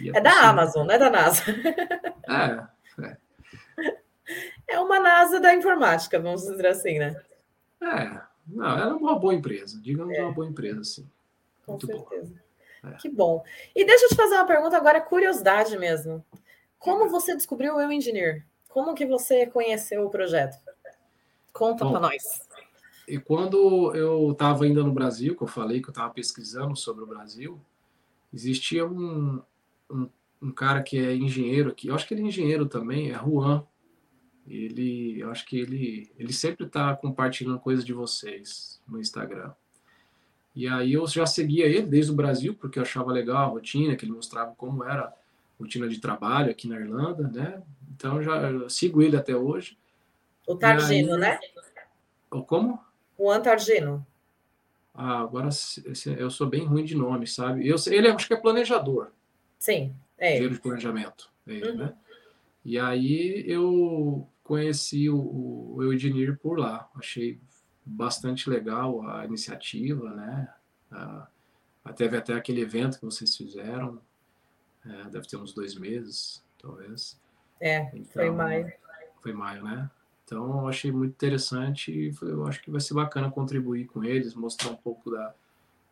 É, 0.00 0.16
é 0.16 0.20
da 0.20 0.48
Amazon, 0.48 0.86
não 0.86 0.94
é 0.94 0.98
da 0.98 1.10
NASA. 1.10 1.42
É, 2.26 3.04
é. 3.06 3.16
É 4.66 4.80
uma 4.80 4.98
NASA 4.98 5.38
da 5.38 5.54
informática, 5.54 6.18
vamos 6.18 6.42
dizer 6.42 6.66
assim, 6.66 6.98
né? 6.98 7.14
É. 7.80 8.20
Não, 8.48 8.66
ela 8.66 8.90
é 8.90 8.94
uma 8.94 9.16
boa 9.16 9.32
empresa. 9.32 9.80
Digamos 9.80 10.16
é. 10.16 10.24
uma 10.24 10.32
boa 10.32 10.48
empresa, 10.48 10.82
sim. 10.82 11.08
Com 11.64 11.72
Muito 11.72 11.86
certeza. 11.86 12.34
É. 12.82 12.90
Que 12.96 13.08
bom. 13.08 13.44
E 13.74 13.84
deixa 13.84 14.06
eu 14.06 14.08
te 14.08 14.16
fazer 14.16 14.34
uma 14.34 14.46
pergunta 14.46 14.76
agora, 14.76 15.00
curiosidade 15.00 15.78
mesmo. 15.78 16.24
Como 16.78 17.08
você 17.08 17.36
descobriu 17.36 17.76
o 17.76 17.80
Eu 17.80 17.92
Engineer? 17.92 18.44
Como 18.68 18.94
que 18.94 19.06
você 19.06 19.46
conheceu 19.46 20.04
o 20.04 20.10
projeto? 20.10 20.58
Conta 21.52 21.88
para 21.88 22.00
nós. 22.00 22.46
E 23.06 23.18
quando 23.18 23.94
eu 23.94 24.32
estava 24.32 24.64
ainda 24.64 24.82
no 24.82 24.92
Brasil, 24.92 25.36
que 25.36 25.42
eu 25.42 25.46
falei 25.46 25.80
que 25.80 25.88
eu 25.88 25.92
estava 25.92 26.12
pesquisando 26.12 26.74
sobre 26.76 27.04
o 27.04 27.06
Brasil, 27.06 27.60
existia 28.34 28.84
um, 28.84 29.40
um, 29.90 30.08
um, 30.42 30.50
cara 30.50 30.82
que 30.82 30.98
é 30.98 31.14
engenheiro 31.14 31.70
aqui, 31.70 31.88
eu 31.88 31.94
acho 31.94 32.06
que 32.06 32.14
ele 32.14 32.22
é 32.22 32.26
engenheiro 32.26 32.66
também, 32.66 33.12
é 33.12 33.18
Juan. 33.18 33.64
Ele, 34.46 35.20
eu 35.20 35.30
acho 35.30 35.44
que 35.46 35.58
ele, 35.58 36.10
ele 36.18 36.32
sempre 36.32 36.66
está 36.66 36.94
compartilhando 36.96 37.58
coisas 37.58 37.84
de 37.84 37.92
vocês 37.92 38.80
no 38.86 39.00
Instagram. 39.00 39.52
E 40.54 40.66
aí 40.66 40.94
eu 40.94 41.06
já 41.06 41.26
seguia 41.26 41.66
ele 41.66 41.82
desde 41.82 42.10
o 42.10 42.14
Brasil, 42.14 42.54
porque 42.54 42.78
eu 42.78 42.82
achava 42.82 43.12
legal 43.12 43.36
a 43.36 43.46
rotina, 43.46 43.94
que 43.94 44.04
ele 44.04 44.12
mostrava 44.12 44.54
como 44.56 44.82
era 44.82 45.02
a 45.02 45.14
rotina 45.58 45.88
de 45.88 46.00
trabalho 46.00 46.50
aqui 46.50 46.66
na 46.66 46.80
Irlanda, 46.80 47.28
né? 47.28 47.62
Então 47.94 48.22
já 48.22 48.68
sigo 48.68 49.02
ele 49.02 49.16
até 49.16 49.36
hoje. 49.36 49.76
O 50.46 50.56
Targino, 50.56 51.14
aí, 51.14 51.20
né? 51.20 51.38
Como? 52.46 52.85
O 53.16 53.30
Antargino. 53.30 54.06
Ah, 54.94 55.20
agora 55.20 55.48
eu 56.18 56.30
sou 56.30 56.46
bem 56.46 56.64
ruim 56.64 56.84
de 56.84 56.94
nome, 56.94 57.26
sabe? 57.26 57.66
Eu, 57.68 57.76
ele 57.86 58.08
acho 58.08 58.26
que 58.26 58.34
é 58.34 58.36
planejador. 58.36 59.10
Sim, 59.58 59.94
é. 60.16 60.32
Engenheiro 60.32 60.54
de 60.54 60.60
planejamento. 60.60 61.30
É 61.46 61.52
ele, 61.52 61.70
uhum. 61.70 61.76
né? 61.76 61.94
E 62.64 62.78
aí 62.78 63.44
eu 63.46 64.26
conheci 64.42 65.08
o, 65.10 65.74
o 65.74 65.82
Eudinir 65.82 66.38
por 66.38 66.58
lá. 66.58 66.88
Achei 66.96 67.38
bastante 67.84 68.50
legal 68.50 69.08
a 69.08 69.24
iniciativa, 69.24 70.10
né? 70.14 70.52
Ah, 70.90 71.28
teve 71.94 72.16
até 72.16 72.34
aquele 72.34 72.62
evento 72.62 72.98
que 72.98 73.04
vocês 73.04 73.36
fizeram. 73.36 74.00
É, 74.84 75.10
deve 75.10 75.26
ter 75.26 75.36
uns 75.36 75.52
dois 75.52 75.74
meses, 75.74 76.42
talvez. 76.60 77.20
É, 77.60 77.90
então, 77.92 78.12
foi 78.12 78.30
maio. 78.30 78.72
Foi 79.20 79.32
maio, 79.32 79.64
né? 79.64 79.90
Então, 80.26 80.62
eu 80.62 80.68
achei 80.68 80.90
muito 80.90 81.12
interessante 81.12 81.92
e 81.92 82.12
eu 82.20 82.44
acho 82.48 82.60
que 82.60 82.68
vai 82.68 82.80
ser 82.80 82.94
bacana 82.94 83.30
contribuir 83.30 83.86
com 83.86 84.02
eles, 84.02 84.34
mostrar 84.34 84.70
um 84.70 84.76
pouco 84.76 85.10
da. 85.10 85.32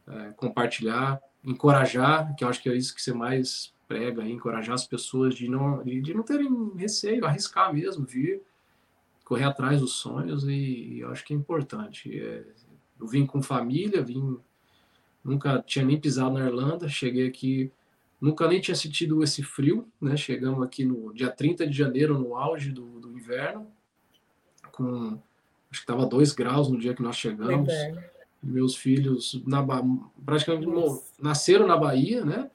É, 0.07 0.33
compartilhar, 0.33 1.19
encorajar, 1.43 2.35
que 2.37 2.45
eu 2.45 2.49
acho 2.49 2.61
que 2.61 2.69
é 2.69 2.75
isso 2.75 2.95
que 2.95 3.01
você 3.01 3.15
mais 3.15 3.73
prega, 3.89 4.23
encorajar 4.29 4.75
as 4.75 4.87
pessoas 4.87 5.35
de 5.35 5.49
não, 5.49 5.83
de 5.83 6.13
não 6.13 6.23
terem 6.23 6.73
receio, 6.77 7.25
arriscar 7.25 7.73
mesmo, 7.73 8.05
vir, 8.05 8.43
correr 9.25 9.45
atrás 9.45 9.81
dos 9.81 9.95
sonhos 9.95 10.45
e, 10.45 10.53
e 10.53 11.01
eu 11.01 11.11
acho 11.11 11.25
que 11.25 11.33
é 11.33 11.37
importante. 11.37 12.21
É, 12.21 12.45
eu 13.01 13.07
vim 13.07 13.25
com 13.25 13.41
família, 13.41 14.03
vim, 14.03 14.39
nunca 15.23 15.63
tinha 15.63 15.85
nem 15.85 15.99
pisado 15.99 16.35
na 16.35 16.45
Irlanda, 16.45 16.87
cheguei 16.87 17.27
aqui, 17.27 17.73
nunca 18.21 18.47
nem 18.47 18.61
tinha 18.61 18.75
sentido 18.75 19.23
esse 19.23 19.43
frio, 19.43 19.89
né? 20.01 20.17
Chegamos 20.17 20.63
aqui 20.63 20.85
no 20.85 21.15
dia 21.15 21.31
30 21.31 21.67
de 21.67 21.77
janeiro, 21.77 22.19
no 22.19 22.37
auge 22.37 22.73
do, 22.73 23.01
do 23.01 23.11
inverno, 23.17 23.67
com 24.75 25.19
acho 25.71 25.81
que 25.81 25.91
estava 25.91 26.07
2 26.07 26.33
graus 26.33 26.69
no 26.69 26.79
dia 26.79 26.95
que 26.95 27.03
nós 27.03 27.17
chegamos. 27.17 27.73
Meus 28.43 28.77
filhos 28.77 29.41
na, 29.47 29.65
praticamente 30.25 30.67
Nossa. 30.67 31.03
nasceram 31.19 31.67
na 31.67 31.77
Bahia, 31.77 32.25
né? 32.25 32.51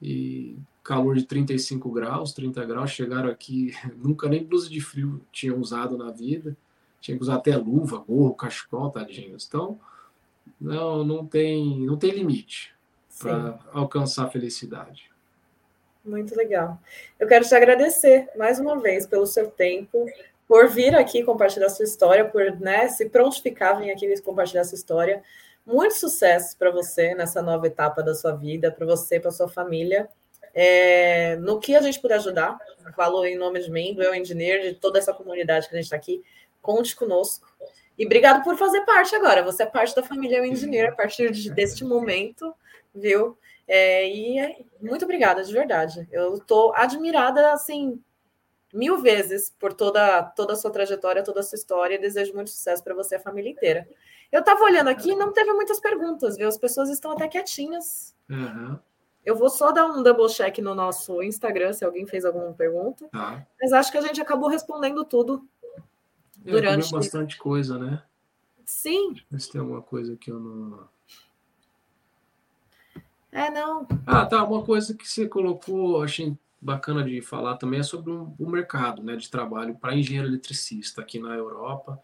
E 0.00 0.56
calor 0.84 1.16
de 1.16 1.24
35 1.24 1.90
graus, 1.90 2.32
30 2.32 2.64
graus, 2.64 2.90
chegaram 2.90 3.28
aqui, 3.28 3.74
nunca 3.96 4.28
nem 4.28 4.44
blusa 4.44 4.70
de 4.70 4.80
frio 4.80 5.20
tinham 5.32 5.58
usado 5.58 5.98
na 5.98 6.10
vida. 6.10 6.56
Tinha 7.00 7.16
que 7.16 7.22
usar 7.22 7.36
até 7.36 7.56
luva, 7.56 7.98
gorro, 7.98 8.34
cachecol, 8.34 8.90
tadinhos. 8.90 9.46
Então, 9.46 9.78
não, 10.60 11.04
não 11.04 11.26
tem, 11.26 11.80
não 11.80 11.96
tem 11.96 12.12
limite 12.12 12.74
para 13.18 13.58
alcançar 13.72 14.24
a 14.24 14.30
felicidade. 14.30 15.10
Muito 16.04 16.36
legal. 16.36 16.80
Eu 17.18 17.26
quero 17.26 17.46
te 17.46 17.54
agradecer 17.54 18.28
mais 18.36 18.60
uma 18.60 18.78
vez 18.78 19.06
pelo 19.06 19.26
seu 19.26 19.50
tempo, 19.50 20.06
por 20.48 20.68
vir 20.68 20.94
aqui 20.94 21.22
compartilhar 21.24 21.68
sua 21.68 21.84
história, 21.84 22.24
por 22.24 22.58
né, 22.60 22.88
se 22.88 23.08
prontificar, 23.08 23.78
vir 23.78 23.90
aqui 23.90 24.20
compartilhar 24.22 24.64
sua 24.64 24.76
história. 24.76 25.22
Muito 25.64 25.94
sucesso 25.94 26.56
para 26.56 26.70
você 26.70 27.14
nessa 27.14 27.42
nova 27.42 27.66
etapa 27.66 28.02
da 28.02 28.14
sua 28.14 28.32
vida, 28.32 28.70
para 28.70 28.86
você, 28.86 29.18
para 29.18 29.32
sua 29.32 29.48
família. 29.48 30.08
É, 30.54 31.36
no 31.36 31.58
que 31.58 31.74
a 31.74 31.82
gente 31.82 32.00
puder 32.00 32.14
ajudar, 32.14 32.56
falo 32.94 33.24
em 33.26 33.36
nome 33.36 33.60
de 33.60 33.70
mim, 33.70 33.92
do 33.92 34.02
Eu 34.02 34.14
Engineer, 34.14 34.62
de 34.62 34.74
toda 34.74 34.98
essa 34.98 35.12
comunidade 35.12 35.68
que 35.68 35.74
a 35.74 35.76
gente 35.76 35.86
está 35.86 35.96
aqui, 35.96 36.22
conte 36.62 36.94
conosco. 36.94 37.46
E 37.98 38.06
obrigado 38.06 38.44
por 38.44 38.56
fazer 38.56 38.82
parte 38.82 39.14
agora. 39.14 39.42
Você 39.42 39.64
é 39.64 39.66
parte 39.66 39.94
da 39.94 40.02
família 40.02 40.38
Eu 40.38 40.44
Engineer 40.44 40.92
a 40.92 40.94
partir 40.94 41.32
de, 41.32 41.50
deste 41.50 41.84
momento, 41.84 42.54
viu? 42.94 43.36
É, 43.66 44.08
e 44.08 44.38
é, 44.38 44.56
muito 44.80 45.04
obrigada, 45.04 45.42
de 45.42 45.52
verdade. 45.52 46.06
Eu 46.12 46.34
estou 46.34 46.72
admirada, 46.74 47.52
assim, 47.52 48.00
mil 48.72 48.98
vezes 48.98 49.54
por 49.58 49.72
toda, 49.72 50.22
toda 50.22 50.52
a 50.52 50.56
sua 50.56 50.70
trajetória, 50.70 51.22
toda 51.22 51.40
a 51.40 51.42
sua 51.42 51.56
história. 51.56 51.98
Desejo 51.98 52.34
muito 52.34 52.50
sucesso 52.50 52.82
para 52.82 52.94
você 52.94 53.14
e 53.14 53.18
a 53.18 53.20
família 53.20 53.50
inteira. 53.50 53.88
Eu 54.30 54.40
estava 54.40 54.64
olhando 54.64 54.88
aqui 54.88 55.10
e 55.10 55.16
não 55.16 55.32
teve 55.32 55.52
muitas 55.52 55.80
perguntas, 55.80 56.36
viu? 56.36 56.48
As 56.48 56.58
pessoas 56.58 56.90
estão 56.90 57.12
até 57.12 57.28
quietinhas. 57.28 58.14
Uhum. 58.28 58.78
Eu 59.24 59.34
vou 59.34 59.48
só 59.48 59.72
dar 59.72 59.86
um 59.86 60.02
double 60.02 60.28
check 60.28 60.58
no 60.58 60.74
nosso 60.74 61.22
Instagram 61.22 61.72
se 61.72 61.84
alguém 61.84 62.06
fez 62.06 62.24
alguma 62.24 62.52
pergunta. 62.52 63.08
Tá. 63.08 63.44
Mas 63.60 63.72
acho 63.72 63.90
que 63.90 63.98
a 63.98 64.02
gente 64.02 64.20
acabou 64.20 64.48
respondendo 64.48 65.04
tudo 65.04 65.44
é, 66.44 66.50
durante. 66.50 66.92
bastante 66.92 67.36
coisa, 67.36 67.78
né? 67.78 68.02
Sim. 68.64 69.16
Mas 69.30 69.48
tem 69.48 69.60
alguma 69.60 69.82
coisa 69.82 70.16
que 70.16 70.30
eu 70.30 70.38
não. 70.38 70.88
É, 73.32 73.50
não. 73.50 73.86
Ah, 74.06 74.26
tá. 74.26 74.44
Uma 74.44 74.64
coisa 74.64 74.94
que 74.94 75.06
você 75.06 75.28
colocou, 75.28 76.02
achei 76.02 76.36
bacana 76.60 77.04
de 77.04 77.20
falar 77.20 77.56
também 77.56 77.80
é 77.80 77.82
sobre 77.82 78.10
o 78.10 78.34
um, 78.38 78.50
mercado 78.50 79.02
né, 79.02 79.16
de 79.16 79.30
trabalho 79.30 79.74
para 79.74 79.94
engenheiro 79.94 80.28
eletricista 80.28 81.02
aqui 81.02 81.18
na 81.18 81.34
Europa. 81.34 82.00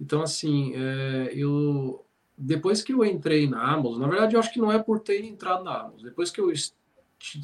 Então, 0.00 0.22
assim, 0.22 0.72
é, 0.74 1.30
eu 1.32 2.04
depois 2.36 2.82
que 2.82 2.92
eu 2.92 3.04
entrei 3.04 3.48
na 3.48 3.60
Amazon, 3.60 4.00
na 4.00 4.06
verdade, 4.06 4.34
eu 4.34 4.40
acho 4.40 4.52
que 4.52 4.60
não 4.60 4.70
é 4.70 4.78
por 4.78 5.00
ter 5.00 5.24
entrado 5.24 5.64
na 5.64 5.80
Amazon, 5.80 6.04
depois 6.04 6.30
que 6.30 6.40
eu 6.40 6.52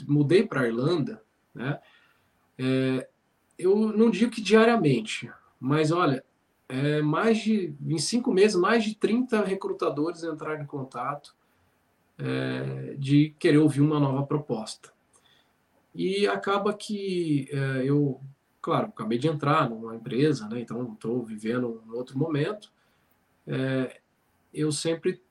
mudei 0.06 0.46
para 0.46 0.60
a 0.60 0.66
Irlanda, 0.68 1.20
né, 1.52 1.80
é, 2.56 3.08
eu 3.58 3.76
não 3.76 4.08
digo 4.08 4.30
que 4.30 4.40
diariamente, 4.40 5.28
mas 5.58 5.90
olha, 5.90 6.24
é, 6.68 7.02
mais 7.02 7.38
de, 7.38 7.74
em 7.84 7.98
cinco 7.98 8.32
meses, 8.32 8.56
mais 8.56 8.84
de 8.84 8.94
30 8.94 9.42
recrutadores 9.44 10.22
entraram 10.22 10.62
em 10.62 10.66
contato 10.66 11.34
é, 12.18 12.94
de 12.96 13.34
querer 13.38 13.58
ouvir 13.58 13.80
uma 13.80 13.98
nova 13.98 14.24
proposta. 14.24 14.92
E 15.94 16.26
acaba 16.26 16.74
que 16.74 17.48
é, 17.52 17.84
eu, 17.84 18.20
claro, 18.60 18.88
acabei 18.88 19.18
de 19.18 19.28
entrar 19.28 19.70
numa 19.70 19.94
empresa, 19.94 20.48
né, 20.48 20.60
então 20.60 20.92
estou 20.92 21.22
vivendo 21.24 21.82
um 21.86 21.94
outro 21.94 22.18
momento. 22.18 22.72
É, 23.46 24.00
eu 24.52 24.72
sempre 24.72 25.22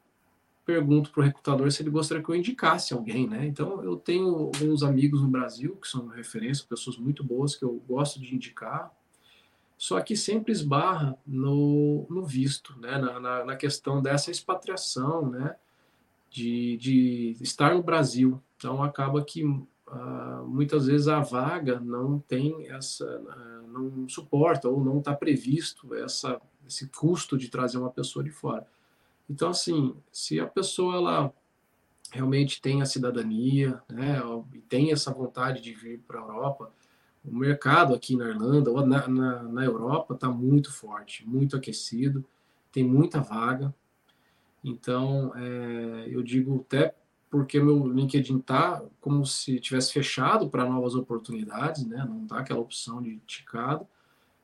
pergunto 0.66 1.12
para 1.12 1.22
o 1.22 1.24
recrutador 1.24 1.72
se 1.72 1.82
ele 1.82 1.90
gostaria 1.90 2.24
que 2.24 2.30
eu 2.30 2.36
indicasse 2.36 2.94
alguém, 2.94 3.28
né? 3.28 3.46
Então, 3.46 3.84
eu 3.84 3.98
tenho 3.98 4.28
alguns 4.28 4.82
amigos 4.82 5.22
no 5.22 5.28
Brasil 5.28 5.76
que 5.76 5.88
são 5.88 6.08
referência, 6.08 6.66
pessoas 6.68 6.98
muito 6.98 7.24
boas 7.24 7.56
que 7.56 7.66
eu 7.66 7.82
gosto 7.88 8.20
de 8.20 8.34
indicar, 8.34 8.92
só 9.78 10.00
que 10.00 10.16
sempre 10.16 10.54
esbarra 10.54 11.18
no, 11.28 12.06
no 12.10 12.26
visto, 12.26 12.80
né? 12.80 12.98
Na, 12.98 13.20
na, 13.20 13.46
na, 13.46 13.56
questão 13.56 14.02
dessa 14.02 14.32
expatriação, 14.32 15.30
né? 15.30 15.56
De, 16.30 16.78
de 16.78 17.38
estar 17.42 17.76
no 17.76 17.84
Brasil. 17.84 18.42
Então, 18.56 18.82
acaba 18.82 19.24
que 19.24 19.44
uh, 19.94 20.48
muitas 20.48 20.88
vezes 20.88 21.08
a 21.08 21.20
vaga 21.20 21.80
não 21.80 22.20
tem 22.20 22.70
essa, 22.70 23.06
uh, 23.06 23.68
não 23.68 24.10
suporta 24.10 24.68
ou 24.68 24.84
não 24.84 25.00
está 25.00 25.16
previsto 25.16 25.94
essa, 25.96 26.42
esse 26.68 26.88
custo 26.88 27.38
de 27.38 27.50
trazer 27.50 27.78
uma 27.78 27.92
pessoa 27.92 28.24
de 28.24 28.32
fora. 28.32 28.68
Então, 29.30 29.50
assim, 29.50 29.96
se 30.12 30.40
a 30.40 30.48
pessoa 30.48 30.96
ela 30.96 31.34
realmente 32.12 32.62
tem 32.62 32.82
a 32.82 32.86
cidadania, 32.86 33.82
né, 33.90 34.22
e 34.54 34.60
tem 34.60 34.92
essa 34.92 35.12
vontade 35.12 35.62
de 35.62 35.74
vir 35.74 36.00
para 36.08 36.20
a 36.20 36.24
Europa, 36.24 36.72
o 37.26 37.34
mercado 37.36 37.96
aqui 37.96 38.16
na 38.16 38.30
Irlanda 38.30 38.70
ou 38.70 38.86
na, 38.86 39.08
na, 39.08 39.44
na 39.44 39.66
Europa 39.66 40.14
está 40.14 40.30
muito 40.30 40.72
forte, 40.72 41.28
muito 41.28 41.56
aquecido, 41.56 42.24
tem 42.72 42.84
muita 42.84 43.22
vaga. 43.22 43.74
Então, 44.64 45.32
é, 45.36 46.08
eu 46.08 46.22
digo 46.22 46.66
até 46.68 46.94
porque 47.34 47.60
meu 47.60 47.88
LinkedIn 47.92 48.38
está 48.38 48.80
como 49.02 49.26
se 49.26 49.60
tivesse 49.60 49.92
fechado 49.92 50.52
para 50.52 50.70
novas 50.70 50.94
oportunidades, 50.94 51.84
né? 51.84 52.06
não 52.08 52.26
está 52.26 52.38
aquela 52.38 52.60
opção 52.60 53.02
de 53.02 53.18
ticado, 53.26 53.88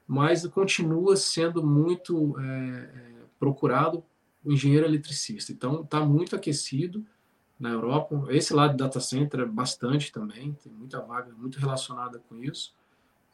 mas 0.08 0.44
continua 0.48 1.16
sendo 1.16 1.64
muito 1.64 2.36
é, 2.40 2.44
é, 2.44 3.14
procurado 3.40 4.04
o 4.44 4.52
engenheiro 4.52 4.88
eletricista. 4.88 5.52
Então, 5.52 5.82
está 5.82 6.04
muito 6.04 6.36
aquecido 6.36 7.06
na 7.60 7.70
Europa. 7.70 8.26
Esse 8.30 8.56
lado 8.56 8.72
de 8.72 8.78
data 8.78 9.00
center 9.00 9.42
é 9.42 9.46
bastante 9.46 10.12
também, 10.12 10.54
tem 10.54 10.74
muita 10.74 11.00
vaga 11.00 11.32
muito 11.38 11.60
relacionada 11.60 12.18
com 12.28 12.38
isso. 12.38 12.74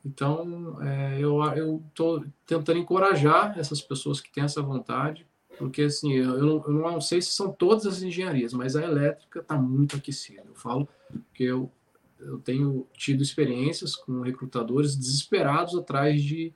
Então, 0.03 0.81
é, 0.81 1.17
eu 1.17 1.81
estou 1.87 2.25
tentando 2.45 2.79
encorajar 2.79 3.57
essas 3.57 3.81
pessoas 3.81 4.19
que 4.19 4.29
têm 4.33 4.43
essa 4.43 4.61
vontade, 4.61 5.25
porque 5.57 5.83
assim, 5.83 6.13
eu, 6.13 6.37
não, 6.37 6.63
eu 6.65 6.91
não 6.91 7.01
sei 7.01 7.21
se 7.21 7.29
são 7.29 7.51
todas 7.51 7.85
as 7.85 8.01
engenharias, 8.01 8.53
mas 8.53 8.75
a 8.75 8.83
elétrica 8.83 9.39
está 9.39 9.55
muito 9.55 9.95
aquecida. 9.95 10.43
Eu 10.45 10.55
falo 10.55 10.87
que 11.33 11.43
eu, 11.43 11.71
eu 12.19 12.39
tenho 12.39 12.87
tido 12.93 13.23
experiências 13.23 13.95
com 13.95 14.21
recrutadores 14.21 14.95
desesperados 14.95 15.75
atrás 15.75 16.21
de, 16.23 16.53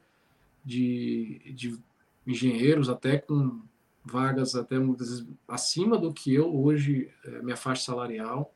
de, 0.64 1.54
de 1.54 1.80
engenheiros, 2.26 2.90
até 2.90 3.18
com 3.18 3.62
vagas 4.04 4.56
até 4.56 4.80
vezes 4.80 5.26
acima 5.48 5.98
do 5.98 6.14
que 6.14 6.34
eu 6.34 6.56
hoje, 6.56 7.12
é, 7.26 7.42
minha 7.42 7.58
faixa 7.58 7.84
salarial, 7.84 8.54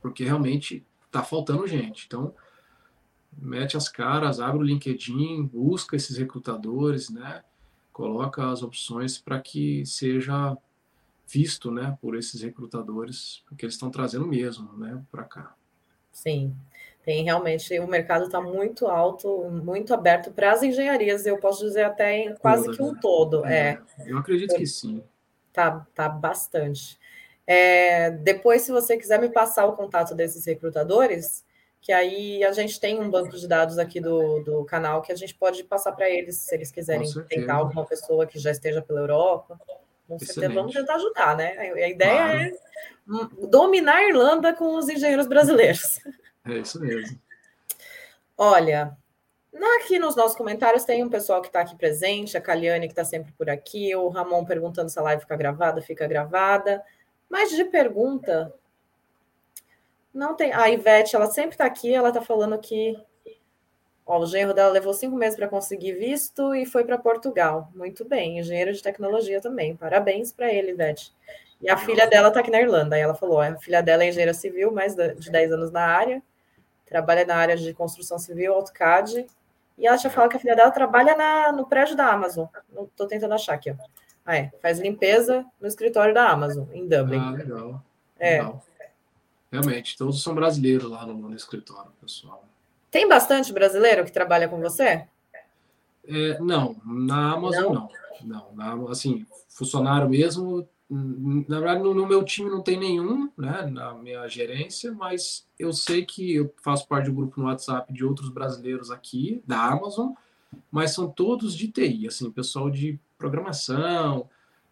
porque 0.00 0.24
realmente 0.24 0.86
está 1.06 1.22
faltando 1.22 1.66
gente. 1.66 2.04
Então, 2.06 2.34
mete 3.36 3.76
as 3.76 3.88
caras, 3.88 4.40
abre 4.40 4.58
o 4.58 4.62
LinkedIn, 4.62 5.44
busca 5.46 5.96
esses 5.96 6.16
recrutadores, 6.16 7.10
né? 7.10 7.42
Coloca 8.00 8.50
as 8.50 8.62
opções 8.62 9.18
para 9.18 9.38
que 9.38 9.84
seja 9.84 10.56
visto, 11.28 11.70
né, 11.70 11.98
por 12.00 12.16
esses 12.16 12.40
recrutadores, 12.40 13.42
porque 13.46 13.66
eles 13.66 13.74
estão 13.74 13.90
trazendo 13.90 14.26
mesmo, 14.26 14.72
né, 14.78 15.02
para 15.12 15.22
cá. 15.22 15.54
Sim. 16.10 16.56
Tem 17.04 17.22
realmente, 17.22 17.78
o 17.78 17.86
mercado 17.86 18.24
está 18.24 18.40
muito 18.40 18.86
alto, 18.86 19.50
muito 19.50 19.92
aberto 19.92 20.30
para 20.30 20.50
as 20.50 20.62
engenharias, 20.62 21.26
eu 21.26 21.36
posso 21.36 21.62
dizer 21.62 21.84
até 21.84 22.32
quase 22.40 22.64
Toda, 22.64 22.76
que 22.78 22.82
um 22.82 22.92
né? 22.92 22.98
todo. 23.02 23.44
É, 23.44 23.82
é. 23.98 24.10
Eu 24.10 24.16
acredito 24.16 24.54
que 24.54 24.66
sim. 24.66 25.04
Tá, 25.52 25.86
tá 25.94 26.08
bastante. 26.08 26.98
É, 27.46 28.10
depois, 28.10 28.62
se 28.62 28.72
você 28.72 28.96
quiser 28.96 29.20
me 29.20 29.28
passar 29.28 29.66
o 29.66 29.76
contato 29.76 30.14
desses 30.14 30.46
recrutadores, 30.46 31.44
que 31.80 31.92
aí 31.92 32.44
a 32.44 32.52
gente 32.52 32.78
tem 32.78 33.00
um 33.00 33.10
banco 33.10 33.36
de 33.36 33.48
dados 33.48 33.78
aqui 33.78 34.00
do, 34.00 34.40
do 34.40 34.64
canal 34.64 35.00
que 35.00 35.12
a 35.12 35.16
gente 35.16 35.34
pode 35.34 35.64
passar 35.64 35.92
para 35.92 36.10
eles, 36.10 36.36
se 36.36 36.54
eles 36.54 36.70
quiserem 36.70 37.08
tentar 37.28 37.54
alguma 37.54 37.86
pessoa 37.86 38.26
que 38.26 38.38
já 38.38 38.50
esteja 38.50 38.82
pela 38.82 39.00
Europa. 39.00 39.58
Com 40.06 40.18
certeza 40.18 40.52
vamos 40.52 40.72
tentar 40.72 40.96
ajudar, 40.96 41.36
né? 41.36 41.56
A 41.58 41.88
ideia 41.88 42.16
claro. 42.16 42.38
é 43.40 43.46
dominar 43.46 43.96
a 43.96 44.08
Irlanda 44.08 44.52
com 44.52 44.76
os 44.76 44.88
engenheiros 44.88 45.26
brasileiros. 45.26 46.00
É 46.44 46.58
isso 46.58 46.80
mesmo. 46.80 47.18
Olha, 48.36 48.96
aqui 49.90 49.98
nos 49.98 50.14
nossos 50.14 50.36
comentários 50.36 50.84
tem 50.84 51.02
um 51.02 51.08
pessoal 51.08 51.40
que 51.40 51.48
está 51.48 51.60
aqui 51.60 51.74
presente, 51.76 52.36
a 52.36 52.40
Caliane 52.40 52.86
que 52.86 52.92
está 52.92 53.04
sempre 53.04 53.32
por 53.32 53.50
aqui, 53.50 53.94
o 53.96 54.08
Ramon 54.08 54.44
perguntando 54.44 54.88
se 54.88 54.98
a 54.98 55.02
live 55.02 55.22
fica 55.22 55.36
gravada, 55.36 55.82
fica 55.82 56.06
gravada. 56.06 56.82
Mas 57.28 57.50
de 57.50 57.64
pergunta, 57.64 58.52
não 60.12 60.34
tem. 60.34 60.52
A 60.52 60.68
Ivete, 60.68 61.14
ela 61.16 61.26
sempre 61.26 61.52
está 61.52 61.64
aqui, 61.64 61.92
ela 61.92 62.08
está 62.08 62.20
falando 62.20 62.58
que 62.58 62.96
ó, 64.04 64.18
o 64.18 64.26
genro 64.26 64.52
dela 64.52 64.70
levou 64.70 64.92
cinco 64.92 65.16
meses 65.16 65.36
para 65.36 65.48
conseguir 65.48 65.92
visto 65.92 66.54
e 66.54 66.66
foi 66.66 66.84
para 66.84 66.98
Portugal. 66.98 67.70
Muito 67.74 68.04
bem, 68.04 68.38
engenheiro 68.38 68.72
de 68.72 68.82
tecnologia 68.82 69.40
também. 69.40 69.76
Parabéns 69.76 70.32
para 70.32 70.52
ele, 70.52 70.72
Ivete. 70.72 71.14
E 71.60 71.70
a 71.70 71.76
filha 71.76 72.06
dela 72.06 72.28
está 72.28 72.40
aqui 72.40 72.50
na 72.50 72.60
Irlanda. 72.60 72.96
Aí 72.96 73.02
ela 73.02 73.14
falou: 73.14 73.40
a 73.40 73.56
filha 73.56 73.82
dela 73.82 74.02
é 74.02 74.08
engenheira 74.08 74.34
civil, 74.34 74.72
mais 74.72 74.94
de 74.94 75.30
10 75.30 75.52
anos 75.52 75.70
na 75.70 75.82
área, 75.82 76.22
trabalha 76.86 77.24
na 77.24 77.36
área 77.36 77.56
de 77.56 77.72
construção 77.74 78.18
civil, 78.18 78.54
AutoCAD. 78.54 79.26
E 79.78 79.86
ela 79.86 79.96
já 79.96 80.10
fala 80.10 80.28
que 80.28 80.36
a 80.36 80.40
filha 80.40 80.56
dela 80.56 80.70
trabalha 80.70 81.16
na, 81.16 81.52
no 81.52 81.66
prédio 81.66 81.96
da 81.96 82.06
Amazon. 82.06 82.46
Não 82.70 82.84
estou 82.84 83.06
tentando 83.06 83.32
achar 83.34 83.54
aqui, 83.54 83.70
ó. 83.70 83.74
Ah, 84.24 84.36
é, 84.36 84.50
faz 84.60 84.78
limpeza 84.78 85.44
no 85.60 85.66
escritório 85.66 86.12
da 86.12 86.28
Amazon, 86.28 86.66
em 86.72 86.86
Dublin. 86.86 87.18
Ah, 87.18 87.30
legal. 87.30 87.82
É. 88.18 88.32
Legal. 88.32 88.62
Realmente, 89.50 89.96
todos 89.96 90.22
são 90.22 90.34
brasileiros 90.34 90.90
lá 90.90 91.06
no, 91.06 91.14
no 91.14 91.34
escritório, 91.34 91.90
pessoal. 92.00 92.44
Tem 92.90 93.08
bastante 93.08 93.52
brasileiro 93.52 94.04
que 94.04 94.12
trabalha 94.12 94.48
com 94.48 94.60
você? 94.60 95.06
É, 96.04 96.38
não, 96.40 96.80
na 96.84 97.32
Amazon 97.32 97.74
não. 97.74 97.88
Não, 98.22 98.52
não 98.52 98.84
na, 98.84 98.90
assim, 98.90 99.26
funcionário 99.48 100.08
mesmo 100.08 100.68
na 100.90 101.60
verdade, 101.60 101.82
no, 101.82 101.94
no, 101.94 102.06
meu 102.06 102.24
time 102.24 102.50
não 102.50 102.60
tem 102.60 102.76
nenhum, 102.76 103.30
né, 103.38 103.64
na 103.70 103.94
minha 103.94 104.26
gerência, 104.26 104.92
mas 104.92 105.46
eu 105.56 105.72
sei 105.72 106.04
que 106.04 106.34
eu 106.34 106.52
faço 106.64 106.88
parte 106.88 107.04
de 107.04 107.12
um 107.12 107.14
grupo 107.14 107.40
no 107.40 107.46
WhatsApp 107.46 107.92
de 107.92 108.04
outros 108.04 108.28
brasileiros 108.28 108.90
aqui, 108.90 109.40
da 109.46 109.62
Amazon, 109.62 110.10
mas 110.68 110.92
são 110.92 111.08
todos 111.08 111.56
de 111.56 111.68
TI, 111.68 112.08
assim, 112.08 112.28
pessoal 112.28 112.68
de 112.68 112.98
programação, 113.16 114.28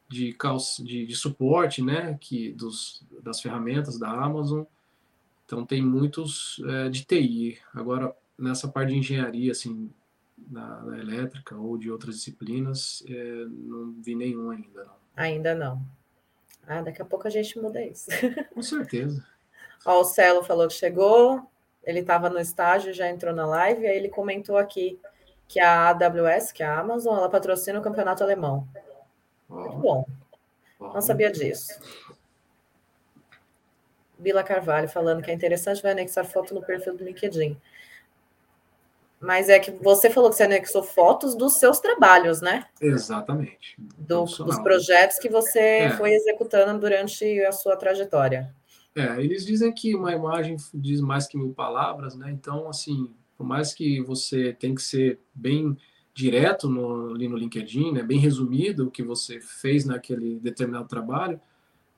de, 0.08 0.36
de, 0.80 1.06
de 1.06 1.16
suporte, 1.16 1.82
né, 1.82 2.16
que, 2.20 2.52
dos, 2.52 3.04
das 3.22 3.40
ferramentas 3.40 3.98
da 3.98 4.10
Amazon. 4.10 4.64
Então, 5.44 5.64
tem 5.64 5.82
muitos 5.82 6.62
é, 6.66 6.88
de 6.88 7.04
TI. 7.04 7.58
Agora, 7.74 8.14
nessa 8.38 8.68
parte 8.68 8.92
de 8.92 8.98
engenharia, 8.98 9.52
assim, 9.52 9.90
na, 10.50 10.82
na 10.82 10.98
elétrica 10.98 11.56
ou 11.56 11.76
de 11.76 11.90
outras 11.90 12.16
disciplinas, 12.16 13.04
é, 13.08 13.44
não 13.48 13.92
vi 14.00 14.14
nenhum 14.14 14.50
ainda, 14.50 14.84
não. 14.84 14.94
Ainda 15.16 15.54
não. 15.54 15.82
Ah, 16.66 16.82
daqui 16.82 17.00
a 17.00 17.04
pouco 17.04 17.26
a 17.26 17.30
gente 17.30 17.58
muda 17.58 17.82
isso. 17.82 18.10
Com 18.52 18.62
certeza. 18.62 19.24
Ó, 19.84 20.00
o 20.00 20.04
Celo 20.04 20.42
falou 20.42 20.68
que 20.68 20.74
chegou, 20.74 21.42
ele 21.82 22.00
estava 22.00 22.28
no 22.28 22.38
estágio, 22.38 22.92
já 22.92 23.08
entrou 23.08 23.34
na 23.34 23.46
live, 23.46 23.86
aí 23.86 23.96
ele 23.96 24.08
comentou 24.08 24.56
aqui 24.56 24.98
que 25.46 25.58
a 25.60 25.88
AWS, 25.88 26.52
que 26.52 26.62
é 26.62 26.66
a 26.66 26.78
Amazon, 26.78 27.16
ela 27.16 27.30
patrocina 27.30 27.78
o 27.78 27.82
campeonato 27.82 28.22
alemão. 28.22 28.68
Muito 29.48 29.76
bom. 29.76 30.04
Não 30.80 31.00
sabia 31.00 31.30
disso. 31.30 31.80
Bila 34.18 34.42
Carvalho 34.42 34.88
falando 34.88 35.22
que 35.22 35.30
é 35.30 35.34
interessante 35.34 35.82
vai 35.82 35.92
anexar 35.92 36.24
foto 36.24 36.54
no 36.54 36.62
perfil 36.62 36.96
do 36.96 37.04
LinkedIn. 37.04 37.56
Mas 39.20 39.48
é 39.48 39.58
que 39.58 39.70
você 39.70 40.08
falou 40.10 40.30
que 40.30 40.36
você 40.36 40.44
anexou 40.44 40.82
fotos 40.82 41.34
dos 41.34 41.54
seus 41.54 41.80
trabalhos, 41.80 42.40
né? 42.40 42.66
Exatamente. 42.80 43.74
Do, 43.78 44.24
dos 44.24 44.58
projetos 44.60 45.18
que 45.18 45.28
você 45.28 45.58
é. 45.58 45.90
foi 45.90 46.12
executando 46.12 46.78
durante 46.78 47.40
a 47.42 47.50
sua 47.50 47.76
trajetória. 47.76 48.54
É, 48.94 49.20
eles 49.20 49.44
dizem 49.44 49.72
que 49.72 49.94
uma 49.94 50.12
imagem 50.12 50.56
diz 50.72 51.00
mais 51.00 51.26
que 51.26 51.36
mil 51.36 51.52
palavras, 51.52 52.14
né? 52.14 52.30
Então, 52.30 52.68
assim, 52.68 53.12
por 53.36 53.44
mais 53.44 53.74
que 53.74 54.00
você 54.02 54.52
tem 54.52 54.74
que 54.74 54.82
ser 54.82 55.18
bem 55.34 55.76
direto 56.18 56.68
no, 56.68 57.14
ali 57.14 57.28
no 57.28 57.36
LinkedIn, 57.36 57.92
né? 57.92 58.02
bem 58.02 58.18
resumido 58.18 58.88
o 58.88 58.90
que 58.90 59.02
você 59.02 59.40
fez 59.40 59.84
naquele 59.84 60.40
determinado 60.40 60.88
trabalho, 60.88 61.40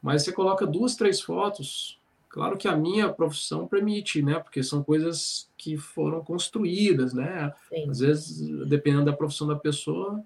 mas 0.02 0.22
você 0.22 0.32
coloca 0.32 0.66
duas, 0.66 0.94
três 0.94 1.20
fotos 1.20 1.98
Claro 2.30 2.56
que 2.56 2.68
a 2.68 2.76
minha 2.76 3.12
profissão 3.12 3.66
permite, 3.66 4.22
né? 4.22 4.38
Porque 4.38 4.62
são 4.62 4.84
coisas 4.84 5.50
que 5.58 5.76
foram 5.76 6.22
construídas, 6.24 7.12
né? 7.12 7.52
Sim. 7.68 7.90
Às 7.90 7.98
vezes, 7.98 8.68
dependendo 8.68 9.06
da 9.06 9.12
profissão 9.12 9.48
da 9.48 9.56
pessoa, 9.56 10.22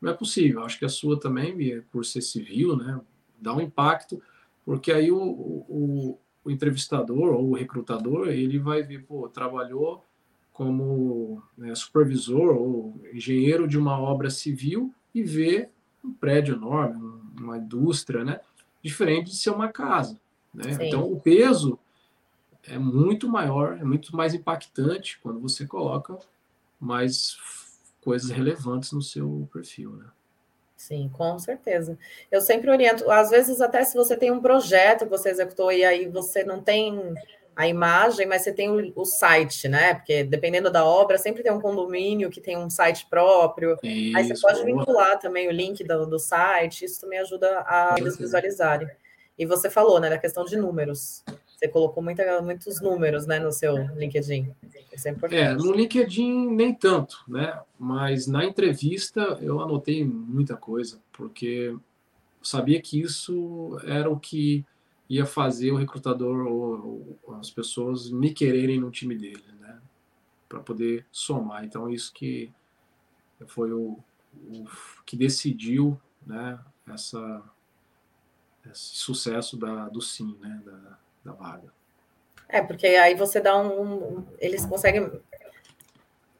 não 0.00 0.08
é 0.08 0.14
possível. 0.14 0.62
Acho 0.62 0.78
que 0.78 0.84
a 0.84 0.88
sua 0.88 1.18
também, 1.18 1.82
por 1.90 2.04
ser 2.04 2.22
civil, 2.22 2.76
né? 2.76 3.00
Dá 3.40 3.52
um 3.52 3.60
impacto, 3.60 4.22
porque 4.64 4.92
aí 4.92 5.10
o, 5.10 5.18
o, 5.20 6.18
o 6.44 6.50
entrevistador 6.50 7.34
ou 7.34 7.50
o 7.50 7.56
recrutador, 7.56 8.28
ele 8.28 8.60
vai 8.60 8.84
ver, 8.84 9.04
pô, 9.04 9.28
trabalhou 9.28 10.04
como 10.58 11.40
né, 11.56 11.72
supervisor 11.76 12.56
ou 12.56 13.00
engenheiro 13.14 13.68
de 13.68 13.78
uma 13.78 13.96
obra 13.96 14.28
civil 14.28 14.92
e 15.14 15.22
vê 15.22 15.70
um 16.04 16.12
prédio 16.12 16.56
enorme, 16.56 17.00
uma 17.38 17.58
indústria, 17.58 18.24
né? 18.24 18.40
diferente 18.82 19.30
de 19.30 19.36
ser 19.36 19.50
uma 19.50 19.68
casa. 19.68 20.18
Né? 20.52 20.64
Então, 20.80 21.12
o 21.12 21.20
peso 21.20 21.78
é 22.64 22.76
muito 22.76 23.28
maior, 23.28 23.78
é 23.80 23.84
muito 23.84 24.16
mais 24.16 24.34
impactante 24.34 25.20
quando 25.22 25.38
você 25.38 25.64
coloca 25.64 26.18
mais 26.80 27.38
coisas 28.02 28.28
relevantes 28.28 28.90
no 28.90 29.00
seu 29.00 29.48
perfil. 29.52 29.92
Né? 29.92 30.06
Sim, 30.76 31.08
com 31.12 31.38
certeza. 31.38 31.96
Eu 32.32 32.40
sempre 32.40 32.68
oriento, 32.68 33.08
às 33.08 33.30
vezes, 33.30 33.60
até 33.60 33.84
se 33.84 33.96
você 33.96 34.16
tem 34.16 34.32
um 34.32 34.40
projeto 34.40 35.04
que 35.04 35.10
você 35.10 35.30
executou 35.30 35.70
e 35.70 35.84
aí 35.84 36.08
você 36.08 36.42
não 36.42 36.60
tem 36.60 37.14
a 37.58 37.66
imagem, 37.66 38.24
mas 38.24 38.42
você 38.42 38.52
tem 38.52 38.70
o, 38.70 38.92
o, 38.94 39.04
site, 39.04 39.66
né? 39.66 39.94
Porque 39.94 40.22
dependendo 40.22 40.70
da 40.70 40.84
obra, 40.84 41.18
sempre 41.18 41.42
tem 41.42 41.50
um 41.50 41.60
condomínio 41.60 42.30
que 42.30 42.40
tem 42.40 42.56
um 42.56 42.70
site 42.70 43.04
próprio. 43.10 43.76
Isso, 43.82 44.16
aí 44.16 44.28
você 44.28 44.40
pode 44.40 44.64
vincular 44.64 45.18
também 45.18 45.48
o 45.48 45.50
link 45.50 45.82
do, 45.82 46.06
do 46.06 46.20
site, 46.20 46.84
isso 46.84 47.00
também 47.00 47.18
ajuda 47.18 47.64
a 47.66 47.96
eles 47.98 48.16
visualizarem. 48.16 48.88
E 49.36 49.44
você 49.44 49.68
falou, 49.68 49.98
né, 49.98 50.08
da 50.08 50.18
questão 50.18 50.44
de 50.44 50.56
números. 50.56 51.24
Você 51.48 51.66
colocou 51.66 52.00
muita, 52.00 52.40
muitos 52.40 52.80
números, 52.80 53.26
né, 53.26 53.40
no 53.40 53.50
seu 53.50 53.76
LinkedIn. 53.96 54.54
Isso 54.94 55.08
é 55.08 55.10
importante. 55.10 55.40
É, 55.40 55.52
no 55.52 55.72
LinkedIn 55.72 56.54
nem 56.54 56.72
tanto, 56.72 57.24
né? 57.26 57.60
Mas 57.76 58.28
na 58.28 58.44
entrevista 58.44 59.36
eu 59.42 59.60
anotei 59.60 60.04
muita 60.04 60.56
coisa, 60.56 61.00
porque 61.12 61.76
sabia 62.40 62.80
que 62.80 63.00
isso 63.00 63.80
era 63.84 64.08
o 64.08 64.16
que 64.16 64.64
ia 65.08 65.24
fazer 65.24 65.72
o 65.72 65.76
recrutador 65.76 66.46
ou, 66.46 67.18
ou 67.22 67.34
as 67.36 67.50
pessoas 67.50 68.10
me 68.10 68.32
quererem 68.32 68.78
no 68.78 68.90
time 68.90 69.16
dele, 69.16 69.44
né? 69.58 69.80
Para 70.48 70.60
poder 70.60 71.06
somar. 71.10 71.64
Então, 71.64 71.88
isso 71.88 72.12
que 72.12 72.52
foi 73.46 73.72
o, 73.72 73.98
o 74.34 74.66
que 75.06 75.16
decidiu, 75.16 75.98
né? 76.26 76.58
Essa, 76.86 77.42
esse 78.70 78.96
sucesso 78.96 79.56
da, 79.56 79.88
do 79.88 80.00
sim, 80.00 80.36
né? 80.40 80.60
Da, 80.64 80.98
da 81.24 81.32
vaga. 81.32 81.72
É, 82.48 82.62
porque 82.62 82.86
aí 82.86 83.14
você 83.14 83.40
dá 83.40 83.58
um. 83.58 84.26
Eles 84.38 84.64
conseguem 84.64 85.10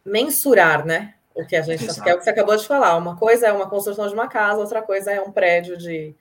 mensurar, 0.05 0.85
né? 0.85 1.15
O 1.35 1.47
que 1.47 1.55
a 1.55 1.63
gente 1.63 1.85
Exato. 1.85 2.03
que 2.03 2.11
é 2.11 2.15
o 2.15 2.19
que 2.19 2.25
você 2.25 2.31
acabou 2.31 2.57
de 2.57 2.67
falar. 2.67 2.97
Uma 2.97 3.17
coisa 3.17 3.47
é 3.47 3.53
uma 3.53 3.69
construção 3.69 4.09
de 4.09 4.15
uma 4.15 4.27
casa, 4.27 4.61
outra 4.61 4.83
coisa 4.83 5.13
é 5.13 5.21
um 5.21 5.31
prédio 5.31 5.77
de 5.77 6.15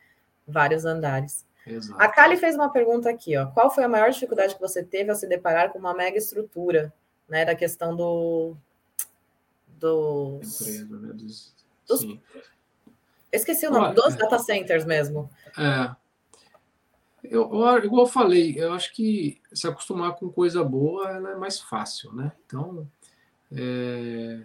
vários 0.47 0.85
andares. 0.85 1.46
Exato. 1.67 2.01
A 2.01 2.07
Kali 2.07 2.37
fez 2.37 2.55
uma 2.55 2.69
pergunta 2.69 3.09
aqui, 3.09 3.35
ó. 3.35 3.47
Qual 3.47 3.69
foi 3.69 3.83
a 3.83 3.89
maior 3.89 4.09
dificuldade 4.09 4.55
que 4.55 4.61
você 4.61 4.83
teve 4.83 5.09
ao 5.09 5.15
se 5.15 5.27
deparar 5.27 5.71
com 5.71 5.79
uma 5.79 5.93
mega 5.93 6.17
estrutura, 6.17 6.93
né? 7.27 7.43
Da 7.45 7.55
questão 7.55 7.95
do. 7.95 8.55
Dos. 9.67 10.61
Empresa, 10.61 10.99
né? 10.99 11.13
Dos, 11.13 11.53
dos... 11.87 11.99
Sim. 11.99 12.21
Esqueci 13.31 13.67
o 13.67 13.71
nome, 13.71 13.93
dos 13.93 14.15
é, 14.15 14.17
data 14.17 14.39
centers 14.39 14.85
mesmo. 14.85 15.29
É. 15.57 15.95
Eu, 17.23 17.51
eu, 17.53 17.83
igual 17.83 18.05
eu 18.05 18.09
falei, 18.09 18.55
eu 18.57 18.71
acho 18.71 18.93
que 18.93 19.41
se 19.51 19.67
acostumar 19.67 20.15
com 20.15 20.31
coisa 20.31 20.63
boa 20.63 21.09
ela 21.09 21.31
é 21.31 21.35
mais 21.35 21.59
fácil, 21.59 22.13
né? 22.13 22.31
Então, 22.45 22.89
é, 23.51 24.43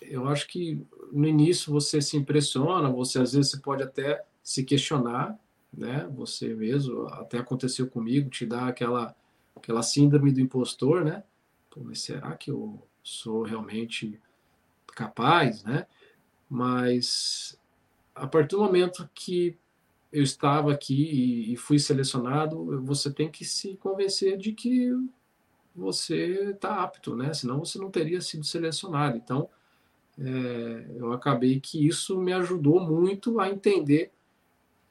eu 0.00 0.26
acho 0.28 0.48
que 0.48 0.80
no 1.12 1.26
início 1.26 1.70
você 1.70 2.00
se 2.00 2.16
impressiona, 2.16 2.90
você 2.90 3.18
às 3.18 3.32
vezes 3.32 3.50
você 3.50 3.58
pode 3.58 3.82
até 3.82 4.24
se 4.42 4.64
questionar, 4.64 5.38
né? 5.76 6.08
Você 6.14 6.54
mesmo, 6.54 7.06
até 7.08 7.38
aconteceu 7.38 7.88
comigo, 7.88 8.30
te 8.30 8.46
dá 8.46 8.68
aquela, 8.68 9.14
aquela 9.54 9.82
síndrome 9.82 10.32
do 10.32 10.40
impostor, 10.40 11.04
né? 11.04 11.22
Pô, 11.70 11.80
mas 11.84 12.00
será 12.00 12.34
que 12.36 12.50
eu 12.50 12.82
sou 13.02 13.42
realmente 13.42 14.18
capaz, 14.94 15.62
né? 15.62 15.86
Mas 16.48 17.58
a 18.14 18.26
partir 18.26 18.56
do 18.56 18.62
momento 18.62 19.08
que 19.14 19.56
eu 20.12 20.22
estava 20.22 20.72
aqui 20.72 21.52
e, 21.52 21.56
fui 21.56 21.78
selecionado, 21.78 22.82
você 22.82 23.12
tem 23.12 23.30
que 23.30 23.44
se 23.44 23.76
convencer 23.76 24.38
de 24.38 24.52
que 24.52 24.90
você 25.74 26.52
está 26.52 26.82
apto, 26.82 27.14
né? 27.14 27.34
Senão 27.34 27.58
você 27.58 27.78
não 27.78 27.90
teria 27.90 28.20
sido 28.22 28.44
selecionado. 28.44 29.18
Então, 29.18 29.50
é, 30.18 30.86
eu 30.96 31.12
acabei 31.12 31.60
que 31.60 31.86
isso 31.86 32.18
me 32.18 32.32
ajudou 32.32 32.80
muito 32.80 33.38
a 33.38 33.50
entender 33.50 34.10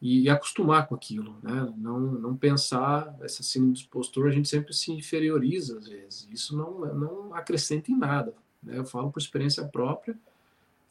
e, 0.07 0.29
acostumar 0.29 0.87
com 0.87 0.93
aquilo, 0.93 1.35
né? 1.41 1.73
Não, 1.77 1.99
não 1.99 2.37
pensar 2.37 3.15
essa 3.21 3.41
síndrome 3.41 3.73
do 3.73 3.89
postor, 3.89 4.27
a 4.27 4.31
gente 4.31 4.47
sempre 4.47 4.71
se 4.71 4.91
inferioriza 4.91 5.79
às 5.79 5.87
vezes. 5.87 6.27
Isso 6.31 6.55
não, 6.55 6.81
não 6.93 7.33
acrescenta 7.33 7.91
em 7.91 7.97
nada. 7.97 8.35
Né? 8.61 8.77
Eu 8.77 8.85
falo 8.85 9.11
por 9.11 9.19
experiência 9.19 9.65
própria 9.65 10.15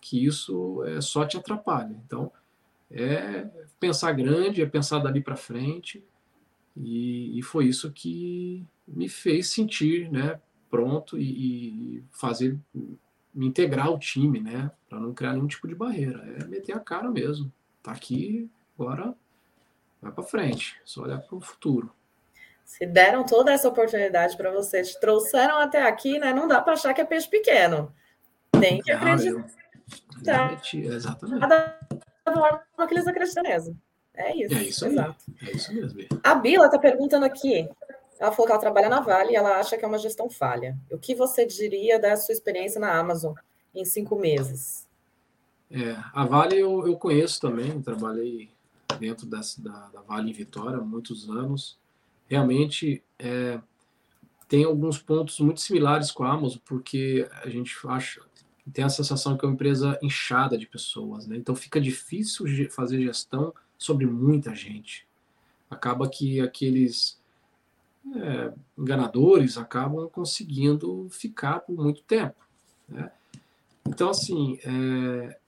que 0.00 0.24
isso 0.26 0.82
é, 0.84 1.00
só 1.00 1.24
te 1.24 1.36
atrapalha. 1.36 1.96
Então, 2.04 2.30
é 2.90 3.46
pensar 3.78 4.10
grande, 4.12 4.62
é 4.62 4.66
pensar 4.66 4.98
dali 4.98 5.20
para 5.20 5.36
frente. 5.36 6.02
E, 6.76 7.38
e, 7.38 7.42
foi 7.42 7.66
isso 7.66 7.92
que 7.92 8.66
me 8.86 9.08
fez 9.08 9.48
sentir, 9.48 10.10
né, 10.10 10.40
pronto 10.68 11.16
e, 11.16 11.98
e 11.98 12.04
fazer 12.10 12.58
me 13.32 13.46
integrar 13.46 13.86
ao 13.86 13.98
time, 13.98 14.40
né, 14.40 14.72
para 14.88 14.98
não 14.98 15.14
criar 15.14 15.34
nenhum 15.34 15.46
tipo 15.46 15.68
de 15.68 15.74
barreira. 15.76 16.18
É 16.40 16.44
meter 16.46 16.74
a 16.74 16.80
cara 16.80 17.08
mesmo. 17.08 17.52
Tá 17.80 17.92
aqui, 17.92 18.50
Agora 18.78 19.14
vai 20.01 20.12
para 20.12 20.24
frente, 20.24 20.80
só 20.84 21.02
olhar 21.02 21.18
para 21.18 21.36
o 21.36 21.40
futuro. 21.40 21.92
Se 22.64 22.86
deram 22.86 23.24
toda 23.24 23.52
essa 23.52 23.68
oportunidade 23.68 24.36
para 24.36 24.51
vocês, 24.51 24.92
te 24.92 25.01
trouxeram 25.01 25.59
até 25.59 25.82
aqui, 25.82 26.18
né? 26.18 26.32
Não 26.32 26.48
dá 26.48 26.60
para 26.60 26.72
achar 26.72 26.94
que 26.94 27.01
é 27.01 27.05
peixe 27.05 27.28
pequeno. 27.28 27.94
Tem 28.59 28.80
que 28.80 28.90
acreditar. 28.90 29.44
Eu... 30.72 30.92
Exatamente. 30.92 31.46
Da 31.46 31.78
forma 32.24 32.88
que 32.88 32.94
eles 32.94 33.06
acreditam 33.06 33.42
mesmo. 33.42 33.78
É 34.14 34.34
isso. 34.34 34.55
É 34.55 34.62
isso. 34.62 34.86
Exato. 34.86 35.24
É 35.42 35.51
isso 35.51 35.74
mesmo. 35.74 36.01
A 36.22 36.34
Bila 36.34 36.66
está 36.66 36.78
perguntando 36.78 37.26
aqui. 37.26 37.68
Ela 38.18 38.30
falou 38.30 38.46
que 38.46 38.52
ela 38.52 38.60
trabalha 38.60 38.88
na 38.88 39.01
Vale 39.01 39.32
e 39.32 39.36
ela 39.36 39.59
acha 39.59 39.76
que 39.76 39.84
é 39.84 39.88
uma 39.88 39.98
gestão 39.98 40.30
falha. 40.30 40.76
O 40.90 40.98
que 40.98 41.14
você 41.14 41.44
diria 41.44 41.98
da 41.98 42.16
sua 42.16 42.32
experiência 42.32 42.80
na 42.80 42.96
Amazon 42.96 43.34
em 43.74 43.84
cinco 43.84 44.16
meses? 44.16 44.88
É, 45.70 45.96
a 46.14 46.24
Vale 46.24 46.56
eu, 46.56 46.86
eu 46.86 46.96
conheço 46.96 47.40
também, 47.40 47.82
trabalhei 47.82 48.53
dentro 48.98 49.26
dessa, 49.26 49.60
da, 49.62 49.88
da 49.88 50.00
Vale 50.02 50.30
em 50.30 50.34
Vitória 50.34 50.78
há 50.78 50.84
muitos 50.84 51.28
anos. 51.28 51.78
Realmente 52.28 53.02
é, 53.18 53.60
tem 54.48 54.64
alguns 54.64 54.98
pontos 54.98 55.38
muito 55.40 55.60
similares 55.60 56.10
com 56.10 56.24
a 56.24 56.32
Amazon, 56.32 56.58
porque 56.64 57.28
a 57.42 57.48
gente 57.48 57.74
acha 57.86 58.20
tem 58.72 58.84
a 58.84 58.88
sensação 58.88 59.36
que 59.36 59.44
é 59.44 59.48
uma 59.48 59.54
empresa 59.54 59.98
inchada 60.02 60.56
de 60.56 60.66
pessoas, 60.66 61.26
né? 61.26 61.36
Então 61.36 61.54
fica 61.54 61.80
difícil 61.80 62.46
fazer 62.70 63.02
gestão 63.02 63.52
sobre 63.76 64.06
muita 64.06 64.54
gente. 64.54 65.06
Acaba 65.68 66.08
que 66.08 66.40
aqueles 66.40 67.20
é, 68.16 68.52
enganadores 68.78 69.58
acabam 69.58 70.08
conseguindo 70.08 71.08
ficar 71.10 71.60
por 71.60 71.76
muito 71.76 72.02
tempo, 72.02 72.36
né? 72.88 73.10
Então 73.86 74.08
assim, 74.08 74.58
é, 74.64 75.38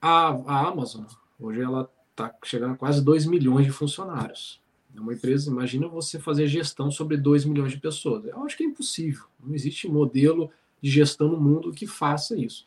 a, 0.00 0.28
a 0.28 0.68
Amazon 0.68 1.04
hoje 1.38 1.60
ela 1.60 1.88
está 2.22 2.34
chegando 2.42 2.74
a 2.74 2.76
quase 2.76 3.02
2 3.02 3.26
milhões 3.26 3.64
de 3.64 3.72
funcionários. 3.72 4.60
É 4.94 5.00
uma 5.00 5.14
empresa, 5.14 5.50
imagina 5.50 5.86
você 5.86 6.18
fazer 6.18 6.48
gestão 6.48 6.90
sobre 6.90 7.16
2 7.16 7.44
milhões 7.44 7.70
de 7.70 7.78
pessoas. 7.78 8.24
Eu 8.24 8.42
acho 8.42 8.56
que 8.56 8.64
é 8.64 8.66
impossível. 8.66 9.24
Não 9.38 9.54
existe 9.54 9.88
modelo 9.88 10.50
de 10.82 10.90
gestão 10.90 11.28
no 11.28 11.40
mundo 11.40 11.72
que 11.72 11.86
faça 11.86 12.36
isso. 12.36 12.66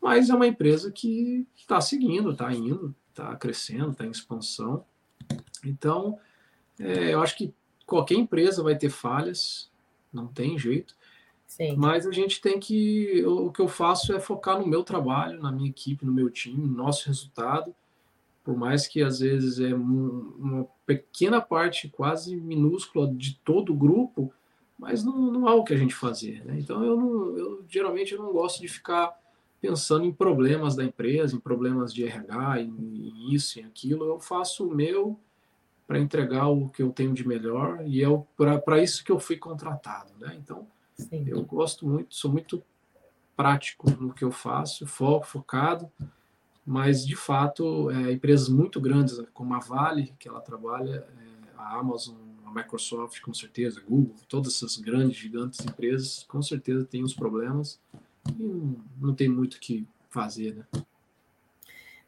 Mas 0.00 0.28
é 0.28 0.34
uma 0.34 0.46
empresa 0.46 0.90
que 0.90 1.46
está 1.56 1.80
seguindo, 1.80 2.32
está 2.32 2.52
indo, 2.52 2.94
está 3.10 3.34
crescendo, 3.36 3.92
está 3.92 4.04
em 4.04 4.10
expansão. 4.10 4.84
Então, 5.64 6.18
é, 6.78 7.14
eu 7.14 7.22
acho 7.22 7.36
que 7.36 7.54
qualquer 7.86 8.16
empresa 8.16 8.62
vai 8.62 8.76
ter 8.76 8.90
falhas, 8.90 9.70
não 10.12 10.26
tem 10.26 10.58
jeito. 10.58 10.94
Sim. 11.46 11.76
Mas 11.76 12.06
a 12.06 12.10
gente 12.10 12.40
tem 12.40 12.58
que. 12.58 13.24
O 13.24 13.52
que 13.52 13.60
eu 13.60 13.68
faço 13.68 14.12
é 14.12 14.18
focar 14.18 14.58
no 14.58 14.66
meu 14.66 14.82
trabalho, 14.82 15.40
na 15.40 15.52
minha 15.52 15.68
equipe, 15.68 16.04
no 16.04 16.12
meu 16.12 16.28
time, 16.30 16.66
no 16.66 16.74
nosso 16.74 17.06
resultado 17.06 17.74
por 18.44 18.56
mais 18.56 18.86
que 18.86 19.02
às 19.02 19.20
vezes 19.20 19.60
é 19.60 19.74
uma 19.74 20.66
pequena 20.84 21.40
parte 21.40 21.88
quase 21.88 22.36
minúscula 22.36 23.12
de 23.12 23.36
todo 23.44 23.72
o 23.72 23.76
grupo, 23.76 24.32
mas 24.78 25.04
não, 25.04 25.30
não 25.30 25.46
há 25.46 25.54
o 25.54 25.64
que 25.64 25.72
a 25.72 25.76
gente 25.76 25.94
fazer. 25.94 26.44
Né? 26.44 26.58
Então 26.58 26.82
eu, 26.84 26.96
não, 26.96 27.38
eu 27.38 27.64
geralmente 27.68 28.12
eu 28.12 28.22
não 28.22 28.32
gosto 28.32 28.60
de 28.60 28.68
ficar 28.68 29.16
pensando 29.60 30.04
em 30.04 30.12
problemas 30.12 30.74
da 30.74 30.82
empresa, 30.82 31.36
em 31.36 31.40
problemas 31.40 31.94
de 31.94 32.04
RH, 32.04 32.62
em, 32.62 32.68
em 32.68 33.32
isso, 33.32 33.60
em 33.60 33.64
aquilo. 33.64 34.04
Eu 34.04 34.18
faço 34.18 34.66
o 34.66 34.74
meu 34.74 35.18
para 35.86 36.00
entregar 36.00 36.48
o 36.48 36.68
que 36.68 36.82
eu 36.82 36.90
tenho 36.90 37.12
de 37.12 37.26
melhor 37.26 37.86
e 37.86 38.02
é 38.02 38.08
para 38.64 38.82
isso 38.82 39.04
que 39.04 39.12
eu 39.12 39.20
fui 39.20 39.36
contratado. 39.36 40.12
Né? 40.18 40.36
Então 40.36 40.66
Sim. 40.96 41.24
eu 41.28 41.42
gosto 41.44 41.86
muito, 41.86 42.12
sou 42.12 42.32
muito 42.32 42.60
prático 43.36 43.88
no 43.90 44.12
que 44.12 44.24
eu 44.24 44.32
faço, 44.32 44.84
foco, 44.84 45.26
focado 45.26 45.88
mas 46.64 47.04
de 47.06 47.16
fato 47.16 47.90
é, 47.90 48.12
empresas 48.12 48.48
muito 48.48 48.80
grandes 48.80 49.20
como 49.34 49.54
a 49.54 49.58
Vale 49.58 50.14
que 50.18 50.28
ela 50.28 50.40
trabalha 50.40 51.06
é, 51.18 51.58
a 51.58 51.78
Amazon 51.78 52.16
a 52.46 52.52
Microsoft 52.52 53.20
com 53.20 53.34
certeza 53.34 53.80
Google 53.80 54.14
todas 54.28 54.54
essas 54.54 54.76
grandes 54.76 55.16
gigantes 55.16 55.60
empresas 55.60 56.24
com 56.28 56.40
certeza 56.40 56.84
têm 56.84 57.02
os 57.02 57.14
problemas 57.14 57.80
e 58.28 58.42
não, 58.42 58.76
não 59.00 59.14
tem 59.14 59.28
muito 59.28 59.54
o 59.54 59.60
que 59.60 59.86
fazer 60.10 60.54
né 60.54 60.82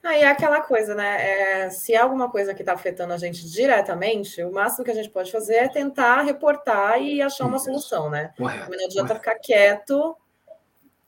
Aí 0.04 0.20
é 0.20 0.28
aquela 0.28 0.60
coisa, 0.60 0.94
né? 0.94 1.62
É, 1.64 1.70
se 1.70 1.94
é 1.94 1.96
alguma 1.96 2.28
coisa 2.28 2.52
que 2.52 2.60
está 2.60 2.74
afetando 2.74 3.14
a 3.14 3.16
gente 3.16 3.48
diretamente, 3.48 4.42
o 4.42 4.52
máximo 4.52 4.84
que 4.84 4.90
a 4.90 4.94
gente 4.94 5.08
pode 5.08 5.32
fazer 5.32 5.54
é 5.54 5.68
tentar 5.68 6.20
reportar 6.20 7.00
e 7.00 7.22
achar 7.22 7.46
uma 7.46 7.58
solução, 7.58 8.10
né? 8.10 8.30
Correto, 8.36 8.70
não 8.70 8.84
adianta 8.84 9.14
ficar 9.14 9.36
quieto 9.36 10.14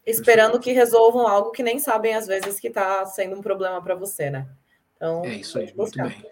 esperando 0.07 0.61
que 0.61 0.73
resolvam 0.73 1.27
algo 1.27 1.51
que 1.51 1.63
nem 1.63 1.79
sabem 1.79 2.15
às 2.15 2.27
vezes 2.27 2.61
que 2.61 2.69
está 2.69 3.05
sendo 3.07 3.37
um 3.37 3.43
problema 3.43 3.83
para 3.83 3.95
você, 3.95 4.31
né? 4.31 4.47
Então, 4.95 5.25
é 5.25 5.35
isso 5.35 5.59
aí, 5.59 5.75
muito 5.77 6.01
bem. 6.01 6.25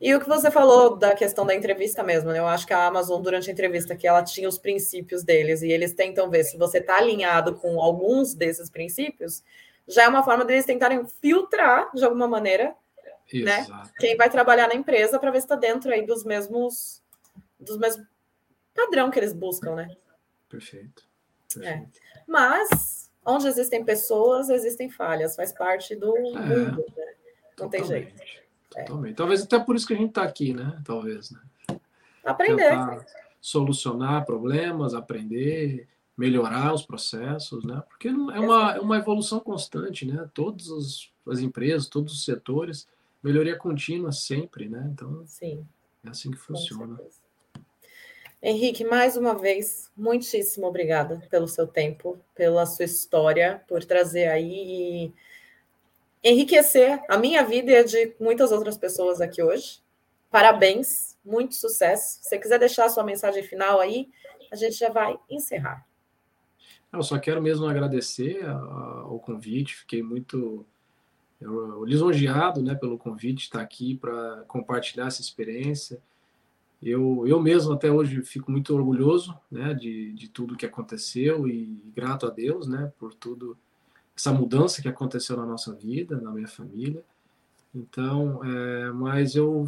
E 0.00 0.14
o 0.14 0.20
que 0.20 0.26
você 0.26 0.50
falou 0.50 0.96
da 0.96 1.14
questão 1.14 1.44
da 1.44 1.54
entrevista 1.54 2.02
mesmo, 2.02 2.32
né? 2.32 2.38
Eu 2.38 2.46
acho 2.46 2.66
que 2.66 2.72
a 2.72 2.86
Amazon, 2.86 3.20
durante 3.20 3.50
a 3.50 3.52
entrevista, 3.52 3.94
que 3.94 4.06
ela 4.06 4.24
tinha 4.24 4.48
os 4.48 4.56
princípios 4.56 5.22
deles 5.22 5.60
e 5.60 5.70
eles 5.70 5.92
tentam 5.92 6.30
ver 6.30 6.44
se 6.44 6.56
você 6.56 6.78
está 6.78 6.96
alinhado 6.96 7.54
com 7.56 7.78
alguns 7.78 8.34
desses 8.34 8.70
princípios, 8.70 9.44
já 9.86 10.04
é 10.04 10.08
uma 10.08 10.22
forma 10.22 10.44
deles 10.44 10.64
tentarem 10.64 11.06
filtrar, 11.06 11.90
de 11.94 12.02
alguma 12.02 12.26
maneira, 12.26 12.74
né? 13.34 13.66
Quem 13.98 14.16
vai 14.16 14.30
trabalhar 14.30 14.68
na 14.68 14.74
empresa 14.74 15.18
para 15.18 15.30
ver 15.30 15.40
se 15.40 15.44
está 15.44 15.54
dentro 15.54 15.92
aí 15.92 16.04
dos 16.06 16.24
mesmos 16.24 17.02
dos 17.58 17.76
mesmos 17.76 18.06
padrão 18.74 19.10
que 19.10 19.18
eles 19.18 19.34
buscam, 19.34 19.74
né? 19.74 19.94
Perfeito. 20.48 21.06
Perfeito. 21.52 21.68
É. 21.68 21.86
Mas 22.26 23.09
onde 23.24 23.46
existem 23.46 23.84
pessoas, 23.84 24.48
existem 24.48 24.88
falhas, 24.90 25.36
faz 25.36 25.52
parte 25.52 25.94
do 25.94 26.16
é, 26.16 26.20
mundo, 26.20 26.84
né? 26.96 27.14
Não 27.58 27.68
tem 27.68 27.84
jeito. 27.84 28.14
É. 28.76 28.84
Totalmente. 28.84 29.12
É. 29.12 29.16
Talvez 29.16 29.42
até 29.42 29.58
por 29.58 29.76
isso 29.76 29.86
que 29.86 29.94
a 29.94 29.96
gente 29.96 30.10
está 30.10 30.22
aqui, 30.22 30.54
né? 30.54 30.80
Talvez, 30.84 31.30
né? 31.30 31.40
Aprender. 32.24 32.68
Tentar 32.68 33.06
solucionar 33.40 34.24
problemas, 34.24 34.94
aprender, 34.94 35.88
melhorar 36.16 36.74
os 36.74 36.84
processos, 36.84 37.64
né? 37.64 37.82
Porque 37.88 38.08
é 38.08 38.12
uma, 38.12 38.72
é 38.74 38.80
uma 38.80 38.98
evolução 38.98 39.40
constante, 39.40 40.06
né? 40.06 40.28
Todas 40.34 40.68
as 41.26 41.40
empresas, 41.40 41.88
todos 41.88 42.12
os 42.12 42.24
setores, 42.24 42.86
melhoria 43.22 43.56
contínua 43.56 44.12
sempre, 44.12 44.68
né? 44.68 44.88
Então, 44.92 45.24
Sim. 45.26 45.66
é 46.04 46.10
assim 46.10 46.30
que 46.30 46.36
funciona. 46.36 46.98
Henrique, 48.42 48.84
mais 48.84 49.18
uma 49.18 49.34
vez, 49.34 49.90
muitíssimo 49.94 50.66
obrigada 50.66 51.22
pelo 51.30 51.46
seu 51.46 51.66
tempo, 51.66 52.18
pela 52.34 52.64
sua 52.64 52.86
história, 52.86 53.62
por 53.68 53.84
trazer 53.84 54.28
aí 54.28 55.12
enriquecer 56.24 57.02
a 57.08 57.18
minha 57.18 57.44
vida 57.44 57.70
e 57.70 57.76
a 57.76 57.82
de 57.82 58.14
muitas 58.18 58.50
outras 58.50 58.78
pessoas 58.78 59.20
aqui 59.20 59.42
hoje. 59.42 59.82
Parabéns, 60.30 61.18
muito 61.24 61.54
sucesso. 61.54 62.22
Se 62.22 62.30
você 62.30 62.38
quiser 62.38 62.58
deixar 62.58 62.86
a 62.86 62.88
sua 62.88 63.04
mensagem 63.04 63.42
final 63.42 63.78
aí, 63.78 64.08
a 64.50 64.56
gente 64.56 64.76
já 64.76 64.88
vai 64.88 65.18
encerrar. 65.28 65.86
Eu 66.92 67.02
só 67.02 67.18
quero 67.18 67.42
mesmo 67.42 67.66
agradecer 67.66 68.44
ao 68.46 69.20
convite, 69.20 69.76
fiquei 69.76 70.02
muito 70.02 70.64
lisonjeado 71.84 72.62
né, 72.62 72.74
pelo 72.74 72.98
convite 72.98 73.44
estar 73.44 73.60
aqui 73.60 73.96
para 73.96 74.44
compartilhar 74.48 75.06
essa 75.06 75.20
experiência. 75.20 76.00
Eu, 76.82 77.26
eu 77.26 77.40
mesmo 77.40 77.72
até 77.72 77.92
hoje 77.92 78.22
fico 78.22 78.50
muito 78.50 78.74
orgulhoso 78.74 79.36
né, 79.50 79.74
de, 79.74 80.12
de 80.12 80.28
tudo 80.28 80.56
que 80.56 80.64
aconteceu 80.64 81.46
e 81.46 81.66
grato 81.94 82.26
a 82.26 82.30
Deus 82.30 82.66
né, 82.66 82.90
por 82.98 83.12
tudo 83.12 83.56
essa 84.16 84.32
mudança 84.32 84.80
que 84.80 84.88
aconteceu 84.88 85.36
na 85.36 85.44
nossa 85.44 85.74
vida, 85.74 86.20
na 86.20 86.30
minha 86.30 86.48
família. 86.48 87.04
Então, 87.74 88.42
é, 88.44 88.90
mas 88.92 89.34
eu 89.34 89.66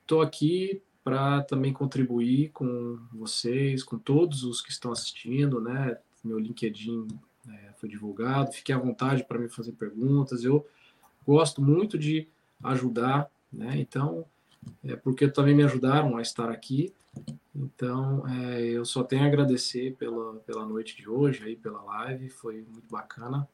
estou 0.00 0.22
aqui 0.22 0.80
para 1.04 1.42
também 1.42 1.72
contribuir 1.72 2.50
com 2.50 2.98
vocês, 3.12 3.82
com 3.82 3.98
todos 3.98 4.44
os 4.44 4.60
que 4.60 4.70
estão 4.70 4.92
assistindo, 4.92 5.60
né? 5.60 5.98
Meu 6.22 6.38
LinkedIn 6.38 7.08
é, 7.48 7.72
foi 7.76 7.88
divulgado, 7.88 8.52
fique 8.52 8.72
à 8.72 8.78
vontade 8.78 9.24
para 9.24 9.38
me 9.38 9.48
fazer 9.48 9.72
perguntas. 9.72 10.44
Eu 10.44 10.66
gosto 11.26 11.60
muito 11.60 11.98
de 11.98 12.28
ajudar, 12.62 13.28
né? 13.52 13.78
Então, 13.78 14.24
é 14.84 14.96
porque 14.96 15.28
também 15.28 15.54
me 15.54 15.62
ajudaram 15.64 16.16
a 16.16 16.22
estar 16.22 16.50
aqui. 16.50 16.92
Então, 17.54 18.26
é, 18.26 18.62
eu 18.62 18.84
só 18.84 19.04
tenho 19.04 19.22
a 19.24 19.26
agradecer 19.26 19.94
pela, 19.96 20.36
pela 20.40 20.64
noite 20.64 20.96
de 20.96 21.08
hoje, 21.08 21.44
aí, 21.44 21.56
pela 21.56 21.82
live, 21.82 22.28
foi 22.28 22.64
muito 22.68 22.88
bacana. 22.90 23.48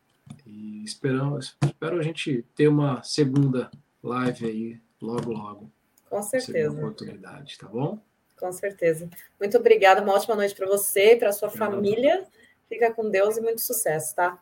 E 0.46 0.84
esperamos, 0.84 1.56
espero 1.64 1.98
a 1.98 2.02
gente 2.02 2.44
ter 2.54 2.68
uma 2.68 3.02
segunda 3.02 3.70
live 4.02 4.46
aí 4.46 4.80
logo, 5.00 5.32
logo. 5.32 5.70
Com 6.08 6.22
certeza. 6.22 6.70
oportunidade, 6.76 7.58
tá 7.58 7.66
bom? 7.66 8.00
Com 8.38 8.52
certeza. 8.52 9.08
Muito 9.38 9.58
obrigada, 9.58 10.00
uma 10.02 10.14
ótima 10.14 10.36
noite 10.36 10.54
para 10.54 10.66
você, 10.66 11.16
para 11.16 11.32
sua 11.32 11.48
Obrigado. 11.48 11.72
família. 11.72 12.26
Fica 12.68 12.92
com 12.92 13.10
Deus 13.10 13.36
e 13.36 13.40
muito 13.40 13.60
sucesso, 13.60 14.14
tá? 14.14 14.40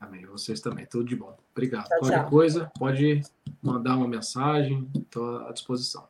Amém. 0.00 0.26
Vocês 0.26 0.60
também. 0.60 0.86
Tudo 0.86 1.04
de 1.04 1.16
bom. 1.16 1.36
Obrigado. 1.52 1.88
Tchau, 1.88 1.98
Qualquer 2.00 2.20
tchau. 2.20 2.30
coisa, 2.30 2.72
pode 2.78 3.22
mandar 3.62 3.96
uma 3.96 4.08
mensagem. 4.08 4.88
Estou 4.94 5.46
à 5.46 5.52
disposição. 5.52 6.06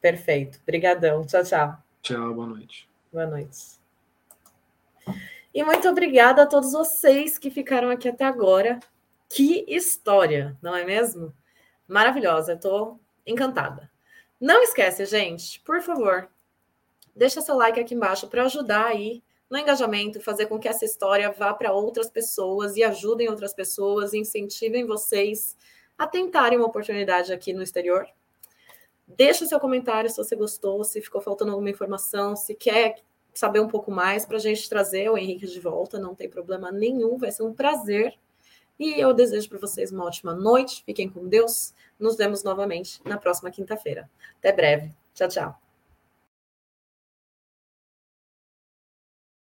Perfeito. 0.00 0.58
Obrigadão. 0.62 1.24
Tchau, 1.24 1.42
tchau. 1.44 1.78
Tchau. 2.02 2.34
Boa 2.34 2.46
noite. 2.46 2.88
Boa 3.12 3.26
noite. 3.26 3.76
E 5.52 5.64
muito 5.64 5.88
obrigada 5.88 6.42
a 6.42 6.46
todos 6.46 6.72
vocês 6.72 7.38
que 7.38 7.50
ficaram 7.50 7.90
aqui 7.90 8.08
até 8.08 8.24
agora. 8.24 8.78
Que 9.28 9.64
história, 9.66 10.56
não 10.62 10.76
é 10.76 10.84
mesmo? 10.84 11.34
Maravilhosa, 11.88 12.52
estou 12.52 13.00
encantada. 13.26 13.90
Não 14.40 14.62
esquece, 14.62 15.04
gente, 15.06 15.60
por 15.60 15.80
favor, 15.80 16.28
deixa 17.14 17.40
seu 17.40 17.56
like 17.56 17.80
aqui 17.80 17.94
embaixo 17.94 18.28
para 18.28 18.44
ajudar 18.44 18.86
aí 18.86 19.22
no 19.50 19.58
engajamento, 19.58 20.20
fazer 20.20 20.46
com 20.46 20.58
que 20.58 20.68
essa 20.68 20.84
história 20.84 21.30
vá 21.30 21.54
para 21.54 21.72
outras 21.72 22.10
pessoas 22.10 22.76
e 22.76 22.82
ajudem 22.82 23.28
outras 23.28 23.54
pessoas, 23.54 24.12
incentivem 24.12 24.84
vocês 24.84 25.56
a 25.96 26.06
tentarem 26.06 26.58
uma 26.58 26.66
oportunidade 26.66 27.32
aqui 27.32 27.52
no 27.52 27.62
exterior. 27.62 28.06
Deixa 29.06 29.46
seu 29.46 29.60
comentário 29.60 30.10
se 30.10 30.16
você 30.16 30.34
gostou, 30.34 30.82
se 30.82 31.00
ficou 31.00 31.20
faltando 31.20 31.52
alguma 31.52 31.70
informação, 31.70 32.34
se 32.34 32.54
quer 32.54 32.96
saber 33.32 33.60
um 33.60 33.68
pouco 33.68 33.90
mais 33.90 34.24
para 34.24 34.36
a 34.36 34.40
gente 34.40 34.68
trazer 34.68 35.08
o 35.10 35.16
Henrique 35.16 35.46
de 35.46 35.60
volta, 35.60 35.98
não 35.98 36.14
tem 36.14 36.28
problema 36.28 36.72
nenhum, 36.72 37.16
vai 37.16 37.30
ser 37.30 37.44
um 37.44 37.52
prazer. 37.52 38.18
E 38.78 39.00
eu 39.00 39.14
desejo 39.14 39.48
para 39.48 39.58
vocês 39.58 39.92
uma 39.92 40.04
ótima 40.04 40.34
noite, 40.34 40.82
fiquem 40.84 41.08
com 41.08 41.26
Deus. 41.26 41.72
Nos 41.98 42.16
vemos 42.16 42.42
novamente 42.42 43.00
na 43.04 43.16
próxima 43.16 43.50
quinta-feira. 43.50 44.10
Até 44.38 44.52
breve. 44.52 44.92
Tchau, 45.14 45.28
tchau. 45.28 45.65